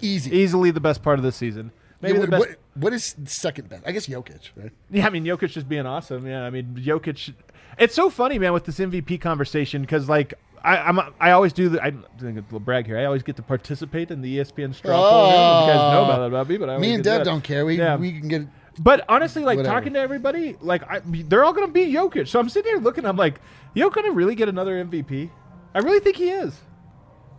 Easy. 0.00 0.34
Easily 0.36 0.70
the 0.70 0.80
best 0.80 1.02
part 1.02 1.18
of 1.18 1.24
the 1.24 1.32
season. 1.32 1.72
Maybe 2.00 2.14
Yeah, 2.18 2.24
the 2.24 2.30
best. 2.30 2.40
what, 2.40 2.58
what 2.74 2.92
is 2.92 3.14
second 3.26 3.68
best? 3.68 3.82
I 3.86 3.92
guess 3.92 4.06
Jokic, 4.06 4.50
right? 4.56 4.72
Yeah, 4.90 5.06
I 5.06 5.10
mean 5.10 5.24
Jokic 5.24 5.50
just 5.50 5.68
being 5.68 5.84
awesome. 5.86 6.26
Yeah, 6.26 6.44
I 6.44 6.50
mean 6.50 6.74
Jokic. 6.80 7.34
It's 7.80 7.94
so 7.94 8.10
funny, 8.10 8.38
man, 8.38 8.52
with 8.52 8.64
this 8.64 8.78
MVP 8.78 9.20
conversation 9.20 9.80
because 9.82 10.08
like 10.08 10.34
I, 10.62 10.76
I'm 10.76 11.00
I 11.18 11.30
always 11.32 11.52
do 11.52 11.70
the 11.70 11.82
I 11.82 11.90
think 11.90 12.38
a 12.38 12.42
little 12.42 12.60
brag 12.60 12.86
here. 12.86 12.98
I 12.98 13.06
always 13.06 13.22
get 13.22 13.36
to 13.36 13.42
participate 13.42 14.10
in 14.10 14.20
the 14.20 14.38
ESPN 14.38 14.74
straw 14.74 14.96
poll. 14.96 15.26
You 15.28 15.72
guys 15.72 15.92
know 15.92 16.04
about 16.04 16.18
that 16.18 16.26
about 16.26 16.48
me, 16.48 16.58
but 16.58 16.68
I 16.68 16.72
oh, 16.72 16.74
always 16.76 16.88
Me 16.88 16.94
and 16.94 17.02
get 17.02 17.10
to 17.10 17.16
Dev 17.16 17.20
do 17.20 17.24
that. 17.24 17.30
don't 17.30 17.42
care. 17.44 17.64
We 17.66 17.78
Yeah. 17.78 17.96
we 17.96 18.12
can 18.12 18.28
get 18.28 18.42
But 18.78 19.04
honestly, 19.08 19.42
like 19.44 19.56
Whatever. 19.56 19.74
talking 19.74 19.92
to 19.94 19.98
everybody, 19.98 20.56
like 20.60 20.82
I, 20.90 21.00
they're 21.04 21.44
all 21.44 21.52
going 21.54 21.66
to 21.66 21.72
be 21.72 21.86
Jokic. 21.92 22.28
So 22.28 22.38
I'm 22.38 22.48
sitting 22.50 22.70
here 22.70 22.80
looking. 22.80 23.06
I'm 23.06 23.16
like, 23.16 23.40
Jokic 23.74 24.02
to 24.04 24.10
really 24.12 24.34
get 24.34 24.48
another 24.50 24.84
MVP? 24.84 25.30
I 25.74 25.78
really 25.78 26.00
think 26.00 26.16
he 26.16 26.28
is. 26.30 26.54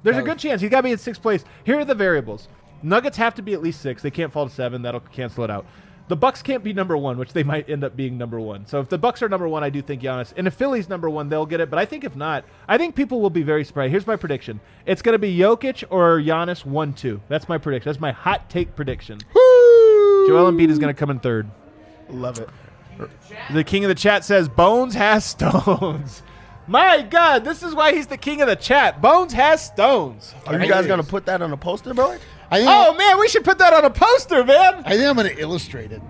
There's 0.04 0.18
a 0.18 0.22
Oh. 0.22 0.26
good 0.26 0.40
chance 0.40 0.60
he's 0.62 0.72
got 0.72 0.78
to 0.78 0.84
be 0.84 0.92
in 0.92 0.98
sixth 0.98 1.22
place. 1.22 1.46
Here 1.64 1.78
are 1.80 1.86
the 1.86 1.94
variables: 1.96 2.48
Nuggets 2.82 3.18
have 3.18 3.36
to 3.36 3.44
be 3.44 3.54
at 3.54 3.62
least 3.62 3.82
six. 3.82 4.02
They 4.02 4.10
can't 4.12 4.32
fall 4.34 4.48
to 4.48 4.54
seven. 4.54 4.82
That'll 4.82 5.02
cancel 5.02 5.44
it 5.44 5.52
out. 5.52 5.66
The 6.12 6.18
Bucks 6.18 6.42
can't 6.42 6.62
be 6.62 6.74
number 6.74 6.98
one, 6.98 7.18
which 7.18 7.32
they 7.32 7.42
might 7.42 7.70
end 7.70 7.86
up 7.86 7.96
being 7.96 8.18
number 8.18 8.38
one. 8.38 8.66
So 8.66 8.82
if 8.82 8.90
the 8.90 8.98
Bucks 8.98 9.22
are 9.22 9.30
number 9.30 9.48
one, 9.48 9.64
I 9.64 9.70
do 9.70 9.82
think 9.82 10.02
Giannis. 10.02 10.34
And 10.36 10.46
if 10.46 10.54
Philly's 10.54 10.90
number 10.90 11.10
one, 11.10 11.30
they'll 11.30 11.46
get 11.46 11.62
it. 11.62 11.70
But 11.70 11.80
I 11.80 11.86
think 11.86 12.04
if 12.04 12.18
not, 12.18 12.44
I 12.68 12.78
think 12.78 12.96
people 12.96 13.22
will 13.22 13.30
be 13.30 13.44
very 13.44 13.64
surprised. 13.64 13.92
Here's 13.92 14.06
my 14.06 14.18
prediction: 14.18 14.60
It's 14.86 15.02
going 15.02 15.14
to 15.14 15.20
be 15.20 15.34
Jokic 15.38 15.86
or 15.90 16.20
Giannis 16.20 16.66
one 16.66 16.92
two. 16.92 17.22
That's 17.30 17.48
my 17.48 17.58
prediction. 17.58 17.90
That's 17.90 18.02
my 18.02 18.12
hot 18.12 18.50
take 18.50 18.76
prediction. 18.76 19.20
Joel 19.34 20.52
Embiid 20.52 20.70
is 20.70 20.80
going 20.80 20.94
to 20.94 21.00
come 21.00 21.12
in 21.12 21.22
third. 21.22 21.50
Love 22.10 22.40
it. 22.40 22.50
The 23.54 23.64
king 23.64 23.86
of 23.86 23.88
the 23.88 23.96
chat 23.96 24.26
says 24.26 24.50
Bones 24.50 24.94
has 24.96 25.24
stones. 25.24 26.24
My 26.68 27.02
God, 27.02 27.46
this 27.46 27.64
is 27.64 27.74
why 27.74 27.94
he's 27.94 28.08
the 28.08 28.18
king 28.18 28.42
of 28.42 28.50
the 28.50 28.56
chat. 28.58 29.02
Bones 29.02 29.32
has 29.32 29.66
stones. 29.66 30.36
Are 30.46 30.60
you 30.60 30.68
guys 30.68 30.88
gonna 30.88 31.04
put 31.04 31.26
that 31.28 31.42
on 31.42 31.54
a 31.54 31.58
poster 31.58 31.94
board? 31.94 32.20
I 32.52 32.58
think, 32.58 32.70
Oh 32.70 32.94
man, 32.96 33.20
we 33.20 33.28
should 33.30 33.46
put 33.46 33.58
that 33.60 33.74
on 33.74 33.86
a 33.86 33.90
poster, 33.90 34.44
man. 34.44 34.84
I 34.86 34.98
think 34.98 35.08
I'm 35.10 35.16
going 35.16 35.34
to 35.34 35.42
illustrate 35.42 35.92
it. 35.92 36.02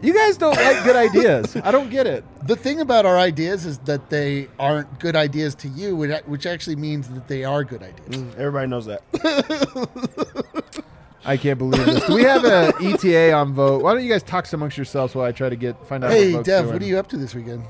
You 0.00 0.14
guys 0.14 0.36
don't 0.36 0.56
like 0.56 0.82
good 0.84 0.96
ideas. 0.96 1.56
I 1.62 1.70
don't 1.70 1.90
get 1.90 2.06
it. 2.06 2.24
The 2.44 2.56
thing 2.56 2.80
about 2.80 3.06
our 3.06 3.16
ideas 3.18 3.64
is 3.66 3.78
that 3.84 4.10
they 4.10 4.48
aren't 4.58 4.98
good 4.98 5.14
ideas 5.14 5.54
to 5.56 5.68
you, 5.68 5.94
which 5.94 6.10
which 6.26 6.44
actually 6.44 6.74
means 6.74 7.08
that 7.10 7.28
they 7.28 7.44
are 7.44 7.62
good 7.62 7.84
ideas. 7.84 8.34
Everybody 8.36 8.66
knows 8.66 8.86
that. 8.86 9.00
I 11.24 11.36
can't 11.36 11.56
believe 11.56 11.86
this. 11.86 12.04
Do 12.04 12.14
we 12.14 12.24
have 12.24 12.44
an 12.44 12.72
ETA 12.84 13.32
on 13.32 13.54
Vogt? 13.54 13.84
Why 13.84 13.94
don't 13.94 14.02
you 14.02 14.10
guys 14.10 14.24
talk 14.24 14.52
amongst 14.52 14.76
yourselves 14.76 15.14
while 15.14 15.24
I 15.24 15.30
try 15.30 15.50
to 15.50 15.54
get 15.54 15.76
find 15.86 16.02
out? 16.02 16.10
Hey, 16.10 16.34
what 16.34 16.44
Dev, 16.44 16.64
doing? 16.64 16.72
what 16.74 16.82
are 16.82 16.86
you 16.86 16.98
up 16.98 17.06
to 17.10 17.16
this 17.16 17.32
weekend? 17.32 17.62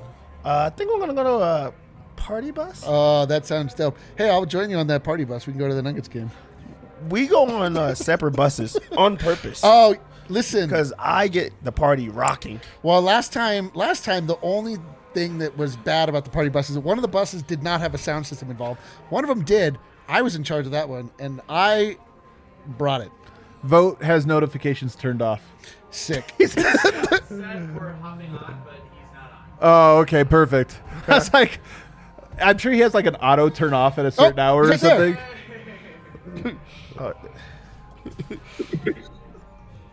Uh, 0.42 0.70
I 0.72 0.74
think 0.74 0.90
we're 0.90 1.00
gonna 1.00 1.12
go 1.12 1.24
to 1.24 1.44
a 1.44 1.74
party 2.16 2.50
bus. 2.50 2.82
Oh, 2.86 3.26
that 3.26 3.44
sounds 3.44 3.74
dope. 3.74 3.98
Hey, 4.16 4.30
I'll 4.30 4.46
join 4.46 4.70
you 4.70 4.78
on 4.78 4.86
that 4.86 5.04
party 5.04 5.24
bus. 5.24 5.46
We 5.46 5.52
can 5.52 5.60
go 5.60 5.68
to 5.68 5.74
the 5.74 5.82
Nuggets 5.82 6.08
game. 6.08 6.30
We 7.08 7.26
go 7.26 7.48
on 7.48 7.76
uh, 7.76 7.94
separate 7.94 8.32
buses 8.36 8.76
on 8.96 9.16
purpose 9.16 9.60
Oh, 9.64 9.96
listen. 10.28 10.68
because 10.68 10.92
I 10.98 11.28
get 11.28 11.52
the 11.64 11.72
party 11.72 12.08
rocking. 12.08 12.60
Well, 12.82 13.02
last 13.02 13.32
time, 13.32 13.70
last 13.74 14.04
time, 14.04 14.26
the 14.26 14.38
only 14.42 14.76
thing 15.14 15.38
that 15.38 15.56
was 15.58 15.76
bad 15.76 16.08
about 16.08 16.24
the 16.24 16.30
party 16.30 16.48
bus 16.48 16.68
is 16.70 16.74
that 16.76 16.80
one 16.80 16.96
of 16.98 17.02
the 17.02 17.08
buses 17.08 17.42
did 17.42 17.62
not 17.62 17.80
have 17.80 17.94
a 17.94 17.98
sound 17.98 18.26
system 18.26 18.50
involved. 18.50 18.80
One 19.10 19.24
of 19.24 19.28
them 19.28 19.44
did. 19.44 19.78
I 20.08 20.22
was 20.22 20.36
in 20.36 20.44
charge 20.44 20.66
of 20.66 20.72
that 20.72 20.88
one, 20.88 21.10
and 21.18 21.40
I 21.48 21.96
brought 22.66 23.00
it. 23.02 23.10
Vogt 23.62 24.02
has 24.02 24.26
notifications 24.26 24.96
turned 24.96 25.22
off. 25.22 25.42
Sick. 25.90 26.32
Said 26.38 27.76
we're 27.76 27.92
hopping 28.00 28.30
on, 28.30 28.62
but 28.64 28.74
he's. 28.74 28.82
Oh, 29.60 29.98
okay, 29.98 30.24
perfect. 30.24 30.80
I 31.06 31.14
was 31.14 31.32
like, 31.32 31.60
I'm 32.40 32.58
sure 32.58 32.72
he 32.72 32.80
has 32.80 32.94
like 32.94 33.06
an 33.06 33.16
auto 33.16 33.48
turn 33.48 33.74
off 33.74 33.98
at 33.98 34.06
a 34.06 34.10
certain 34.10 34.38
Oh, 34.40 34.42
hour 34.42 34.64
or 34.64 34.68
right 34.70 34.80
something. 34.80 35.16
Uh, 37.02 37.12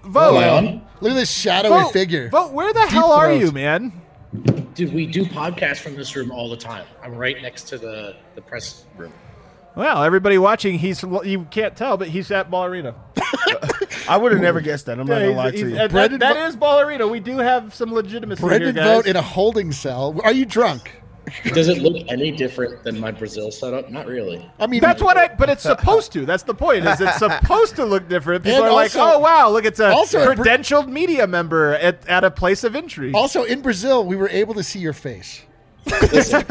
Vogt. 0.03 0.43
Am 0.43 0.81
Look 1.01 1.11
at 1.11 1.15
this 1.15 1.31
shadowy 1.31 1.81
Vogt. 1.81 1.93
figure. 1.93 2.29
Vogt. 2.29 2.53
Where 2.53 2.71
the 2.73 2.85
hell 2.87 3.11
are 3.11 3.27
throat. 3.27 3.41
you, 3.41 3.51
man? 3.51 4.01
Dude, 4.75 4.93
we 4.93 5.05
do 5.05 5.25
podcasts 5.25 5.79
from 5.79 5.95
this 5.95 6.15
room 6.15 6.31
all 6.31 6.49
the 6.49 6.57
time. 6.57 6.85
I'm 7.03 7.15
right 7.15 7.41
next 7.41 7.63
to 7.69 7.77
the, 7.77 8.15
the 8.35 8.41
press 8.41 8.85
room. 8.95 9.11
Well, 9.75 10.03
everybody 10.03 10.37
watching, 10.37 10.77
he's 10.77 11.03
you 11.03 11.45
can't 11.51 11.75
tell, 11.75 11.95
but 11.97 12.07
he's 12.09 12.31
at 12.31 12.49
Ball 12.51 12.65
Arena. 12.65 12.95
I 14.09 14.17
would 14.17 14.31
have 14.31 14.41
never 14.41 14.61
guessed 14.61 14.87
that. 14.87 14.99
I'm 14.99 15.07
not 15.07 15.19
gonna 15.19 15.31
lie 15.31 15.51
to 15.51 15.57
you. 15.57 15.69
that- 15.71 15.91
Brendan 15.91 16.19
that 16.19 16.35
vo- 16.35 16.45
is 16.45 16.55
Ball 16.55 16.79
Arena. 16.81 17.07
We 17.07 17.19
do 17.19 17.37
have 17.37 17.73
some 17.73 17.93
legitimacy 17.93 18.41
Brendan 18.41 18.75
here, 18.75 18.83
guys. 18.83 18.95
Vogt 18.97 19.07
in 19.07 19.15
a 19.15 19.21
holding 19.21 19.71
cell. 19.71 20.19
Are 20.23 20.31
you 20.33 20.45
drunk? 20.45 20.98
Does 21.53 21.67
it 21.67 21.79
look 21.79 22.05
any 22.09 22.31
different 22.31 22.83
than 22.83 22.99
my 22.99 23.11
Brazil 23.11 23.51
setup? 23.51 23.89
Not 23.91 24.07
really. 24.07 24.49
I 24.59 24.67
mean, 24.67 24.81
That's 24.81 25.01
what 25.01 25.17
I. 25.17 25.27
But 25.27 25.49
it's 25.49 25.63
supposed 25.73 26.11
to. 26.13 26.25
That's 26.25 26.43
the 26.43 26.53
point. 26.53 26.85
Is 26.85 27.01
it's 27.01 27.17
supposed 27.17 27.75
to 27.75 27.85
look 27.85 28.07
different? 28.09 28.43
People 28.43 28.63
And 28.63 28.67
are 28.67 28.73
like, 28.73 28.95
"Oh 28.95 29.19
wow, 29.19 29.49
look, 29.49 29.65
it's 29.65 29.79
a 29.79 29.89
also 29.91 30.31
a 30.31 30.35
Br- 30.35 30.43
credentialed 30.43 30.87
media 30.87 31.27
member 31.27 31.73
at, 31.75 32.07
at 32.07 32.23
a 32.23 32.31
place 32.31 32.63
of 32.63 32.75
entry." 32.75 33.11
Also, 33.13 33.43
in 33.43 33.61
Brazil, 33.61 34.05
we 34.05 34.15
were 34.15 34.29
able 34.29 34.53
to 34.55 34.63
see 34.63 34.79
your 34.79 34.93
face. 34.93 35.43
Listen, 36.11 36.45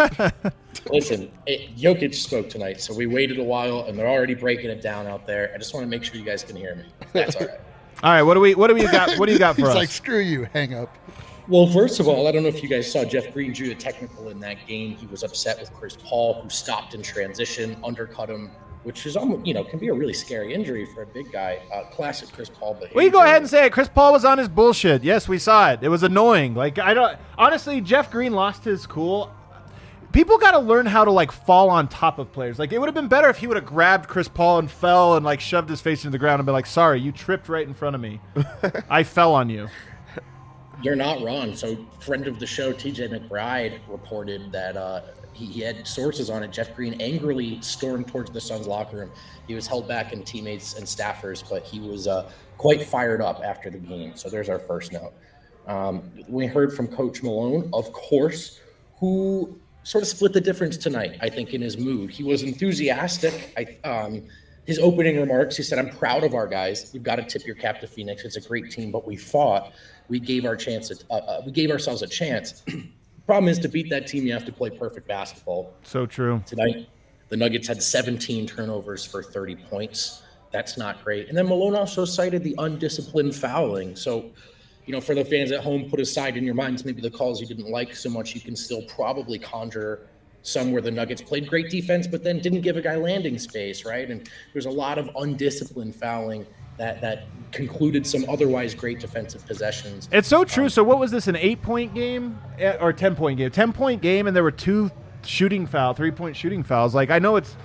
listen 0.90 1.30
it, 1.46 1.76
Jokic 1.76 2.14
spoke 2.14 2.48
tonight, 2.48 2.80
so 2.80 2.94
we 2.94 3.06
waited 3.06 3.38
a 3.38 3.44
while, 3.44 3.84
and 3.86 3.96
they're 3.96 4.08
already 4.08 4.34
breaking 4.34 4.70
it 4.70 4.80
down 4.82 5.06
out 5.06 5.26
there. 5.26 5.52
I 5.54 5.58
just 5.58 5.74
want 5.74 5.84
to 5.84 5.88
make 5.88 6.02
sure 6.02 6.16
you 6.16 6.24
guys 6.24 6.42
can 6.42 6.56
hear 6.56 6.74
me. 6.74 6.84
That's 7.12 7.36
all 7.36 7.46
right. 7.46 7.60
All 8.02 8.12
right, 8.12 8.22
what 8.22 8.34
do 8.34 8.40
we? 8.40 8.54
What 8.54 8.68
do 8.68 8.74
we 8.74 8.82
got? 8.82 9.18
What 9.18 9.26
do 9.26 9.32
you 9.32 9.40
got 9.40 9.56
for 9.56 9.62
He's 9.62 9.70
us? 9.70 9.74
like, 9.74 9.88
screw 9.88 10.20
you, 10.20 10.44
hang 10.52 10.72
up. 10.72 10.96
Well, 11.48 11.66
first 11.66 11.98
of 11.98 12.08
all, 12.08 12.26
I 12.28 12.32
don't 12.32 12.42
know 12.42 12.50
if 12.50 12.62
you 12.62 12.68
guys 12.68 12.92
saw 12.92 13.04
Jeff 13.04 13.32
Green 13.32 13.54
drew 13.54 13.70
a 13.70 13.74
technical 13.74 14.28
in 14.28 14.38
that 14.40 14.66
game. 14.66 14.96
He 14.96 15.06
was 15.06 15.22
upset 15.22 15.58
with 15.58 15.72
Chris 15.72 15.96
Paul, 16.04 16.42
who 16.42 16.50
stopped 16.50 16.94
in 16.94 17.00
transition, 17.02 17.78
undercut 17.82 18.28
him, 18.28 18.50
which 18.82 19.06
is 19.06 19.16
almost, 19.16 19.46
you 19.46 19.54
know, 19.54 19.64
can 19.64 19.78
be 19.78 19.88
a 19.88 19.94
really 19.94 20.12
scary 20.12 20.52
injury 20.52 20.84
for 20.94 21.02
a 21.02 21.06
big 21.06 21.32
guy. 21.32 21.62
Uh, 21.72 21.84
classic 21.84 22.30
Chris 22.32 22.50
Paul 22.50 22.74
behavior. 22.74 22.96
we 22.96 23.08
go 23.08 23.22
ahead 23.22 23.40
and 23.40 23.48
say 23.48 23.64
it. 23.64 23.72
Chris 23.72 23.88
Paul 23.88 24.12
was 24.12 24.26
on 24.26 24.36
his 24.36 24.48
bullshit. 24.48 25.02
Yes, 25.02 25.26
we 25.26 25.38
saw 25.38 25.70
it. 25.72 25.80
It 25.82 25.88
was 25.88 26.02
annoying. 26.02 26.54
Like 26.54 26.78
I 26.78 26.92
don't. 26.92 27.18
Honestly, 27.38 27.80
Jeff 27.80 28.10
Green 28.10 28.34
lost 28.34 28.64
his 28.64 28.86
cool. 28.86 29.32
People 30.12 30.36
got 30.36 30.50
to 30.50 30.58
learn 30.58 30.84
how 30.84 31.04
to 31.04 31.10
like 31.10 31.32
fall 31.32 31.70
on 31.70 31.88
top 31.88 32.18
of 32.18 32.30
players. 32.30 32.58
Like 32.58 32.72
it 32.72 32.78
would 32.78 32.88
have 32.88 32.94
been 32.94 33.08
better 33.08 33.30
if 33.30 33.38
he 33.38 33.46
would 33.46 33.56
have 33.56 33.66
grabbed 33.66 34.06
Chris 34.06 34.28
Paul 34.28 34.58
and 34.58 34.70
fell 34.70 35.16
and 35.16 35.24
like 35.24 35.40
shoved 35.40 35.70
his 35.70 35.80
face 35.80 36.04
into 36.04 36.12
the 36.12 36.18
ground 36.18 36.40
and 36.40 36.46
been 36.46 36.54
like, 36.54 36.66
"Sorry, 36.66 37.00
you 37.00 37.10
tripped 37.10 37.48
right 37.48 37.66
in 37.66 37.72
front 37.72 37.94
of 37.94 38.02
me. 38.02 38.20
I 38.90 39.02
fell 39.02 39.34
on 39.34 39.48
you." 39.48 39.68
You're 40.82 40.96
not 40.96 41.22
wrong. 41.22 41.56
So, 41.56 41.76
friend 41.98 42.26
of 42.26 42.38
the 42.38 42.46
show, 42.46 42.72
TJ 42.72 43.10
McBride, 43.10 43.80
reported 43.88 44.52
that 44.52 44.76
uh, 44.76 45.02
he, 45.32 45.46
he 45.46 45.60
had 45.60 45.86
sources 45.86 46.30
on 46.30 46.42
it. 46.44 46.52
Jeff 46.52 46.74
Green 46.76 47.00
angrily 47.00 47.60
stormed 47.62 48.06
towards 48.06 48.30
the 48.30 48.40
Suns 48.40 48.66
locker 48.66 48.98
room. 48.98 49.10
He 49.48 49.54
was 49.54 49.66
held 49.66 49.88
back 49.88 50.12
in 50.12 50.22
teammates 50.22 50.78
and 50.78 50.86
staffers, 50.86 51.42
but 51.48 51.64
he 51.64 51.80
was 51.80 52.06
uh, 52.06 52.30
quite 52.58 52.82
fired 52.82 53.20
up 53.20 53.40
after 53.44 53.70
the 53.70 53.78
game. 53.78 54.14
So, 54.14 54.30
there's 54.30 54.48
our 54.48 54.60
first 54.60 54.92
note. 54.92 55.12
Um, 55.66 56.10
we 56.28 56.46
heard 56.46 56.72
from 56.72 56.86
Coach 56.86 57.22
Malone, 57.22 57.68
of 57.72 57.92
course, 57.92 58.60
who 59.00 59.58
sort 59.82 60.02
of 60.02 60.08
split 60.08 60.32
the 60.32 60.40
difference 60.40 60.76
tonight, 60.76 61.18
I 61.20 61.28
think, 61.28 61.54
in 61.54 61.60
his 61.60 61.76
mood. 61.76 62.10
He 62.10 62.22
was 62.22 62.42
enthusiastic. 62.42 63.52
I, 63.56 63.88
um, 63.88 64.22
his 64.66 64.78
opening 64.78 65.18
remarks, 65.18 65.56
he 65.56 65.62
said, 65.62 65.78
I'm 65.78 65.88
proud 65.88 66.24
of 66.24 66.34
our 66.34 66.46
guys. 66.46 66.90
You've 66.92 67.02
got 67.02 67.16
to 67.16 67.22
tip 67.22 67.46
your 67.46 67.56
cap 67.56 67.80
to 67.80 67.86
Phoenix. 67.86 68.22
It's 68.24 68.36
a 68.36 68.40
great 68.40 68.70
team, 68.70 68.90
but 68.90 69.06
we 69.06 69.16
fought. 69.16 69.72
We 70.08 70.20
gave 70.20 70.44
our 70.44 70.56
chance. 70.56 70.90
A, 70.90 70.94
uh, 71.12 71.16
uh, 71.16 71.42
we 71.44 71.52
gave 71.52 71.70
ourselves 71.70 72.02
a 72.02 72.06
chance. 72.06 72.62
Problem 73.26 73.48
is, 73.48 73.58
to 73.58 73.68
beat 73.68 73.90
that 73.90 74.06
team, 74.06 74.26
you 74.26 74.32
have 74.32 74.46
to 74.46 74.52
play 74.52 74.70
perfect 74.70 75.06
basketball. 75.06 75.74
So 75.82 76.06
true. 76.06 76.42
Tonight, 76.46 76.88
the 77.28 77.36
Nuggets 77.36 77.68
had 77.68 77.82
17 77.82 78.46
turnovers 78.46 79.04
for 79.04 79.22
30 79.22 79.56
points. 79.56 80.22
That's 80.50 80.78
not 80.78 81.04
great. 81.04 81.28
And 81.28 81.36
then 81.36 81.46
Malone 81.46 81.74
also 81.74 82.06
cited 82.06 82.42
the 82.42 82.54
undisciplined 82.56 83.34
fouling. 83.34 83.94
So, 83.96 84.30
you 84.86 84.94
know, 84.94 85.00
for 85.00 85.14
the 85.14 85.24
fans 85.24 85.52
at 85.52 85.62
home, 85.62 85.90
put 85.90 86.00
aside 86.00 86.38
in 86.38 86.44
your 86.44 86.54
minds 86.54 86.86
maybe 86.86 87.02
the 87.02 87.10
calls 87.10 87.38
you 87.38 87.46
didn't 87.46 87.70
like 87.70 87.94
so 87.94 88.08
much, 88.08 88.34
you 88.34 88.40
can 88.40 88.56
still 88.56 88.82
probably 88.84 89.38
conjure 89.38 90.08
some 90.40 90.72
where 90.72 90.80
the 90.80 90.90
Nuggets 90.90 91.20
played 91.20 91.46
great 91.48 91.68
defense, 91.68 92.06
but 92.06 92.24
then 92.24 92.38
didn't 92.38 92.62
give 92.62 92.78
a 92.78 92.80
guy 92.80 92.96
landing 92.96 93.38
space, 93.38 93.84
right? 93.84 94.10
And 94.10 94.30
there's 94.54 94.66
a 94.66 94.70
lot 94.70 94.96
of 94.96 95.10
undisciplined 95.16 95.94
fouling 95.94 96.46
that 96.78 97.00
that 97.00 97.26
concluded 97.52 98.06
some 98.06 98.24
otherwise 98.28 98.74
great 98.74 99.00
defensive 99.00 99.44
possessions. 99.46 100.08
It's 100.12 100.28
so 100.28 100.44
true. 100.44 100.68
So 100.68 100.84
what 100.84 100.98
was 100.98 101.10
this? 101.10 101.28
An 101.28 101.36
eight-point 101.36 101.94
game 101.94 102.38
Eh, 102.58 102.76
or 102.80 102.92
ten-point 102.92 103.38
game? 103.38 103.50
Ten-point 103.50 104.02
game, 104.02 104.26
and 104.26 104.36
there 104.36 104.42
were 104.42 104.50
two 104.50 104.90
shooting 105.24 105.66
foul, 105.66 105.94
three-point 105.94 106.36
shooting 106.36 106.62
fouls. 106.62 106.94
Like 106.94 107.10
I 107.10 107.18
know 107.18 107.36
it's 107.36 107.56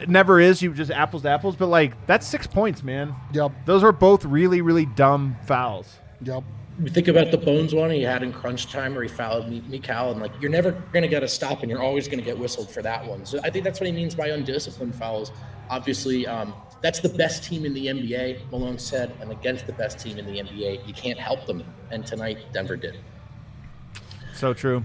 it 0.00 0.08
never 0.08 0.40
is. 0.40 0.60
You 0.62 0.72
just 0.74 0.90
apples 0.90 1.22
to 1.22 1.28
apples, 1.30 1.56
but 1.56 1.66
like 1.68 2.06
that's 2.06 2.26
six 2.26 2.46
points, 2.46 2.82
man. 2.82 3.14
Yep. 3.32 3.52
Those 3.64 3.82
were 3.82 3.92
both 3.92 4.24
really, 4.24 4.60
really 4.60 4.86
dumb 4.86 5.36
fouls. 5.46 5.98
Yep. 6.22 6.44
You 6.82 6.90
think 6.90 7.08
about 7.08 7.30
the 7.30 7.38
Bones 7.38 7.74
one 7.74 7.90
he 7.90 8.02
had 8.02 8.22
in 8.22 8.34
crunch 8.34 8.70
time 8.70 8.92
where 8.94 9.02
he 9.02 9.08
fouled 9.08 9.48
Mi- 9.48 9.62
Mikal, 9.62 10.12
and 10.12 10.20
like 10.20 10.32
you're 10.42 10.50
never 10.50 10.72
going 10.92 11.02
to 11.02 11.08
get 11.08 11.22
a 11.22 11.28
stop, 11.28 11.62
and 11.62 11.70
you're 11.70 11.82
always 11.82 12.06
going 12.06 12.18
to 12.18 12.24
get 12.24 12.38
whistled 12.38 12.70
for 12.70 12.82
that 12.82 13.06
one. 13.06 13.24
So 13.24 13.38
I 13.42 13.48
think 13.48 13.64
that's 13.64 13.80
what 13.80 13.86
he 13.86 13.92
means 13.92 14.14
by 14.14 14.28
undisciplined 14.28 14.94
fouls. 14.94 15.32
Obviously, 15.70 16.26
um, 16.26 16.52
that's 16.82 17.00
the 17.00 17.08
best 17.08 17.44
team 17.44 17.64
in 17.64 17.74
the 17.74 17.86
NBA, 17.86 18.50
Malone 18.50 18.78
said, 18.78 19.12
and 19.20 19.30
against 19.32 19.66
the 19.66 19.72
best 19.72 19.98
team 19.98 20.18
in 20.18 20.26
the 20.26 20.40
NBA, 20.40 20.86
you 20.86 20.94
can't 20.94 21.18
help 21.18 21.46
them. 21.46 21.64
And 21.90 22.06
tonight, 22.06 22.38
Denver 22.52 22.76
did. 22.76 22.98
So 24.34 24.52
true. 24.52 24.84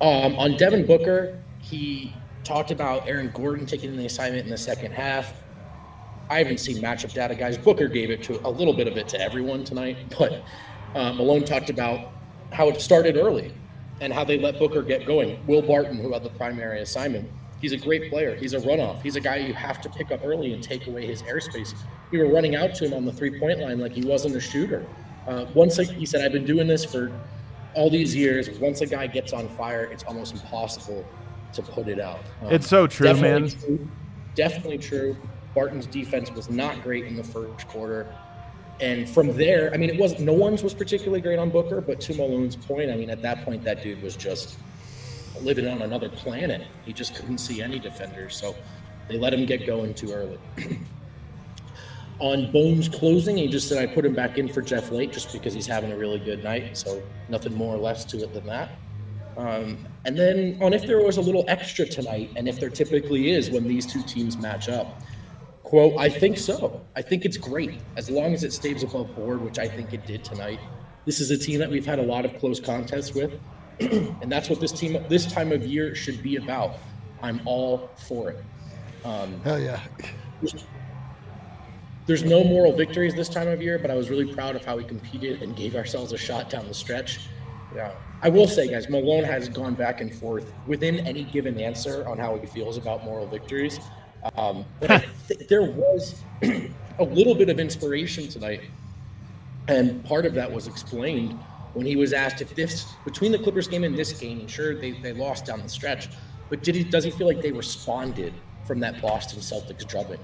Um, 0.00 0.36
on 0.36 0.56
Devin 0.56 0.86
Booker, 0.86 1.38
he 1.60 2.14
talked 2.44 2.70
about 2.70 3.08
Aaron 3.08 3.30
Gordon 3.34 3.66
taking 3.66 3.96
the 3.96 4.06
assignment 4.06 4.44
in 4.44 4.50
the 4.50 4.58
second 4.58 4.92
half. 4.92 5.32
I 6.30 6.38
haven't 6.38 6.58
seen 6.58 6.78
matchup 6.78 7.12
data, 7.12 7.34
guys. 7.34 7.58
Booker 7.58 7.88
gave 7.88 8.10
it 8.10 8.22
to 8.24 8.40
a 8.46 8.50
little 8.50 8.74
bit 8.74 8.86
of 8.86 8.96
it 8.96 9.08
to 9.08 9.20
everyone 9.20 9.64
tonight, 9.64 9.96
but 10.18 10.42
uh, 10.94 11.12
Malone 11.12 11.44
talked 11.44 11.70
about 11.70 12.12
how 12.52 12.68
it 12.68 12.80
started 12.80 13.16
early 13.16 13.52
and 14.00 14.12
how 14.12 14.24
they 14.24 14.38
let 14.38 14.58
Booker 14.58 14.82
get 14.82 15.06
going. 15.06 15.44
Will 15.46 15.62
Barton, 15.62 15.96
who 15.98 16.12
had 16.12 16.22
the 16.22 16.30
primary 16.30 16.80
assignment, 16.80 17.28
he's 17.64 17.72
a 17.72 17.78
great 17.78 18.10
player. 18.10 18.36
He's 18.36 18.52
a 18.52 18.58
runoff. 18.58 19.00
He's 19.00 19.16
a 19.16 19.20
guy 19.20 19.36
you 19.36 19.54
have 19.54 19.80
to 19.80 19.88
pick 19.88 20.12
up 20.12 20.20
early 20.22 20.52
and 20.52 20.62
take 20.62 20.86
away 20.86 21.06
his 21.06 21.22
airspace. 21.22 21.74
We 22.10 22.18
were 22.18 22.28
running 22.28 22.56
out 22.56 22.74
to 22.74 22.84
him 22.84 22.92
on 22.92 23.06
the 23.06 23.12
three 23.12 23.40
point 23.40 23.58
line 23.58 23.78
like 23.78 23.92
he 23.92 24.02
wasn't 24.02 24.36
a 24.36 24.40
shooter. 24.40 24.84
Uh, 25.26 25.46
once 25.54 25.78
a, 25.78 25.84
he 25.84 26.04
said, 26.04 26.22
I've 26.22 26.32
been 26.32 26.44
doing 26.44 26.66
this 26.66 26.84
for 26.84 27.10
all 27.72 27.88
these 27.88 28.14
years. 28.14 28.50
Once 28.60 28.82
a 28.82 28.86
guy 28.86 29.06
gets 29.06 29.32
on 29.32 29.48
fire, 29.48 29.84
it's 29.84 30.04
almost 30.04 30.34
impossible 30.34 31.06
to 31.54 31.62
put 31.62 31.88
it 31.88 31.98
out. 31.98 32.20
Um, 32.42 32.52
It's 32.52 32.68
so 32.68 32.86
true, 32.86 33.06
definitely 33.06 33.48
man. 33.48 33.58
True, 33.58 33.88
definitely 34.34 34.78
true. 34.78 35.16
Barton's 35.54 35.86
defense 35.86 36.30
was 36.32 36.50
not 36.50 36.82
great 36.82 37.06
in 37.06 37.16
the 37.16 37.24
first 37.24 37.66
quarter. 37.68 38.14
And 38.80 39.08
from 39.08 39.34
there, 39.38 39.72
I 39.72 39.78
mean, 39.78 39.88
it 39.88 39.98
wasn't, 39.98 40.20
no 40.20 40.34
one's 40.34 40.62
was 40.62 40.74
particularly 40.74 41.22
great 41.22 41.38
on 41.38 41.48
Booker, 41.48 41.80
but 41.80 41.98
to 42.02 42.14
Malone's 42.14 42.56
point, 42.56 42.90
I 42.90 42.96
mean, 42.96 43.08
at 43.08 43.22
that 43.22 43.42
point, 43.42 43.64
that 43.64 43.82
dude 43.82 44.02
was 44.02 44.16
just 44.16 44.58
living 45.42 45.66
on 45.66 45.82
another 45.82 46.08
planet. 46.08 46.66
He 46.84 46.92
just 46.92 47.14
couldn't 47.14 47.38
see 47.38 47.62
any 47.62 47.78
defenders. 47.78 48.36
So 48.36 48.54
they 49.08 49.18
let 49.18 49.34
him 49.34 49.46
get 49.46 49.66
going 49.66 49.94
too 49.94 50.12
early. 50.12 50.38
on 52.20 52.50
Bones 52.52 52.88
closing, 52.88 53.36
he 53.36 53.48
just 53.48 53.68
said, 53.68 53.78
I 53.78 53.92
put 53.92 54.04
him 54.04 54.14
back 54.14 54.38
in 54.38 54.48
for 54.48 54.62
Jeff 54.62 54.90
Lake 54.90 55.12
just 55.12 55.32
because 55.32 55.52
he's 55.52 55.66
having 55.66 55.92
a 55.92 55.96
really 55.96 56.18
good 56.18 56.44
night. 56.44 56.76
So 56.76 57.02
nothing 57.28 57.54
more 57.54 57.74
or 57.74 57.78
less 57.78 58.04
to 58.06 58.22
it 58.22 58.32
than 58.32 58.46
that. 58.46 58.72
Um, 59.36 59.78
and 60.04 60.16
then 60.16 60.58
on 60.62 60.72
if 60.72 60.86
there 60.86 61.02
was 61.02 61.16
a 61.16 61.20
little 61.20 61.44
extra 61.48 61.86
tonight, 61.86 62.30
and 62.36 62.48
if 62.48 62.60
there 62.60 62.70
typically 62.70 63.30
is 63.30 63.50
when 63.50 63.66
these 63.66 63.86
two 63.86 64.02
teams 64.02 64.36
match 64.36 64.68
up. 64.68 65.00
Quote, 65.64 65.98
I 65.98 66.08
think 66.08 66.38
so. 66.38 66.82
I 66.94 67.02
think 67.02 67.24
it's 67.24 67.38
great 67.38 67.80
as 67.96 68.10
long 68.10 68.34
as 68.34 68.44
it 68.44 68.52
stays 68.52 68.82
above 68.82 69.14
board, 69.16 69.40
which 69.40 69.58
I 69.58 69.66
think 69.66 69.92
it 69.92 70.06
did 70.06 70.22
tonight. 70.22 70.60
This 71.06 71.20
is 71.20 71.30
a 71.30 71.38
team 71.38 71.58
that 71.58 71.70
we've 71.70 71.86
had 71.86 71.98
a 71.98 72.02
lot 72.02 72.24
of 72.24 72.38
close 72.38 72.60
contests 72.60 73.14
with, 73.14 73.32
and 73.80 74.30
that's 74.30 74.48
what 74.48 74.60
this 74.60 74.72
team 74.72 75.02
this 75.08 75.26
time 75.26 75.52
of 75.52 75.66
year 75.66 75.94
should 75.94 76.22
be 76.22 76.36
about. 76.36 76.76
I'm 77.22 77.40
all 77.44 77.90
for 77.96 78.30
it. 78.30 78.44
Um, 79.04 79.40
Hell 79.42 79.60
yeah. 79.60 79.80
there's 82.06 82.22
no 82.22 82.44
moral 82.44 82.72
victories 82.72 83.14
this 83.14 83.28
time 83.28 83.48
of 83.48 83.62
year, 83.62 83.78
but 83.78 83.90
I 83.90 83.94
was 83.94 84.10
really 84.10 84.32
proud 84.32 84.56
of 84.56 84.64
how 84.64 84.76
we 84.76 84.84
competed 84.84 85.42
and 85.42 85.56
gave 85.56 85.74
ourselves 85.74 86.12
a 86.12 86.18
shot 86.18 86.50
down 86.50 86.66
the 86.68 86.74
stretch. 86.74 87.28
Yeah. 87.74 87.92
I 88.22 88.28
will 88.28 88.48
say, 88.48 88.68
guys, 88.68 88.88
Malone 88.88 89.24
has 89.24 89.48
gone 89.48 89.74
back 89.74 90.00
and 90.00 90.14
forth 90.14 90.52
within 90.66 91.00
any 91.00 91.24
given 91.24 91.58
answer 91.58 92.06
on 92.08 92.18
how 92.18 92.36
he 92.38 92.46
feels 92.46 92.76
about 92.76 93.04
moral 93.04 93.26
victories. 93.26 93.80
Um, 94.36 94.64
but 94.80 94.90
I 94.90 94.98
think 95.28 95.48
there 95.48 95.62
was 95.62 96.22
a 96.42 97.04
little 97.04 97.34
bit 97.34 97.48
of 97.48 97.58
inspiration 97.58 98.28
tonight. 98.28 98.62
And 99.68 100.04
part 100.04 100.26
of 100.26 100.34
that 100.34 100.50
was 100.50 100.66
explained 100.66 101.38
when 101.74 101.84
he 101.84 101.96
was 101.96 102.12
asked 102.12 102.40
if 102.40 102.54
this, 102.54 102.92
between 103.04 103.32
the 103.32 103.38
Clippers 103.38 103.68
game 103.68 103.84
and 103.84 103.96
this 103.96 104.12
game, 104.12 104.46
sure, 104.46 104.74
they, 104.74 104.92
they 104.92 105.12
lost 105.12 105.44
down 105.44 105.60
the 105.60 105.68
stretch, 105.68 106.08
but 106.48 106.62
did 106.62 106.74
he, 106.74 106.84
does 106.84 107.04
he 107.04 107.10
feel 107.10 107.26
like 107.26 107.42
they 107.42 107.52
responded 107.52 108.32
from 108.64 108.80
that 108.80 109.02
Boston 109.02 109.40
Celtics 109.40 109.86
drubbing? 109.86 110.20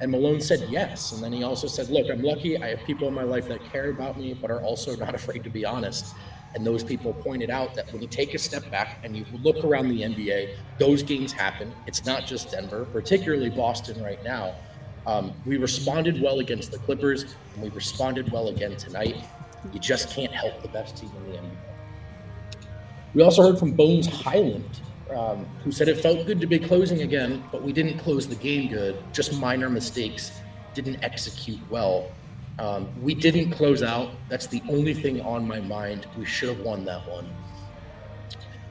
And 0.00 0.10
Malone 0.10 0.40
said 0.40 0.66
yes. 0.68 1.12
And 1.12 1.22
then 1.22 1.32
he 1.32 1.44
also 1.44 1.68
said, 1.68 1.88
Look, 1.88 2.10
I'm 2.10 2.22
lucky. 2.22 2.60
I 2.60 2.70
have 2.70 2.80
people 2.80 3.06
in 3.06 3.14
my 3.14 3.22
life 3.22 3.46
that 3.48 3.64
care 3.72 3.88
about 3.88 4.18
me, 4.18 4.34
but 4.34 4.50
are 4.50 4.60
also 4.60 4.96
not 5.04 5.14
afraid 5.14 5.44
to 5.44 5.50
be 5.50 5.64
honest. 5.64 6.14
And 6.54 6.66
those 6.66 6.84
people 6.84 7.14
pointed 7.14 7.48
out 7.50 7.74
that 7.74 7.90
when 7.92 8.02
you 8.02 8.08
take 8.08 8.34
a 8.34 8.38
step 8.38 8.68
back 8.70 8.98
and 9.04 9.16
you 9.16 9.24
look 9.42 9.64
around 9.64 9.88
the 9.88 10.02
NBA, 10.02 10.56
those 10.78 11.02
games 11.02 11.32
happen. 11.32 11.72
It's 11.86 12.04
not 12.04 12.26
just 12.26 12.50
Denver, 12.50 12.84
particularly 12.92 13.48
Boston 13.48 14.02
right 14.02 14.22
now. 14.22 14.54
Um, 15.06 15.32
we 15.46 15.56
responded 15.56 16.20
well 16.20 16.40
against 16.40 16.70
the 16.70 16.78
Clippers, 16.78 17.36
and 17.54 17.62
we 17.62 17.70
responded 17.70 18.30
well 18.30 18.48
again 18.48 18.76
tonight. 18.76 19.16
You 19.72 19.78
just 19.78 20.10
can't 20.10 20.32
help 20.32 20.60
the 20.62 20.68
best 20.68 20.96
team 20.96 21.10
in 21.16 21.32
the 21.32 21.38
NBA. 21.38 21.56
We 23.14 23.22
also 23.22 23.42
heard 23.42 23.58
from 23.58 23.72
Bones 23.72 24.06
Hyland, 24.06 24.80
um, 25.14 25.44
who 25.62 25.70
said 25.70 25.88
it 25.88 26.00
felt 26.00 26.26
good 26.26 26.40
to 26.40 26.46
be 26.46 26.58
closing 26.58 27.02
again, 27.02 27.44
but 27.52 27.62
we 27.62 27.72
didn't 27.72 27.98
close 27.98 28.26
the 28.26 28.34
game 28.36 28.70
good. 28.70 28.96
Just 29.12 29.38
minor 29.38 29.68
mistakes, 29.68 30.40
didn't 30.74 31.02
execute 31.04 31.60
well. 31.70 32.10
Um, 32.58 32.88
we 33.02 33.14
didn't 33.14 33.50
close 33.50 33.82
out. 33.82 34.10
That's 34.28 34.46
the 34.46 34.62
only 34.68 34.94
thing 34.94 35.20
on 35.20 35.46
my 35.46 35.60
mind. 35.60 36.06
We 36.18 36.24
should 36.24 36.48
have 36.48 36.60
won 36.60 36.84
that 36.86 37.06
one. 37.08 37.28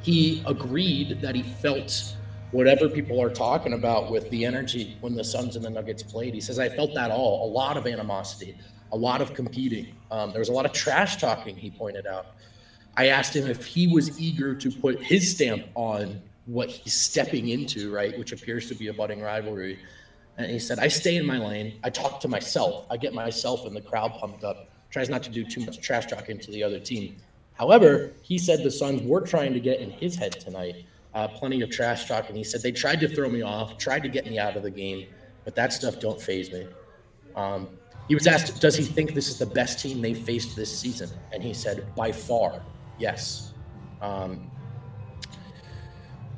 He 0.01 0.43
agreed 0.47 1.21
that 1.21 1.35
he 1.35 1.43
felt 1.43 2.15
whatever 2.51 2.89
people 2.89 3.21
are 3.21 3.29
talking 3.29 3.73
about 3.73 4.11
with 4.11 4.29
the 4.29 4.45
energy 4.45 4.97
when 5.01 5.15
the 5.15 5.23
Suns 5.23 5.55
and 5.55 5.63
the 5.63 5.69
Nuggets 5.69 6.03
played. 6.03 6.33
He 6.33 6.41
says, 6.41 6.59
I 6.59 6.69
felt 6.69 6.93
that 6.95 7.11
all 7.11 7.47
a 7.47 7.49
lot 7.51 7.77
of 7.77 7.87
animosity, 7.87 8.57
a 8.91 8.97
lot 8.97 9.21
of 9.21 9.33
competing. 9.33 9.87
Um, 10.09 10.31
there 10.31 10.39
was 10.39 10.49
a 10.49 10.53
lot 10.53 10.65
of 10.65 10.73
trash 10.73 11.17
talking, 11.17 11.55
he 11.55 11.69
pointed 11.69 12.05
out. 12.05 12.27
I 12.97 13.07
asked 13.07 13.35
him 13.35 13.47
if 13.47 13.65
he 13.65 13.87
was 13.87 14.19
eager 14.19 14.53
to 14.55 14.71
put 14.71 15.01
his 15.01 15.31
stamp 15.31 15.65
on 15.75 16.21
what 16.45 16.69
he's 16.69 16.93
stepping 16.93 17.49
into, 17.49 17.93
right, 17.93 18.17
which 18.17 18.31
appears 18.31 18.67
to 18.67 18.75
be 18.75 18.87
a 18.87 18.93
budding 18.93 19.21
rivalry. 19.21 19.79
And 20.37 20.51
he 20.51 20.59
said, 20.59 20.79
I 20.79 20.87
stay 20.87 21.15
in 21.15 21.25
my 21.25 21.37
lane. 21.37 21.79
I 21.83 21.89
talk 21.89 22.19
to 22.21 22.27
myself. 22.27 22.85
I 22.89 22.97
get 22.97 23.13
myself 23.13 23.65
and 23.65 23.75
the 23.75 23.81
crowd 23.81 24.13
pumped 24.19 24.43
up. 24.43 24.69
Tries 24.89 25.09
not 25.09 25.23
to 25.23 25.29
do 25.29 25.45
too 25.45 25.61
much 25.61 25.79
trash 25.79 26.07
talking 26.07 26.37
to 26.39 26.51
the 26.51 26.63
other 26.63 26.79
team. 26.79 27.15
However, 27.53 28.11
he 28.21 28.37
said 28.37 28.63
the 28.63 28.71
Suns 28.71 29.01
were 29.03 29.21
trying 29.21 29.53
to 29.53 29.59
get 29.59 29.79
in 29.79 29.91
his 29.91 30.15
head 30.15 30.33
tonight. 30.33 30.85
Uh, 31.13 31.27
plenty 31.27 31.61
of 31.61 31.69
trash 31.69 32.07
talk, 32.07 32.29
and 32.29 32.37
he 32.37 32.43
said 32.43 32.61
they 32.61 32.71
tried 32.71 32.99
to 33.01 33.07
throw 33.07 33.29
me 33.29 33.41
off, 33.41 33.77
tried 33.77 34.01
to 34.01 34.09
get 34.09 34.25
me 34.25 34.39
out 34.39 34.55
of 34.55 34.63
the 34.63 34.71
game, 34.71 35.07
but 35.43 35.55
that 35.55 35.73
stuff 35.73 35.99
don't 35.99 36.21
phase 36.21 36.51
me. 36.51 36.67
Um, 37.35 37.67
he 38.07 38.15
was 38.15 38.27
asked, 38.27 38.59
does 38.61 38.75
he 38.75 38.83
think 38.83 39.13
this 39.13 39.29
is 39.29 39.37
the 39.37 39.45
best 39.45 39.79
team 39.79 40.01
they 40.01 40.13
faced 40.13 40.55
this 40.55 40.77
season? 40.77 41.09
And 41.31 41.41
he 41.41 41.53
said, 41.53 41.93
by 41.95 42.11
far, 42.11 42.61
yes. 42.99 43.53
Um, 44.01 44.51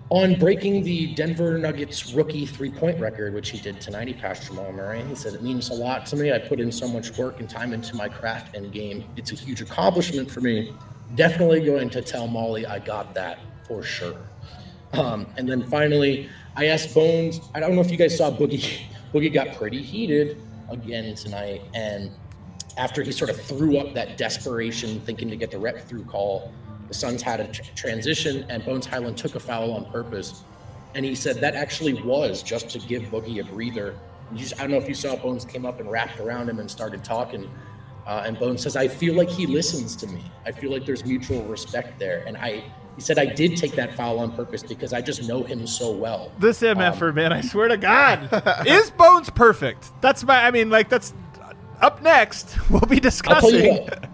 on 0.10 0.38
breaking 0.38 0.84
the 0.84 1.16
Denver 1.16 1.58
Nuggets 1.58 2.14
rookie 2.14 2.46
three 2.46 2.70
point 2.70 3.00
record, 3.00 3.34
which 3.34 3.50
he 3.50 3.58
did 3.58 3.82
tonight, 3.82 4.08
he 4.08 4.14
passed 4.14 4.46
Jamal 4.46 4.72
Murray. 4.72 5.04
He 5.06 5.16
said, 5.16 5.34
It 5.34 5.42
means 5.42 5.72
a 5.72 5.74
lot 5.74 6.06
to 6.08 6.16
me. 6.16 6.32
I 6.32 6.38
put 6.38 6.60
in 6.60 6.72
so 6.72 6.88
much 6.88 7.18
work 7.18 7.40
and 7.40 7.50
time 7.50 7.74
into 7.74 7.96
my 7.96 8.10
craft 8.10 8.56
and 8.56 8.72
game. 8.72 9.06
It's 9.16 9.32
a 9.32 9.36
huge 9.36 9.62
accomplishment 9.62 10.30
for 10.30 10.42
me. 10.42 10.72
Definitely 11.16 11.62
going 11.66 11.90
to 11.90 12.02
tell 12.04 12.28
Molly 12.28 12.64
I 12.66 12.78
got 12.78 13.16
that 13.16 13.40
for 13.68 13.82
sure. 13.82 14.18
Um, 14.92 15.26
and 15.38 15.50
then 15.50 15.64
finally, 15.64 16.30
I 16.56 16.68
asked 16.68 16.94
Bones, 16.94 17.42
I 17.56 17.60
don't 17.60 17.74
know 17.74 17.82
if 17.82 17.90
you 17.90 17.98
guys 17.98 18.16
saw 18.16 18.30
Boogie. 18.30 18.82
Boogie 19.14 19.34
got 19.34 19.56
pretty 19.56 19.82
heated 19.82 20.38
again 20.70 21.16
tonight. 21.16 21.62
And 21.74 22.12
after 22.78 23.04
he 23.04 23.12
sort 23.12 23.30
of 23.30 23.40
threw 23.42 23.78
up 23.78 23.94
that 23.94 24.18
desperation, 24.18 25.00
thinking 25.02 25.30
to 25.30 25.36
get 25.36 25.52
the 25.52 25.60
rep 25.60 25.88
through 25.88 26.06
call, 26.06 26.52
the 26.88 26.94
Suns 26.94 27.22
had 27.22 27.40
a 27.40 27.48
tr- 27.48 27.64
transition, 27.76 28.46
and 28.50 28.66
Bones 28.66 28.86
Hyland 28.86 29.18
took 29.18 29.36
a 29.36 29.40
foul 29.40 29.74
on 29.74 29.86
purpose. 29.86 30.44
And 30.96 31.06
he 31.06 31.16
said 31.16 31.38
that 31.38 31.56
actually 31.56 31.94
was 32.02 32.44
just 32.44 32.70
to 32.72 32.80
give 32.80 33.04
Boogie 33.04 33.40
a 33.42 33.44
breather. 33.52 33.98
Just, 34.36 34.56
I 34.56 34.64
don't 34.64 34.72
know 34.72 34.78
if 34.78 34.88
you 34.88 34.96
saw 34.96 35.16
Bones 35.16 35.46
came 35.46 35.66
up 35.66 35.80
and 35.80 35.90
wrapped 35.90 36.20
around 36.20 36.50
him 36.50 36.60
and 36.60 36.70
started 36.70 37.04
talking. 37.04 37.50
Uh, 38.06 38.24
and 38.26 38.38
Bones 38.38 38.62
says, 38.62 38.76
I 38.76 38.88
feel 38.88 39.16
like 39.16 39.30
he 39.30 39.48
listens 39.48 39.96
to 39.98 40.08
me. 40.08 40.24
I 40.46 40.52
feel 40.52 40.72
like 40.72 40.86
there's 40.86 41.06
mutual 41.06 41.44
respect 41.46 42.00
there. 42.00 42.24
And 42.28 42.38
I, 42.38 42.64
he 42.96 43.02
said, 43.02 43.18
I 43.18 43.26
did 43.26 43.58
take 43.58 43.74
that 43.74 43.96
foul 43.96 44.20
on 44.20 44.32
purpose 44.34 44.64
because 44.64 44.94
I 44.94 45.02
just 45.02 45.28
know 45.28 45.44
him 45.44 45.66
so 45.66 45.92
well. 45.92 46.32
This 46.40 46.62
MFer, 46.62 47.10
um, 47.10 47.16
man, 47.16 47.34
I 47.34 47.42
swear 47.42 47.68
to 47.68 47.78
God. 47.78 48.30
Is 48.68 48.92
Bones 48.92 49.30
perfect? 49.30 49.90
That's 50.02 50.24
my, 50.24 50.46
I 50.46 50.52
mean, 50.52 50.70
like, 50.70 50.90
that's 50.90 51.14
up 51.82 52.02
next. 52.02 52.58
We'll 52.70 52.82
be 52.82 52.86
I'll 52.86 52.88
tell 52.88 52.96
you 52.96 53.00
discussing. 53.02 53.84
what, 53.84 54.10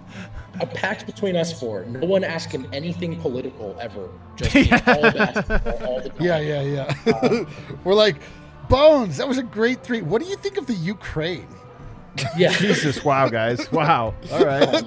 a 0.61 0.65
pact 0.65 1.05
between 1.05 1.35
us 1.35 1.57
four. 1.57 1.85
No 1.85 2.05
one 2.07 2.23
ask 2.23 2.49
him 2.49 2.67
anything 2.73 3.19
political 3.19 3.77
ever. 3.79 4.09
Just 4.35 4.55
all 4.87 5.01
basketball 5.01 5.87
all 5.87 6.01
the 6.01 6.09
time. 6.09 6.17
Yeah, 6.19 6.39
yeah, 6.39 6.61
yeah. 7.05 7.13
Um, 7.21 7.47
We're 7.83 7.93
like, 7.93 8.17
Bones, 8.69 9.17
that 9.17 9.27
was 9.27 9.37
a 9.37 9.43
great 9.43 9.83
three. 9.83 10.01
What 10.01 10.21
do 10.21 10.27
you 10.27 10.35
think 10.35 10.57
of 10.57 10.67
the 10.67 10.73
Ukraine? 10.73 11.47
Yeah. 12.37 12.51
Jesus, 12.51 13.03
wow, 13.03 13.29
guys. 13.29 13.71
Wow. 13.71 14.13
All 14.31 14.45
right. 14.45 14.83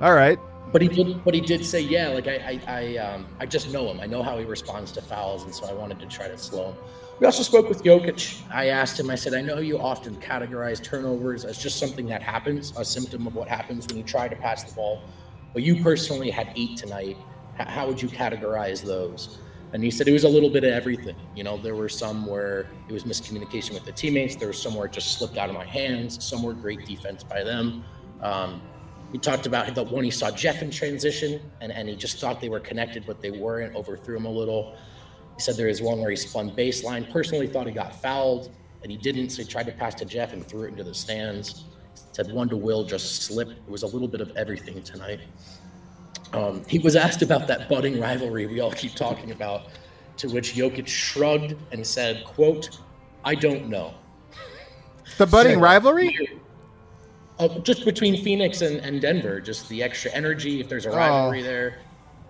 All 0.00 0.14
right. 0.14 0.38
But 0.74 0.82
he 0.82 0.88
did. 0.88 1.22
But 1.24 1.34
he 1.34 1.40
did 1.40 1.64
say, 1.64 1.80
yeah. 1.80 2.08
Like 2.08 2.26
I, 2.26 2.60
I, 2.66 2.72
I, 2.80 2.96
um, 2.96 3.28
I 3.38 3.46
just 3.46 3.72
know 3.72 3.88
him. 3.88 4.00
I 4.00 4.06
know 4.06 4.24
how 4.24 4.36
he 4.38 4.44
responds 4.44 4.90
to 4.92 5.02
fouls, 5.02 5.44
and 5.44 5.54
so 5.54 5.66
I 5.66 5.72
wanted 5.72 6.00
to 6.00 6.06
try 6.06 6.26
to 6.26 6.36
slow 6.36 6.72
him. 6.72 6.74
We 7.20 7.26
also 7.26 7.44
spoke 7.44 7.68
with 7.68 7.84
Jokic. 7.84 8.42
I 8.52 8.70
asked 8.70 8.98
him. 8.98 9.08
I 9.08 9.14
said, 9.14 9.34
I 9.34 9.40
know 9.40 9.58
you 9.58 9.78
often 9.78 10.16
categorize 10.16 10.82
turnovers 10.82 11.44
as 11.44 11.58
just 11.58 11.78
something 11.78 12.06
that 12.06 12.24
happens, 12.24 12.72
a 12.76 12.84
symptom 12.84 13.24
of 13.28 13.36
what 13.36 13.46
happens 13.46 13.86
when 13.86 13.98
you 13.98 14.02
try 14.02 14.26
to 14.26 14.34
pass 14.34 14.64
the 14.64 14.74
ball. 14.74 15.00
But 15.52 15.62
you 15.62 15.80
personally 15.80 16.28
had 16.28 16.52
eight 16.56 16.76
tonight. 16.76 17.16
How 17.56 17.86
would 17.86 18.02
you 18.02 18.08
categorize 18.08 18.82
those? 18.82 19.38
And 19.74 19.84
he 19.84 19.92
said 19.92 20.08
it 20.08 20.12
was 20.12 20.24
a 20.24 20.28
little 20.28 20.50
bit 20.50 20.64
of 20.64 20.72
everything. 20.72 21.14
You 21.36 21.44
know, 21.44 21.56
there 21.56 21.76
were 21.76 21.88
some 21.88 22.26
where 22.26 22.66
it 22.88 22.92
was 22.92 23.04
miscommunication 23.04 23.74
with 23.74 23.84
the 23.84 23.92
teammates. 23.92 24.34
There 24.34 24.48
was 24.48 24.60
some 24.60 24.74
where 24.74 24.86
it 24.86 24.92
just 24.92 25.18
slipped 25.18 25.36
out 25.36 25.48
of 25.48 25.54
my 25.54 25.64
hands. 25.64 26.24
Some 26.24 26.42
were 26.42 26.52
great 26.52 26.84
defense 26.84 27.22
by 27.22 27.44
them. 27.44 27.84
Um, 28.22 28.60
he 29.14 29.20
talked 29.20 29.46
about 29.46 29.72
the 29.76 29.84
one 29.84 30.02
he 30.02 30.10
saw 30.10 30.32
Jeff 30.32 30.60
in 30.60 30.72
transition, 30.72 31.40
and, 31.60 31.70
and 31.70 31.88
he 31.88 31.94
just 31.94 32.18
thought 32.18 32.40
they 32.40 32.48
were 32.48 32.58
connected, 32.58 33.06
but 33.06 33.22
they 33.22 33.30
weren't. 33.30 33.76
Overthrew 33.76 34.16
him 34.16 34.24
a 34.24 34.28
little. 34.28 34.74
He 35.36 35.40
said 35.40 35.54
there 35.56 35.68
is 35.68 35.80
one 35.80 36.00
where 36.00 36.10
he 36.10 36.16
spun 36.16 36.50
baseline. 36.50 37.08
Personally, 37.12 37.46
thought 37.46 37.68
he 37.68 37.72
got 37.72 37.94
fouled, 38.02 38.50
and 38.82 38.90
he 38.90 38.98
didn't. 38.98 39.30
So 39.30 39.42
he 39.42 39.48
tried 39.48 39.66
to 39.66 39.72
pass 39.72 39.94
to 39.94 40.04
Jeff 40.04 40.32
and 40.32 40.44
threw 40.44 40.64
it 40.64 40.70
into 40.70 40.82
the 40.82 40.92
stands. 40.92 41.62
Said 42.10 42.32
one 42.32 42.48
to 42.48 42.56
Will 42.56 42.82
just 42.82 43.22
slipped. 43.22 43.52
It 43.52 43.68
was 43.68 43.84
a 43.84 43.86
little 43.86 44.08
bit 44.08 44.20
of 44.20 44.36
everything 44.36 44.82
tonight. 44.82 45.20
Um, 46.32 46.64
he 46.66 46.80
was 46.80 46.96
asked 46.96 47.22
about 47.22 47.46
that 47.46 47.68
budding 47.68 48.00
rivalry 48.00 48.46
we 48.46 48.58
all 48.58 48.72
keep 48.72 48.96
talking 48.96 49.30
about, 49.30 49.68
to 50.16 50.26
which 50.26 50.54
Jokic 50.54 50.88
shrugged 50.88 51.54
and 51.70 51.86
said, 51.86 52.24
"quote 52.24 52.80
I 53.24 53.36
don't 53.36 53.68
know." 53.68 53.94
The 55.18 55.26
budding 55.26 55.60
rivalry? 55.60 56.40
Uh, 57.38 57.48
just 57.60 57.84
between 57.84 58.22
Phoenix 58.22 58.60
and, 58.60 58.76
and 58.78 59.00
Denver, 59.00 59.40
just 59.40 59.68
the 59.68 59.82
extra 59.82 60.10
energy. 60.12 60.60
If 60.60 60.68
there's 60.68 60.86
a 60.86 60.90
rivalry 60.90 61.40
Oh. 61.40 61.42
there, 61.42 61.78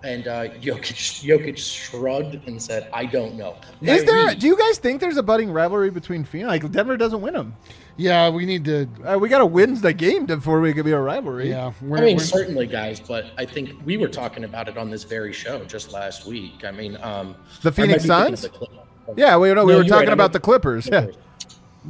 and 0.03 0.27
uh, 0.27 0.49
Jokic, 0.61 1.23
Jokic 1.25 1.59
shrugged 1.59 2.37
and 2.49 2.61
said, 2.61 2.89
"I 2.93 3.05
don't 3.05 3.35
know." 3.37 3.57
My 3.83 3.93
Is 3.93 4.05
there? 4.05 4.27
read- 4.27 4.39
Do 4.39 4.47
you 4.47 4.57
guys 4.57 4.79
think 4.79 5.01
there's 5.03 5.19
a 5.19 5.23
budding 5.23 5.51
rivalry 5.51 5.91
between 5.91 6.25
Phoenix? 6.25 6.49
Like 6.49 6.73
Denver 6.73 6.97
doesn't 6.97 7.21
win 7.21 7.35
them. 7.35 7.55
Yeah, 7.99 8.31
we 8.31 8.47
need 8.47 8.65
to. 8.65 8.89
Uh, 9.05 9.19
we 9.19 9.29
got 9.29 9.39
to 9.39 9.47
win 9.47 9.81
the 9.81 9.93
game 9.93 10.25
before 10.27 10.61
we 10.61 10.73
can 10.73 10.85
be 10.85 10.93
a 10.93 10.99
rivalry. 10.99 11.51
Yeah, 11.51 11.67
I 11.67 11.73
we're, 11.85 11.97
mean, 11.99 12.17
we're- 12.17 12.19
certainly, 12.21 12.67
guys, 12.67 12.99
but 12.99 13.27
I 13.37 13.45
think 13.45 13.71
we 13.85 13.99
were 13.99 14.09
talking 14.09 14.45
about 14.45 14.69
it 14.69 14.79
on 14.79 14.91
this 14.91 15.05
very 15.05 15.33
show 15.35 15.65
just 15.67 15.93
last 15.93 16.25
week. 16.27 16.65
I 16.65 16.71
mean, 16.71 16.97
um, 17.03 17.37
The 17.63 17.71
Phoenix 17.73 18.05
be 18.05 18.09
Suns? 18.09 18.41
the 18.41 18.49
Clippers. 18.49 18.79
Yeah, 19.17 19.37
we 19.37 19.53
know 19.53 19.67
we 19.67 19.73
No, 19.73 19.79
were 19.79 19.85
talking 19.85 19.97
right, 19.99 20.09
I 20.09 20.13
about 20.15 20.29
mean- 20.31 20.33
the 20.33 20.41
Clippers. 20.41 20.89
Yeah. 20.91 21.07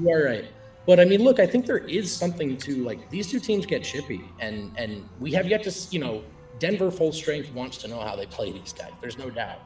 You 0.01 0.11
are 0.11 0.25
right. 0.25 0.45
But 0.87 1.01
I 1.01 1.05
mean, 1.05 1.23
look, 1.23 1.41
I 1.41 1.47
think 1.47 1.67
there 1.67 1.79
is 1.79 2.15
something 2.15 2.57
to 2.59 2.85
like 2.85 3.09
these 3.11 3.31
two 3.31 3.41
teams 3.41 3.67
get 3.67 3.85
chippy, 3.85 4.23
and 4.41 4.71
and 4.77 5.09
we 5.19 5.33
have 5.33 5.47
yet 5.49 5.63
to, 5.65 5.73
you 5.91 5.99
know, 5.99 6.23
Denver 6.59 6.91
full 6.91 7.13
strength 7.13 7.53
wants 7.53 7.79
to 7.79 7.89
know 7.89 8.01
how 8.01 8.17
they 8.17 8.27
play 8.27 8.53
these 8.53 8.73
guys. 8.73 8.93
There's 9.01 9.19
no 9.19 9.31
doubt. 9.31 9.61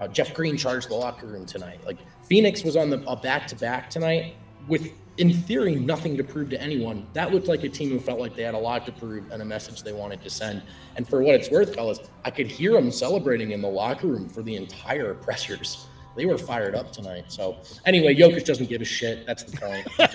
Uh, 0.00 0.08
Jeff 0.08 0.34
Green 0.34 0.56
charged 0.56 0.88
the 0.88 0.94
locker 0.94 1.26
room 1.26 1.46
tonight. 1.46 1.80
Like 1.86 1.98
Phoenix 2.24 2.64
was 2.64 2.76
on 2.76 2.90
the 2.90 3.02
a 3.06 3.16
back 3.16 3.46
to 3.48 3.56
back 3.56 3.90
tonight 3.90 4.34
with, 4.66 4.92
in 5.18 5.32
theory, 5.32 5.76
nothing 5.76 6.16
to 6.16 6.24
prove 6.24 6.50
to 6.50 6.60
anyone. 6.60 7.06
That 7.12 7.32
looked 7.32 7.46
like 7.46 7.62
a 7.64 7.68
team 7.68 7.90
who 7.90 8.00
felt 8.00 8.18
like 8.18 8.34
they 8.34 8.42
had 8.42 8.54
a 8.54 8.58
lot 8.58 8.86
to 8.86 8.92
prove 8.92 9.30
and 9.30 9.42
a 9.42 9.44
message 9.44 9.82
they 9.82 9.92
wanted 9.92 10.22
to 10.22 10.30
send. 10.30 10.62
And 10.96 11.06
for 11.06 11.22
what 11.22 11.34
it's 11.34 11.50
worth, 11.50 11.74
fellas, 11.74 12.00
I 12.24 12.30
could 12.30 12.46
hear 12.46 12.72
them 12.72 12.90
celebrating 12.90 13.52
in 13.52 13.60
the 13.60 13.68
locker 13.68 14.06
room 14.06 14.28
for 14.28 14.42
the 14.42 14.56
entire 14.56 15.14
pressers. 15.14 15.86
They 16.16 16.26
were 16.26 16.38
fired 16.38 16.74
up 16.74 16.92
tonight. 16.92 17.24
So 17.28 17.56
anyway, 17.86 18.14
Jokic 18.14 18.44
doesn't 18.44 18.68
give 18.68 18.82
a 18.82 18.84
shit. 18.84 19.26
That's 19.26 19.42
the 19.44 19.56
point. 19.56 19.88
He 19.92 20.06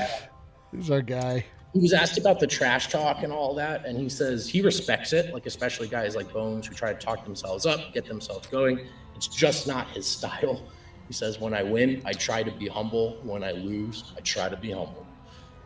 just- 0.00 0.22
He's 0.72 0.90
our 0.90 1.02
guy. 1.02 1.44
he 1.74 1.80
was 1.80 1.92
asked 1.92 2.16
about 2.18 2.40
the 2.40 2.46
trash 2.46 2.88
talk 2.88 3.22
and 3.22 3.32
all 3.32 3.54
that, 3.56 3.84
and 3.84 3.98
he 3.98 4.08
says 4.08 4.48
he 4.48 4.62
respects 4.62 5.12
it, 5.12 5.32
like 5.34 5.44
especially 5.46 5.86
guys 5.88 6.16
like 6.16 6.32
Bones 6.32 6.66
who 6.66 6.74
try 6.74 6.92
to 6.94 6.98
talk 6.98 7.24
themselves 7.24 7.66
up, 7.66 7.92
get 7.92 8.06
themselves 8.06 8.46
going. 8.46 8.80
It's 9.14 9.28
just 9.28 9.66
not 9.66 9.88
his 9.90 10.06
style. 10.06 10.62
He 11.08 11.12
says, 11.12 11.38
"When 11.40 11.52
I 11.52 11.62
win, 11.62 12.00
I 12.06 12.12
try 12.14 12.42
to 12.42 12.50
be 12.50 12.68
humble. 12.68 13.18
When 13.22 13.44
I 13.44 13.50
lose, 13.52 14.12
I 14.16 14.20
try 14.20 14.48
to 14.48 14.56
be 14.56 14.70
humble." 14.70 15.06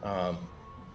Um, 0.03 0.39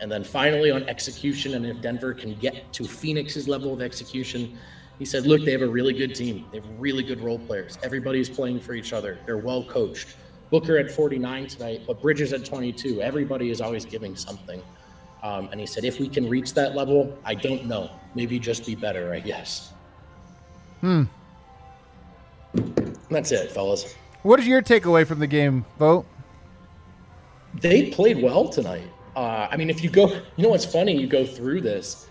and 0.01 0.11
then 0.11 0.23
finally 0.25 0.71
on 0.71 0.83
execution, 0.89 1.53
and 1.53 1.65
if 1.65 1.79
Denver 1.81 2.13
can 2.13 2.33
get 2.35 2.73
to 2.73 2.83
Phoenix's 2.83 3.47
level 3.47 3.73
of 3.73 3.81
execution, 3.81 4.57
he 5.01 5.05
said, 5.05 5.25
"Look, 5.25 5.43
they 5.43 5.51
have 5.51 5.63
a 5.63 5.67
really 5.67 5.93
good 5.93 6.13
team. 6.13 6.45
They 6.51 6.59
have 6.59 6.69
really 6.77 7.01
good 7.01 7.21
role 7.21 7.39
players. 7.39 7.79
Everybody's 7.81 8.29
playing 8.29 8.59
for 8.59 8.73
each 8.73 8.93
other. 8.93 9.17
They're 9.25 9.39
well 9.39 9.63
coached. 9.63 10.15
Booker 10.51 10.77
at 10.77 10.91
49 10.91 11.47
tonight, 11.47 11.81
but 11.87 11.99
Bridges 12.03 12.33
at 12.33 12.45
22. 12.45 13.01
Everybody 13.01 13.49
is 13.49 13.61
always 13.61 13.83
giving 13.83 14.15
something." 14.15 14.61
Um, 15.23 15.49
and 15.51 15.59
he 15.59 15.65
said, 15.65 15.85
if 15.85 15.99
we 15.99 16.07
can 16.07 16.29
reach 16.29 16.53
that 16.53 16.75
level, 16.75 17.17
I 17.25 17.33
don't 17.33 17.65
know. 17.65 17.89
Maybe 18.13 18.37
just 18.37 18.63
be 18.63 18.75
better, 18.75 19.11
I 19.11 19.19
guess. 19.19 19.73
Hmm. 20.81 21.05
That's 23.09 23.31
it, 23.31 23.51
fellas. 23.51 23.95
What 24.21 24.39
is 24.39 24.47
your 24.47 24.61
takeaway 24.61 25.05
from 25.07 25.17
the 25.17 25.27
game, 25.27 25.65
Vogt? 25.79 26.05
They 27.55 27.89
played 27.89 28.21
well 28.21 28.49
tonight. 28.49 28.87
Uh, 29.15 29.47
I 29.49 29.57
mean, 29.57 29.71
if 29.71 29.83
you 29.83 29.89
go, 29.89 30.09
you 30.09 30.43
know 30.43 30.49
what's 30.49 30.65
funny? 30.65 30.95
You 30.95 31.07
go 31.07 31.25
through 31.25 31.61
this, 31.61 32.07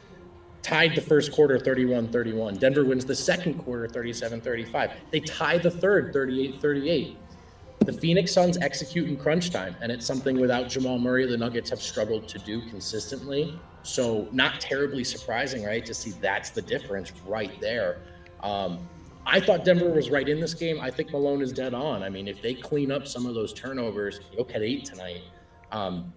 tied 0.62 0.94
the 0.94 1.00
first 1.00 1.32
quarter 1.32 1.58
31 1.58 2.08
31. 2.08 2.56
Denver 2.56 2.84
wins 2.84 3.04
the 3.04 3.14
second 3.14 3.54
quarter 3.54 3.88
37 3.88 4.40
35. 4.40 4.92
They 5.10 5.20
tie 5.20 5.58
the 5.58 5.70
third 5.70 6.12
38 6.12 6.60
38. 6.60 7.16
The 7.86 7.92
Phoenix 7.94 8.32
Suns 8.32 8.58
execute 8.58 9.08
in 9.08 9.16
crunch 9.16 9.50
time, 9.50 9.74
and 9.80 9.90
it's 9.90 10.04
something 10.04 10.38
without 10.38 10.68
Jamal 10.68 10.98
Murray, 10.98 11.26
the 11.26 11.36
Nuggets 11.36 11.70
have 11.70 11.80
struggled 11.80 12.28
to 12.28 12.38
do 12.40 12.60
consistently. 12.68 13.58
So, 13.82 14.28
not 14.32 14.60
terribly 14.60 15.02
surprising, 15.02 15.64
right? 15.64 15.84
To 15.86 15.94
see 15.94 16.10
that's 16.20 16.50
the 16.50 16.60
difference 16.60 17.12
right 17.26 17.58
there. 17.58 18.02
Um, 18.42 18.86
I 19.24 19.40
thought 19.40 19.64
Denver 19.64 19.88
was 19.88 20.10
right 20.10 20.28
in 20.28 20.40
this 20.40 20.52
game. 20.52 20.78
I 20.80 20.90
think 20.90 21.10
Malone 21.12 21.40
is 21.40 21.52
dead 21.52 21.72
on. 21.72 22.02
I 22.02 22.10
mean, 22.10 22.28
if 22.28 22.42
they 22.42 22.52
clean 22.52 22.92
up 22.92 23.06
some 23.06 23.24
of 23.24 23.34
those 23.34 23.54
turnovers, 23.54 24.20
Yoke 24.32 24.50
had 24.50 24.62
eight 24.62 24.84
tonight. 24.84 25.22
Um, 25.72 26.12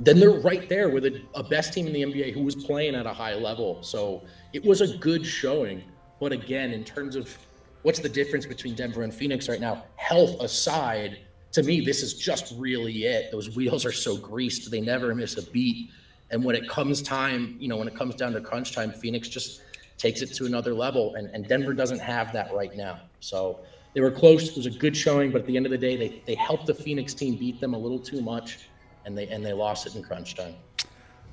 then 0.00 0.20
they're 0.20 0.30
right 0.40 0.68
there 0.68 0.88
with 0.88 1.04
a, 1.06 1.20
a 1.34 1.42
best 1.42 1.72
team 1.72 1.86
in 1.86 1.92
the 1.92 2.02
NBA 2.02 2.32
who 2.32 2.42
was 2.42 2.54
playing 2.54 2.94
at 2.94 3.06
a 3.06 3.12
high 3.12 3.34
level. 3.34 3.82
So 3.82 4.22
it 4.52 4.64
was 4.64 4.80
a 4.80 4.96
good 4.98 5.26
showing. 5.26 5.82
But 6.20 6.32
again, 6.32 6.72
in 6.72 6.84
terms 6.84 7.16
of 7.16 7.36
what's 7.82 7.98
the 7.98 8.08
difference 8.08 8.46
between 8.46 8.74
Denver 8.74 9.02
and 9.02 9.12
Phoenix 9.12 9.48
right 9.48 9.60
now, 9.60 9.84
health 9.96 10.40
aside, 10.40 11.18
to 11.52 11.62
me, 11.62 11.80
this 11.80 12.02
is 12.02 12.14
just 12.14 12.54
really 12.56 13.04
it. 13.04 13.30
Those 13.32 13.56
wheels 13.56 13.84
are 13.84 13.92
so 13.92 14.16
greased, 14.16 14.70
they 14.70 14.80
never 14.80 15.14
miss 15.14 15.36
a 15.36 15.50
beat. 15.50 15.90
And 16.30 16.44
when 16.44 16.54
it 16.54 16.68
comes 16.68 17.00
time, 17.00 17.56
you 17.58 17.68
know, 17.68 17.76
when 17.76 17.88
it 17.88 17.96
comes 17.96 18.14
down 18.14 18.32
to 18.34 18.40
crunch 18.40 18.74
time, 18.74 18.92
Phoenix 18.92 19.28
just 19.28 19.62
takes 19.96 20.22
it 20.22 20.32
to 20.34 20.46
another 20.46 20.74
level. 20.74 21.14
And, 21.14 21.28
and 21.34 21.46
Denver 21.48 21.72
doesn't 21.72 22.00
have 22.00 22.32
that 22.34 22.52
right 22.54 22.76
now. 22.76 23.00
So 23.20 23.60
they 23.94 24.00
were 24.00 24.10
close. 24.10 24.48
It 24.48 24.56
was 24.56 24.66
a 24.66 24.70
good 24.70 24.96
showing, 24.96 25.30
but 25.32 25.40
at 25.40 25.46
the 25.46 25.56
end 25.56 25.66
of 25.66 25.72
the 25.72 25.78
day, 25.78 25.96
they, 25.96 26.22
they 26.26 26.34
helped 26.34 26.66
the 26.66 26.74
Phoenix 26.74 27.14
team 27.14 27.36
beat 27.36 27.60
them 27.60 27.74
a 27.74 27.78
little 27.78 27.98
too 27.98 28.20
much, 28.20 28.68
and 29.08 29.16
they 29.16 29.26
and 29.28 29.44
they 29.44 29.52
lost 29.54 29.86
it 29.86 29.96
in 29.96 30.02
crunch 30.02 30.34
time. 30.36 30.54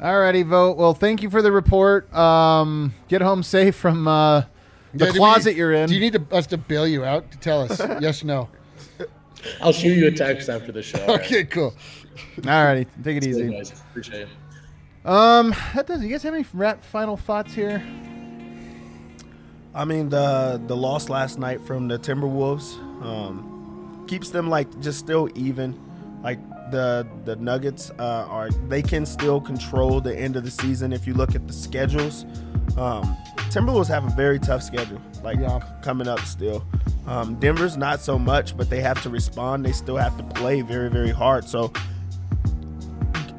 All 0.02 0.18
righty, 0.20 0.44
Vogt. 0.44 0.78
Well, 0.78 0.94
thank 0.94 1.22
you 1.22 1.30
for 1.30 1.42
the 1.42 1.52
report. 1.52 2.12
Um, 2.14 2.94
get 3.10 3.22
home 3.22 3.44
safe 3.44 3.76
from 3.76 4.08
uh, 4.08 4.40
the 4.42 4.48
Yeah, 4.94 5.06
do 5.08 5.12
we- 5.14 5.20
closet 5.20 5.56
you're 5.56 5.74
in. 5.74 5.88
Do 5.90 5.94
you 5.96 6.00
need 6.02 6.14
to, 6.14 6.36
us 6.36 6.48
to 6.48 6.58
bail 6.58 6.88
you 6.88 7.04
out? 7.06 7.32
To 7.32 7.38
tell 7.38 7.62
us. 7.62 7.80
yes 8.02 8.24
or 8.24 8.28
no? 8.28 8.50
I'll 9.62 9.72
shoot 9.74 9.96
you 9.96 10.08
a 10.08 10.12
text 10.12 10.50
after 10.50 10.72
the 10.72 10.82
show. 10.82 11.00
all 11.02 11.18
right? 11.18 11.22
Okay, 11.26 11.44
cool. 11.44 11.74
All 12.48 12.66
righty, 12.66 12.86
take 13.04 13.18
it 13.18 13.20
Good, 13.22 13.30
easy. 13.30 13.50
guys. 13.52 13.72
Appreciate 13.92 14.22
it. 14.24 14.30
Um, 15.08 15.54
that 15.76 15.86
does. 15.86 16.02
You 16.02 16.10
guys 16.10 16.24
have 16.24 16.34
any 16.34 16.46
rat 16.54 16.84
final 16.84 17.16
thoughts 17.18 17.54
here? 17.54 17.84
I 19.74 19.84
mean 19.86 20.08
the 20.10 20.62
the 20.68 20.76
loss 20.76 21.10
last 21.10 21.38
night 21.38 21.60
from 21.62 21.88
the 21.90 22.00
Timberwolves 22.00 22.76
um, 23.04 24.06
keeps 24.08 24.30
them 24.30 24.50
like 24.50 24.68
just 24.80 25.00
still 25.00 25.30
even. 25.36 25.78
Like 26.24 26.40
the 26.72 27.08
the 27.26 27.36
Nuggets 27.36 27.92
uh, 28.00 28.28
are 28.30 28.50
they 28.68 28.82
can 28.82 29.06
still 29.06 29.40
control 29.42 30.02
the 30.02 30.16
end 30.16 30.36
of 30.36 30.44
the 30.44 30.52
season 30.52 30.92
if 30.94 31.06
you 31.08 31.14
look 31.14 31.36
at 31.36 31.48
the 31.48 31.54
schedules. 31.54 32.26
Um, 32.78 33.16
Timberwolves 33.50 33.88
have 33.88 34.06
a 34.06 34.16
very 34.16 34.40
tough 34.40 34.64
schedule, 34.64 35.00
like 35.24 35.40
Yeah. 35.40 35.60
coming 35.82 36.08
up 36.08 36.20
still. 36.22 36.66
Um, 37.08 37.36
Denver's 37.36 37.78
not 37.78 38.02
so 38.02 38.18
much, 38.18 38.58
but 38.58 38.70
they 38.70 38.82
have 38.82 39.02
to 39.04 39.10
respond. 39.10 39.64
They 39.66 39.72
still 39.72 39.96
have 39.98 40.18
to 40.18 40.24
play 40.24 40.62
very 40.62 40.90
very 40.90 41.12
hard. 41.12 41.48
So 41.48 41.72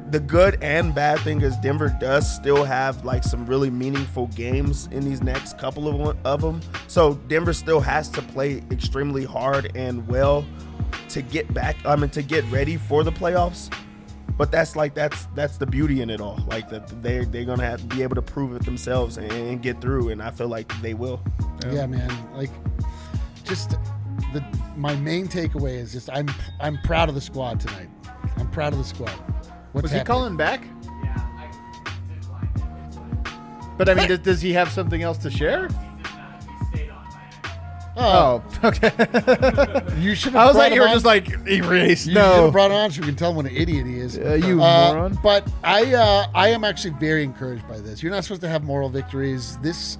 the 0.09 0.19
good 0.21 0.57
and 0.63 0.95
bad 0.95 1.19
thing 1.19 1.41
is 1.41 1.57
Denver 1.57 1.95
does 1.99 2.33
still 2.33 2.63
have 2.63 3.03
like 3.03 3.23
some 3.25 3.45
really 3.45 3.69
meaningful 3.69 4.27
games 4.27 4.87
in 4.91 5.03
these 5.03 5.21
next 5.21 5.57
couple 5.57 5.87
of 5.87 5.95
one, 5.95 6.17
of 6.23 6.41
them. 6.41 6.61
So 6.87 7.15
Denver 7.27 7.51
still 7.51 7.81
has 7.81 8.07
to 8.09 8.21
play 8.21 8.63
extremely 8.71 9.25
hard 9.25 9.71
and 9.75 10.07
well 10.07 10.45
to 11.09 11.21
get 11.21 11.53
back. 11.53 11.75
I 11.85 11.95
mean, 11.95 12.09
to 12.11 12.21
get 12.21 12.43
ready 12.51 12.77
for 12.77 13.03
the 13.03 13.11
playoffs. 13.11 13.73
But 14.37 14.51
that's 14.51 14.75
like 14.75 14.93
that's 14.93 15.25
that's 15.33 15.57
the 15.57 15.65
beauty 15.65 16.01
in 16.01 16.11
it 16.11 16.21
all. 16.21 16.39
Like 16.47 16.69
that 16.69 17.01
they 17.01 17.25
they're 17.25 17.45
gonna 17.45 17.65
have 17.65 17.79
to 17.81 17.87
be 17.87 18.03
able 18.03 18.15
to 18.15 18.21
prove 18.21 18.55
it 18.55 18.63
themselves 18.65 19.17
and, 19.17 19.31
and 19.31 19.61
get 19.61 19.81
through. 19.81 20.09
And 20.09 20.21
I 20.21 20.29
feel 20.29 20.47
like 20.47 20.71
they 20.81 20.93
will. 20.93 21.21
Yeah, 21.71 21.87
man. 21.87 22.11
Like, 22.35 22.51
just 23.43 23.71
the 24.33 24.45
my 24.75 24.95
main 24.97 25.27
takeaway 25.27 25.73
is 25.73 25.91
just 25.91 26.09
I'm 26.11 26.29
I'm 26.59 26.77
proud 26.83 27.09
of 27.09 27.15
the 27.15 27.21
squad 27.21 27.59
tonight. 27.59 27.89
I'm 28.37 28.49
proud 28.51 28.73
of 28.73 28.79
the 28.79 28.85
squad. 28.85 29.09
What's 29.71 29.83
Was 29.83 29.91
he 29.91 30.03
calling 30.03 30.37
back? 30.37 30.63
Yeah, 31.03 31.19
I 31.35 31.49
did 32.13 32.25
find 32.25 32.49
it. 32.55 32.63
It's 32.87 32.97
like, 32.97 33.77
But 33.77 33.89
I 33.89 33.95
mean, 33.95 34.07
does, 34.07 34.19
does 34.19 34.41
he 34.41 34.53
have 34.53 34.71
something 34.71 35.01
else 35.01 35.17
to 35.19 35.31
share? 35.31 35.67
Oh, 37.99 38.43
okay. 38.63 38.91
You 39.99 40.13
should. 40.13 40.35
I 40.35 40.45
was 40.45 40.55
like, 40.55 40.73
you 40.73 40.81
were 40.81 40.87
him 40.87 40.93
just 40.93 41.05
like 41.05 41.27
erased. 41.47 42.05
You 42.05 42.13
should 42.13 42.21
have 42.21 42.43
No. 42.45 42.51
brought 42.51 42.69
him 42.71 42.77
on 42.77 42.91
so 42.91 43.01
we 43.01 43.07
can 43.07 43.15
tell 43.15 43.31
him 43.31 43.37
what 43.37 43.45
an 43.47 43.55
idiot 43.55 43.87
he 43.87 43.97
is. 43.99 44.17
Uh, 44.17 44.33
you 44.35 44.61
Uh, 44.61 44.93
moron. 44.93 45.19
But 45.23 45.47
I, 45.63 45.93
uh, 45.93 46.27
I 46.35 46.49
am 46.49 46.63
actually 46.63 46.93
very 46.99 47.23
encouraged 47.23 47.67
by 47.67 47.79
this. 47.79 48.03
You're 48.03 48.11
not 48.11 48.23
supposed 48.23 48.41
to 48.41 48.49
have 48.49 48.63
moral 48.63 48.89
victories. 48.89 49.57
This, 49.63 49.97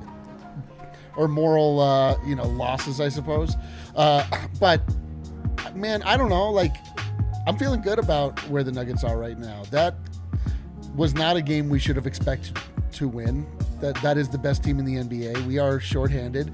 or 1.15 1.27
moral, 1.27 1.79
uh, 1.79 2.15
you 2.27 2.35
know, 2.35 2.45
losses, 2.47 3.01
I 3.01 3.09
suppose. 3.09 3.55
Uh, 3.95 4.23
but 4.59 4.81
man, 5.75 6.03
I 6.03 6.15
don't 6.17 6.29
know. 6.29 6.51
Like, 6.51 6.75
I'm 7.47 7.57
feeling 7.57 7.81
good 7.81 7.97
about 7.97 8.39
where 8.49 8.63
the 8.63 8.71
Nuggets 8.71 9.03
are 9.03 9.17
right 9.17 9.37
now. 9.39 9.63
That 9.71 9.95
was 10.95 11.15
not 11.15 11.35
a 11.37 11.41
game 11.41 11.69
we 11.69 11.79
should 11.79 11.95
have 11.95 12.05
expected 12.07 12.55
to 12.93 13.07
win. 13.07 13.47
That 13.81 13.95
that 14.03 14.17
is 14.17 14.29
the 14.29 14.37
best 14.37 14.63
team 14.63 14.77
in 14.79 14.85
the 14.85 14.95
NBA. 14.95 15.45
We 15.47 15.57
are 15.57 15.79
shorthanded. 15.79 16.53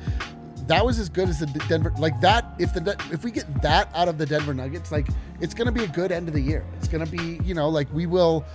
That 0.67 0.85
was 0.85 0.97
as 0.97 1.09
good 1.09 1.27
as 1.29 1.39
the 1.39 1.47
Denver. 1.67 1.93
Like 1.97 2.19
that, 2.21 2.45
if 2.57 2.73
the 2.73 2.95
if 3.11 3.23
we 3.23 3.31
get 3.31 3.61
that 3.61 3.89
out 3.93 4.07
of 4.07 4.17
the 4.17 4.25
Denver 4.25 4.53
Nuggets, 4.53 4.91
like 4.91 5.07
it's 5.41 5.53
going 5.53 5.65
to 5.65 5.71
be 5.71 5.83
a 5.83 5.87
good 5.87 6.11
end 6.11 6.27
of 6.27 6.33
the 6.33 6.41
year. 6.41 6.65
It's 6.77 6.87
going 6.87 7.05
to 7.05 7.11
be, 7.11 7.43
you 7.43 7.53
know, 7.53 7.67
like 7.69 7.91
we 7.93 8.05
will 8.05 8.45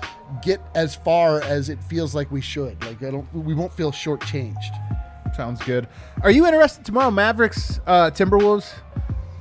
get 0.43 0.61
as 0.75 0.95
far 0.97 1.43
as 1.43 1.69
it 1.69 1.83
feels 1.85 2.15
like 2.15 2.31
we 2.31 2.41
should. 2.41 2.83
Like 2.85 3.03
I 3.03 3.11
don't, 3.11 3.33
we 3.35 3.55
won't 3.55 3.73
feel 3.73 3.93
shortchanged. 3.93 5.35
Sounds 5.37 5.63
good. 5.63 5.87
Are 6.23 6.31
you 6.31 6.47
interested 6.47 6.85
tomorrow, 6.85 7.11
Mavericks, 7.11 7.81
uh, 7.87 8.11
Timberwolves? 8.11 8.73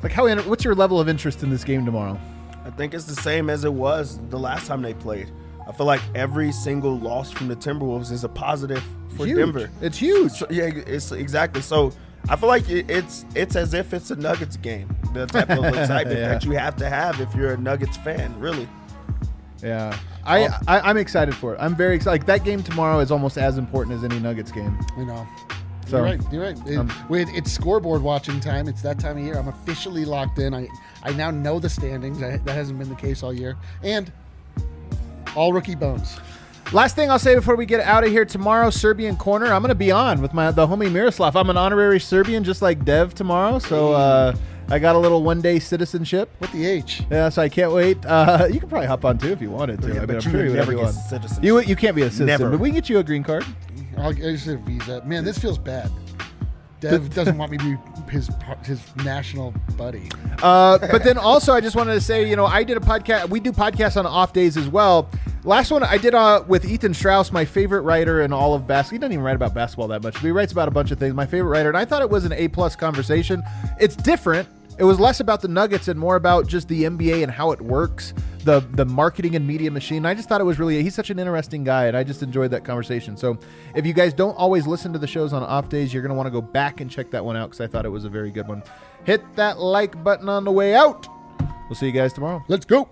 Like, 0.03 0.11
how? 0.11 0.27
What's 0.41 0.63
your 0.63 0.75
level 0.75 0.99
of 0.99 1.09
interest 1.09 1.43
in 1.43 1.49
this 1.49 1.63
game 1.63 1.85
tomorrow? 1.85 2.19
I 2.65 2.69
think 2.71 2.93
it's 2.93 3.05
the 3.05 3.15
same 3.15 3.49
as 3.49 3.63
it 3.63 3.73
was 3.73 4.19
the 4.29 4.37
last 4.37 4.67
time 4.67 4.81
they 4.81 4.93
played. 4.93 5.31
I 5.67 5.71
feel 5.71 5.85
like 5.85 6.01
every 6.15 6.51
single 6.51 6.97
loss 6.97 7.31
from 7.31 7.47
the 7.47 7.55
Timberwolves 7.55 8.11
is 8.11 8.23
a 8.23 8.29
positive 8.29 8.83
for 9.15 9.25
Huge. 9.25 9.37
Denver. 9.37 9.69
It's 9.81 9.97
huge. 9.97 10.31
So, 10.33 10.47
yeah, 10.49 10.65
it's 10.65 11.11
exactly. 11.11 11.61
So 11.61 11.93
I 12.29 12.35
feel 12.35 12.49
like 12.49 12.69
it, 12.69 12.89
it's 12.89 13.25
it's 13.35 13.55
as 13.55 13.73
if 13.73 13.93
it's 13.93 14.11
a 14.11 14.15
Nuggets 14.15 14.57
game. 14.57 14.95
The 15.13 15.25
type 15.25 15.49
of 15.49 15.63
excitement 15.75 16.19
Yeah. 16.19 16.27
that 16.29 16.43
you 16.45 16.51
have 16.51 16.75
to 16.77 16.89
have 16.89 17.19
if 17.21 17.33
you're 17.35 17.53
a 17.53 17.57
Nuggets 17.57 17.97
fan, 17.97 18.37
really. 18.39 18.67
Yeah, 19.63 19.97
I, 20.25 20.47
I 20.67 20.81
I'm 20.81 20.97
excited 20.97 21.33
for 21.35 21.53
it. 21.55 21.57
I'm 21.59 21.75
very 21.75 21.95
excited. 21.95 22.19
Like 22.21 22.25
that 22.27 22.43
game 22.45 22.61
tomorrow 22.63 22.99
is 22.99 23.11
almost 23.11 23.37
as 23.37 23.57
important 23.57 23.95
as 23.95 24.03
any 24.03 24.19
Nuggets 24.19 24.51
game. 24.51 24.77
You 24.97 25.05
know. 25.05 25.27
So 25.87 25.97
you're 25.97 26.05
right. 26.05 26.21
You're 26.33 26.43
right. 26.43 26.67
It- 26.67 26.77
um, 26.77 26.91
with- 27.09 27.29
it's 27.33 27.51
scoreboard 27.51 28.01
watching 28.01 28.39
time. 28.41 28.67
It's 28.67 28.81
that 28.81 28.99
time 28.99 29.17
of 29.17 29.23
year. 29.23 29.35
I'm 29.37 29.47
officially 29.47 30.03
locked 30.05 30.37
in. 30.37 30.53
I 30.53 30.67
I 31.03 31.13
now 31.13 31.31
know 31.31 31.59
the 31.59 31.69
standings. 31.69 32.21
I, 32.21 32.37
that 32.37 32.53
hasn't 32.53 32.77
been 32.77 32.89
the 32.89 32.95
case 32.95 33.23
all 33.23 33.33
year. 33.33 33.55
And 33.83 34.11
all 35.35 35.53
rookie 35.53 35.75
bones. 35.75 36.17
Last 36.73 36.97
thing 36.97 37.09
I'll 37.09 37.17
say 37.17 37.33
before 37.33 37.55
we 37.55 37.65
get 37.65 37.79
out 37.79 38.03
of 38.03 38.09
here 38.11 38.25
tomorrow, 38.25 38.69
Serbian 38.69 39.15
corner. 39.15 39.45
I'm 39.45 39.61
going 39.61 39.69
to 39.69 39.75
be 39.75 39.89
on 39.89 40.21
with 40.21 40.33
my 40.33 40.51
the 40.51 40.67
homie 40.67 40.91
Miroslav. 40.91 41.37
I'm 41.37 41.49
an 41.49 41.55
honorary 41.55 41.97
Serbian, 41.99 42.43
just 42.43 42.61
like 42.61 42.83
Dev 42.83 43.15
tomorrow. 43.15 43.57
So 43.59 43.93
uh, 43.93 44.35
I 44.67 44.77
got 44.77 44.97
a 44.97 44.99
little 44.99 45.23
one 45.23 45.39
day 45.39 45.59
citizenship. 45.59 46.29
What 46.39 46.51
the 46.51 46.65
H? 46.65 47.03
Yeah, 47.09 47.29
so 47.29 47.41
I 47.41 47.47
can't 47.47 47.71
wait. 47.71 48.05
Uh, 48.05 48.47
you 48.51 48.59
can 48.59 48.67
probably 48.67 48.87
hop 48.87 49.05
on 49.05 49.17
too 49.17 49.31
if 49.31 49.41
you 49.41 49.49
wanted 49.49 49.81
to. 49.81 49.87
Yeah, 49.87 49.93
I 49.93 49.97
mean, 49.99 50.07
but 50.07 50.09
I'm 50.09 50.15
you 50.15 50.21
sure 50.21 50.33
would 50.41 50.49
would 50.49 50.55
never 50.57 50.71
you 50.73 50.79
get 50.79 50.91
citizenship. 50.91 51.43
You 51.43 51.59
you 51.61 51.75
can't 51.77 51.95
be 51.95 52.01
a 52.01 52.05
citizen, 52.11 52.25
Never. 52.25 52.49
but 52.49 52.59
we 52.59 52.67
can 52.67 52.75
get 52.75 52.89
you 52.89 52.99
a 52.99 53.03
green 53.03 53.23
card. 53.23 53.45
I'll, 53.97 54.09
I 54.09 54.13
just 54.13 54.43
said 54.43 54.59
visa. 54.65 55.01
Man, 55.05 55.23
this 55.23 55.37
feels 55.37 55.57
bad. 55.57 55.89
Dev 56.79 57.13
doesn't 57.13 57.37
want 57.37 57.51
me 57.51 57.57
to 57.57 57.63
be 57.63 58.11
his 58.11 58.29
his 58.63 58.81
national 58.97 59.53
buddy. 59.75 60.09
Uh, 60.43 60.77
but 60.77 61.03
then 61.03 61.17
also, 61.17 61.53
I 61.53 61.61
just 61.61 61.75
wanted 61.75 61.93
to 61.93 62.01
say, 62.01 62.29
you 62.29 62.35
know, 62.35 62.45
I 62.45 62.63
did 62.63 62.77
a 62.77 62.79
podcast. 62.79 63.29
We 63.29 63.39
do 63.39 63.51
podcasts 63.51 63.97
on 63.97 64.05
off 64.05 64.33
days 64.33 64.57
as 64.57 64.67
well. 64.67 65.09
Last 65.43 65.71
one 65.71 65.81
I 65.81 65.97
did 65.97 66.13
uh, 66.13 66.43
with 66.47 66.65
Ethan 66.65 66.93
Strauss, 66.93 67.31
my 67.31 67.45
favorite 67.45 67.81
writer 67.81 68.21
in 68.21 68.33
all 68.33 68.53
of 68.53 68.67
basketball. 68.67 68.95
He 68.95 68.99
doesn't 68.99 69.13
even 69.13 69.23
write 69.23 69.35
about 69.35 69.53
basketball 69.53 69.87
that 69.87 70.03
much, 70.03 70.15
but 70.15 70.23
he 70.23 70.31
writes 70.31 70.51
about 70.51 70.67
a 70.67 70.71
bunch 70.71 70.91
of 70.91 70.99
things. 70.99 71.13
My 71.13 71.25
favorite 71.25 71.49
writer, 71.49 71.69
and 71.69 71.77
I 71.77 71.85
thought 71.85 72.01
it 72.01 72.09
was 72.09 72.25
an 72.25 72.33
A 72.33 72.47
plus 72.49 72.75
conversation. 72.75 73.41
It's 73.79 73.95
different. 73.95 74.47
It 74.77 74.83
was 74.83 74.99
less 74.99 75.19
about 75.19 75.41
the 75.41 75.47
Nuggets 75.47 75.87
and 75.87 75.99
more 75.99 76.15
about 76.15 76.47
just 76.47 76.67
the 76.67 76.83
NBA 76.83 77.23
and 77.23 77.31
how 77.31 77.51
it 77.51 77.59
works, 77.59 78.13
the 78.43 78.59
the 78.59 78.85
marketing 78.85 79.35
and 79.35 79.45
media 79.45 79.71
machine. 79.71 80.05
I 80.05 80.13
just 80.13 80.29
thought 80.29 80.39
it 80.39 80.43
was 80.43 80.59
really 80.59 80.83
he's 80.83 80.93
such 80.93 81.09
an 81.09 81.17
interesting 81.17 81.63
guy, 81.63 81.85
and 81.85 81.97
I 81.97 82.03
just 82.03 82.21
enjoyed 82.21 82.51
that 82.51 82.63
conversation. 82.63 83.17
So 83.17 83.39
if 83.75 83.85
you 83.85 83.93
guys 83.93 84.13
don't 84.13 84.35
always 84.35 84.67
listen 84.67 84.93
to 84.93 84.99
the 84.99 85.07
shows 85.07 85.33
on 85.33 85.41
off 85.41 85.69
days, 85.69 85.93
you're 85.93 86.03
gonna 86.03 86.13
want 86.13 86.27
to 86.27 86.31
go 86.31 86.41
back 86.41 86.79
and 86.79 86.91
check 86.91 87.09
that 87.11 87.25
one 87.25 87.35
out 87.35 87.49
because 87.49 87.61
I 87.61 87.67
thought 87.67 87.85
it 87.85 87.89
was 87.89 88.05
a 88.05 88.09
very 88.09 88.29
good 88.29 88.47
one. 88.47 88.61
Hit 89.03 89.23
that 89.35 89.59
like 89.59 90.03
button 90.03 90.29
on 90.29 90.43
the 90.43 90.51
way 90.51 90.75
out. 90.75 91.07
We'll 91.67 91.75
see 91.75 91.87
you 91.87 91.91
guys 91.91 92.13
tomorrow. 92.13 92.43
Let's 92.47 92.65
go. 92.65 92.87